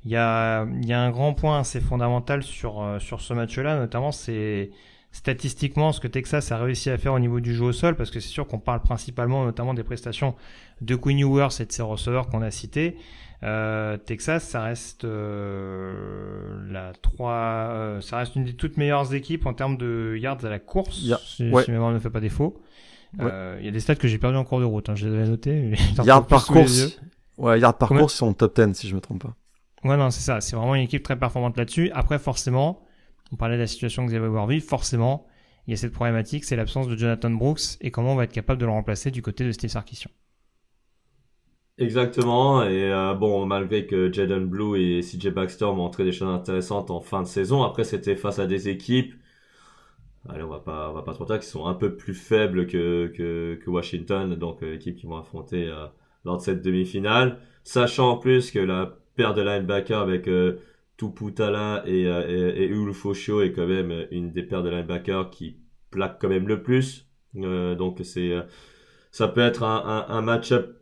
Il 0.05 0.11
y 0.11 0.17
a, 0.17 0.65
il 0.65 0.87
y 0.87 0.93
a 0.93 1.01
un 1.01 1.11
grand 1.11 1.35
point 1.35 1.61
assez 1.61 1.81
fondamental 1.81 2.43
sur, 2.43 2.97
sur 3.01 3.21
ce 3.21 3.35
match-là, 3.35 3.79
notamment 3.79 4.13
c'est 4.13 4.71
statistiquement 5.13 5.93
ce 5.93 6.01
que 6.01 6.09
Texas 6.09 6.53
a 6.53 6.59
réussi 6.59 6.89
à 6.89 6.97
faire 6.97 7.13
au 7.13 7.19
niveau 7.19 7.41
du 7.41 7.55
jeu 7.55 7.65
au 7.67 7.73
sol, 7.73 7.97
parce 7.97 8.11
que 8.11 8.21
c'est 8.21 8.29
sûr 8.29 8.47
qu'on 8.47 8.59
parle 8.59 8.81
principalement 8.81 9.45
notamment 9.45 9.75
des 9.75 9.83
prestations 9.83 10.35
de 10.81 10.95
Quinn 10.95 11.19
Ewers 11.19 11.61
et 11.61 11.67
de 11.67 11.73
ses 11.73 11.83
receveurs 11.83 12.29
qu'on 12.29 12.43
a 12.43 12.51
cités. 12.51 12.97
Euh, 13.43 13.97
Texas, 13.97 14.47
ça 14.47 14.63
reste 14.63 15.05
euh, 15.05 16.59
la 16.71 16.93
3, 17.01 17.33
euh, 17.33 18.01
ça 18.03 18.19
reste 18.19 18.37
une 18.37 18.45
des 18.45 18.53
toutes 18.53 18.77
meilleures 18.77 19.15
équipes 19.15 19.47
en 19.47 19.55
termes 19.55 19.79
de 19.79 20.17
yards 20.19 20.45
à 20.45 20.51
la 20.51 20.59
course, 20.59 21.01
si, 21.25 21.45
mémoire 21.45 21.93
ne 21.93 21.99
fait 21.99 22.11
pas 22.11 22.21
défaut. 22.21 22.61
Il 23.19 23.65
y 23.65 23.69
a 23.69 23.71
des 23.71 23.81
stats 23.81 23.97
que 23.97 24.09
j'ai 24.09 24.19
perdu 24.19 24.37
en 24.37 24.45
cours 24.45 24.61
de 24.61 24.65
route, 24.65 24.89
hein, 24.89 24.95
je 24.95 25.09
les 25.09 25.15
avais 25.15 25.29
notés. 25.29 25.75
Yards 26.05 26.27
par 26.27 26.47
course, 26.47 27.01
ouais, 27.39 27.59
yards 27.61 27.77
par 27.79 27.89
course, 27.89 28.15
ils 28.15 28.19
sont 28.19 28.33
top 28.35 28.61
10 28.61 28.75
si 28.75 28.89
je 28.89 28.95
me 28.95 29.01
trompe 29.01 29.23
pas. 29.23 29.35
Ouais, 29.85 29.97
non, 29.97 30.11
c'est 30.11 30.21
ça. 30.21 30.41
C'est 30.41 30.57
vraiment 30.57 30.75
une 30.75 30.83
équipe 30.83 31.03
très 31.03 31.19
performante 31.19 31.57
là-dessus. 31.57 31.91
Après, 31.95 32.19
forcément, 32.19 32.83
on 33.33 33.37
parlait 33.37 33.57
de 33.57 33.63
la 33.63 33.67
situation 33.67 34.05
que 34.05 34.11
Xavier 34.11 34.29
Worthy, 34.29 34.61
forcément, 34.61 35.27
il 35.67 35.71
y 35.71 35.75
a 35.75 35.77
cette 35.77 35.93
problématique, 35.93 36.45
c'est 36.45 36.57
l'absence 36.57 36.89
de 36.89 36.97
Jonathan 36.97 37.31
Brooks 37.31 37.79
et 37.81 37.91
comment 37.91 38.13
on 38.13 38.17
va 38.17 38.25
être 38.25 38.33
capable 38.33 38.61
de 38.61 38.67
le 38.67 38.73
remplacer 38.73 39.11
du 39.11 39.23
côté 39.23 39.45
de 39.45 39.53
Steve 39.53 39.71
Sarkisian. 39.71 40.11
Exactement, 41.79 42.63
et 42.63 42.93
euh, 42.93 43.15
bon, 43.15 43.47
malgré 43.47 43.87
que 43.87 44.13
Jaden 44.13 44.45
Blue 44.45 44.79
et 44.79 45.01
CJ 45.01 45.29
Baxter 45.29 45.65
ont 45.65 45.77
montré 45.77 46.05
des 46.05 46.13
choses 46.13 46.29
intéressantes 46.29 46.91
en 46.91 47.01
fin 47.01 47.23
de 47.23 47.27
saison, 47.27 47.63
après 47.63 47.85
c'était 47.85 48.17
face 48.17 48.39
à 48.39 48.47
des 48.47 48.69
équipes, 48.69 49.15
allez, 50.29 50.43
on 50.43 50.49
va 50.49 50.61
pas, 50.61 50.91
on 50.91 50.95
va 50.95 51.03
pas 51.03 51.15
se 51.15 51.19
mentir, 51.19 51.39
qui 51.39 51.47
sont 51.47 51.67
un 51.67 51.75
peu 51.75 51.97
plus 51.97 52.15
faibles 52.15 52.67
que, 52.67 53.09
que, 53.09 53.59
que 53.63 53.71
Washington, 53.71 54.35
donc 54.35 54.63
euh, 54.63 54.75
équipes 54.75 54.97
qui 54.97 55.07
vont 55.07 55.17
affronter 55.17 55.69
euh, 55.69 55.87
lors 56.25 56.39
de 56.39 56.43
cette 56.43 56.63
demi-finale, 56.63 57.39
sachant 57.65 58.11
en 58.11 58.17
plus 58.19 58.51
que 58.51 58.59
la 58.59 58.99
paire 59.17 59.35
de 59.35 59.43
linebackers 59.43 60.01
avec 60.01 60.29
euh, 60.29 60.59
Tuputala 60.97 61.83
et, 61.87 62.03
et, 62.03 62.65
et 62.65 62.71
est 62.71 63.53
quand 63.53 63.67
même 63.67 64.07
une 64.11 64.33
des 64.33 64.43
paires 64.43 64.63
de 64.63 64.69
linebackers 64.71 65.31
qui 65.31 65.57
plaque 65.91 66.19
quand 66.21 66.29
même 66.29 66.47
le 66.47 66.63
plus, 66.63 67.09
donc 67.35 68.01
c'est, 68.05 68.35
ça 69.11 69.29
peut 69.29 69.41
être 69.41 69.63
un, 69.63 70.07
un, 70.09 70.15
un 70.15 70.21
match-up 70.21 70.81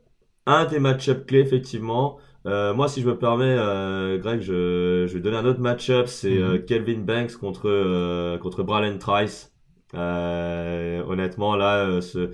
un 0.49 0.65
des 0.65 0.81
match-up 0.81 1.27
clés, 1.27 1.41
effectivement. 1.41 2.19
Euh, 2.47 2.73
moi, 2.75 2.89
si 2.89 3.03
je 3.03 3.09
me 3.09 3.19
permets, 3.19 3.57
euh, 3.59 4.19
Greg, 4.19 4.41
je, 4.41 5.07
je 5.09 5.15
vais 5.15 5.21
donner 5.21 5.37
un 5.37 5.45
autre 5.45 5.61
match-up. 5.61 6.07
C'est 6.09 6.31
mhm. 6.31 6.43
euh, 6.43 6.59
Kelvin 6.59 7.01
Banks 7.01 7.37
contre, 7.37 8.39
contre 8.39 8.63
Bralen 8.63 8.99
Trice. 8.99 9.53
Honnêtement, 9.95 11.57
là, 11.57 12.01
ce, 12.01 12.31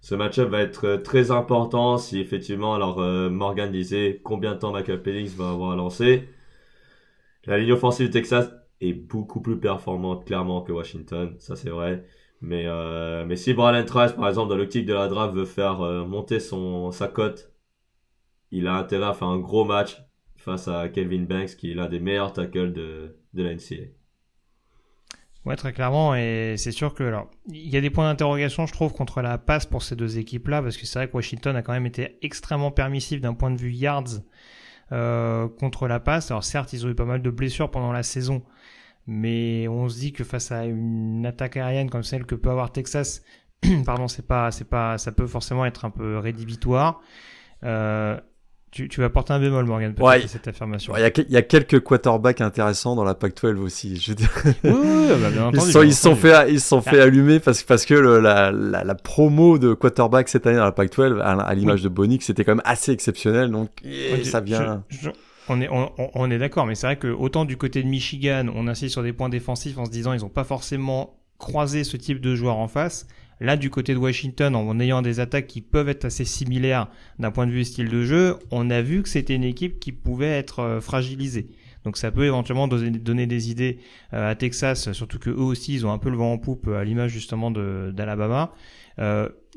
ce 0.00 0.14
match-up 0.14 0.48
va 0.50 0.60
être 0.60 0.96
très 1.02 1.30
important 1.30 1.98
si 1.98 2.20
effectivement, 2.20 2.74
alors 2.74 2.98
Morgan 3.30 3.70
disait 3.72 4.20
combien 4.24 4.54
de 4.54 4.58
temps 4.58 4.72
Michael 4.72 5.02
Penix 5.02 5.34
va 5.34 5.50
avoir 5.50 5.76
lancé. 5.76 6.28
La 7.44 7.58
ligne 7.58 7.72
offensive 7.72 8.08
de 8.08 8.12
Texas 8.12 8.52
est 8.80 8.92
beaucoup 8.92 9.40
plus 9.40 9.58
performante, 9.58 10.24
clairement, 10.24 10.62
que 10.62 10.72
Washington. 10.72 11.34
Ça, 11.38 11.56
c'est 11.56 11.70
vrai. 11.70 12.04
Mais, 12.40 12.64
euh, 12.66 13.24
mais 13.24 13.36
si 13.36 13.54
Brian 13.54 13.84
Trace, 13.84 14.12
par 14.14 14.28
exemple, 14.28 14.50
dans 14.50 14.56
l'optique 14.56 14.86
de 14.86 14.94
la 14.94 15.08
draft, 15.08 15.34
veut 15.34 15.44
faire 15.44 15.80
euh, 15.82 16.04
monter 16.04 16.40
son, 16.40 16.90
sa 16.90 17.08
cote, 17.08 17.51
il 18.52 18.68
a 18.68 18.74
intérêt 18.74 19.06
à 19.06 19.14
faire 19.14 19.28
un 19.28 19.38
gros 19.38 19.64
match 19.64 20.00
face 20.36 20.68
à 20.68 20.88
Kelvin 20.88 21.22
Banks, 21.22 21.56
qui 21.56 21.72
est 21.72 21.74
l'un 21.74 21.88
des 21.88 22.00
meilleurs 22.00 22.32
tackles 22.32 22.72
de, 22.72 23.16
de 23.34 23.42
la 23.42 23.54
NCAA. 23.54 23.88
Ouais, 25.44 25.56
très 25.56 25.72
clairement, 25.72 26.14
et 26.14 26.54
c'est 26.56 26.70
sûr 26.70 26.94
que 26.94 27.02
alors 27.02 27.28
il 27.48 27.68
y 27.68 27.76
a 27.76 27.80
des 27.80 27.90
points 27.90 28.08
d'interrogation, 28.08 28.66
je 28.66 28.72
trouve, 28.72 28.92
contre 28.92 29.22
la 29.22 29.38
passe 29.38 29.66
pour 29.66 29.82
ces 29.82 29.96
deux 29.96 30.18
équipes-là, 30.18 30.62
parce 30.62 30.76
que 30.76 30.86
c'est 30.86 31.00
vrai 31.00 31.08
que 31.08 31.16
Washington 31.16 31.56
a 31.56 31.62
quand 31.62 31.72
même 31.72 31.86
été 31.86 32.18
extrêmement 32.22 32.70
permissif 32.70 33.20
d'un 33.20 33.34
point 33.34 33.50
de 33.50 33.56
vue 33.56 33.72
yards 33.72 34.20
euh, 34.92 35.48
contre 35.48 35.88
la 35.88 35.98
passe. 35.98 36.30
Alors 36.30 36.44
certes, 36.44 36.72
ils 36.72 36.86
ont 36.86 36.90
eu 36.90 36.94
pas 36.94 37.06
mal 37.06 37.22
de 37.22 37.30
blessures 37.30 37.72
pendant 37.72 37.90
la 37.90 38.04
saison, 38.04 38.44
mais 39.08 39.66
on 39.66 39.88
se 39.88 39.98
dit 39.98 40.12
que 40.12 40.22
face 40.22 40.52
à 40.52 40.64
une 40.64 41.26
attaque 41.26 41.56
aérienne 41.56 41.90
comme 41.90 42.04
celle 42.04 42.24
que 42.24 42.36
peut 42.36 42.50
avoir 42.50 42.70
Texas, 42.70 43.24
pardon, 43.84 44.06
c'est 44.06 44.26
pas, 44.26 44.52
c'est 44.52 44.68
pas, 44.68 44.96
ça 44.96 45.10
peut 45.10 45.26
forcément 45.26 45.66
être 45.66 45.84
un 45.84 45.90
peu 45.90 46.18
rédhibitoire. 46.18 47.00
Euh, 47.64 48.20
tu, 48.72 48.88
tu 48.88 49.00
vas 49.00 49.10
porter 49.10 49.32
un 49.34 49.38
bémol, 49.38 49.64
Morgan, 49.66 49.94
peut-être, 49.94 50.04
Ouais. 50.08 50.26
cette 50.26 50.48
affirmation. 50.48 50.94
Il 50.96 51.00
y, 51.00 51.04
a, 51.04 51.10
il 51.16 51.30
y 51.30 51.36
a 51.36 51.42
quelques 51.42 51.80
quarterbacks 51.80 52.40
intéressants 52.40 52.96
dans 52.96 53.04
la 53.04 53.14
Pac-12 53.14 53.58
aussi. 53.58 53.96
Je 54.00 54.12
dire. 54.14 54.30
Oui, 54.64 54.70
bah, 55.08 55.30
bien 55.30 55.50
Ils 55.52 55.58
entendu, 55.60 55.70
sont, 55.70 55.78
bien 55.80 55.88
ils 55.88 55.94
sont 55.94 56.08
entendu. 56.78 56.90
fait, 56.90 56.96
ils 56.96 57.00
allumer 57.00 57.38
parce, 57.38 57.62
parce 57.62 57.84
que 57.84 57.94
le- 57.94 58.18
la, 58.20 58.50
la, 58.50 58.82
la 58.82 58.94
promo 58.94 59.58
de 59.58 59.74
quarterback 59.74 60.28
cette 60.28 60.46
année 60.46 60.56
dans 60.56 60.64
la 60.64 60.72
Pac-12, 60.72 61.20
à, 61.20 61.32
à 61.40 61.54
l'image 61.54 61.82
de 61.82 61.88
Bonix, 61.88 62.24
c'était 62.24 62.44
quand 62.44 62.52
même 62.56 62.62
assez 62.64 62.90
exceptionnel. 62.92 63.50
Donc, 63.50 63.68
eh, 63.84 64.24
ça 64.24 64.40
vient. 64.40 64.82
je- 64.88 64.96
je- 65.02 65.10
on 65.48 65.60
est, 65.60 65.68
on 65.70 66.30
est 66.30 66.38
d'accord, 66.38 66.66
mais 66.66 66.74
c'est 66.74 66.86
vrai 66.86 66.96
que 66.96 67.08
autant 67.08 67.44
du 67.44 67.56
côté 67.56 67.82
de 67.82 67.88
Michigan, 67.88 68.46
on 68.54 68.68
insiste 68.68 68.92
sur 68.92 69.02
des 69.02 69.12
points 69.12 69.28
défensifs 69.28 69.76
en 69.76 69.84
se 69.84 69.90
disant 69.90 70.12
ils 70.12 70.20
n'ont 70.20 70.28
pas 70.28 70.44
forcément 70.44 71.18
croisé 71.38 71.82
ce 71.84 71.96
type 71.96 72.20
de 72.20 72.34
joueur 72.36 72.56
en 72.56 72.68
face. 72.68 73.06
Là, 73.40 73.56
du 73.56 73.70
côté 73.70 73.92
de 73.92 73.98
Washington, 73.98 74.54
en 74.54 74.78
ayant 74.78 75.02
des 75.02 75.20
attaques 75.20 75.48
qui 75.48 75.60
peuvent 75.60 75.88
être 75.88 76.04
assez 76.04 76.24
similaires 76.24 76.88
d'un 77.18 77.30
point 77.30 77.46
de 77.46 77.52
vue 77.52 77.64
style 77.64 77.88
de 77.88 78.04
jeu, 78.04 78.36
on 78.50 78.70
a 78.70 78.82
vu 78.82 79.02
que 79.02 79.08
c'était 79.08 79.34
une 79.34 79.44
équipe 79.44 79.80
qui 79.80 79.92
pouvait 79.92 80.30
être 80.30 80.60
euh, 80.60 80.80
fragilisée. 80.80 81.48
Donc 81.84 81.96
ça 81.96 82.12
peut 82.12 82.24
éventuellement 82.24 82.68
donner, 82.68 83.26
des 83.26 83.50
idées 83.50 83.78
euh, 84.12 84.30
à 84.30 84.34
Texas, 84.36 84.92
surtout 84.92 85.18
que 85.18 85.30
eux 85.30 85.40
aussi 85.40 85.74
ils 85.74 85.84
ont 85.84 85.90
un 85.90 85.98
peu 85.98 86.10
le 86.10 86.16
vent 86.16 86.32
en 86.32 86.38
poupe 86.38 86.68
euh, 86.68 86.78
à 86.78 86.84
l'image 86.84 87.10
justement 87.10 87.50
d'Alabama. 87.50 88.52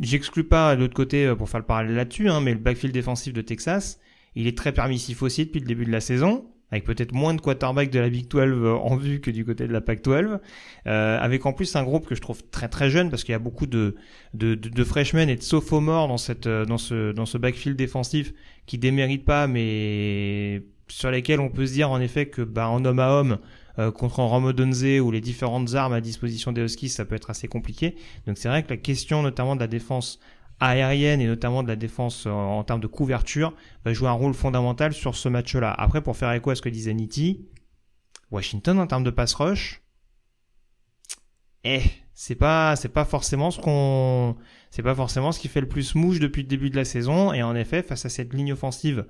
J'exclus 0.02 0.46
pas 0.46 0.76
de 0.76 0.82
l'autre 0.82 0.96
côté 0.96 1.32
pour 1.38 1.50
faire 1.50 1.60
le 1.60 1.66
parallèle 1.66 1.96
là-dessus, 1.96 2.30
hein, 2.30 2.42
mais 2.42 2.54
le 2.54 2.60
backfield 2.60 2.94
défensif 2.94 3.34
de 3.34 3.42
Texas, 3.42 4.00
il 4.34 4.48
est 4.48 4.58
très 4.58 4.72
permissif 4.72 5.22
aussi 5.22 5.46
depuis 5.46 5.60
le 5.60 5.68
début 5.68 5.86
de 5.86 5.92
la 5.92 6.02
saison, 6.02 6.46
avec 6.72 6.84
peut-être 6.84 7.14
moins 7.14 7.34
de 7.34 7.42
quarterbacks 7.42 7.92
de 7.92 8.00
la 8.00 8.10
Big 8.10 8.28
12 8.28 8.42
euh, 8.42 8.74
en 8.74 8.96
vue 8.96 9.22
que 9.22 9.32
du 9.32 9.46
côté 9.46 9.68
de 9.68 9.74
la 9.74 9.82
Pac 9.82 10.04
12, 10.04 10.40
euh, 10.88 11.20
avec 11.20 11.46
en 11.46 11.54
plus 11.54 11.76
un 11.76 11.84
groupe 11.84 12.08
que 12.08 12.16
je 12.16 12.22
trouve 12.22 12.44
très 12.50 12.68
très 12.68 12.90
jeune 12.90 13.10
parce 13.10 13.24
qu'il 13.24 13.34
y 13.34 13.36
a 13.36 13.40
beaucoup 13.40 13.68
de 13.68 13.96
de, 14.34 14.56
de, 14.56 14.84
freshmen 14.84 15.30
et 15.30 15.36
de 15.36 15.44
sophomores 15.44 16.08
dans 16.08 16.18
cette 16.18 16.48
euh, 16.48 16.66
dans 16.66 16.78
ce 16.78 17.12
dans 17.12 17.26
ce 17.26 17.38
backfield 17.38 17.78
défensif 17.78 18.34
qui 18.66 18.78
déméritent 18.78 19.26
pas, 19.26 19.48
mais 19.48 20.64
sur 20.88 21.12
lesquels 21.12 21.40
on 21.40 21.50
peut 21.50 21.66
se 21.66 21.74
dire 21.74 21.92
en 21.92 22.00
effet 22.00 22.28
que 22.28 22.42
bah 22.42 22.68
en 22.70 22.84
homme 22.86 23.00
à 23.00 23.12
homme 23.12 23.38
euh, 23.78 23.92
contre 23.92 24.22
un 24.22 24.28
Ramo 24.28 24.54
Donze 24.54 24.86
ou 25.02 25.12
les 25.12 25.22
différentes 25.22 25.76
armes 25.76 25.94
à 25.94 26.02
disposition 26.02 26.52
des 26.52 26.62
Huskies, 26.62 26.90
ça 26.90 27.04
peut 27.04 27.16
être 27.16 27.30
assez 27.30 27.48
compliqué. 27.48 27.96
Donc 28.26 28.38
c'est 28.38 28.48
vrai 28.48 28.64
que 28.64 28.70
la 28.70 28.78
question 28.78 29.22
notamment 29.22 29.56
de 29.56 29.60
la 29.60 29.68
défense 29.68 30.20
aérienne 30.60 31.22
et 31.22 31.28
notamment 31.28 31.64
de 31.64 31.68
la 31.68 31.76
défense 31.76 32.26
euh, 32.28 32.32
en 32.32 32.64
termes 32.64 32.80
de 32.80 32.88
couverture 32.88 33.54
va 33.84 33.94
jouer 33.94 34.08
un 34.08 34.14
rôle 34.14 34.34
fondamental 34.34 34.94
sur 34.94 35.16
ce 35.16 35.30
match-là. 35.30 35.74
Après, 35.74 36.02
pour 36.02 36.18
faire 36.18 36.32
écho 36.32 36.50
à 36.50 36.56
ce 36.56 36.62
que 36.62 36.70
disait 36.70 36.94
Nitti, 36.94 37.48
Washington 38.32 38.80
en 38.80 38.88
termes 38.88 39.04
de 39.04 39.12
pass 39.12 39.34
rush, 39.34 39.82
eh, 41.64 41.82
c'est 42.14 42.36
pas, 42.36 42.76
c'est 42.76 42.90
pas 42.90 43.06
forcément 43.06 43.52
ce 43.52 43.60
qu'on, 43.60 44.36
c'est 44.70 44.84
pas 44.84 44.96
forcément 44.96 45.32
ce 45.32 45.40
qui 45.40 45.48
fait 45.48 45.62
le 45.62 45.68
plus 45.68 45.96
mouche 45.96 46.20
depuis 46.20 46.44
le 46.44 46.48
début 46.48 46.70
de 46.70 46.76
la 46.76 46.86
saison. 46.86 47.34
Et 47.34 47.44
en 47.44 47.56
effet, 47.56 47.84
face 47.84 48.06
à 48.06 48.10
cette 48.10 48.34
ligne 48.34 48.54
offensive 48.54 49.06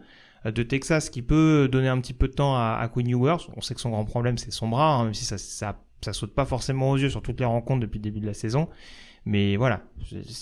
de 0.45 0.63
Texas 0.63 1.09
qui 1.09 1.22
peut 1.22 1.67
donner 1.72 1.88
un 1.88 1.99
petit 1.99 2.13
peu 2.13 2.27
de 2.27 2.34
temps 2.34 2.55
à, 2.55 2.77
à 2.80 2.88
Quinn 2.88 3.09
Ewers, 3.09 3.49
on 3.55 3.61
sait 3.61 3.73
que 3.73 3.81
son 3.81 3.89
grand 3.89 4.05
problème 4.05 4.38
c'est 4.38 4.51
son 4.51 4.67
bras, 4.67 4.95
hein, 4.95 5.05
même 5.05 5.13
si 5.13 5.26
ça, 5.26 5.38
ça, 5.38 5.81
ça 6.01 6.13
saute 6.13 6.34
pas 6.35 6.45
forcément 6.45 6.91
aux 6.91 6.97
yeux 6.97 7.09
sur 7.09 7.22
toutes 7.22 7.39
les 7.39 7.45
rencontres 7.45 7.81
depuis 7.81 7.97
le 7.97 8.03
début 8.03 8.19
de 8.19 8.27
la 8.27 8.34
saison. 8.34 8.69
Mais 9.26 9.56
voilà, 9.56 9.81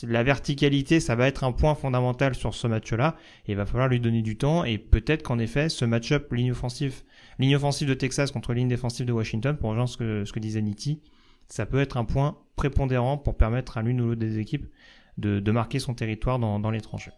la 0.05 0.23
verticalité, 0.23 0.99
ça 0.99 1.15
va 1.15 1.27
être 1.27 1.45
un 1.45 1.53
point 1.53 1.73
fondamental 1.73 2.35
sur 2.35 2.53
ce 2.53 2.67
match-là. 2.67 3.15
Il 3.47 3.55
va 3.55 3.65
falloir 3.65 3.87
lui 3.87 4.01
donner 4.01 4.21
du 4.21 4.35
temps. 4.35 4.65
Et 4.65 4.77
peut-être 4.77 5.23
qu'en 5.23 5.39
effet, 5.39 5.69
ce 5.69 5.85
match-up 5.85 6.31
ligne 6.33 6.51
offensive, 6.51 7.03
ligne 7.39 7.55
offensive 7.55 7.87
de 7.87 7.93
Texas 7.93 8.31
contre 8.31 8.53
ligne 8.53 8.67
défensive 8.67 9.05
de 9.05 9.13
Washington, 9.13 9.55
pour 9.55 9.69
rejoindre 9.69 9.89
ce 9.89 9.97
que, 9.97 10.25
ce 10.25 10.33
que 10.33 10.39
disait 10.39 10.61
Nitti, 10.61 11.01
ça 11.47 11.65
peut 11.65 11.79
être 11.79 11.95
un 11.95 12.03
point 12.03 12.37
prépondérant 12.57 13.17
pour 13.17 13.37
permettre 13.37 13.77
à 13.77 13.81
l'une 13.81 14.01
ou 14.01 14.07
l'autre 14.09 14.19
des 14.19 14.39
équipes 14.39 14.67
de, 15.17 15.51
marquer 15.51 15.79
son 15.79 15.93
territoire 15.93 16.39
dans, 16.39 16.59
dans 16.59 16.71
les 16.71 16.81
tranchées. 16.81 17.11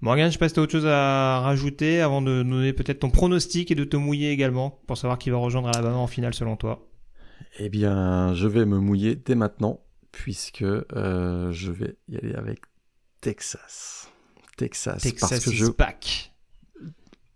Morgan, 0.00 0.26
je 0.26 0.32
sais 0.32 0.38
pas 0.38 0.60
autre 0.60 0.72
chose 0.72 0.86
à 0.86 1.40
rajouter 1.40 2.00
avant 2.00 2.20
de 2.20 2.42
donner 2.42 2.72
peut-être 2.72 3.00
ton 3.00 3.10
pronostic 3.10 3.70
et 3.70 3.74
de 3.74 3.84
te 3.84 3.96
mouiller 3.96 4.30
également 4.30 4.80
pour 4.86 4.98
savoir 4.98 5.18
qui 5.18 5.30
va 5.30 5.38
rejoindre 5.38 5.68
Alabama 5.68 5.96
en 5.96 6.06
finale 6.06 6.34
selon 6.34 6.56
toi. 6.56 6.86
Eh 7.58 7.70
bien, 7.70 8.34
je 8.34 8.46
vais 8.46 8.66
me 8.66 8.78
mouiller 8.78 9.16
dès 9.16 9.34
maintenant, 9.34 9.80
puisque 10.16 10.62
euh, 10.62 11.52
je 11.52 11.70
vais 11.70 11.96
y 12.08 12.16
aller 12.16 12.34
avec 12.34 12.60
Texas. 13.20 14.08
Texas. 14.56 15.02
Texas 15.02 15.28
parce 15.28 15.44
que 15.44 15.50
is 15.50 15.56
je... 15.56 15.66
back. 15.66 16.32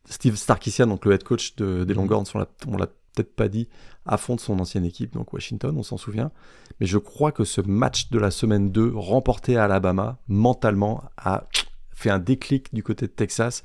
Steve 0.06 0.36
Starkisian, 0.36 0.86
donc 0.86 1.04
le 1.04 1.12
head 1.12 1.22
coach 1.22 1.54
de, 1.56 1.84
des 1.84 1.92
Longhorns, 1.92 2.24
on 2.34 2.38
l'a, 2.38 2.48
on 2.66 2.76
l'a 2.78 2.86
peut-être 2.86 3.36
pas 3.36 3.48
dit, 3.48 3.68
affronte 4.06 4.40
son 4.40 4.58
ancienne 4.58 4.86
équipe, 4.86 5.12
donc 5.12 5.32
Washington, 5.32 5.76
on 5.76 5.82
s'en 5.82 5.98
souvient. 5.98 6.32
Mais 6.80 6.86
je 6.86 6.96
crois 6.96 7.32
que 7.32 7.44
ce 7.44 7.60
match 7.60 8.10
de 8.10 8.18
la 8.18 8.30
semaine 8.30 8.72
2, 8.72 8.92
remporté 8.94 9.58
à 9.58 9.64
Alabama, 9.64 10.18
mentalement, 10.26 11.04
a 11.18 11.46
fait 11.92 12.10
un 12.10 12.18
déclic 12.18 12.72
du 12.74 12.82
côté 12.82 13.06
de 13.06 13.12
Texas. 13.12 13.62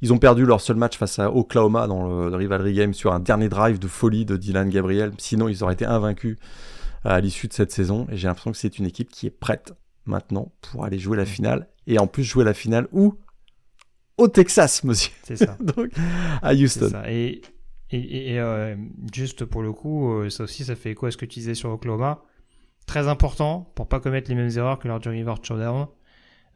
Ils 0.00 0.12
ont 0.12 0.18
perdu 0.18 0.46
leur 0.46 0.62
seul 0.62 0.76
match 0.76 0.96
face 0.96 1.18
à 1.18 1.30
Oklahoma 1.30 1.86
dans 1.86 2.08
le, 2.08 2.30
le 2.30 2.36
rivalry 2.36 2.72
game 2.72 2.94
sur 2.94 3.12
un 3.12 3.20
dernier 3.20 3.50
drive 3.50 3.78
de 3.78 3.88
folie 3.88 4.24
de 4.24 4.36
Dylan 4.36 4.70
Gabriel. 4.70 5.12
Sinon, 5.18 5.48
ils 5.48 5.62
auraient 5.62 5.74
été 5.74 5.84
invaincus 5.84 6.38
à 7.04 7.20
l'issue 7.20 7.48
de 7.48 7.52
cette 7.52 7.72
saison. 7.72 8.06
Et 8.10 8.16
j'ai 8.16 8.28
l'impression 8.28 8.52
que 8.52 8.56
c'est 8.56 8.78
une 8.78 8.86
équipe 8.86 9.10
qui 9.10 9.26
est 9.26 9.30
prête 9.30 9.72
maintenant 10.04 10.52
pour 10.60 10.84
aller 10.84 10.98
jouer 10.98 11.16
la 11.16 11.26
finale. 11.26 11.68
Et 11.86 11.98
en 11.98 12.06
plus, 12.06 12.24
jouer 12.24 12.44
la 12.44 12.54
finale 12.54 12.88
où? 12.92 13.14
Au 14.16 14.28
Texas, 14.28 14.84
monsieur. 14.84 15.12
C'est 15.22 15.36
ça. 15.36 15.56
Donc, 15.60 15.90
à 16.42 16.54
Houston. 16.54 16.88
ça. 16.90 17.10
Et, 17.10 17.42
et, 17.90 18.32
et, 18.32 18.40
euh, 18.40 18.76
juste 19.12 19.44
pour 19.44 19.62
le 19.62 19.72
coup, 19.72 20.12
euh, 20.12 20.30
ça 20.30 20.44
aussi, 20.44 20.64
ça 20.64 20.74
fait 20.74 20.90
écho 20.90 21.06
à 21.06 21.10
ce 21.10 21.16
que 21.16 21.24
tu 21.24 21.38
disais 21.38 21.54
sur 21.54 21.70
Oklahoma? 21.70 22.22
Très 22.86 23.06
important 23.06 23.70
pour 23.74 23.88
pas 23.88 24.00
commettre 24.00 24.30
les 24.30 24.34
mêmes 24.34 24.50
erreurs 24.56 24.78
que 24.78 24.88
lors 24.88 24.98
du 24.98 25.08
River 25.08 25.34
Showdown. 25.42 25.86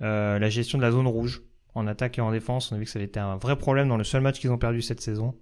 Euh, 0.01 0.39
la 0.39 0.48
gestion 0.48 0.78
de 0.78 0.82
la 0.82 0.90
zone 0.90 1.06
rouge 1.06 1.43
en 1.74 1.86
attaque 1.86 2.19
et 2.19 2.20
en 2.20 2.32
défense. 2.32 2.73
On 2.73 2.77
a 2.77 2.78
vu 2.78 2.85
que 2.85 2.90
ça 2.90 2.98
avait 2.98 3.06
été 3.06 3.20
un 3.20 3.36
vrai 3.36 3.56
problème 3.56 3.89
dans 3.89 3.97
le 3.97 4.05
seul 4.05 4.23
match 4.23 4.40
qu'ils 4.40 4.51
ont 4.51 4.59
perdu 4.59 4.82
cette 4.82 5.01
saison. 5.01 5.35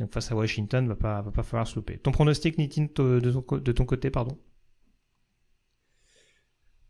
Donc 0.00 0.12
face 0.12 0.30
à 0.32 0.36
Washington, 0.36 0.86
va 0.88 0.96
pas, 0.96 1.22
va 1.22 1.30
pas 1.32 1.42
falloir 1.42 1.66
se 1.66 1.74
louper. 1.76 1.98
Ton 1.98 2.12
pronostic, 2.12 2.56
Nitin, 2.58 2.86
de 2.94 3.30
ton, 3.32 3.42
co- 3.42 3.60
de 3.60 3.72
ton 3.72 3.84
côté, 3.84 4.10
pardon? 4.10 4.38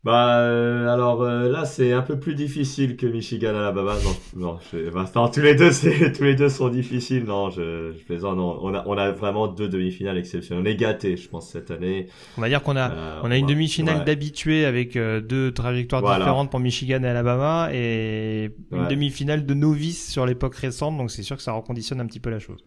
Bah 0.01 0.37
euh, 0.39 0.87
alors 0.87 1.23
euh, 1.23 1.49
là 1.49 1.65
c'est 1.65 1.91
un 1.91 2.01
peu 2.01 2.17
plus 2.17 2.33
difficile 2.33 2.95
que 2.95 3.05
Michigan 3.05 3.49
Alabama 3.49 3.95
non 4.01 4.15
non 4.53 4.59
je, 4.71 4.89
bah, 4.91 5.03
non, 5.13 5.27
tous 5.27 5.41
les 5.41 5.55
deux 5.55 5.73
c'est 5.73 6.13
tous 6.17 6.23
les 6.23 6.35
deux 6.35 6.47
sont 6.47 6.69
difficiles 6.69 7.25
non 7.25 7.49
je, 7.49 7.91
je 7.91 8.05
plaisante 8.05 8.37
non 8.37 8.59
on 8.61 8.73
a 8.73 8.81
on 8.87 8.97
a 8.97 9.11
vraiment 9.11 9.49
deux 9.49 9.67
demi-finales 9.67 10.17
exceptionnelles 10.17 10.63
on 10.63 10.65
est 10.69 10.77
gâtés 10.77 11.17
je 11.17 11.27
pense 11.27 11.49
cette 11.51 11.69
année 11.69 12.07
On 12.37 12.41
va 12.41 12.47
dire 12.47 12.63
qu'on 12.63 12.77
a, 12.77 12.89
Euh, 12.93 13.19
on 13.23 13.29
a 13.29 13.35
une 13.37 13.45
demi-finale 13.45 13.97
ouais. 13.97 14.05
d'habitués 14.05 14.63
avec 14.63 14.93
deux 14.97 15.51
trajectoires 15.51 16.01
Voilà. 16.01 16.19
différentes 16.19 16.49
pour 16.49 16.61
Michigan 16.61 17.03
et 17.03 17.07
Alabama 17.07 17.67
et 17.73 18.51
une 18.71 18.83
Ouais. 18.83 18.87
demi-finale 18.87 19.45
de 19.45 19.53
novices 19.53 20.09
sur 20.09 20.25
l'époque 20.25 20.55
récente. 20.55 20.97
Donc 20.97 21.11
c'est 21.11 21.23
sûr 21.23 21.35
que 21.35 21.43
ça 21.43 21.51
reconditionne 21.51 21.99
un 21.99 22.05
petit 22.05 22.21
peu 22.21 22.29
la 22.29 22.39
chose. 22.39 22.63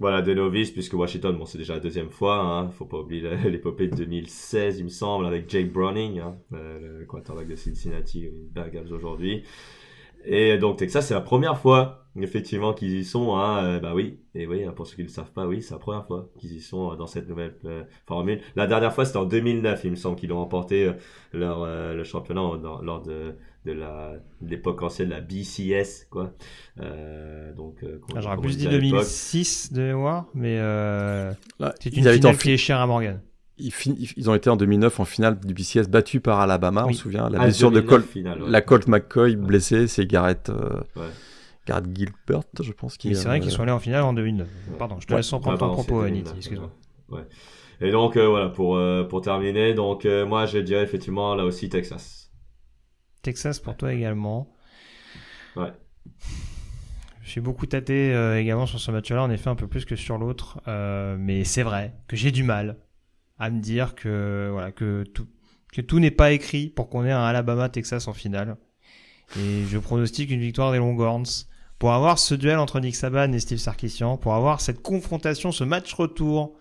Voilà, 0.00 0.22
des 0.22 0.34
novices, 0.34 0.72
puisque 0.72 0.94
Washington, 0.94 1.36
bon, 1.36 1.44
c'est 1.44 1.58
déjà 1.58 1.74
la 1.74 1.80
deuxième 1.80 2.10
fois, 2.10 2.40
hein. 2.40 2.68
Faut 2.70 2.84
pas 2.84 2.98
oublier 2.98 3.36
l'épopée 3.48 3.86
de 3.86 3.94
2016, 3.94 4.80
il 4.80 4.84
me 4.84 4.88
semble, 4.88 5.24
avec 5.24 5.48
Jake 5.48 5.72
Browning, 5.72 6.18
hein, 6.18 6.36
euh, 6.52 6.98
le 6.98 7.06
quarterback 7.06 7.46
de 7.46 7.54
Cincinnati, 7.54 8.28
Bengals 8.52 8.92
aujourd'hui. 8.92 9.44
Et 10.24 10.58
donc, 10.58 10.78
Texas, 10.78 11.06
c'est 11.06 11.14
la 11.14 11.20
première 11.20 11.58
fois, 11.58 12.08
effectivement, 12.20 12.72
qu'ils 12.72 12.96
y 12.96 13.04
sont, 13.04 13.36
hein. 13.36 13.64
euh, 13.64 13.78
bah 13.78 13.94
oui. 13.94 14.18
Et 14.34 14.48
oui, 14.48 14.64
hein, 14.64 14.72
pour 14.72 14.86
ceux 14.88 14.96
qui 14.96 15.02
ne 15.02 15.06
le 15.06 15.12
savent 15.12 15.32
pas, 15.32 15.46
oui, 15.46 15.62
c'est 15.62 15.74
la 15.74 15.78
première 15.78 16.06
fois 16.06 16.28
qu'ils 16.38 16.54
y 16.54 16.60
sont 16.60 16.92
euh, 16.92 16.96
dans 16.96 17.06
cette 17.06 17.28
nouvelle 17.28 17.54
formule. 18.04 18.40
La 18.56 18.66
dernière 18.66 18.92
fois, 18.92 19.04
c'était 19.04 19.18
en 19.18 19.26
2009, 19.26 19.84
il 19.84 19.90
me 19.92 19.96
semble, 19.96 20.16
qu'ils 20.16 20.32
ont 20.32 20.38
remporté 20.38 20.90
leur, 21.32 21.66
le 21.66 22.04
championnat 22.04 22.40
lors 22.82 23.02
de, 23.02 23.36
de 23.64 23.72
la, 23.72 24.12
l'époque 24.42 24.82
ancienne, 24.82 25.08
la 25.10 25.20
BCS, 25.20 26.06
quoi. 26.10 26.32
Euh, 26.80 27.52
donc, 27.54 27.76
euh, 27.82 27.98
Ah, 28.14 28.20
J'aurais 28.20 28.36
plus 28.36 28.50
dit 28.50 28.56
disait 28.56 28.68
à 28.68 28.72
l'époque. 28.72 28.90
2006 29.00 29.72
de 29.72 29.80
mémoire, 29.82 30.26
mais 30.34 30.58
euh, 30.58 31.32
c'est 31.80 31.96
une 31.96 32.06
en 32.08 32.12
finale 32.12 32.34
fi- 32.34 32.38
qui 32.42 32.50
est 32.52 32.56
chère 32.58 32.80
à 32.80 32.86
Morgan. 32.86 33.20
ils, 33.58 33.72
fin- 33.72 33.94
ils 34.16 34.28
ont 34.28 34.34
été 34.34 34.50
en 34.50 34.56
2009 34.56 35.00
en 35.00 35.04
finale 35.04 35.38
du 35.40 35.54
BCS 35.54 35.88
battu 35.88 36.20
par 36.20 36.40
Alabama, 36.40 36.84
on 36.88 36.92
se 36.92 36.98
souvient. 37.00 37.30
La 37.30 37.40
Ah, 37.40 37.44
blessure 37.44 37.70
de 37.70 37.80
2009 37.80 37.88
Colt, 38.02 38.10
finale, 38.12 38.42
ouais. 38.42 38.50
la 38.50 38.60
Colt 38.60 38.86
McCoy 38.88 39.36
blessée, 39.36 39.86
c'est 39.86 40.06
Garrett, 40.06 40.50
euh, 40.50 40.80
Ouais. 40.96 41.06
Garde 41.66 41.86
Gilbert, 41.94 42.42
je 42.60 42.72
pense 42.72 42.98
qu'il. 42.98 43.16
c'est 43.16 43.26
vrai 43.28 43.40
qu'ils 43.40 43.50
sont 43.50 43.62
allés 43.62 43.72
en 43.72 43.78
finale 43.78 44.02
en 44.02 44.12
2009. 44.12 44.46
Pardon, 44.78 44.96
je 45.00 45.06
te 45.06 45.14
laisse 45.14 45.32
reprendre 45.32 45.56
ton 45.58 45.72
propos, 45.72 46.06
Niti. 46.08 46.30
Excuse-moi. 46.36 46.70
Ouais. 47.08 47.22
Et 47.80 47.90
donc 47.90 48.16
voilà 48.18 48.50
pour 48.50 48.78
pour 49.08 49.20
terminer, 49.22 49.72
donc 49.72 50.04
moi 50.26 50.44
je 50.46 50.58
dirais 50.58 50.82
effectivement 50.82 51.34
là 51.34 51.44
aussi 51.46 51.70
Texas. 51.70 52.23
Texas 53.24 53.58
pour 53.58 53.76
toi 53.76 53.92
également. 53.92 54.54
Ouais. 55.56 55.72
J'ai 57.24 57.40
beaucoup 57.40 57.66
tâté 57.66 58.10
également 58.38 58.66
sur 58.66 58.78
ce 58.78 58.92
match-là, 58.92 59.22
en 59.22 59.30
effet 59.30 59.50
un 59.50 59.56
peu 59.56 59.66
plus 59.66 59.84
que 59.84 59.96
sur 59.96 60.18
l'autre, 60.18 60.60
mais 61.18 61.42
c'est 61.42 61.64
vrai 61.64 61.94
que 62.06 62.14
j'ai 62.14 62.30
du 62.30 62.44
mal 62.44 62.78
à 63.40 63.50
me 63.50 63.60
dire 63.60 63.96
que 63.96 64.50
voilà 64.52 64.70
que 64.70 65.02
tout 65.02 65.26
que 65.74 65.80
tout 65.80 65.98
n'est 65.98 66.12
pas 66.12 66.30
écrit 66.30 66.68
pour 66.68 66.88
qu'on 66.88 67.04
ait 67.04 67.10
un 67.10 67.24
Alabama-Texas 67.24 68.06
en 68.06 68.12
finale. 68.12 68.56
Et 69.36 69.64
je 69.64 69.78
pronostique 69.78 70.30
une 70.30 70.40
victoire 70.40 70.70
des 70.70 70.78
Longhorns. 70.78 71.46
Pour 71.80 71.92
avoir 71.92 72.20
ce 72.20 72.36
duel 72.36 72.58
entre 72.58 72.78
Nick 72.78 72.94
Saban 72.94 73.32
et 73.32 73.40
Steve 73.40 73.58
Sarkisian, 73.58 74.16
pour 74.16 74.34
avoir 74.34 74.60
cette 74.60 74.80
confrontation, 74.80 75.50
ce 75.50 75.64
match 75.64 75.92
retour 75.92 76.56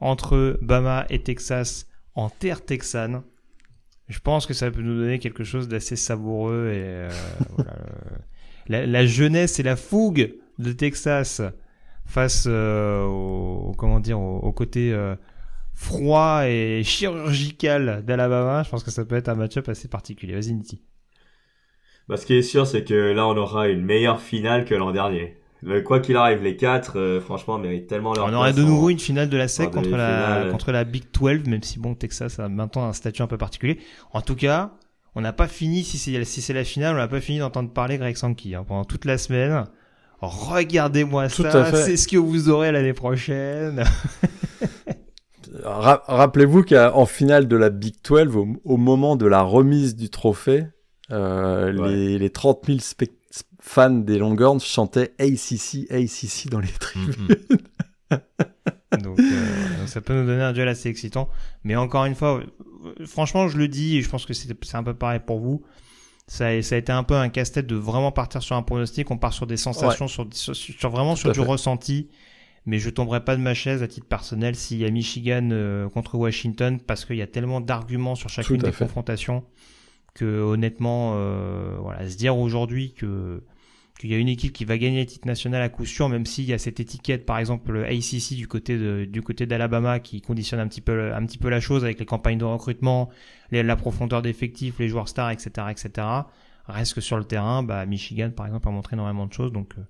entre 0.00 0.58
Bama 0.62 1.04
et 1.10 1.22
Texas 1.22 1.86
en 2.14 2.30
terre 2.30 2.64
texane, 2.64 3.22
je 4.14 4.20
pense 4.20 4.46
que 4.46 4.54
ça 4.54 4.70
peut 4.70 4.80
nous 4.80 4.96
donner 4.96 5.18
quelque 5.18 5.42
chose 5.42 5.66
d'assez 5.66 5.96
savoureux 5.96 6.70
et 6.72 6.84
euh, 6.84 7.10
voilà, 8.68 8.86
la, 8.86 9.06
jeunesse 9.06 9.58
et 9.58 9.64
la 9.64 9.74
fougue 9.74 10.36
de 10.60 10.72
Texas 10.72 11.42
face 12.06 12.44
euh, 12.46 13.02
au, 13.02 13.72
comment 13.76 13.98
dire 13.98 14.20
au, 14.20 14.52
côté 14.52 14.92
euh, 14.92 15.16
froid 15.72 16.42
et 16.46 16.84
chirurgical 16.84 18.04
d'Alabama, 18.06 18.62
je 18.62 18.70
pense 18.70 18.84
que 18.84 18.92
ça 18.92 19.04
peut 19.04 19.16
être 19.16 19.28
un 19.28 19.34
match-up 19.34 19.68
assez 19.68 19.88
particulier. 19.88 20.34
Vas-y, 20.34 20.54
Niti. 20.54 20.80
Bah, 22.06 22.16
ce 22.16 22.24
qui 22.24 22.34
est 22.34 22.42
sûr, 22.42 22.68
c'est 22.68 22.84
que 22.84 22.94
là, 22.94 23.26
on 23.26 23.36
aura 23.36 23.66
une 23.66 23.84
meilleure 23.84 24.20
finale 24.20 24.64
que 24.64 24.76
l'an 24.76 24.92
dernier. 24.92 25.38
Quoi 25.84 26.00
qu'il 26.00 26.16
arrive, 26.16 26.42
les 26.42 26.56
quatre, 26.56 26.98
euh, 26.98 27.20
franchement, 27.20 27.58
méritent 27.58 27.86
tellement 27.86 28.12
leur 28.12 28.26
On 28.26 28.34
aurait 28.34 28.52
de 28.52 28.62
nouveau 28.62 28.90
une 28.90 28.98
finale 28.98 29.28
de 29.28 29.36
la 29.36 29.48
SEC 29.48 29.70
contre 29.70 29.90
la, 29.90 30.48
contre 30.50 30.72
la 30.72 30.84
Big 30.84 31.04
12, 31.12 31.46
même 31.46 31.62
si 31.62 31.78
bon, 31.78 31.94
Texas 31.94 32.38
a 32.38 32.48
maintenant 32.48 32.84
un 32.84 32.92
statut 32.92 33.22
un 33.22 33.26
peu 33.26 33.38
particulier. 33.38 33.78
En 34.12 34.20
tout 34.20 34.34
cas, 34.34 34.72
on 35.14 35.20
n'a 35.20 35.32
pas 35.32 35.48
fini, 35.48 35.84
si 35.84 35.98
c'est 35.98 36.24
si 36.24 36.52
la 36.52 36.64
finale, 36.64 36.94
on 36.94 36.98
n'a 36.98 37.08
pas 37.08 37.20
fini 37.20 37.38
d'entendre 37.38 37.70
parler 37.70 37.98
Greg 37.98 38.16
Sankey 38.16 38.54
hein, 38.54 38.64
pendant 38.66 38.84
toute 38.84 39.04
la 39.04 39.16
semaine. 39.18 39.64
Regardez-moi 40.20 41.28
ça, 41.28 41.72
c'est 41.72 41.96
ce 41.96 42.08
que 42.08 42.16
vous 42.16 42.48
aurez 42.48 42.72
l'année 42.72 42.94
prochaine. 42.94 43.84
Rappelez-vous 45.64 46.64
qu'en 46.64 47.06
finale 47.06 47.46
de 47.46 47.56
la 47.56 47.70
Big 47.70 47.94
12, 48.06 48.56
au, 48.64 48.76
moment 48.76 49.16
de 49.16 49.26
la 49.26 49.42
remise 49.42 49.94
du 49.96 50.10
trophée, 50.10 50.66
euh, 51.10 51.70
les, 51.72 52.18
les 52.18 52.30
30 52.30 52.64
000 52.66 52.78
fans 53.66 53.90
des 53.90 54.18
Longhorns 54.18 54.60
chantaient 54.60 55.14
ACC, 55.18 55.90
ACC 55.90 56.50
dans 56.50 56.60
les 56.60 56.68
tribunes. 56.68 57.28
Donc, 59.02 59.18
euh, 59.18 59.86
ça 59.86 60.02
peut 60.02 60.12
nous 60.12 60.26
donner 60.26 60.42
un 60.42 60.52
duel 60.52 60.68
assez 60.68 60.90
excitant. 60.90 61.30
Mais 61.64 61.74
encore 61.74 62.04
une 62.04 62.14
fois, 62.14 62.42
franchement, 63.06 63.48
je 63.48 63.56
le 63.56 63.66
dis, 63.66 63.96
et 63.96 64.02
je 64.02 64.10
pense 64.10 64.26
que 64.26 64.34
c'est 64.34 64.74
un 64.74 64.82
peu 64.82 64.92
pareil 64.92 65.20
pour 65.26 65.40
vous. 65.40 65.62
Ça 66.26 66.48
a, 66.48 66.62
ça 66.62 66.74
a 66.74 66.78
été 66.78 66.92
un 66.92 67.04
peu 67.04 67.14
un 67.14 67.30
casse-tête 67.30 67.66
de 67.66 67.74
vraiment 67.74 68.12
partir 68.12 68.42
sur 68.42 68.54
un 68.54 68.62
pronostic. 68.62 69.10
On 69.10 69.16
part 69.16 69.32
sur 69.32 69.46
des 69.46 69.56
sensations, 69.56 70.08
sur, 70.08 70.28
sur, 70.30 70.90
vraiment 70.90 71.16
sur 71.16 71.32
du 71.32 71.40
ressenti 71.40 72.08
mais 72.66 72.78
je 72.78 72.88
tomberai 72.88 73.22
pas 73.22 73.36
de 73.36 73.42
ma 73.42 73.52
chaise 73.52 73.82
à 73.82 73.88
titre 73.88 74.06
personnel 74.06 74.56
s'il 74.56 74.78
y 74.78 74.86
a 74.86 74.90
Michigan 74.90 75.50
euh, 75.52 75.86
contre 75.90 76.14
Washington 76.14 76.80
parce 76.80 77.04
qu'il 77.04 77.16
y 77.16 77.22
a 77.22 77.26
tellement 77.26 77.60
d'arguments 77.60 78.14
sur 78.14 78.30
chacune 78.30 78.56
des 78.56 78.72
confrontations 78.72 79.44
que 80.14 80.40
honnêtement, 80.40 81.14
euh, 81.16 81.76
voilà, 81.80 82.08
se 82.08 82.16
dire 82.16 82.38
aujourd'hui 82.38 82.94
que 82.94 83.42
qu'il 84.04 84.12
y 84.12 84.16
a 84.16 84.20
une 84.20 84.28
équipe 84.28 84.52
qui 84.52 84.66
va 84.66 84.76
gagner 84.76 85.00
le 85.00 85.06
titre 85.06 85.26
national 85.26 85.62
à 85.62 85.70
coup 85.70 85.86
sûr, 85.86 86.10
même 86.10 86.26
s'il 86.26 86.44
y 86.44 86.52
a 86.52 86.58
cette 86.58 86.78
étiquette, 86.78 87.24
par 87.24 87.38
exemple 87.38 87.72
le 87.72 87.86
ACC 87.86 88.34
du 88.34 88.46
côté 88.46 89.06
du 89.06 89.22
côté 89.22 89.46
d'Alabama 89.46 89.98
qui 89.98 90.20
conditionne 90.20 90.60
un 90.60 90.68
petit 90.68 90.82
peu 90.82 91.14
un 91.14 91.24
petit 91.24 91.38
peu 91.38 91.48
la 91.48 91.58
chose 91.58 91.84
avec 91.84 91.98
les 91.98 92.04
campagnes 92.04 92.36
de 92.36 92.44
recrutement, 92.44 93.08
la 93.50 93.76
profondeur 93.76 94.20
d'effectifs, 94.20 94.78
les 94.78 94.88
joueurs 94.88 95.08
stars, 95.08 95.30
etc., 95.30 95.68
etc. 95.70 96.06
Reste 96.66 96.94
que 96.94 97.00
sur 97.00 97.16
le 97.16 97.24
terrain, 97.24 97.62
bah 97.62 97.86
Michigan 97.86 98.30
par 98.30 98.46
exemple 98.46 98.68
a 98.68 98.72
montré 98.72 98.94
énormément 98.94 99.26
de 99.26 99.32
choses, 99.32 99.52
donc 99.52 99.72
euh, 99.78 99.82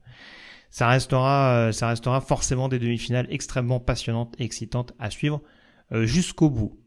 ça 0.71 0.87
restera, 0.87 1.57
euh, 1.57 1.73
ça 1.73 1.89
restera 1.89 2.21
forcément 2.21 2.69
des 2.69 2.79
demi-finales 2.79 3.27
extrêmement 3.31 3.81
passionnantes 3.81 4.37
et 4.39 4.45
excitantes 4.45 4.93
à 5.01 5.11
suivre 5.11 5.43
euh, 5.91 6.07
jusqu'au 6.07 6.51
bout. 6.51 6.79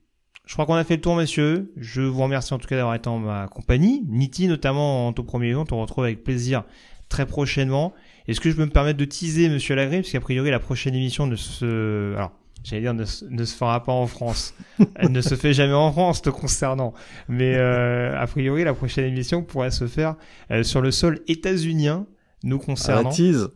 Je 0.46 0.54
crois 0.54 0.66
qu'on 0.66 0.76
a 0.76 0.84
fait 0.86 0.96
le 0.96 1.02
tour, 1.02 1.18
messieurs. 1.18 1.74
Je 1.76 2.02
vous 2.02 2.24
remercie 2.24 2.54
en 2.54 2.58
tout 2.58 2.68
cas 2.68 2.78
d'avoir 2.78 2.96
été 2.96 3.10
en 3.10 3.20
ma 3.20 3.50
compagnie. 3.50 4.06
Niti, 4.08 4.48
notamment 4.48 5.08
en 5.08 5.12
tout 5.12 5.26
premier 5.26 5.50
lieu, 5.50 5.58
on 5.58 5.66
te 5.66 5.74
retrouve 5.74 6.06
avec 6.06 6.24
plaisir 6.24 6.64
très 7.10 7.26
prochainement. 7.26 7.94
Est-ce 8.28 8.42
que 8.42 8.50
je 8.50 8.56
peux 8.56 8.66
me 8.66 8.72
permettre 8.72 8.98
de 8.98 9.06
teaser, 9.06 9.50
monsieur 9.50 9.76
Lagré, 9.76 10.02
puisqu'a 10.02 10.20
priori 10.20 10.52
la 10.52 10.60
prochaine 10.60 10.96
émission 10.96 11.28
ne 11.28 11.36
se, 11.36 12.14
alors, 12.16 12.32
j'allais 12.64 12.82
dire 12.82 12.94
ne, 12.94 13.06
se 13.06 13.56
fera 13.56 13.84
pas 13.84 13.94
en 13.94 14.08
France. 14.08 14.54
Elle 14.96 15.12
ne 15.12 15.22
se 15.22 15.36
fait 15.36 15.54
jamais 15.54 15.74
en 15.74 15.92
France, 15.92 16.22
te 16.22 16.30
concernant. 16.30 16.94
Mais 17.30 17.56
euh, 17.56 18.20
a 18.20 18.28
priori, 18.28 18.64
la 18.64 18.74
prochaine 18.74 19.06
émission 19.06 19.44
pourrait 19.44 19.72
se 19.72 19.88
faire 19.88 20.16
sur 20.64 20.82
le 20.82 20.92
sol 20.92 21.20
états-unien, 21.28 22.06
nous 22.44 22.60
concernant. 22.60 23.10
tease. 23.10 23.50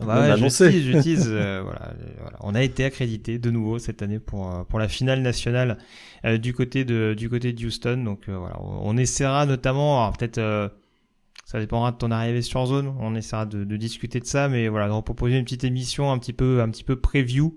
Bah 0.00 0.36
j'utilise, 0.36 1.28
euh, 1.30 1.60
voilà, 1.62 1.92
voilà, 2.20 2.38
On 2.42 2.54
a 2.54 2.62
été 2.62 2.84
accrédité 2.84 3.38
de 3.38 3.50
nouveau 3.50 3.78
cette 3.78 4.00
année 4.00 4.20
pour 4.20 4.54
euh, 4.54 4.62
pour 4.62 4.78
la 4.78 4.86
finale 4.86 5.22
nationale 5.22 5.78
euh, 6.24 6.38
du 6.38 6.54
côté 6.54 6.84
de 6.84 7.14
du 7.18 7.28
côté 7.28 7.52
de 7.52 7.66
Houston. 7.66 8.02
Donc 8.04 8.28
voilà, 8.28 8.56
on, 8.60 8.96
essaiera 8.96 9.44
notamment, 9.44 10.10
peut-être 10.12 10.70
ça 11.52 11.60
dépendra 11.60 11.92
de 11.92 11.98
ton 11.98 12.10
arrivée 12.10 12.42
sur 12.42 12.66
zone. 12.66 12.92
On 12.98 13.14
essaiera 13.14 13.46
de, 13.46 13.62
de 13.62 13.76
discuter 13.76 14.18
de 14.18 14.26
ça, 14.26 14.48
mais 14.48 14.68
voilà, 14.68 14.88
de 14.88 15.00
proposer 15.02 15.36
une 15.36 15.44
petite 15.44 15.64
émission 15.64 16.10
un 16.10 16.18
petit 16.18 16.32
peu 16.32 16.62
un 16.62 16.70
petit 16.70 16.84
peu 16.84 16.96
preview 16.96 17.56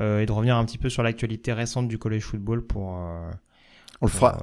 et 0.00 0.26
de 0.26 0.30
revenir 0.32 0.56
un 0.56 0.64
petit 0.64 0.78
peu 0.78 0.88
sur 0.88 1.02
l'actualité 1.02 1.52
récente 1.52 1.88
du 1.88 1.98
college 1.98 2.22
football 2.22 2.64
pour. 2.64 2.90
on 2.90 4.06
le 4.06 4.08
fera. 4.08 4.38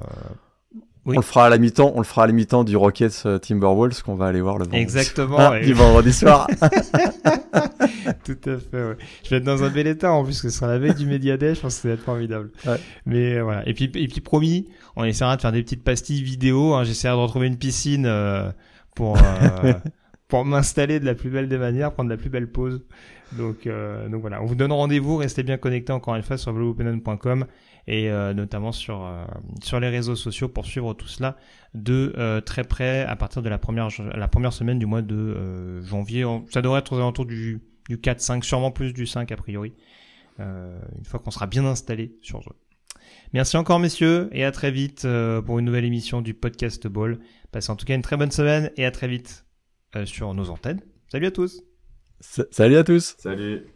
On 1.06 1.12
le 1.12 1.22
fera 1.22 1.46
à 1.46 1.48
la 1.48 1.58
mi-temps, 1.58 1.92
on 1.94 1.98
le 1.98 2.04
fera 2.04 2.24
à 2.24 2.26
la 2.26 2.32
mi-temps 2.32 2.64
du 2.64 2.76
Rockets 2.76 3.26
euh, 3.26 3.38
Timberwolves 3.38 4.02
qu'on 4.02 4.16
va 4.16 4.26
aller 4.26 4.40
voir 4.40 4.58
le 4.58 4.64
vendredi. 4.64 4.82
Exactement. 4.82 5.36
Ah, 5.38 5.60
du 5.60 5.72
vendredi 5.72 6.12
soir. 6.12 6.48
Tout 8.24 8.38
à 8.44 8.58
fait. 8.58 8.88
Ouais. 8.88 8.96
Je 9.22 9.30
vais 9.30 9.36
être 9.36 9.44
dans 9.44 9.62
un 9.62 9.68
bel 9.68 9.86
état 9.86 10.10
en 10.10 10.24
plus 10.24 10.42
que 10.42 10.48
ce 10.48 10.58
sera 10.58 10.66
la 10.66 10.78
veille 10.78 10.94
du 10.94 11.06
Media 11.06 11.36
Day. 11.36 11.54
Je 11.54 11.60
pense 11.60 11.76
que 11.76 11.82
ça 11.82 11.88
va 11.88 11.94
être 11.94 12.02
formidable. 12.02 12.50
Ouais. 12.66 12.80
Mais 13.04 13.34
euh, 13.36 13.44
voilà. 13.44 13.68
Et 13.68 13.74
puis, 13.74 13.84
et 13.84 14.08
puis 14.08 14.20
promis, 14.20 14.66
on 14.96 15.04
essaiera 15.04 15.36
de 15.36 15.40
faire 15.40 15.52
des 15.52 15.62
petites 15.62 15.84
pastilles 15.84 16.22
vidéo. 16.22 16.74
Hein. 16.74 16.82
J'essaierai 16.82 17.14
de 17.14 17.20
retrouver 17.20 17.46
une 17.46 17.58
piscine 17.58 18.06
euh, 18.06 18.50
pour 18.96 19.16
pour 20.28 20.44
m'installer 20.44 20.98
de 20.98 21.04
la 21.04 21.14
plus 21.14 21.30
belle 21.30 21.48
des 21.48 21.58
manières, 21.58 21.92
prendre 21.92 22.10
la 22.10 22.16
plus 22.16 22.30
belle 22.30 22.50
pause. 22.50 22.84
Donc, 23.38 23.68
donc 23.68 24.20
voilà. 24.20 24.42
On 24.42 24.46
vous 24.46 24.56
donne 24.56 24.72
rendez-vous. 24.72 25.18
Restez 25.18 25.44
bien 25.44 25.56
connectés 25.56 25.92
encore 25.92 26.16
une 26.16 26.24
fois 26.24 26.36
sur 26.36 26.52
blogopenion.com 26.52 27.46
et 27.88 28.10
euh, 28.10 28.34
notamment 28.34 28.72
sur 28.72 29.04
euh, 29.04 29.24
sur 29.62 29.78
les 29.80 29.88
réseaux 29.88 30.16
sociaux 30.16 30.48
pour 30.48 30.66
suivre 30.66 30.94
tout 30.94 31.06
cela 31.06 31.36
de 31.74 32.12
euh, 32.18 32.40
très 32.40 32.64
près 32.64 33.04
à 33.04 33.14
partir 33.16 33.42
de 33.42 33.48
la 33.48 33.58
première 33.58 33.88
la 34.14 34.28
première 34.28 34.52
semaine 34.52 34.78
du 34.78 34.86
mois 34.86 35.02
de 35.02 35.82
janvier. 35.82 36.24
Ça 36.50 36.62
devrait 36.62 36.80
être 36.80 36.92
aux 36.92 36.96
alentours 36.96 37.26
du 37.26 37.60
du 37.88 38.00
4 38.00 38.20
5 38.20 38.44
sûrement 38.44 38.70
plus 38.70 38.92
du 38.92 39.06
5 39.06 39.30
a 39.30 39.36
priori. 39.36 39.72
une 40.38 41.04
fois 41.04 41.20
qu'on 41.20 41.30
sera 41.30 41.46
bien 41.46 41.64
installé 41.64 42.16
sur 42.22 42.42
Zone. 42.42 42.54
Merci 43.32 43.56
encore 43.56 43.78
messieurs 43.78 44.28
et 44.32 44.44
à 44.44 44.50
très 44.50 44.70
vite 44.70 45.06
pour 45.44 45.58
une 45.58 45.64
nouvelle 45.64 45.84
émission 45.84 46.22
du 46.22 46.34
podcast 46.34 46.86
Ball. 46.88 47.18
Passez 47.52 47.70
en 47.70 47.76
tout 47.76 47.86
cas 47.86 47.94
une 47.94 48.02
très 48.02 48.16
bonne 48.16 48.30
semaine 48.30 48.70
et 48.76 48.84
à 48.84 48.90
très 48.90 49.08
vite 49.08 49.44
sur 50.04 50.34
nos 50.34 50.50
antennes. 50.50 50.80
Salut 51.10 51.26
à 51.26 51.30
tous. 51.30 51.62
salut 52.20 52.76
à 52.76 52.84
tous. 52.84 53.16
Salut. 53.18 53.66